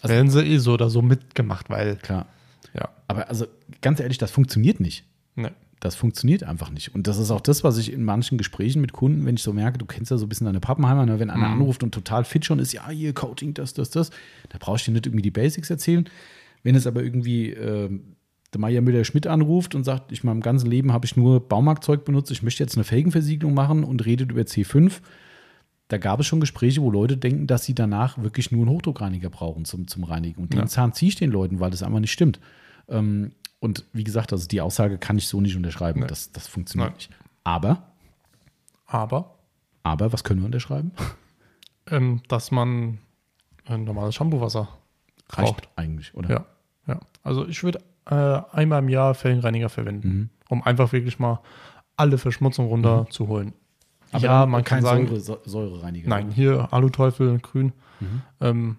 Also- 0.00 0.14
werden 0.14 0.30
sie 0.30 0.42
eh 0.42 0.58
so 0.58 0.72
oder 0.72 0.90
so 0.90 1.02
mitgemacht, 1.02 1.70
weil, 1.70 1.96
klar. 1.96 2.26
Aber 3.06 3.28
also 3.28 3.46
ganz 3.80 4.00
ehrlich, 4.00 4.18
das 4.18 4.30
funktioniert 4.30 4.80
nicht. 4.80 5.04
ne. 5.36 5.52
Das 5.80 5.96
funktioniert 5.96 6.44
einfach 6.44 6.70
nicht. 6.70 6.94
Und 6.94 7.06
das 7.08 7.18
ist 7.18 7.30
auch 7.30 7.42
das, 7.42 7.62
was 7.62 7.76
ich 7.76 7.92
in 7.92 8.04
manchen 8.04 8.38
Gesprächen 8.38 8.80
mit 8.80 8.94
Kunden, 8.94 9.26
wenn 9.26 9.34
ich 9.34 9.42
so 9.42 9.52
merke, 9.52 9.76
du 9.76 9.84
kennst 9.84 10.10
ja 10.10 10.16
so 10.16 10.24
ein 10.24 10.28
bisschen 10.30 10.46
deine 10.46 10.60
Pappenheimer, 10.60 11.04
ne? 11.04 11.18
wenn 11.18 11.28
einer 11.28 11.48
Mhm. 11.48 11.54
anruft 11.60 11.82
und 11.82 11.92
total 11.92 12.24
fit 12.24 12.46
schon 12.46 12.58
ist, 12.58 12.72
ja, 12.72 12.88
hier 12.88 13.12
Coating, 13.12 13.52
das, 13.52 13.74
das, 13.74 13.90
das, 13.90 14.08
da 14.48 14.56
brauchst 14.58 14.86
du 14.86 14.90
dir 14.90 14.94
nicht 14.94 15.06
irgendwie 15.06 15.20
die 15.22 15.30
Basics 15.30 15.68
erzählen. 15.68 16.08
Wenn 16.62 16.74
es 16.74 16.86
aber 16.86 17.02
irgendwie 17.02 17.50
ähm, 17.50 18.14
der 18.54 18.60
Meier 18.62 18.80
Müller-Schmidt 18.80 19.26
anruft 19.26 19.74
und 19.74 19.84
sagt, 19.84 20.10
ich 20.10 20.22
in 20.22 20.28
meinem 20.30 20.40
ganzen 20.40 20.70
Leben 20.70 20.90
habe 20.90 21.04
ich 21.04 21.16
nur 21.16 21.46
Baumarktzeug 21.46 22.06
benutzt, 22.06 22.30
ich 22.30 22.42
möchte 22.42 22.62
jetzt 22.62 22.76
eine 22.76 22.84
Felgenversiegelung 22.84 23.52
machen 23.52 23.84
und 23.84 24.06
redet 24.06 24.30
über 24.30 24.42
C5, 24.42 25.00
da 25.88 25.98
gab 25.98 26.18
es 26.20 26.26
schon 26.26 26.40
Gespräche, 26.40 26.80
wo 26.80 26.90
Leute 26.90 27.18
denken, 27.18 27.46
dass 27.46 27.64
sie 27.66 27.74
danach 27.74 28.16
wirklich 28.22 28.50
nur 28.50 28.62
einen 28.62 28.70
Hochdruckreiniger 28.70 29.28
brauchen 29.28 29.66
zum, 29.66 29.86
zum 29.86 30.04
Reinigen. 30.04 30.40
Und 30.40 30.54
den 30.54 30.60
Ja. 30.60 30.66
Zahn 30.66 30.94
ziehe 30.94 31.10
ich 31.10 31.16
den 31.16 31.30
Leuten, 31.30 31.60
weil 31.60 31.70
das 31.70 31.82
einfach 31.82 32.00
nicht 32.00 32.12
stimmt. 32.12 32.40
Ähm, 32.88 33.32
und 33.60 33.84
wie 33.92 34.04
gesagt, 34.04 34.32
also 34.32 34.46
die 34.46 34.60
Aussage 34.60 34.98
kann 34.98 35.16
ich 35.18 35.26
so 35.28 35.40
nicht 35.40 35.56
unterschreiben. 35.56 36.00
Nee. 36.00 36.06
Das, 36.06 36.32
das 36.32 36.46
funktioniert 36.46 36.90
Nein. 36.90 36.96
nicht. 36.96 37.10
Aber, 37.44 37.82
Aber, 38.86 39.34
aber, 39.82 40.12
was 40.12 40.24
können 40.24 40.40
wir 40.40 40.46
unterschreiben? 40.46 40.92
ähm, 41.90 42.22
dass 42.28 42.50
man 42.50 42.98
ein 43.66 43.84
normales 43.84 44.14
Shampoo-Wasser 44.14 44.68
Reicht 45.30 45.54
braucht. 45.56 45.68
eigentlich, 45.76 46.14
oder? 46.14 46.30
Ja, 46.30 46.46
ja. 46.86 47.00
Also 47.22 47.46
ich 47.46 47.62
würde 47.62 47.80
äh, 48.06 48.40
einmal 48.52 48.80
im 48.82 48.88
Jahr 48.88 49.14
Felgenreiniger 49.14 49.68
verwenden, 49.70 50.08
Mhm. 50.08 50.30
um 50.50 50.62
einfach 50.62 50.92
wirklich 50.92 51.18
mal 51.18 51.40
alle 51.96 52.18
Verschmutzung 52.18 52.66
runterzuholen. 52.66 53.52
Aber 54.12 54.22
ja, 54.24 54.46
man 54.46 54.62
kann 54.64 54.82
sagen, 54.82 55.08
Säure, 55.20 55.40
Säurereiniger. 55.44 56.08
nein, 56.08 56.30
hier 56.30 56.72
Aluteufel 56.72 57.38
grün. 57.40 57.72
Mhm. 58.00 58.22
Ähm, 58.40 58.76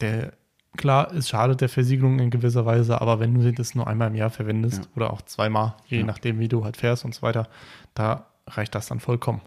der, 0.00 0.34
klar, 0.76 1.12
es 1.14 1.28
schadet 1.28 1.60
der 1.60 1.68
Versiegelung 1.68 2.18
in 2.20 2.30
gewisser 2.30 2.64
Weise, 2.66 3.00
aber 3.00 3.20
wenn 3.20 3.34
du 3.34 3.52
das 3.52 3.74
nur 3.74 3.86
einmal 3.86 4.08
im 4.08 4.14
Jahr 4.14 4.30
verwendest 4.30 4.84
Ja. 4.84 4.90
oder 4.96 5.12
auch 5.12 5.22
zweimal, 5.22 5.74
je 5.86 5.98
Ja. 6.00 6.04
nachdem, 6.04 6.38
wie 6.38 6.48
du 6.48 6.64
halt 6.64 6.76
fährst 6.76 7.04
und 7.04 7.14
so 7.14 7.22
weiter, 7.22 7.48
da 7.94 8.26
reicht 8.46 8.74
das 8.74 8.86
dann 8.86 9.00
vollkommen. 9.00 9.40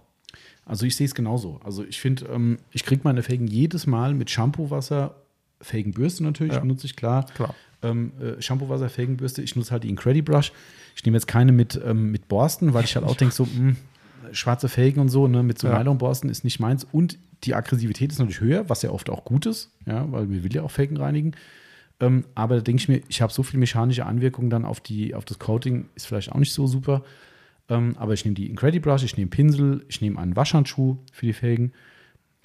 Also 0.66 0.86
ich 0.86 0.96
sehe 0.96 1.06
es 1.06 1.16
genauso. 1.16 1.60
Also 1.64 1.84
ich 1.84 2.00
finde, 2.00 2.26
ähm, 2.26 2.60
ich 2.72 2.84
kriege 2.86 3.02
meine 3.04 3.24
Felgen 3.24 3.48
jedes 3.48 3.88
Mal 3.88 4.14
mit 4.14 4.30
Shampoo-Wasser, 4.30 5.16
Felgenbürste 5.60 6.24
natürlich, 6.24 6.54
Ja. 6.54 6.60
benutze 6.60 6.86
ich 6.86 6.96
klar. 6.96 7.26
Klar. 7.36 7.56
Ähm, 7.84 8.12
äh, 8.20 8.42
Shampoo-Wasser, 8.42 8.90
Felgenbürste. 8.90 9.42
Ich 9.42 9.56
nutze 9.56 9.72
halt 9.72 9.84
die 9.84 9.90
Incredibrush. 9.90 10.52
Ich 10.96 11.04
nehme 11.06 11.18
jetzt 11.18 11.28
keine 11.28 11.52
mit, 11.52 11.80
ähm, 11.84 12.12
mit 12.12 12.28
Borsten, 12.28 12.74
weil 12.74 12.84
ich 12.84 12.96
halt 12.96 13.06
auch 13.06 13.16
denke, 13.16 13.34
so, 13.34 13.46
mh, 13.46 13.76
schwarze 14.34 14.70
Felgen 14.70 15.00
und 15.02 15.10
so, 15.10 15.28
ne, 15.28 15.42
mit 15.44 15.58
so 15.60 15.68
Ja. 15.68 15.78
Nylonborsten 15.80 16.30
ist 16.30 16.44
nicht 16.44 16.60
meins. 16.60 16.86
Und 16.92 17.18
die 17.44 17.56
Aggressivität 17.56 18.12
ist 18.12 18.20
natürlich 18.20 18.42
höher, 18.42 18.70
was 18.70 18.82
ja 18.82 18.92
oft 18.92 19.10
auch 19.10 19.26
gut 19.26 19.46
ist, 19.46 19.72
ja, 19.86 20.12
weil 20.12 20.30
wir 20.30 20.44
will 20.44 20.54
ja 20.54 20.64
auch 20.64 20.72
Felgen 20.72 20.98
reinigen. 20.98 21.34
Ähm, 22.00 22.26
aber 22.36 22.56
da 22.56 22.62
denke 22.62 22.82
ich 22.82 22.90
mir, 22.90 23.02
ich 23.08 23.22
habe 23.22 23.32
so 23.32 23.44
viel 23.44 23.60
mechanische 23.60 24.06
Anwirkungen 24.06 24.50
dann 24.50 24.66
auf, 24.66 24.80
die, 24.80 25.14
auf 25.14 25.26
das 25.26 25.40
Coating, 25.40 25.86
ist 25.96 26.08
vielleicht 26.08 26.32
auch 26.32 26.40
nicht 26.40 26.54
so 26.54 26.68
super. 26.68 27.04
Ähm, 27.70 27.96
aber 27.98 28.14
ich 28.14 28.26
nehme 28.26 28.36
die 28.36 28.48
Incredibrush, 28.50 29.04
ich 29.04 29.18
nehme 29.18 29.30
Pinsel, 29.30 29.86
ich 29.88 30.02
nehme 30.02 30.20
einen 30.20 30.36
Waschhandschuh 30.36 30.98
für 31.12 31.26
die 31.28 31.34
Felgen. 31.34 31.74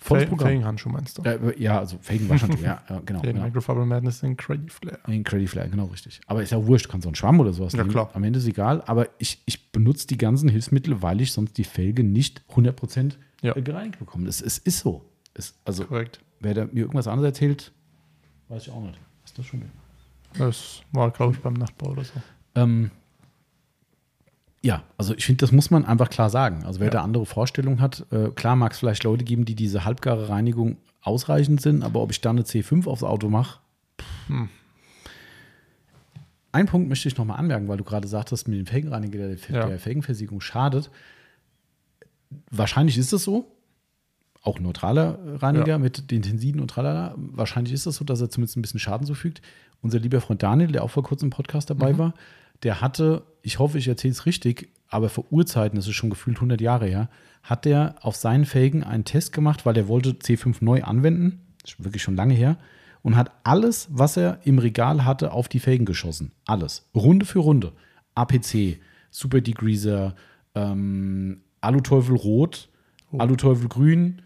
Volles 0.03 0.25
Fel 0.25 0.29
Programm. 0.29 0.49
Felgenhandschuh 0.49 0.91
meinst 0.91 1.17
du? 1.17 1.23
Äh, 1.23 1.59
ja, 1.59 1.79
also 1.79 1.97
Felgenwaschhandschuh, 2.03 2.63
ja, 2.63 2.83
ja, 2.89 3.01
genau. 3.07 3.23
Den 3.23 3.33
genau. 3.35 3.47
Microfiber 3.47 3.87
Madness 3.87 4.23
in 4.23 4.37
Credit 4.37 4.71
Flare. 4.71 4.99
In 5.09 5.25
Credit 5.25 5.49
Flare, 5.49 5.69
genau 5.71 5.87
richtig. 5.87 6.21
Aber 6.27 6.43
ist 6.43 6.53
ja 6.53 6.65
wurscht, 6.65 6.89
kannst 6.91 7.07
auch 7.07 7.11
einen 7.11 7.15
Schwamm 7.17 7.41
oder 7.41 7.55
sowas 7.55 7.73
Ja, 7.73 7.79
nehmen. 7.79 7.91
klar. 7.91 8.11
Am 8.13 8.23
Ende 8.23 8.39
ist 8.39 8.47
egal. 8.47 8.83
Aber 8.87 9.09
ich, 9.19 9.43
ich 9.47 9.73
benutze 9.73 10.07
die 10.07 10.19
ganzen 10.19 10.51
Hilfsmittel, 10.51 11.01
weil 11.01 11.23
ich 11.23 11.33
sonst 11.33 11.57
die 11.57 11.65
Felge 11.65 12.05
nicht 12.05 12.43
100% 12.55 13.15
Ja. 13.47 13.55
gereinigt 13.55 13.99
bekomme. 13.99 14.29
Es, 14.29 14.41
es 14.41 14.59
ist 14.59 14.79
so. 14.81 15.05
Es, 15.35 15.55
also, 15.65 15.85
Korrekt. 15.85 16.21
wer 16.41 16.55
da 16.55 16.65
mir 16.67 16.81
irgendwas 16.81 17.07
anderes 17.09 17.29
erzählt, 17.31 17.73
weiß 18.49 18.63
ich 18.67 18.71
auch 18.73 18.83
nicht. 18.83 18.99
Was 19.23 19.31
ist 19.31 19.39
das 19.39 19.47
schon? 19.47 19.61
wieder? 19.61 19.71
Das 20.39 20.81
war, 20.93 21.11
glaube 21.11 21.35
ich, 21.35 21.41
beim 21.41 21.55
Nachtbau 21.55 21.91
oder 21.91 22.05
so. 22.05 22.13
Ähm, 22.55 22.91
ja, 24.63 24.83
also 24.99 25.15
ich 25.15 25.25
finde, 25.25 25.41
das 25.41 25.53
muss 25.53 25.71
man 25.71 25.85
einfach 25.85 26.11
klar 26.11 26.29
sagen. 26.31 26.65
Also 26.65 26.81
wer 26.81 26.87
Ja. 26.89 26.93
da 26.93 27.03
andere 27.03 27.25
Vorstellungen 27.27 27.81
hat, 27.81 28.05
äh, 28.11 28.29
klar 28.31 28.57
mag 28.57 28.73
es 28.73 28.79
vielleicht 28.79 29.05
Leute 29.05 29.25
geben, 29.25 29.45
die 29.45 29.55
diese 29.55 29.85
halbgare 29.85 30.29
Reinigung 30.29 30.77
ausreichend 31.03 31.61
sind, 31.61 31.83
aber 31.85 32.01
ob 32.01 32.11
ich 32.11 32.21
dann 32.21 32.37
eine 32.37 32.45
C5 32.45 32.87
aufs 32.89 33.03
Auto 33.05 33.29
mache. 33.29 33.61
Hm. 34.27 34.49
Ein 36.53 36.67
Punkt 36.67 36.89
möchte 36.89 37.07
ich 37.09 37.17
nochmal 37.17 37.39
anmerken, 37.39 37.69
weil 37.69 37.77
du 37.77 37.85
gerade 37.85 38.09
sagtest, 38.09 38.49
mit 38.49 38.59
dem 38.59 38.67
Felgenreiniger 38.67 39.19
der, 39.29 39.37
Ja. 39.51 39.67
der 39.67 39.79
Felgenversiegelung 39.79 40.41
schadet. 40.41 40.91
Wahrscheinlich 42.51 42.99
ist 42.99 43.13
es 43.13 43.25
so. 43.25 43.53
Auch 44.43 44.61
neutraler 44.61 45.19
Reiniger 45.43 45.67
Ja. 45.67 45.79
mit 45.79 46.11
den 46.11 46.23
Tensiden 46.23 46.61
und 46.61 46.69
tralala. 46.69 47.15
Wahrscheinlich 47.17 47.73
ist 47.73 47.87
es 47.87 47.97
so, 47.97 48.05
dass 48.05 48.21
er 48.21 48.31
zumindest 48.31 48.57
ein 48.57 48.63
bisschen 48.63 48.81
Schaden 48.81 49.07
zufügt. 49.07 49.43
Unser 49.83 49.99
lieber 49.99 50.21
Freund 50.21 50.43
Daniel, 50.43 50.71
der 50.73 50.85
auch 50.85 50.91
vor 50.91 51.03
kurzem 51.03 51.27
im 51.27 51.31
Podcast 51.31 51.69
dabei 51.71 51.93
Mhm. 51.93 51.99
war, 51.99 52.15
der 52.63 52.81
hatte, 52.81 53.25
ich 53.43 53.59
hoffe, 53.59 53.79
ich 53.79 53.89
erzähle 53.89 54.13
es 54.13 54.25
richtig, 54.27 54.69
aber 54.89 55.09
vor 55.09 55.25
Urzeiten, 55.31 55.77
das 55.77 55.87
ist 55.89 55.95
schon 55.95 56.11
gefühlt 56.11 56.41
100 56.41 56.61
Jahre 56.61 56.87
her, 56.87 57.11
hat 57.43 57.65
der 57.65 57.97
auf 58.01 58.17
seinen 58.17 58.45
Felgen 58.45 58.83
einen 58.85 59.05
Test 59.05 59.33
gemacht, 59.33 59.67
weil 59.67 59.77
er 59.77 59.89
wollte 59.89 60.11
C5 60.15 60.57
neu 60.65 60.83
anwenden. 60.85 61.41
Das 61.63 61.73
ist 61.73 61.85
wirklich 61.85 62.03
schon 62.03 62.17
lange 62.17 62.35
her. 62.35 62.57
Und 63.03 63.17
hat 63.17 63.31
alles, 63.45 63.89
was 63.91 64.17
er 64.17 64.41
im 64.45 64.59
Regal 64.59 65.05
hatte, 65.05 65.33
auf 65.33 65.49
die 65.49 65.61
Felgen 65.61 65.87
geschossen. 65.87 66.33
Alles. 66.47 66.89
Runde 66.95 67.27
für 67.27 67.39
Runde. 67.41 67.73
APC, 68.15 68.81
Super 69.11 69.41
Degreaser, 69.41 70.15
ähm, 70.55 71.43
Aluteufel 71.67 72.17
Rot, 72.17 72.69
Oh. 73.13 73.19
Aluteufel 73.19 73.69
Grün, 73.69 74.23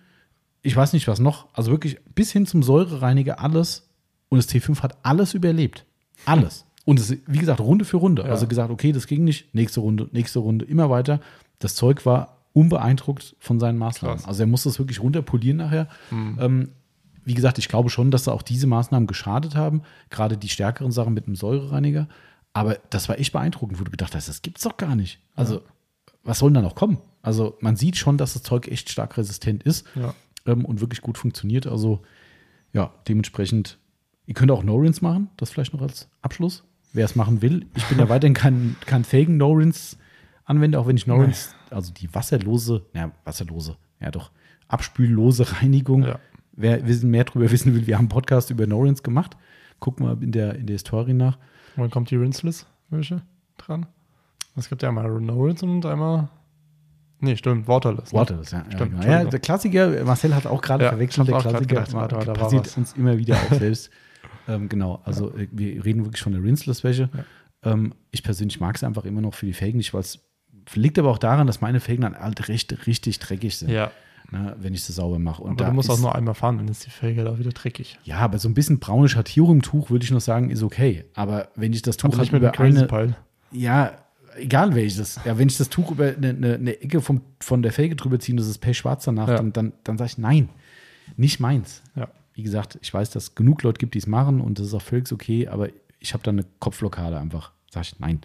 ich 0.63 0.75
weiß 0.75 0.95
nicht 0.95 1.07
was 1.07 1.19
noch. 1.21 1.49
Also 1.53 1.71
wirklich 1.71 1.99
bis 2.15 2.33
hin 2.33 2.47
zum 2.47 2.63
Säurereiniger 2.63 3.41
alles. 3.41 3.89
Und 4.31 4.39
das 4.39 4.49
T5 4.49 4.81
hat 4.83 4.97
alles 5.03 5.35
überlebt. 5.35 5.85
Alles. 6.25 6.65
Und 6.87 6.99
es, 6.99 7.11
wie 7.27 7.39
gesagt, 7.39 7.61
Runde 7.61 7.85
für 7.85 7.99
Runde. 7.99 8.23
Ja. 8.23 8.29
Also 8.29 8.47
gesagt, 8.47 8.71
okay, 8.71 8.93
das 8.93 9.07
ging 9.07 9.25
nicht. 9.25 9.55
Nächste 9.55 9.81
Runde, 9.81 10.09
nächste 10.13 10.39
Runde, 10.39 10.65
immer 10.65 10.89
weiter. 10.89 11.21
Das 11.59 11.75
Zeug 11.75 12.07
war 12.07 12.39
unbeeindruckt 12.53 13.37
von 13.39 13.61
seinen 13.61 13.77
Maßnahmen. 13.79 14.17
Krass. 14.19 14.27
Also 14.29 14.43
er 14.43 14.47
musste 14.47 14.69
es 14.71 14.79
wirklich 14.79 15.03
runterpolieren 15.03 15.59
nachher. 15.59 15.89
Ähm, 16.11 16.71
wie 17.25 17.35
gesagt, 17.35 17.59
ich 17.59 17.69
glaube 17.69 17.91
schon, 17.91 18.11
dass 18.11 18.25
da 18.25 18.33
auch 18.33 18.43
diese 18.43 18.67
Maßnahmen 18.67 19.07
geschadet 19.07 19.55
haben. 19.57 19.83
Gerade 20.09 20.37
die 20.39 20.49
stärkeren 20.49 20.91
Sachen 20.91 21.13
mit 21.13 21.27
einem 21.27 21.37
Säurereiniger. 21.37 22.09
Aber 22.55 22.79
das 22.91 23.09
war 23.09 23.19
echt 23.19 23.33
beeindruckend, 23.33 23.79
wo 23.79 23.85
du 23.85 23.91
gedacht 23.91 24.15
hast, 24.15 24.29
das 24.29 24.43
gibt's 24.43 24.63
doch 24.63 24.77
gar 24.77 24.97
nicht. 24.97 25.21
Also, 25.37 25.61
was 26.25 26.39
soll 26.39 26.51
denn 26.51 26.63
da 26.63 26.63
noch 26.63 26.75
kommen? 26.75 26.99
Also, 27.23 27.57
man 27.61 27.77
sieht 27.77 27.97
schon, 27.97 28.17
dass 28.17 28.33
das 28.35 28.43
Zeug 28.43 28.69
echt 28.69 28.89
stark 28.91 29.17
resistent 29.19 29.63
ist 29.63 29.87
Ja. 29.95 30.15
ähm, 30.47 30.65
und 30.65 30.81
wirklich 30.81 31.03
gut 31.03 31.19
funktioniert. 31.19 31.67
Also, 31.67 32.01
ja, 32.73 32.93
dementsprechend, 33.09 33.79
ihr 34.27 34.35
könnt 34.35 34.51
auch 34.51 34.63
No-Rins 34.63 35.03
machen, 35.03 35.29
das 35.37 35.51
vielleicht 35.51 35.75
noch 35.75 35.83
als 35.83 36.09
Abschluss. 36.23 36.65
Wer 36.93 37.05
es 37.05 37.15
machen 37.17 37.43
will. 37.43 37.67
Ich 37.75 37.85
bin 37.87 37.99
ja 37.99 38.09
weiterhin 38.09 38.35
kein, 38.35 38.77
kein 38.87 39.05
Faken 39.05 39.37
No-Rins-Anwender, 39.37 40.81
auch 40.81 40.87
wenn 40.87 40.97
ich 40.97 41.07
No-Rins, 41.07 41.55
also 41.71 41.93
die 41.93 42.13
wasserlose, 42.15 42.85
ja, 42.95 43.11
wasserlose, 43.25 43.77
ja 44.01 44.11
doch, 44.11 44.31
abspüllose 44.69 45.53
Reinigung. 45.61 46.05
Ja. 46.05 46.19
Wer 46.53 46.87
wissen, 46.87 47.11
mehr 47.11 47.25
darüber 47.25 47.51
wissen 47.51 47.75
will, 47.75 47.87
wir 47.87 47.95
haben 47.97 48.03
einen 48.05 48.09
Podcast 48.09 48.51
über 48.51 48.67
No-Rins 48.67 49.03
gemacht. 49.03 49.37
Guck 49.79 50.01
mal 50.01 50.21
in 50.23 50.33
der, 50.33 50.57
in 50.57 50.67
der 50.67 50.75
Historie 50.75 51.15
nach. 51.15 51.39
Wann 51.77 51.91
kommt 51.91 52.11
die 52.11 52.17
Rinseless-Wäsche 52.17 53.23
dran? 53.57 53.87
Es 54.57 54.69
gibt 54.69 54.83
ja 54.83 54.89
einmal 54.89 55.09
No-Rinse 55.21 55.65
und 55.65 55.87
einmal. 55.87 56.29
Nee, 57.21 57.37
stimmt, 57.37 57.69
Waterless. 57.69 58.13
ne? 58.13 58.19
Waterless, 58.19 58.51
ja. 58.53 58.59
ja, 58.59 58.77
Stimmt, 58.77 59.01
genau. 59.01 59.13
ja, 59.13 59.25
der 59.25 59.41
Klassiker, 59.41 60.05
Marcel 60.05 60.35
hat 60.35 60.47
auch 60.47 60.61
gerade 60.63 60.85
Ja, 60.85 60.91
verwechselt, 60.91 61.29
der 61.29 61.39
Klassiker 61.39 61.67
gedacht, 61.67 61.93
warte, 61.93 62.17
da 62.19 62.27
war 62.29 62.35
passiert 62.35 62.67
was. 62.67 62.77
uns 62.77 62.93
immer 62.95 63.19
wieder 63.19 63.37
auch 63.37 63.53
selbst. 63.59 63.91
ähm, 64.49 64.69
genau, 64.69 65.01
also 65.05 65.35
äh, 65.37 65.49
wir 65.53 65.85
reden 65.85 66.05
wirklich 66.05 66.23
von 66.23 66.33
der 66.33 66.43
Rinseless-Wäsche. 66.43 67.11
Ähm, 67.63 67.95
ich 68.11 68.23
persönlich 68.23 68.59
mag 68.61 68.77
es 68.77 68.85
einfach 68.85 69.05
immer 69.05 69.21
noch 69.21 69.35
für 69.35 69.47
die 69.47 69.53
Felgen 69.53 69.77
nicht, 69.79 69.93
weil 69.93 70.01
es 70.01 70.19
liegt 70.75 70.99
aber 70.99 71.11
auch 71.11 71.19
daran, 71.19 71.47
dass 71.47 71.61
meine 71.61 71.81
Felgen 71.81 72.03
dann 72.03 72.17
halt 72.19 72.49
recht, 72.49 72.87
richtig 72.87 73.19
dreckig 73.19 73.57
sind, 73.59 73.71
Ja, 73.71 73.91
ne, 74.31 74.57
wenn 74.59 74.73
ich 74.73 74.83
sie 74.85 74.93
sauber 74.93 75.19
mache. 75.19 75.43
Und 75.43 75.51
aber 75.53 75.65
da 75.65 75.69
du 75.71 75.75
musst 75.75 75.91
auch 75.91 75.99
nur 76.01 76.15
einmal 76.15 76.35
fahren, 76.35 76.57
dann 76.59 76.69
ist 76.69 76.87
die 76.87 76.91
Felge 76.91 77.25
da 77.25 77.39
wieder 77.39 77.51
dreckig. 77.51 77.99
Ja, 78.05 78.19
aber 78.19 78.39
so 78.39 78.49
ein 78.49 78.55
bisschen 78.55 78.79
braune 78.79 79.09
Schattierung 79.09 79.57
im 79.57 79.63
Tuch 79.63 79.91
würde 79.91 80.05
ich 80.05 80.11
noch 80.11 80.21
sagen, 80.21 80.49
ist 80.51 80.63
okay. 80.63 81.05
Aber 81.15 81.49
wenn 81.55 81.73
ich 81.75 81.83
das 81.83 81.97
Tuch 81.99 82.17
halt 82.17 82.33
über 82.33 82.59
eine, 82.59 82.87
Pile. 82.87 83.17
ja, 83.53 83.93
egal 84.37 84.75
welches. 84.75 85.19
Ja, 85.25 85.39
wenn 85.39 85.49
ich 85.49 85.57
das 85.59 85.69
Tuch 85.69 85.91
über 85.91 86.07
eine, 86.17 86.31
eine, 86.31 86.55
eine 86.55 86.81
Ecke 86.83 87.01
vom, 87.01 87.21
von 87.41 87.63
der 87.63 87.73
Felge 87.73 87.97
drüber 87.97 88.19
ziehe 88.19 88.35
und 88.35 88.41
das 88.41 88.49
ist 88.49 88.59
pechschwarz 88.59 89.05
danach, 89.05 89.29
Ja. 89.29 89.37
dann, 89.37 89.53
dann, 89.53 89.73
dann 89.85 89.99
sage 89.99 90.11
ich 90.13 90.19
nein, 90.19 90.49
nicht 91.17 91.41
meins. 91.41 91.83
Ja. 91.97 92.09
Wie 92.35 92.43
gesagt, 92.43 92.79
ich 92.81 92.93
weiß, 92.95 93.11
dass 93.11 93.25
es 93.25 93.35
genug 93.35 93.63
Leute 93.63 93.79
gibt, 93.79 93.95
die 93.95 93.99
es 93.99 94.07
machen 94.07 94.41
und 94.41 94.59
das 94.59 94.67
ist 94.69 94.75
auch 94.75 94.83
völlig 94.83 95.11
okay, 95.13 95.49
aber 95.49 95.69
ich 95.99 96.15
habe 96.15 96.23
da 96.23 96.31
eine 96.31 96.45
Kopfblockade 96.61 97.19
einfach. 97.19 97.53
Sage 97.71 97.89
ich 97.93 97.99
nein, 98.01 98.21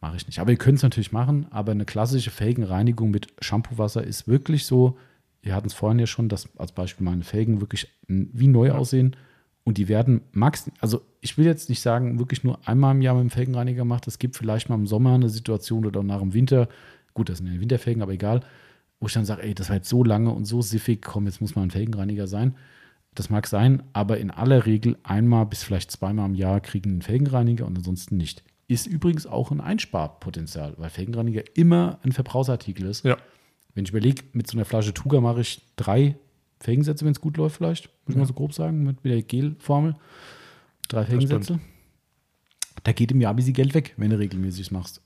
mache 0.00 0.16
ich 0.16 0.26
nicht. 0.26 0.38
Aber 0.38 0.50
ihr 0.50 0.56
könnt 0.56 0.78
es 0.78 0.82
natürlich 0.82 1.12
machen, 1.12 1.46
aber 1.50 1.72
eine 1.72 1.84
klassische 1.84 2.30
Felgenreinigung 2.30 3.10
mit 3.10 3.28
Shampoo-Wasser 3.40 4.02
ist 4.04 4.26
wirklich 4.28 4.64
so, 4.66 4.96
wir 5.42 5.54
hatten 5.54 5.66
es 5.66 5.74
vorhin 5.74 5.98
ja 5.98 6.06
schon, 6.06 6.28
dass 6.28 6.48
als 6.56 6.72
Beispiel 6.72 7.04
meine 7.04 7.24
Felgen 7.24 7.60
wirklich 7.60 7.88
wie 8.06 8.46
neu 8.46 8.68
Ja. 8.68 8.74
aussehen 8.76 9.16
und 9.64 9.78
die 9.78 9.88
werden 9.88 10.22
max, 10.32 10.70
also 10.80 11.02
ich 11.20 11.38
will 11.38 11.46
jetzt 11.46 11.68
nicht 11.68 11.80
sagen, 11.80 12.18
wirklich 12.18 12.42
nur 12.42 12.66
einmal 12.66 12.94
im 12.94 13.02
Jahr 13.02 13.14
mit 13.14 13.22
dem 13.22 13.30
Felgenreiniger 13.30 13.78
gemacht. 13.78 14.06
Es 14.06 14.18
gibt 14.18 14.36
vielleicht 14.36 14.68
mal 14.68 14.74
im 14.74 14.86
Sommer 14.86 15.14
eine 15.14 15.28
Situation 15.28 15.86
oder 15.86 16.02
nach 16.02 16.20
dem 16.20 16.34
Winter, 16.34 16.68
Gut, 17.14 17.28
das 17.28 17.38
sind 17.38 17.52
ja 17.52 17.60
Winterfelgen, 17.60 18.02
aber 18.02 18.12
egal. 18.12 18.40
Wo 19.00 19.06
ich 19.06 19.12
dann 19.12 19.24
sage, 19.24 19.42
ey, 19.42 19.54
das 19.54 19.68
war 19.68 19.76
jetzt 19.76 19.88
so 19.88 20.04
lange 20.04 20.30
und 20.30 20.44
so 20.44 20.62
siffig, 20.62 21.02
komm, 21.02 21.26
jetzt 21.26 21.40
muss 21.40 21.56
mal 21.56 21.62
ein 21.62 21.70
Felgenreiniger 21.70 22.26
sein. 22.26 22.56
Das 23.14 23.28
mag 23.30 23.46
sein, 23.46 23.82
aber 23.92 24.18
in 24.18 24.30
aller 24.30 24.64
Regel 24.64 24.96
einmal 25.02 25.44
bis 25.46 25.64
vielleicht 25.64 25.90
zweimal 25.90 26.26
im 26.26 26.34
Jahr 26.34 26.60
kriegen 26.60 26.90
einen 26.90 27.02
Felgenreiniger 27.02 27.66
und 27.66 27.76
ansonsten 27.76 28.16
nicht. 28.16 28.42
Ist 28.68 28.86
übrigens 28.86 29.26
auch 29.26 29.50
ein 29.50 29.60
Einsparpotenzial, 29.60 30.74
weil 30.78 30.88
Felgenreiniger 30.88 31.42
immer 31.54 31.98
ein 32.04 32.12
Verbrauchsartikel 32.12 32.86
ist. 32.86 33.04
Ja. 33.04 33.18
Wenn 33.74 33.84
ich 33.84 33.90
überlege, 33.90 34.22
mit 34.32 34.48
so 34.48 34.56
einer 34.56 34.64
Flasche 34.64 34.94
Tuga 34.94 35.20
mache 35.20 35.40
ich 35.40 35.66
drei 35.76 36.16
Felgensätze, 36.62 37.04
wenn 37.04 37.12
es 37.12 37.20
gut 37.20 37.36
läuft, 37.36 37.56
vielleicht, 37.56 37.90
muss 38.06 38.14
Ja. 38.14 38.18
man 38.18 38.26
so 38.26 38.34
grob 38.34 38.54
sagen, 38.54 38.82
mit, 38.84 39.02
mit 39.04 39.12
der 39.12 39.22
Gelformel. 39.22 39.94
Drei. 40.88 41.04
Felgensätze. 41.04 41.58
Da 42.84 42.92
geht 42.92 43.12
im 43.12 43.20
Jahr 43.20 43.32
ein 43.32 43.36
bisschen 43.36 43.52
Geld 43.54 43.74
weg, 43.74 43.94
wenn 43.96 44.10
du 44.10 44.18
regelmäßig 44.18 44.70
machst. 44.70 45.02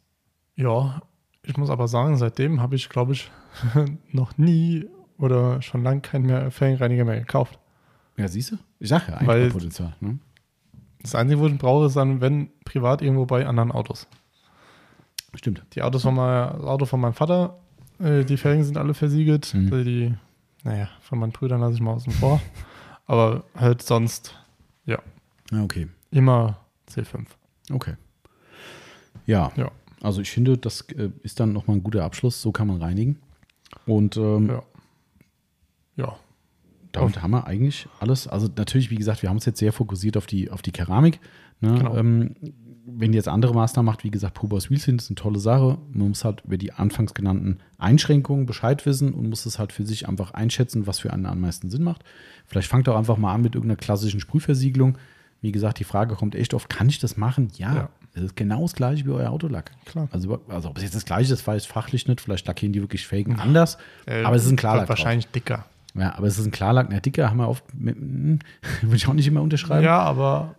Ja, 0.56 1.02
ich 1.42 1.56
muss 1.56 1.70
aber 1.70 1.88
sagen, 1.88 2.16
seitdem 2.16 2.60
habe 2.60 2.76
ich, 2.76 2.88
glaube 2.88 3.12
ich, 3.12 3.30
noch 4.12 4.36
nie 4.38 4.86
oder 5.18 5.62
schon 5.62 5.82
lange 5.82 6.00
keinen 6.00 6.26
mehr 6.26 6.50
Felgenreiniger 6.50 7.04
mehr 7.04 7.18
gekauft. 7.20 7.58
Ja, 8.16 8.28
siehst 8.28 8.52
du? 8.52 8.56
Ich 8.78 8.88
sage 8.88 9.04
ja, 9.12 9.26
Weil- 9.26 9.42
Einsparpotenzial. 9.44 9.94
Ne? 10.00 10.18
Das 11.02 11.14
Einzige, 11.14 11.40
wo 11.40 11.46
ich 11.46 11.56
brauche, 11.58 11.86
ist 11.86 11.96
dann, 11.96 12.20
wenn 12.20 12.50
privat 12.64 13.00
irgendwo 13.00 13.26
bei 13.26 13.46
anderen 13.46 13.70
Autos. 13.70 14.08
Stimmt. 15.34 15.62
Die 15.74 15.82
Autos 15.82 16.02
von 16.02 16.14
meinem, 16.14 16.56
das 16.58 16.66
Auto 16.66 16.86
von 16.86 17.00
meinem 17.00 17.12
Vater, 17.12 17.58
äh, 18.00 18.24
die 18.24 18.36
Felgen 18.36 18.64
sind 18.64 18.76
alle 18.76 18.94
versiegelt. 18.94 19.52
Mhm. 19.54 19.72
Also 19.72 19.84
Die, 19.84 20.14
naja, 20.66 20.88
von 21.00 21.18
meinen 21.20 21.32
Brüdern 21.32 21.60
lasse 21.60 21.74
ich 21.76 21.80
mal 21.80 21.92
außen 21.92 22.12
vor. 22.12 22.40
Aber 23.06 23.44
halt 23.54 23.82
sonst 23.82 24.34
Ja, 24.84 24.98
okay. 25.62 25.86
immer 26.10 26.58
C5. 26.90 27.24
Okay. 27.72 27.94
Ja, 29.26 29.52
Ja. 29.56 29.70
also 30.02 30.20
ich 30.20 30.30
finde, 30.30 30.58
das 30.58 30.82
äh, 30.90 31.10
ist 31.22 31.38
dann 31.40 31.52
nochmal 31.52 31.76
ein 31.76 31.82
guter 31.82 32.04
Abschluss. 32.04 32.42
So 32.42 32.50
kann 32.52 32.66
man 32.66 32.82
reinigen. 32.82 33.18
Und 33.86 34.16
ähm, 34.16 34.48
Ja. 34.48 34.62
Ja. 35.96 36.16
damit 36.92 37.22
haben 37.22 37.30
wir 37.30 37.46
eigentlich 37.46 37.88
alles. 38.00 38.26
Also 38.26 38.48
natürlich, 38.56 38.90
wie 38.90 38.96
gesagt, 38.96 39.22
wir 39.22 39.28
haben 39.30 39.36
uns 39.36 39.44
jetzt 39.46 39.58
sehr 39.60 39.72
fokussiert 39.72 40.16
auf 40.16 40.26
die, 40.26 40.50
auf 40.50 40.62
die 40.62 40.72
Keramik. 40.72 41.20
Ne? 41.60 41.74
Genau. 41.78 41.96
Ähm, 41.96 42.34
wenn 42.88 43.12
ihr 43.12 43.16
jetzt 43.16 43.28
andere 43.28 43.52
Maßnahmen 43.52 43.84
macht, 43.86 44.04
wie 44.04 44.10
gesagt, 44.10 44.34
Pubers 44.34 44.70
Wheels 44.70 44.84
sind, 44.84 45.02
ist 45.02 45.10
eine 45.10 45.16
tolle 45.16 45.38
Sache. 45.40 45.78
Man 45.92 46.08
muss 46.08 46.24
halt 46.24 46.42
über 46.44 46.56
die 46.56 46.72
anfangs 46.72 47.14
genannten 47.14 47.58
Einschränkungen 47.78 48.46
Bescheid 48.46 48.86
wissen 48.86 49.12
und 49.12 49.28
muss 49.28 49.44
es 49.46 49.58
halt 49.58 49.72
für 49.72 49.84
sich 49.84 50.08
einfach 50.08 50.30
einschätzen, 50.32 50.86
was 50.86 51.00
für 51.00 51.12
einen 51.12 51.26
am 51.26 51.40
meisten 51.40 51.68
Sinn 51.70 51.82
macht. 51.82 52.04
Vielleicht 52.46 52.68
fangt 52.68 52.88
auch 52.88 52.96
einfach 52.96 53.16
mal 53.16 53.34
an 53.34 53.42
mit 53.42 53.54
irgendeiner 53.54 53.76
klassischen 53.76 54.20
Sprühversiegelung. 54.20 54.98
Wie 55.40 55.52
gesagt, 55.52 55.78
die 55.80 55.84
Frage 55.84 56.14
kommt 56.14 56.34
echt 56.34 56.54
oft, 56.54 56.68
kann 56.68 56.88
ich 56.88 56.98
das 56.98 57.16
machen? 57.16 57.48
Ja, 57.56 57.74
Ja. 57.74 57.88
es 58.14 58.22
ist 58.22 58.36
genau 58.36 58.62
das 58.62 58.72
gleiche 58.74 59.04
wie 59.04 59.10
euer 59.10 59.30
Autolack. 59.30 59.72
Klar. 59.84 60.08
Also, 60.12 60.40
also 60.48 60.70
ob 60.70 60.76
es 60.78 60.84
jetzt 60.84 60.94
das 60.94 61.04
gleiche 61.04 61.32
ist, 61.34 61.46
weiß 61.46 61.62
ich 61.64 61.68
fachlich 61.68 62.06
nicht. 62.08 62.20
Vielleicht 62.20 62.46
lackieren 62.46 62.72
die 62.72 62.80
wirklich 62.80 63.06
Felgen 63.06 63.38
anders. 63.38 63.78
Äh, 64.06 64.22
aber 64.22 64.36
es 64.36 64.44
ist 64.44 64.50
ein 64.52 64.56
Klarlack. 64.56 64.82
drauf. 64.86 64.90
Wahrscheinlich 64.90 65.26
dicker. 65.28 65.66
Ja, 65.94 66.14
aber 66.16 66.26
es 66.26 66.38
ist 66.38 66.46
ein 66.46 66.52
Klarlack. 66.52 66.88
Na, 66.90 67.00
dicker 67.00 67.30
haben 67.30 67.38
wir 67.38 67.48
oft, 67.48 67.64
hm, 67.72 68.38
würde 68.82 68.96
ich 68.96 69.08
auch 69.08 69.12
nicht 69.14 69.26
immer 69.26 69.42
unterschreiben. 69.42 69.84
Ja, 69.84 69.98
aber 69.98 70.54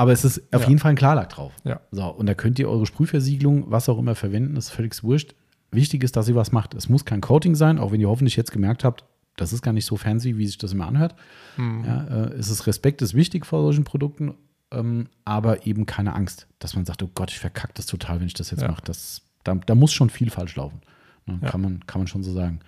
Aber 0.00 0.12
es 0.12 0.24
ist 0.24 0.42
auf 0.54 0.62
Ja. 0.62 0.68
jeden 0.68 0.78
Fall 0.80 0.92
ein 0.92 0.96
Klarlack 0.96 1.28
drauf. 1.28 1.52
Ja. 1.64 1.80
So, 1.90 2.06
und 2.06 2.24
da 2.26 2.32
könnt 2.34 2.58
ihr 2.58 2.70
eure 2.70 2.86
Sprühversiegelung, 2.86 3.70
was 3.70 3.88
auch 3.90 3.98
immer 3.98 4.14
verwenden, 4.14 4.56
ist 4.56 4.70
völlig 4.70 5.02
wurscht. 5.04 5.34
Wichtig 5.72 6.02
ist, 6.02 6.16
dass 6.16 6.26
ihr 6.28 6.34
was 6.34 6.52
macht. 6.52 6.72
Es 6.74 6.88
muss 6.88 7.04
kein 7.04 7.20
Coating 7.20 7.54
sein, 7.54 7.78
auch 7.78 7.92
wenn 7.92 8.00
ihr 8.00 8.08
hoffentlich 8.08 8.34
jetzt 8.36 8.50
gemerkt 8.50 8.82
habt, 8.82 9.04
das 9.36 9.52
ist 9.52 9.60
gar 9.62 9.72
nicht 9.72 9.84
so 9.84 9.96
fancy, 9.96 10.38
wie 10.38 10.46
sich 10.46 10.56
das 10.58 10.72
immer 10.72 10.86
anhört. 10.86 11.14
hm, 11.56 11.84
Ja, 11.84 12.04
äh, 12.04 12.32
es 12.34 12.48
ist 12.48 12.66
Respekt, 12.66 13.02
ist 13.02 13.12
wichtig 13.14 13.44
vor 13.44 13.60
solchen 13.62 13.84
Produkten, 13.84 14.34
ähm, 14.70 15.08
aber 15.26 15.66
eben 15.66 15.84
keine 15.86 16.14
Angst, 16.14 16.46
dass 16.60 16.74
man 16.74 16.84
sagt, 16.86 17.02
oh 17.02 17.10
Gott, 17.14 17.30
ich 17.30 17.38
verkacke 17.38 17.72
das 17.74 17.84
total, 17.86 18.20
wenn 18.20 18.26
ich 18.26 18.34
das 18.34 18.50
jetzt 18.50 18.62
Ja. 18.62 18.68
mache. 18.68 18.82
Das, 18.84 19.20
da, 19.44 19.54
da 19.54 19.74
muss 19.74 19.92
schon 19.92 20.08
viel 20.10 20.30
falsch 20.30 20.56
laufen. 20.56 20.80
Ne, 21.26 21.38
Ja. 21.42 21.50
kann, 21.50 21.60
man, 21.60 21.86
kann 21.86 22.00
man 22.00 22.06
schon 22.08 22.22
so 22.22 22.32
sagen. 22.32 22.60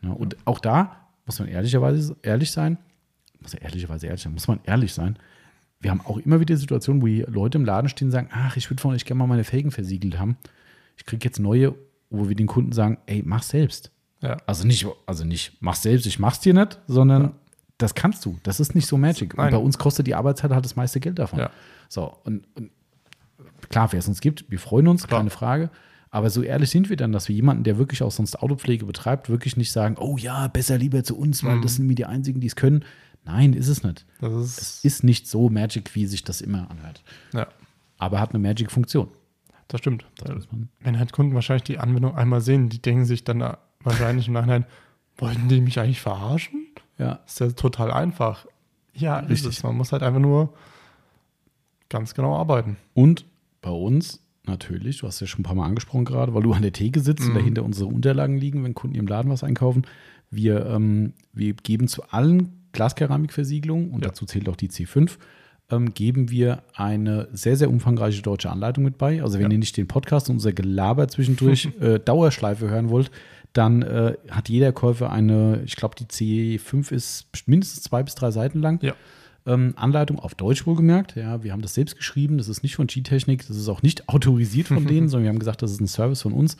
Ja, 0.00 0.10
und 0.12 0.36
auch 0.46 0.58
da 0.58 0.96
muss 1.26 1.38
man 1.38 1.48
ehrlicherweise 1.48 2.16
ehrlich 2.22 2.50
sein, 2.50 2.78
muss 3.40 3.52
man 3.52 3.62
ehrlicherweise 3.62 4.06
ehrlich 4.06 4.22
sein, 4.22 4.32
muss 4.32 4.48
man 4.48 4.60
ehrlich 4.64 4.92
sein. 4.94 5.16
Wir 5.82 5.90
haben 5.90 6.00
auch 6.00 6.16
immer 6.18 6.40
wieder 6.40 6.56
Situationen, 6.56 7.02
wo 7.02 7.06
Leute 7.30 7.58
im 7.58 7.64
Laden 7.64 7.88
stehen 7.88 8.06
und 8.08 8.12
sagen, 8.12 8.28
ach, 8.32 8.56
ich 8.56 8.70
würde 8.70 8.80
von 8.80 8.94
euch 8.94 9.04
gerne 9.04 9.18
mal 9.18 9.26
meine 9.26 9.44
Felgen 9.44 9.70
versiegelt 9.70 10.18
haben. 10.18 10.36
Ich 10.96 11.04
kriege 11.04 11.24
jetzt 11.24 11.38
neue, 11.40 11.74
wo 12.08 12.28
wir 12.28 12.36
den 12.36 12.46
Kunden 12.46 12.72
sagen, 12.72 12.98
ey, 13.06 13.22
mach 13.24 13.42
selbst. 13.42 13.90
ja. 14.20 14.36
Also 14.46 14.66
nicht, 14.66 14.86
also 15.06 15.24
nicht, 15.24 15.56
mach 15.60 15.74
selbst, 15.74 16.06
ich 16.06 16.18
mach's 16.18 16.40
dir 16.40 16.54
nicht, 16.54 16.78
sondern 16.86 17.22
Ja. 17.22 17.32
das 17.78 17.94
kannst 17.94 18.24
du. 18.24 18.38
Das 18.44 18.60
ist 18.60 18.74
nicht 18.74 18.86
so 18.86 18.96
Magic. 18.96 19.34
Und 19.34 19.38
Nein. 19.38 19.50
bei 19.50 19.58
uns 19.58 19.76
kostet 19.76 20.06
die 20.06 20.14
Arbeitszeit 20.14 20.52
halt 20.52 20.64
das 20.64 20.76
meiste 20.76 21.00
Geld 21.00 21.18
davon. 21.18 21.40
Ja. 21.40 21.50
So, 21.88 22.16
und, 22.24 22.46
und 22.54 22.70
klar, 23.68 23.90
wer 23.92 23.98
es 23.98 24.06
uns 24.08 24.20
gibt, 24.20 24.48
wir 24.50 24.58
freuen 24.60 24.86
uns, 24.88 25.06
Klar. 25.08 25.20
keine 25.20 25.30
Frage. 25.30 25.70
Aber 26.10 26.28
so 26.28 26.42
ehrlich 26.42 26.68
sind 26.70 26.90
wir 26.90 26.96
dann, 26.96 27.10
dass 27.10 27.28
wir 27.28 27.34
jemanden, 27.34 27.64
der 27.64 27.78
wirklich 27.78 28.02
auch 28.02 28.10
sonst 28.10 28.36
Autopflege 28.42 28.84
betreibt, 28.84 29.30
wirklich 29.30 29.56
nicht 29.56 29.72
sagen, 29.72 29.96
oh 29.98 30.18
ja, 30.18 30.46
besser 30.48 30.76
lieber 30.76 31.02
zu 31.02 31.16
uns, 31.16 31.42
weil 31.42 31.56
Mhm. 31.56 31.62
das 31.62 31.76
sind 31.76 31.86
mir 31.86 31.94
die 31.94 32.04
einzigen, 32.04 32.38
die 32.40 32.46
es 32.48 32.54
können. 32.54 32.84
Nein, 33.24 33.52
ist 33.52 33.68
es 33.68 33.82
nicht. 33.84 34.04
Das 34.20 34.32
ist, 34.32 34.58
Es 34.60 34.84
ist 34.84 35.04
nicht 35.04 35.28
so 35.28 35.48
Magic, 35.48 35.94
wie 35.94 36.06
sich 36.06 36.24
das 36.24 36.40
immer 36.40 36.70
anhört. 36.70 37.02
ja, 37.32 37.46
Aber 37.98 38.20
hat 38.20 38.30
eine 38.30 38.38
Magic-Funktion. 38.40 39.08
das 39.68 39.80
stimmt. 39.80 40.04
Das 40.16 40.48
Wenn 40.80 40.98
halt 40.98 41.12
Kunden 41.12 41.34
wahrscheinlich 41.34 41.62
die 41.64 41.78
Anwendung 41.78 42.16
einmal 42.16 42.40
sehen, 42.40 42.68
die 42.68 42.80
denken 42.82 43.04
sich 43.04 43.24
dann 43.24 43.38
da 43.38 43.58
wahrscheinlich 43.80 44.26
im 44.28 44.34
Nachhinein, 44.34 44.66
wollten 45.16 45.48
die 45.48 45.60
mich 45.60 45.78
eigentlich 45.78 46.00
verarschen? 46.00 46.66
Ja, 46.98 47.20
ist 47.26 47.40
ja 47.40 47.48
total 47.50 47.90
einfach. 47.92 48.46
Ja, 48.94 49.18
Richtig. 49.20 49.46
ist 49.48 49.58
es. 49.58 49.62
Man 49.62 49.76
muss 49.76 49.92
halt 49.92 50.02
einfach 50.02 50.20
nur 50.20 50.52
ganz 51.88 52.14
genau 52.14 52.36
arbeiten. 52.36 52.76
Und 52.94 53.24
bei 53.60 53.70
uns 53.70 54.20
natürlich, 54.44 54.98
du 54.98 55.06
hast 55.06 55.20
ja 55.20 55.26
schon 55.26 55.40
ein 55.40 55.44
paar 55.44 55.54
Mal 55.54 55.66
angesprochen 55.66 56.04
gerade, 56.04 56.34
weil 56.34 56.42
du 56.42 56.52
an 56.52 56.62
der 56.62 56.72
Theke 56.72 57.00
sitzt 57.00 57.24
und 57.24 57.30
Mhm. 57.30 57.34
dahinter 57.38 57.62
unsere 57.64 57.88
Unterlagen 57.88 58.36
liegen, 58.36 58.64
wenn 58.64 58.74
Kunden 58.74 58.96
im 58.96 59.06
Laden 59.06 59.30
was 59.30 59.44
einkaufen. 59.44 59.86
Wir, 60.30 60.66
ähm, 60.66 61.12
wir 61.32 61.54
geben 61.54 61.88
zu 61.88 62.02
allen 62.10 62.61
Glaskeramikversiegelungen, 62.72 63.90
und 63.90 64.02
Ja. 64.02 64.08
dazu 64.08 64.26
zählt 64.26 64.48
auch 64.48 64.56
die 64.56 64.68
C5, 64.68 65.18
ähm, 65.70 65.94
geben 65.94 66.30
wir 66.30 66.62
eine 66.74 67.28
sehr, 67.32 67.56
sehr 67.56 67.70
umfangreiche 67.70 68.22
deutsche 68.22 68.50
Anleitung 68.50 68.84
mit 68.84 68.98
bei. 68.98 69.22
Also 69.22 69.34
wenn 69.38 69.46
Ja. 69.46 69.52
ihr 69.52 69.58
nicht 69.58 69.76
den 69.76 69.88
Podcast 69.88 70.28
und 70.28 70.36
unser 70.36 70.52
Gelaber 70.52 71.08
zwischendurch 71.08 71.68
äh, 71.80 71.98
Dauerschleife 71.98 72.68
hören 72.68 72.90
wollt, 72.90 73.10
dann 73.52 73.82
äh, 73.82 74.14
hat 74.30 74.48
jeder 74.48 74.72
Käufer 74.72 75.12
eine, 75.12 75.62
ich 75.64 75.76
glaube, 75.76 75.94
die 75.98 76.06
C5 76.58 76.90
ist 76.92 77.26
mindestens 77.46 77.82
zwei 77.82 78.02
bis 78.02 78.14
drei 78.14 78.30
Seiten 78.30 78.60
lang. 78.60 78.82
Ja. 78.82 78.94
Ähm, 79.44 79.74
Anleitung 79.76 80.18
auf 80.20 80.34
Deutsch 80.36 80.66
wohlgemerkt. 80.66 81.16
Ja, 81.16 81.42
wir 81.42 81.52
haben 81.52 81.62
das 81.62 81.74
selbst 81.74 81.96
geschrieben. 81.96 82.38
Das 82.38 82.48
ist 82.48 82.62
nicht 82.62 82.76
von 82.76 82.86
G-Technik. 82.86 83.46
Das 83.46 83.56
ist 83.56 83.68
auch 83.68 83.82
nicht 83.82 84.08
autorisiert 84.08 84.68
von 84.68 84.86
denen, 84.86 85.08
sondern 85.08 85.24
wir 85.24 85.30
haben 85.30 85.38
gesagt, 85.40 85.62
das 85.62 85.72
ist 85.72 85.80
ein 85.80 85.86
Service 85.88 86.22
von 86.22 86.32
uns. 86.32 86.56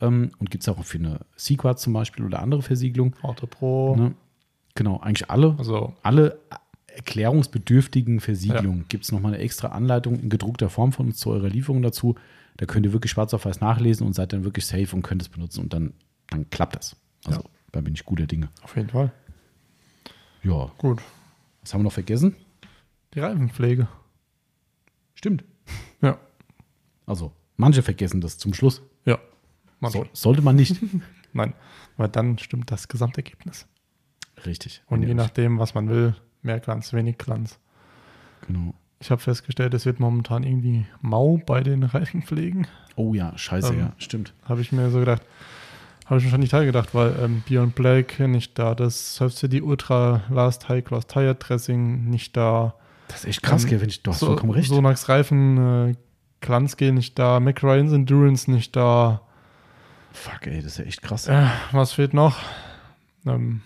Ähm, 0.00 0.32
und 0.38 0.50
gibt 0.50 0.64
es 0.64 0.68
auch 0.68 0.82
für 0.84 0.98
eine 0.98 1.20
Sequat 1.36 1.78
zum 1.78 1.92
Beispiel 1.92 2.24
oder 2.24 2.42
andere 2.42 2.62
Versiegelung. 2.62 3.14
Auto 3.22 3.46
Pro. 3.46 3.94
Ne? 3.96 4.14
Genau, 4.74 4.98
eigentlich 5.00 5.30
alle. 5.30 5.54
Also, 5.58 5.94
Alle 6.02 6.38
erklärungsbedürftigen 6.88 8.20
Versiegelungen 8.20 8.86
gibt 8.88 9.04
es 9.04 9.12
nochmal 9.12 9.34
eine 9.34 9.42
extra 9.42 9.68
Anleitung 9.68 10.18
in 10.20 10.28
gedruckter 10.30 10.68
Form 10.70 10.92
von 10.92 11.06
uns 11.06 11.18
zu 11.18 11.30
eurer 11.30 11.48
Lieferung 11.48 11.82
dazu. 11.82 12.14
Da 12.56 12.66
könnt 12.66 12.86
ihr 12.86 12.92
wirklich 12.92 13.10
schwarz 13.12 13.34
auf 13.34 13.44
weiß 13.44 13.60
nachlesen 13.60 14.06
und 14.06 14.12
seid 14.14 14.32
dann 14.32 14.44
wirklich 14.44 14.66
safe 14.66 14.94
und 14.94 15.02
könnt 15.02 15.22
es 15.22 15.28
benutzen 15.28 15.60
und 15.62 15.72
dann, 15.72 15.92
dann 16.28 16.48
klappt 16.50 16.76
das. 16.76 16.96
Also 17.24 17.40
Ja. 17.40 17.46
da 17.72 17.80
bin 17.80 17.94
ich 17.94 18.04
guter 18.04 18.26
Dinge. 18.26 18.48
auf 18.62 18.76
jeden 18.76 18.90
Fall. 18.90 19.12
Ja, 20.44 20.70
Gut. 20.78 21.00
was 21.62 21.72
haben 21.74 21.80
wir 21.80 21.84
noch 21.84 21.92
vergessen? 21.92 22.36
Die 23.14 23.20
Reifenpflege. 23.20 23.88
Stimmt. 25.14 25.44
Ja. 26.02 26.18
Also, 27.06 27.32
manche 27.56 27.82
vergessen 27.82 28.20
das 28.20 28.38
zum 28.38 28.54
Schluss. 28.54 28.82
Ja. 29.04 29.18
So, 29.88 30.06
sollte 30.12 30.42
man 30.42 30.56
nicht. 30.56 30.80
Nein. 31.32 31.54
Weil 31.96 32.08
dann 32.08 32.38
stimmt 32.38 32.70
das 32.70 32.88
Gesamtergebnis. 32.88 33.66
Richtig. 34.46 34.82
Und 34.86 35.02
je 35.02 35.14
nachdem, 35.14 35.58
was 35.58 35.74
man 35.74 35.88
will, 35.88 36.14
mehr 36.42 36.60
Glanz, 36.60 36.92
wenig 36.92 37.18
Glanz. 37.18 37.58
Genau. 38.46 38.74
Ich 39.00 39.10
habe 39.10 39.20
festgestellt, 39.20 39.74
es 39.74 39.84
wird 39.86 40.00
momentan 40.00 40.44
irgendwie 40.44 40.86
mau 41.00 41.38
bei 41.44 41.62
den 41.62 41.82
Reifenpflegen. 41.82 42.66
Oh 42.96 43.14
ja, 43.14 43.36
scheiße, 43.36 43.72
Ähm, 43.72 43.78
ja, 43.80 43.92
stimmt. 43.98 44.32
Habe 44.44 44.60
ich 44.60 44.72
mir 44.72 44.90
so 44.90 45.00
gedacht, 45.00 45.22
habe 46.06 46.18
ich 46.18 46.24
mir 46.24 46.30
schon 46.30 46.40
nicht 46.40 46.50
teil 46.50 46.66
gedacht, 46.66 46.94
weil 46.94 47.14
ähm, 47.22 47.42
Beyond 47.48 47.74
Black 47.74 48.20
nicht 48.20 48.58
da, 48.58 48.74
das 48.74 49.16
Surf 49.16 49.32
City 49.32 49.60
Ultra 49.62 50.22
Last 50.30 50.68
High 50.68 50.84
Class 50.84 51.06
Tire 51.06 51.34
Dressing 51.34 52.08
nicht 52.08 52.36
da. 52.36 52.74
Das 53.08 53.20
ist 53.20 53.26
echt 53.26 53.42
krass, 53.42 53.64
Ähm, 53.64 53.70
Kevin. 53.70 53.92
Du 54.02 54.10
hast 54.10 54.20
so, 54.20 54.26
vollkommen 54.26 54.52
recht. 54.52 54.68
Sonax 54.68 55.08
Reifen 55.08 55.90
äh, 55.90 55.94
Glanzgel 56.40 56.92
nicht 56.92 57.18
da, 57.18 57.40
McRyan's 57.40 57.92
Endurance 57.92 58.50
nicht 58.50 58.76
da. 58.76 59.22
Fuck, 60.12 60.46
ey, 60.46 60.56
das 60.62 60.72
ist 60.72 60.78
ja 60.78 60.84
echt 60.84 61.02
krass. 61.02 61.26
Äh, 61.26 61.46
was 61.72 61.92
fehlt 61.92 62.14
noch? 62.14 62.38
Ähm, 63.26 63.62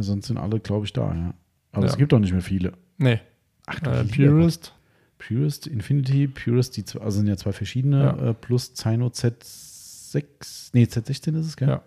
Ja, 0.00 0.04
sonst 0.04 0.26
sind 0.26 0.38
alle, 0.38 0.60
glaube 0.60 0.86
ich, 0.86 0.92
da, 0.92 1.12
ja. 1.14 1.34
Aber 1.72 1.84
Ja. 1.84 1.90
es 1.90 1.96
gibt 1.96 2.12
doch 2.12 2.18
nicht 2.18 2.32
mehr 2.32 2.42
viele. 2.42 2.72
nee, 2.98 3.20
Ach, 3.66 3.80
äh. 3.82 4.04
Purist. 4.04 4.74
Purist, 5.18 5.66
Infinity, 5.66 6.26
Purist, 6.26 6.76
die 6.76 6.84
zwei, 6.84 7.00
also 7.02 7.18
sind 7.18 7.26
ja 7.28 7.36
zwei 7.36 7.52
verschiedene, 7.52 8.02
Ja. 8.02 8.30
äh, 8.30 8.34
plus 8.34 8.72
Zino 8.74 9.08
Z6, 9.08 10.70
nee, 10.72 10.84
Z16 10.84 11.38
ist 11.38 11.46
es, 11.46 11.56
gell? 11.56 11.68
Ja. 11.68 11.82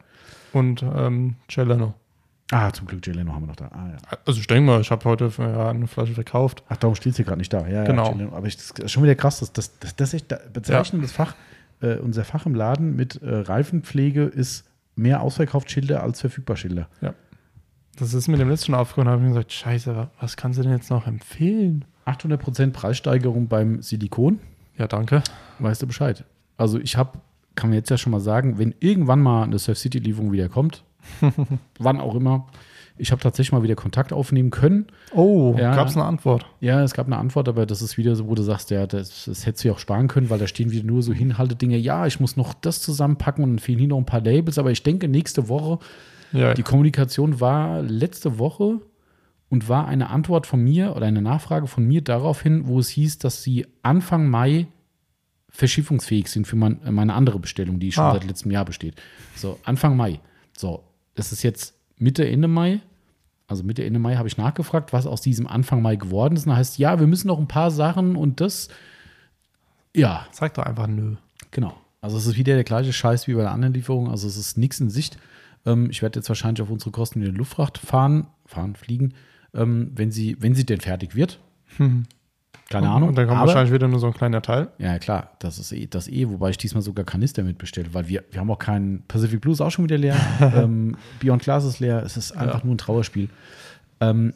Und 0.53 0.83
ähm, 0.83 1.35
Celano. 1.49 1.95
Ah, 2.51 2.71
zum 2.71 2.85
Glück, 2.85 3.05
Jeleno 3.07 3.33
haben 3.33 3.43
wir 3.43 3.47
noch 3.47 3.55
da. 3.55 3.69
Ah, 3.69 3.89
ja. 3.89 4.17
Also 4.25 4.39
ich 4.39 4.45
denke 4.45 4.69
mal, 4.69 4.81
ich 4.81 4.91
habe 4.91 5.03
heute 5.05 5.31
ja, 5.39 5.69
eine 5.71 5.87
Flasche 5.87 6.13
verkauft. 6.13 6.63
Ach, 6.69 6.77
darum 6.77 6.93
steht 6.95 7.15
sie 7.15 7.23
gerade 7.23 7.39
nicht 7.39 7.51
da. 7.51 7.67
Ja, 7.67 7.83
Genau. 7.85 8.13
Ja, 8.15 8.31
aber 8.31 8.45
ich, 8.45 8.55
das 8.57 8.69
ist 8.71 8.91
schon 8.91 9.01
wieder 9.03 9.15
krass, 9.15 9.39
dass 9.39 9.51
das, 9.53 9.79
das, 9.79 9.95
das 9.95 10.13
echt 10.13 10.31
da- 10.31 10.39
bezeichnendes 10.51 11.11
Fach. 11.11 11.35
äh, 11.81 11.95
unser 11.95 12.23
Fach 12.23 12.45
im 12.45 12.53
Laden 12.53 12.95
mit 12.95 13.21
äh, 13.23 13.27
Reifenpflege 13.33 14.23
ist 14.25 14.65
mehr 14.95 15.21
ausverkauft 15.21 15.71
Schilder 15.71 16.03
als 16.03 16.21
verfügbar 16.21 16.55
Schilder. 16.55 16.87
Das 17.97 18.13
ist 18.13 18.27
mir 18.27 18.37
dem 18.37 18.49
letzten 18.49 18.67
schon 18.67 18.75
aufgefallen, 18.75 19.07
habe 19.07 19.17
ich 19.21 19.23
mir 19.23 19.29
gesagt, 19.33 19.51
scheiße, 19.53 19.95
wa- 19.95 20.09
was 20.19 20.35
kannst 20.35 20.57
du 20.59 20.63
denn 20.63 20.71
jetzt 20.71 20.89
noch 20.89 21.05
empfehlen? 21.07 21.85
800% 22.05 22.71
Preissteigerung 22.71 23.47
beim 23.47 23.81
Silikon, 23.81 24.39
Ja, 24.77 24.87
danke. 24.87 25.21
weißt 25.59 25.81
du 25.81 25.87
Bescheid. 25.87 26.25
Also 26.57 26.79
ich 26.79 26.97
habe, 26.97 27.19
kann 27.55 27.69
man 27.69 27.77
jetzt 27.77 27.89
ja 27.89 27.97
schon 27.97 28.11
mal 28.11 28.19
sagen, 28.19 28.57
wenn 28.57 28.73
irgendwann 28.79 29.21
mal 29.21 29.43
eine 29.43 29.59
Surf 29.59 29.77
City 29.77 29.99
Lieferung 29.99 30.31
wieder 30.31 30.49
kommt, 30.49 30.83
wann 31.79 31.99
auch 32.01 32.15
immer, 32.15 32.47
ich 32.97 33.11
habe 33.11 33.21
tatsächlich 33.21 33.51
mal 33.51 33.63
wieder 33.63 33.75
Kontakt 33.75 34.11
aufnehmen 34.13 34.49
können. 34.51 34.85
Oh, 35.13 35.55
Ja. 35.57 35.75
gab 35.75 35.87
es 35.87 35.95
eine 35.95 36.05
Antwort? 36.05 36.45
Ja, 36.61 36.83
es 36.83 36.93
gab 36.93 37.07
eine 37.07 37.17
Antwort, 37.17 37.47
aber 37.47 37.65
das 37.65 37.81
ist 37.81 37.97
wieder 37.97 38.15
so, 38.15 38.27
wo 38.27 38.35
du 38.35 38.43
sagst, 38.43 38.69
ja, 38.71 38.85
das, 38.85 39.25
das 39.25 39.45
hättest 39.45 39.63
du 39.63 39.69
ja 39.69 39.73
auch 39.75 39.79
sparen 39.79 40.07
können, 40.07 40.29
weil 40.29 40.39
da 40.39 40.47
stehen 40.47 40.71
wieder 40.71 40.83
nur 40.85 41.01
so 41.03 41.13
Hinhaltedinge, 41.13 41.77
ja, 41.77 42.05
ich 42.05 42.19
muss 42.19 42.37
noch 42.37 42.53
das 42.53 42.81
zusammenpacken 42.81 43.43
und 43.43 43.51
dann 43.51 43.59
fehlen 43.59 43.79
hier 43.79 43.87
noch 43.87 43.97
ein 43.97 44.05
paar 44.05 44.21
Labels, 44.21 44.57
aber 44.57 44.71
ich 44.71 44.83
denke, 44.83 45.07
nächste 45.07 45.47
Woche, 45.49 45.79
Ja, 46.33 46.53
die 46.53 46.63
Kommunikation 46.63 47.39
war 47.39 47.81
letzte 47.81 48.39
Woche 48.39 48.81
und 49.49 49.69
war 49.69 49.87
eine 49.87 50.09
Antwort 50.09 50.47
von 50.47 50.61
mir 50.63 50.95
oder 50.95 51.05
eine 51.05 51.21
Nachfrage 51.21 51.67
von 51.67 51.85
mir 51.85 52.01
daraufhin, 52.01 52.67
wo 52.67 52.79
es 52.79 52.89
hieß, 52.89 53.19
dass 53.19 53.43
sie 53.43 53.65
Anfang 53.83 54.27
Mai 54.29 54.67
verschiffungsfähig 55.49 56.27
sind 56.29 56.47
für 56.47 56.55
mein, 56.55 56.79
meine 56.89 57.13
andere 57.13 57.37
Bestellung, 57.39 57.79
die 57.79 57.91
schon 57.91 58.03
Ah. 58.03 58.13
seit 58.13 58.23
letztem 58.25 58.51
Jahr 58.51 58.65
besteht. 58.65 58.95
So, 59.35 59.59
Anfang 59.63 59.95
Mai. 59.95 60.19
So, 60.57 60.83
es 61.15 61.31
ist 61.31 61.43
jetzt 61.43 61.75
Mitte, 61.97 62.27
Ende 62.27 62.47
Mai. 62.47 62.79
Also 63.47 63.63
Mitte, 63.63 63.85
Ende 63.85 63.99
Mai 63.99 64.15
habe 64.15 64.27
ich 64.27 64.37
nachgefragt, 64.37 64.93
was 64.93 65.05
aus 65.05 65.21
diesem 65.21 65.45
Anfang 65.45 65.83
Mai 65.83 65.95
geworden 65.95 66.35
ist. 66.35 66.45
Und 66.47 66.49
da 66.51 66.55
heißt, 66.55 66.79
ja, 66.79 66.99
wir 66.99 67.05
müssen 67.05 67.27
noch 67.27 67.37
ein 67.37 67.47
paar 67.47 67.69
Sachen 67.69 68.15
und 68.15 68.41
das. 68.41 68.69
Ja, 69.95 70.25
sag 70.31 70.55
doch 70.55 70.63
einfach 70.63 70.87
nö. 70.87 71.15
Genau. 71.51 71.73
Also 72.01 72.17
es 72.17 72.25
ist 72.25 72.35
wieder 72.37 72.55
der 72.55 72.63
gleiche 72.63 72.91
Scheiß 72.91 73.27
wie 73.27 73.35
bei 73.35 73.41
der 73.41 73.51
anderen 73.51 73.73
Lieferung. 73.75 74.09
Also 74.09 74.27
es 74.27 74.37
ist 74.37 74.57
nichts 74.57 74.79
in 74.79 74.89
Sicht. 74.89 75.17
Ähm, 75.65 75.89
ich 75.89 76.01
werde 76.01 76.19
jetzt 76.19 76.29
wahrscheinlich 76.29 76.61
auf 76.61 76.69
unsere 76.69 76.91
Kosten 76.91 77.21
in 77.21 77.31
die 77.31 77.37
Luftfracht 77.37 77.77
fahren, 77.77 78.27
fahren, 78.45 78.75
fliegen, 78.75 79.13
ähm, 79.53 79.91
wenn 79.95 80.11
sie, 80.11 80.35
wenn 80.39 80.55
sie 80.55 80.65
denn 80.65 80.81
fertig 80.81 81.15
wird. 81.15 81.39
Keine 82.69 82.89
Ahnung. 82.89 83.09
Und 83.09 83.15
dann 83.15 83.27
kommt 83.27 83.37
aber, 83.39 83.47
wahrscheinlich 83.47 83.73
wieder 83.73 83.87
nur 83.87 83.99
so 83.99 84.07
ein 84.07 84.13
kleiner 84.13 84.41
Teil. 84.41 84.69
ja, 84.77 84.97
klar, 84.99 85.31
das 85.39 85.59
ist 85.59 85.71
eh, 85.71 85.87
das 85.87 86.07
eh, 86.07 86.27
wobei 86.29 86.49
ich 86.49 86.57
diesmal 86.57 86.81
sogar 86.81 87.05
Kanister 87.05 87.43
mitbestellt, 87.43 87.93
weil 87.93 88.07
wir, 88.07 88.23
wir 88.31 88.39
haben 88.39 88.49
auch 88.49 88.59
keinen 88.59 89.03
Pacific 89.07 89.41
Blues 89.41 89.61
auch 89.61 89.69
schon 89.71 89.85
wieder 89.85 89.97
leer. 89.97 90.15
ähm, 90.55 90.95
Beyond 91.19 91.43
Glass 91.43 91.65
ist 91.65 91.79
leer. 91.79 92.03
Es 92.03 92.17
ist 92.17 92.31
einfach 92.31 92.59
Ja. 92.59 92.65
nur 92.65 92.75
ein 92.75 92.77
Trauerspiel. 92.79 93.29
Ähm, 93.99 94.33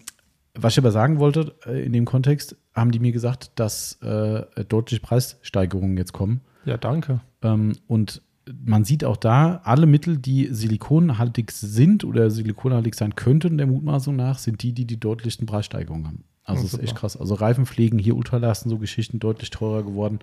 was 0.54 0.74
ich 0.74 0.80
aber 0.80 0.92
sagen 0.92 1.20
wollte, 1.20 1.56
äh, 1.66 1.86
in 1.86 1.94
dem 1.94 2.06
Kontext, 2.06 2.56
haben 2.74 2.92
die 2.92 3.00
mir 3.00 3.12
gesagt, 3.12 3.52
dass 3.56 3.94
äh, 4.02 4.44
deutliche 4.66 5.02
Preissteigerungen 5.02 5.98
jetzt 5.98 6.14
kommen. 6.14 6.42
Ja, 6.66 6.78
danke. 6.78 7.22
Ähm, 7.44 7.74
und 7.88 8.22
man 8.64 8.84
sieht 8.84 9.04
auch 9.04 9.18
da, 9.18 9.62
alle 9.64 9.86
Mittel, 9.86 10.18
die 10.18 10.48
silikonhaltig 10.52 11.52
sind 11.52 12.04
oder 12.04 12.30
silikonhaltig 12.30 12.96
sein 12.96 13.16
könnten, 13.16 13.58
der 13.58 13.68
Mutmaßung 13.68 14.16
nach, 14.16 14.38
sind 14.40 14.64
die, 14.64 14.74
die 14.74 14.86
die 14.86 15.00
deutlichsten 15.00 15.46
Preissteigerungen 15.46 16.08
haben. 16.08 16.24
Also 16.44 16.62
Ja, 16.62 16.64
das 16.64 16.74
ist 16.74 16.84
echt 16.84 16.96
krass. 16.96 17.18
Also 17.18 17.36
Reifenpflegen, 17.36 18.00
hier 18.00 18.16
Ultralasten, 18.16 18.70
so 18.70 18.78
Geschichten 18.78 19.20
deutlich 19.20 19.50
teurer 19.50 19.84
geworden. 19.84 20.20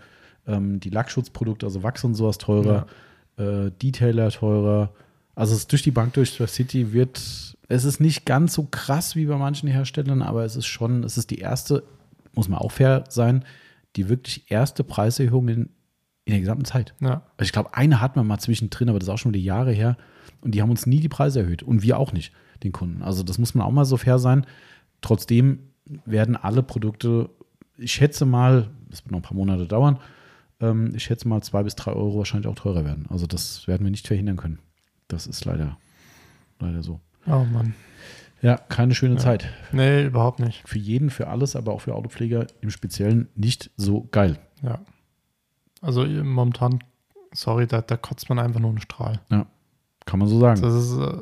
Ähm, 0.47 0.81
die 0.81 0.91
Lackschutzprodukte, 0.91 1.67
also 1.67 1.83
Wachs 1.83 2.05
und 2.05 2.15
sowas 2.15 2.39
teurer. 2.39 2.87
Äh, 3.37 3.71
Detailer 3.83 4.31
teurer. 4.31 4.93
Also 5.35 5.55
es 5.55 5.61
ist 5.61 5.73
durch 5.73 5.83
die 5.83 5.91
Bank 5.91 6.13
durch 6.15 6.31
Surf 6.31 6.51
City 6.51 6.93
wird, 6.93 7.19
es 7.69 7.85
ist 7.85 8.01
nicht 8.01 8.25
ganz 8.25 8.55
so 8.55 8.69
krass 8.71 9.17
wie 9.17 9.27
bei 9.27 9.37
manchen 9.37 9.69
Herstellern, 9.69 10.23
aber 10.23 10.45
es 10.45 10.55
ist 10.55 10.67
schon, 10.67 11.03
es 11.03 11.19
ist 11.19 11.31
die 11.31 11.39
erste, 11.39 11.83
muss 12.35 12.49
man 12.49 12.61
auch 12.61 12.71
fair 12.71 13.05
sein, 13.09 13.45
die 13.97 14.09
wirklich 14.09 14.45
erste 14.49 14.85
Preiserhöhung 14.85 15.49
in, 15.49 15.69
in 16.27 16.33
der 16.33 16.41
gesamten 16.41 16.65
Zeit. 16.65 16.95
Ja, 17.01 17.23
Also 17.37 17.47
ich 17.47 17.53
glaube, 17.53 17.75
eine 17.75 18.01
hatten 18.01 18.17
wir 18.19 18.25
mal 18.25 18.39
zwischendrin, 18.39 18.89
aber 18.89 18.99
das 18.99 19.09
ist 19.09 19.15
auch 19.15 19.19
schon 19.19 19.35
wieder 19.35 19.45
Jahre 19.45 19.73
her. 19.73 19.97
Und 20.41 20.55
die 20.55 20.63
haben 20.63 20.71
uns 20.71 20.87
nie 20.87 21.01
die 21.01 21.09
Preise 21.09 21.41
erhöht. 21.41 21.63
Und 21.63 21.83
wir 21.83 21.99
auch 21.99 22.13
nicht, 22.13 22.33
den 22.63 22.73
Kunden. 22.73 23.03
Also 23.03 23.23
das 23.23 23.39
muss 23.39 23.55
man 23.55 23.67
auch 23.67 23.71
mal 23.73 23.85
so 23.85 23.97
fair 23.97 24.19
sein. 24.19 24.47
Trotzdem 25.01 25.59
werden 26.07 26.37
alle 26.37 26.63
Produkte, 26.63 27.29
ich 27.77 27.93
schätze 27.93 28.25
mal, 28.25 28.71
das 28.89 29.05
wird 29.05 29.13
noch 29.13 29.19
ein 29.19 29.23
paar 29.23 29.37
Monate 29.37 29.67
dauern, 29.67 29.99
ähm, 30.61 30.93
ich 30.95 31.05
schätze 31.05 31.29
mal 31.29 31.43
zwei 31.43 31.63
bis 31.63 31.75
drei 31.75 31.93
Euro 31.93 32.17
wahrscheinlich 32.19 32.47
auch 32.49 32.55
teurer 32.55 32.85
werden. 32.85 33.07
Also 33.11 33.27
das 33.27 33.67
werden 33.69 33.85
wir 33.85 33.91
nicht 33.91 34.07
verhindern 34.07 34.37
können. 34.37 34.61
Das 35.09 35.27
ist 35.27 35.45
leider, 35.45 35.77
leider 36.61 36.83
so. 36.83 37.01
oh 37.27 37.45
Mann. 37.53 37.75
Ja, 38.41 38.57
keine 38.57 38.95
schöne 38.95 39.15
Ja. 39.15 39.21
Zeit. 39.21 39.47
Nee, 39.73 40.05
überhaupt 40.05 40.39
nicht. 40.41 40.63
Für 40.67 40.79
jeden, 40.79 41.11
für 41.11 41.29
alles, 41.29 41.57
aber 41.57 41.73
auch 41.73 41.81
für 41.83 41.95
Autopfleger 41.95 42.47
im 42.61 42.71
Speziellen 42.71 43.29
nicht 43.35 43.71
so 43.77 44.07
geil. 44.11 44.39
Ja. 44.63 44.81
Also 45.85 46.05
momentan, 46.07 46.79
sorry, 47.33 47.67
da, 47.67 47.81
da 47.83 47.97
kotzt 47.97 48.29
man 48.29 48.39
einfach 48.39 48.61
nur 48.61 48.71
einen 48.71 48.81
Strahl. 48.81 49.21
Kann 50.07 50.19
man 50.19 50.29
so 50.29 50.39
sagen. 50.41 50.61
Das 50.63 50.75
ist, 50.75 50.97
äh, 50.99 51.21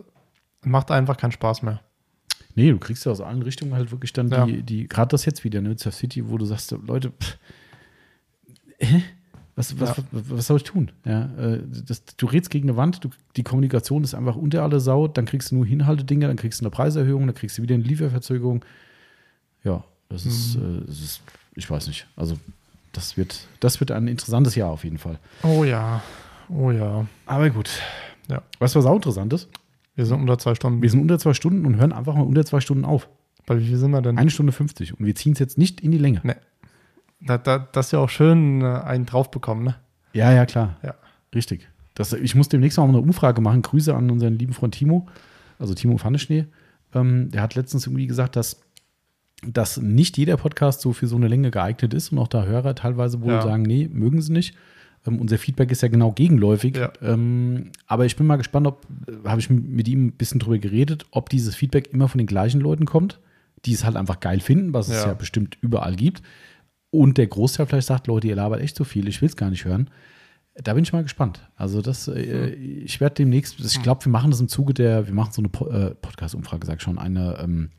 macht 0.64 0.90
einfach 0.90 1.16
keinen 1.16 1.32
Spaß 1.32 1.62
mehr. 1.62 1.80
Nee, 2.54 2.70
du 2.70 2.78
kriegst 2.78 3.04
ja 3.06 3.12
aus 3.12 3.20
allen 3.20 3.42
Richtungen 3.42 3.74
halt 3.74 3.90
wirklich 3.92 4.12
dann 4.12 4.28
Ja. 4.28 4.44
die, 4.44 4.62
die 4.62 4.86
gerade 4.88 5.08
das 5.08 5.24
jetzt 5.24 5.42
wieder, 5.44 5.60
ne, 5.60 5.76
Surf 5.78 5.94
City, 5.94 6.28
wo 6.28 6.36
du 6.38 6.44
sagst, 6.44 6.70
Leute, 6.86 7.10
pff, 7.10 7.38
hä? 8.78 9.02
Was, 9.54 9.78
was, 9.78 9.96
Ja. 9.98 10.04
was, 10.12 10.30
was 10.30 10.46
soll 10.46 10.56
ich 10.58 10.62
tun? 10.64 10.90
Ja, 11.04 11.26
äh, 11.36 11.62
das, 11.86 12.04
du 12.16 12.26
redst 12.26 12.50
gegen 12.50 12.68
eine 12.68 12.76
Wand, 12.76 13.04
du, 13.04 13.10
die 13.36 13.42
Kommunikation 13.42 14.02
ist 14.02 14.14
einfach 14.14 14.34
unter 14.36 14.62
alle 14.62 14.80
Sau, 14.80 15.08
dann 15.08 15.26
kriegst 15.26 15.50
du 15.50 15.56
nur 15.56 15.66
Hinhaltedinge, 15.66 16.26
dann 16.26 16.36
kriegst 16.36 16.60
du 16.60 16.64
eine 16.64 16.70
Preiserhöhung, 16.70 17.26
dann 17.26 17.34
kriegst 17.34 17.58
du 17.58 17.62
wieder 17.62 17.74
eine 17.74 17.84
Lieferverzögerung. 17.84 18.64
Ja, 19.62 19.84
das 20.08 20.24
ist, 20.26 20.56
Mhm. 20.56 20.78
äh, 20.82 20.86
das 20.86 21.00
ist 21.00 21.20
ich 21.54 21.70
weiß 21.70 21.86
nicht. 21.88 22.06
Also, 22.16 22.36
das 22.92 23.16
wird, 23.16 23.48
das 23.60 23.80
wird 23.80 23.90
ein 23.90 24.08
interessantes 24.08 24.54
Jahr 24.54 24.70
auf 24.70 24.84
jeden 24.84 24.98
Fall. 24.98 25.18
Oh 25.42 25.64
ja, 25.64 26.02
oh 26.48 26.70
ja. 26.70 27.06
Aber 27.26 27.50
gut. 27.50 27.70
Ja. 28.28 28.42
Weißt 28.58 28.74
du, 28.74 28.78
was 28.78 28.86
auch 28.86 28.96
interessant 28.96 29.32
ist? 29.32 29.48
Wir 29.94 30.06
sind 30.06 30.20
unter 30.20 30.38
zwei 30.38 30.54
Stunden. 30.54 30.82
Wir 30.82 30.90
sind 30.90 31.00
unter 31.00 31.18
zwei 31.18 31.34
Stunden 31.34 31.66
und 31.66 31.76
hören 31.76 31.92
einfach 31.92 32.14
mal 32.14 32.22
unter 32.22 32.44
zwei 32.44 32.60
Stunden 32.60 32.84
auf. 32.84 33.08
Bei 33.46 33.58
wie 33.58 33.66
viel 33.66 33.76
sind 33.76 33.90
wir 33.90 34.02
denn? 34.02 34.18
Eine 34.18 34.30
Stunde 34.30 34.52
50 34.52 34.98
und 34.98 35.04
wir 35.04 35.14
ziehen 35.14 35.32
es 35.32 35.38
jetzt 35.38 35.58
nicht 35.58 35.80
in 35.80 35.90
die 35.90 35.98
Länge. 35.98 36.22
Da, 37.20 37.38
da, 37.38 37.58
das 37.58 37.86
ist 37.86 37.92
ja 37.92 37.98
auch 37.98 38.08
schön 38.08 38.62
äh, 38.62 38.64
einen 38.64 39.06
drauf 39.06 39.30
bekommen, 39.30 39.64
ne? 39.64 39.76
Ja, 40.12 40.32
ja, 40.32 40.46
klar. 40.46 40.76
Ja. 40.82 40.94
Richtig. 41.34 41.68
Das, 41.94 42.12
ich 42.12 42.34
muss 42.34 42.48
demnächst 42.48 42.78
mal 42.78 42.88
eine 42.88 42.98
Umfrage 42.98 43.40
machen. 43.40 43.62
Grüße 43.62 43.94
an 43.94 44.10
unseren 44.10 44.38
lieben 44.38 44.52
Freund 44.52 44.74
Timo, 44.74 45.08
also 45.58 45.74
Timo 45.74 45.98
Pfanneschnee. 45.98 46.46
Ähm, 46.94 47.30
der 47.30 47.42
hat 47.42 47.54
letztens 47.54 47.86
irgendwie 47.86 48.06
gesagt, 48.06 48.36
dass, 48.36 48.61
dass 49.46 49.80
nicht 49.80 50.16
jeder 50.18 50.36
Podcast 50.36 50.80
so 50.80 50.92
für 50.92 51.06
so 51.06 51.16
eine 51.16 51.28
Länge 51.28 51.50
geeignet 51.50 51.94
ist 51.94 52.12
und 52.12 52.18
auch 52.18 52.28
da 52.28 52.44
Hörer 52.44 52.74
teilweise 52.74 53.20
wohl 53.22 53.32
Ja. 53.32 53.42
sagen, 53.42 53.62
nee, 53.62 53.88
mögen 53.92 54.20
sie 54.22 54.32
nicht. 54.32 54.54
Ähm, 55.06 55.18
unser 55.20 55.36
Feedback 55.38 55.70
ist 55.72 55.82
ja 55.82 55.88
genau 55.88 56.12
gegenläufig. 56.12 56.76
Ja. 56.76 56.92
Ähm, 57.02 57.70
aber 57.86 58.06
ich 58.06 58.14
bin 58.16 58.26
mal 58.26 58.36
gespannt, 58.36 58.66
ob, 58.68 58.86
äh, 59.08 59.28
habe 59.28 59.40
ich 59.40 59.50
mit 59.50 59.88
ihm 59.88 60.06
ein 60.06 60.12
bisschen 60.12 60.38
drüber 60.38 60.58
geredet, 60.58 61.06
ob 61.10 61.28
dieses 61.28 61.56
Feedback 61.56 61.92
immer 61.92 62.08
von 62.08 62.18
den 62.18 62.26
gleichen 62.28 62.60
Leuten 62.60 62.84
kommt, 62.84 63.18
die 63.64 63.72
es 63.72 63.84
halt 63.84 63.96
einfach 63.96 64.20
geil 64.20 64.40
finden, 64.40 64.72
was 64.72 64.88
es 64.88 65.02
Ja. 65.02 65.08
ja 65.08 65.14
bestimmt 65.14 65.58
überall 65.60 65.96
gibt. 65.96 66.22
Und 66.90 67.18
der 67.18 67.26
Großteil 67.26 67.66
vielleicht 67.66 67.86
sagt, 67.88 68.06
Leute, 68.06 68.28
ihr 68.28 68.36
labert 68.36 68.60
echt 68.60 68.76
zu 68.76 68.84
viel, 68.84 69.08
ich 69.08 69.20
will 69.22 69.28
es 69.28 69.36
gar 69.36 69.50
nicht 69.50 69.64
hören. 69.64 69.90
Da 70.54 70.74
bin 70.74 70.84
ich 70.84 70.92
mal 70.92 71.02
gespannt. 71.02 71.48
Also 71.56 71.80
das, 71.80 72.06
äh, 72.08 72.50
ich 72.52 73.00
werde 73.00 73.14
demnächst, 73.16 73.58
ich 73.58 73.82
glaube, 73.82 74.04
wir 74.04 74.12
machen 74.12 74.30
das 74.30 74.40
im 74.40 74.48
Zuge 74.48 74.74
der, 74.74 75.06
wir 75.06 75.14
machen 75.14 75.32
so 75.32 75.40
eine 75.40 75.48
po 75.48 75.66
äh, 75.68 75.94
Podcast-Umfrage, 75.94 76.66
sag 76.66 76.76
ich 76.76 76.82
schon, 76.82 76.98
eine, 76.98 77.38
ähm, 77.42 77.70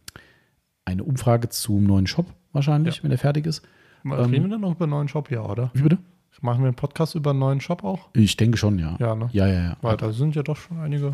eine 0.86 1.04
Umfrage 1.04 1.50
zum 1.50 1.84
neuen 1.84 2.08
Shop 2.08 2.28
wahrscheinlich, 2.52 2.98
Ja. 2.98 3.04
wenn 3.04 3.10
der 3.10 3.20
fertig 3.20 3.46
ist. 3.46 3.62
Mal 4.04 4.20
Ähm, 4.20 4.32
Reden 4.32 4.44
wir 4.46 4.50
dann 4.52 4.62
noch 4.62 4.72
über 4.72 4.84
einen 4.86 4.92
neuen 4.92 5.08
Shop 5.08 5.30
hier, 5.30 5.44
oder? 5.48 5.72
Wie 5.74 5.82
bitte? 5.82 5.98
Machen 6.42 6.60
wir 6.62 6.68
einen 6.68 6.76
Podcast 6.76 7.16
über 7.16 7.30
einen 7.30 7.40
neuen 7.40 7.62
Shop 7.62 7.84
auch? 7.86 8.10
Ich 8.14 8.36
denke 8.36 8.58
schon, 8.58 8.78
ja. 8.78 8.98
Ja, 9.00 9.16
ne? 9.16 9.30
Ja, 9.32 9.48
ja, 9.48 9.62
ja. 9.64 9.78
Weil 9.82 9.96
da 9.96 10.12
sind 10.12 10.36
ja 10.36 10.44
doch 10.44 10.58
schon 10.58 10.78
einige 10.80 11.14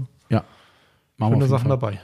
Machen 1.18 1.34
auf 1.34 1.34
schöne 1.34 1.48
Sachen 1.48 1.68
Fall. 1.68 1.78
dabei. 1.78 2.00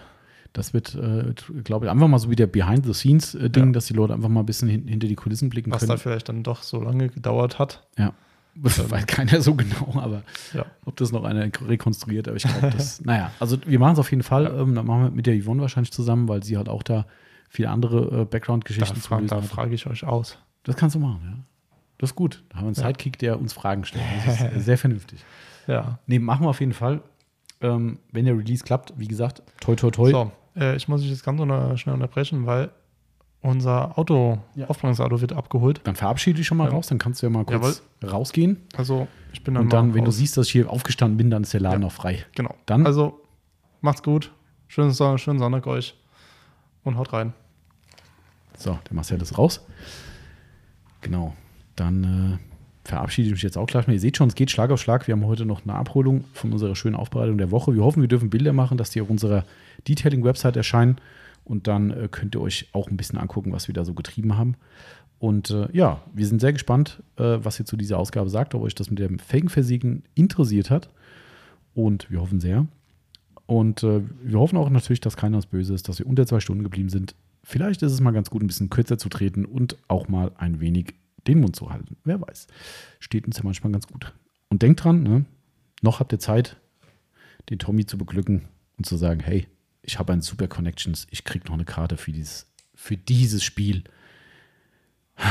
Das 0.53 0.73
wird, 0.73 0.93
äh, 0.95 1.33
glaube 1.63 1.85
ich, 1.85 1.91
einfach 1.91 2.07
mal 2.07 2.19
so 2.19 2.29
wie 2.29 2.35
der 2.35 2.47
Behind-the-Scenes-Ding, 2.47 3.65
Ja. 3.67 3.71
dass 3.71 3.85
die 3.87 3.93
Leute 3.93 4.13
einfach 4.13 4.29
mal 4.29 4.41
ein 4.41 4.45
bisschen 4.45 4.67
hin, 4.69 4.87
hinter 4.87 5.07
die 5.07 5.15
Kulissen 5.15 5.49
blicken 5.49 5.71
Was 5.71 5.81
da 5.81 5.87
können. 5.87 5.99
vielleicht 5.99 6.29
dann 6.29 6.43
doch 6.43 6.63
so 6.63 6.81
lange 6.81 7.07
gedauert 7.09 7.57
hat. 7.57 7.87
Ja. 7.97 8.13
Weiß 8.55 9.05
keiner 9.07 9.41
so 9.41 9.55
genau, 9.55 9.93
aber 9.99 10.23
Ja. 10.53 10.65
ob 10.85 10.95
das 10.97 11.11
noch 11.11 11.23
einer 11.25 11.49
rekonstruiert, 11.65 12.27
aber 12.27 12.37
ich 12.37 12.43
glaube, 12.43 12.69
das, 12.75 13.01
naja, 13.05 13.31
also 13.39 13.57
wir 13.65 13.79
machen 13.79 13.93
es 13.93 13.99
auf 13.99 14.11
jeden 14.11 14.23
Fall. 14.23 14.43
Ja. 14.45 14.61
Ähm, 14.61 14.75
dann 14.75 14.85
machen 14.85 15.03
wir 15.03 15.11
mit 15.11 15.25
der 15.25 15.41
Yvonne 15.41 15.61
wahrscheinlich 15.61 15.91
zusammen, 15.91 16.27
weil 16.29 16.43
sie 16.43 16.55
halt 16.57 16.69
auch 16.69 16.83
da 16.83 17.05
viele 17.49 17.69
andere 17.69 18.21
äh, 18.21 18.25
Background-Geschichten 18.25 18.99
fra 18.99 19.17
gelesen 19.17 19.35
da 19.35 19.41
frage 19.41 19.73
ich 19.75 19.87
euch 19.87 20.03
aus. 20.03 20.37
Das 20.63 20.75
kannst 20.75 20.95
du 20.95 20.99
machen, 20.99 21.21
ja. 21.23 21.43
Das 21.97 22.09
ist 22.11 22.15
gut. 22.15 22.43
Da 22.49 22.57
haben 22.57 22.63
wir 22.63 22.67
einen 22.67 22.75
Ja. 22.75 22.83
Sidekick, 22.87 23.17
der 23.19 23.39
uns 23.39 23.53
Fragen 23.53 23.85
stellt. 23.85 24.03
Das 24.25 24.35
ist 24.35 24.41
äh, 24.55 24.59
sehr 24.59 24.77
vernünftig. 24.77 25.23
Ja. 25.67 25.97
Nee, 26.05 26.19
machen 26.19 26.45
wir 26.45 26.49
auf 26.51 26.59
jeden 26.59 26.73
Fall. 26.73 27.01
Ähm, 27.59 27.97
wenn 28.11 28.25
der 28.25 28.37
Release 28.37 28.63
klappt, 28.63 28.93
wie 28.97 29.07
gesagt, 29.07 29.41
toi, 29.61 29.73
toi, 29.75 29.89
toi. 29.89 30.11
So, 30.11 30.31
äh, 30.55 30.75
ich 30.75 30.87
muss 30.87 31.01
dich 31.01 31.09
jetzt 31.09 31.23
ganz 31.23 31.41
unter, 31.41 31.75
schnell 31.75 31.95
unterbrechen, 31.95 32.45
weil 32.45 32.69
unser 33.41 33.97
Auto, 33.97 34.37
Ja. 34.55 34.67
Aufbringungsauto 34.67 35.21
wird 35.21 35.33
abgeholt. 35.33 35.81
Dann 35.83 35.95
verabschiede 35.95 36.37
dich 36.37 36.45
schon 36.45 36.57
mal 36.57 36.65
Ja. 36.65 36.71
raus, 36.75 36.85
dann 36.87 36.99
kannst 36.99 37.21
du 37.21 37.25
ja 37.25 37.31
mal 37.31 37.45
kurz 37.45 37.81
rausgehen. 38.03 38.57
Also 38.77 39.07
ich 39.33 39.43
bin 39.43 39.55
dann 39.55 39.63
Und 39.63 39.73
dann, 39.73 39.93
wenn 39.95 40.01
du 40.03 40.09
raus. 40.09 40.17
siehst, 40.17 40.37
dass 40.37 40.45
ich 40.45 40.51
hier 40.51 40.69
aufgestanden 40.69 41.17
bin, 41.17 41.31
dann 41.31 41.41
ist 41.41 41.53
der 41.53 41.61
Laden 41.61 41.81
Ja. 41.81 41.87
auch 41.87 41.91
frei. 41.91 42.23
Genau. 42.35 42.53
Dann- 42.67 42.85
Also 42.85 43.21
macht's 43.81 44.03
gut. 44.03 44.31
Schönen, 44.67 44.91
Son 44.91 45.17
schönen 45.17 45.39
Sonntag 45.39 45.65
euch. 45.67 45.95
Und 46.85 46.97
haut 46.97 47.11
rein. 47.11 47.33
So, 48.57 48.79
der 48.87 48.93
Marcel 48.95 49.21
ist 49.21 49.37
raus. 49.37 49.65
Genau. 51.01 51.35
Dann 51.75 52.39
verabschiede 52.85 53.27
ich 53.27 53.33
mich 53.33 53.41
jetzt 53.41 53.57
auch 53.57 53.65
gleich 53.65 53.87
mal. 53.87 53.93
Ihr 53.93 53.99
seht 53.99 54.15
schon, 54.15 54.29
es 54.29 54.35
geht 54.35 54.51
Schlag 54.51 54.71
auf 54.71 54.79
Schlag. 54.79 55.07
Wir 55.07 55.13
haben 55.13 55.25
heute 55.25 55.45
noch 55.45 55.63
eine 55.63 55.73
Abholung 55.73 56.23
von 56.33 56.53
unserer 56.53 56.75
schönen 56.75 56.95
Aufbereitung 56.95 57.37
der 57.37 57.51
Woche. 57.51 57.73
Wir 57.73 57.83
hoffen, 57.83 58.01
wir 58.01 58.07
dürfen 58.07 58.29
Bilder 58.29 58.53
machen, 58.53 58.77
dass 58.77 58.91
die 58.91 59.01
auf 59.01 59.09
unserer 59.09 59.43
Detailing-Website 59.87 60.55
erscheinen. 60.55 60.97
Und 61.43 61.67
dann 61.67 61.91
äh, 61.91 62.07
könnt 62.09 62.35
ihr 62.35 62.41
euch 62.41 62.69
auch 62.73 62.89
ein 62.89 62.97
bisschen 62.97 63.19
angucken, 63.19 63.51
was 63.51 63.67
wir 63.67 63.73
da 63.73 63.83
so 63.83 63.93
getrieben 63.93 64.37
haben. 64.37 64.55
Und 65.19 65.49
äh, 65.49 65.67
ja, 65.71 66.01
wir 66.13 66.27
sind 66.27 66.41
sehr 66.41 66.53
gespannt, 66.53 67.01
äh, 67.17 67.37
was 67.39 67.59
ihr 67.59 67.65
zu 67.65 67.77
dieser 67.77 67.97
Ausgabe 67.97 68.29
sagt, 68.29 68.53
ob 68.53 68.61
euch 68.61 68.75
das 68.75 68.89
mit 68.89 68.99
dem 68.99 69.19
Felgenversiegen 69.19 70.03
interessiert 70.13 70.69
hat. 70.69 70.89
Und 71.73 72.09
wir 72.09 72.21
hoffen 72.21 72.39
sehr. 72.39 72.67
Und 73.47 73.83
äh, 73.83 74.01
wir 74.23 74.39
hoffen 74.39 74.57
auch 74.57 74.69
natürlich, 74.69 75.01
dass 75.01 75.17
keiner 75.17 75.37
was 75.37 75.45
böse 75.45 75.73
ist, 75.73 75.87
dass 75.87 75.99
wir 75.99 76.07
unter 76.07 76.25
zwei 76.25 76.39
Stunden 76.39 76.63
geblieben 76.63 76.89
sind. 76.89 77.15
Vielleicht 77.43 77.83
ist 77.83 77.91
es 77.91 78.01
mal 78.01 78.11
ganz 78.11 78.29
gut, 78.29 78.41
ein 78.41 78.47
bisschen 78.47 78.69
kürzer 78.69 78.97
zu 78.97 79.09
treten 79.09 79.45
und 79.45 79.77
auch 79.87 80.07
mal 80.07 80.31
ein 80.37 80.59
wenig 80.59 80.95
den 81.27 81.41
Mund 81.41 81.55
zu 81.55 81.71
halten. 81.71 81.97
Wer 82.03 82.21
weiß. 82.21 82.47
Steht 82.99 83.25
uns 83.25 83.37
ja 83.37 83.43
manchmal 83.43 83.71
ganz 83.71 83.87
gut. 83.87 84.13
Und 84.49 84.61
denkt 84.61 84.83
dran, 84.83 85.03
ne, 85.03 85.25
noch 85.81 85.99
habt 85.99 86.11
ihr 86.11 86.19
Zeit, 86.19 86.57
den 87.49 87.59
Tommy 87.59 87.85
zu 87.85 87.97
beglücken 87.97 88.45
und 88.77 88.85
zu 88.85 88.97
sagen, 88.97 89.19
hey, 89.19 89.47
ich 89.83 89.99
habe 89.99 90.13
ein 90.13 90.21
Super 90.21 90.47
Connections, 90.47 91.07
ich 91.11 91.23
kriege 91.23 91.45
noch 91.45 91.53
eine 91.53 91.65
Karte 91.65 91.97
für 91.97 92.11
dieses, 92.11 92.47
für 92.73 92.97
dieses 92.97 93.43
Spiel. 93.43 93.83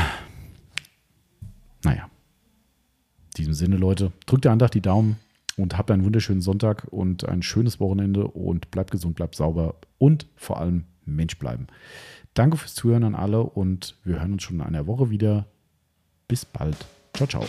Naja. 1.83 2.05
In 2.05 3.37
diesem 3.37 3.53
Sinne, 3.53 3.77
Leute, 3.77 4.11
drückt 4.25 4.45
der 4.45 4.51
Andacht 4.51 4.73
die 4.73 4.81
Daumen 4.81 5.17
und 5.57 5.77
habt 5.77 5.91
einen 5.91 6.03
wunderschönen 6.03 6.41
Sonntag 6.41 6.87
und 6.91 7.27
ein 7.27 7.41
schönes 7.41 7.79
Wochenende 7.79 8.27
und 8.27 8.71
bleibt 8.71 8.91
gesund, 8.91 9.15
bleibt 9.15 9.35
sauber 9.35 9.75
und 9.97 10.27
vor 10.35 10.59
allem 10.59 10.85
Mensch 11.05 11.37
bleiben. 11.37 11.67
Danke 12.33 12.57
fürs 12.57 12.75
Zuhören 12.75 13.03
an 13.03 13.15
alle 13.15 13.43
und 13.43 13.95
wir 14.03 14.19
hören 14.19 14.33
uns 14.33 14.43
schon 14.43 14.57
in 14.57 14.61
einer 14.61 14.87
Woche 14.87 15.09
wieder. 15.09 15.45
Bis 16.27 16.43
bald. 16.43 16.77
Ciao, 17.13 17.27
ciao. 17.27 17.45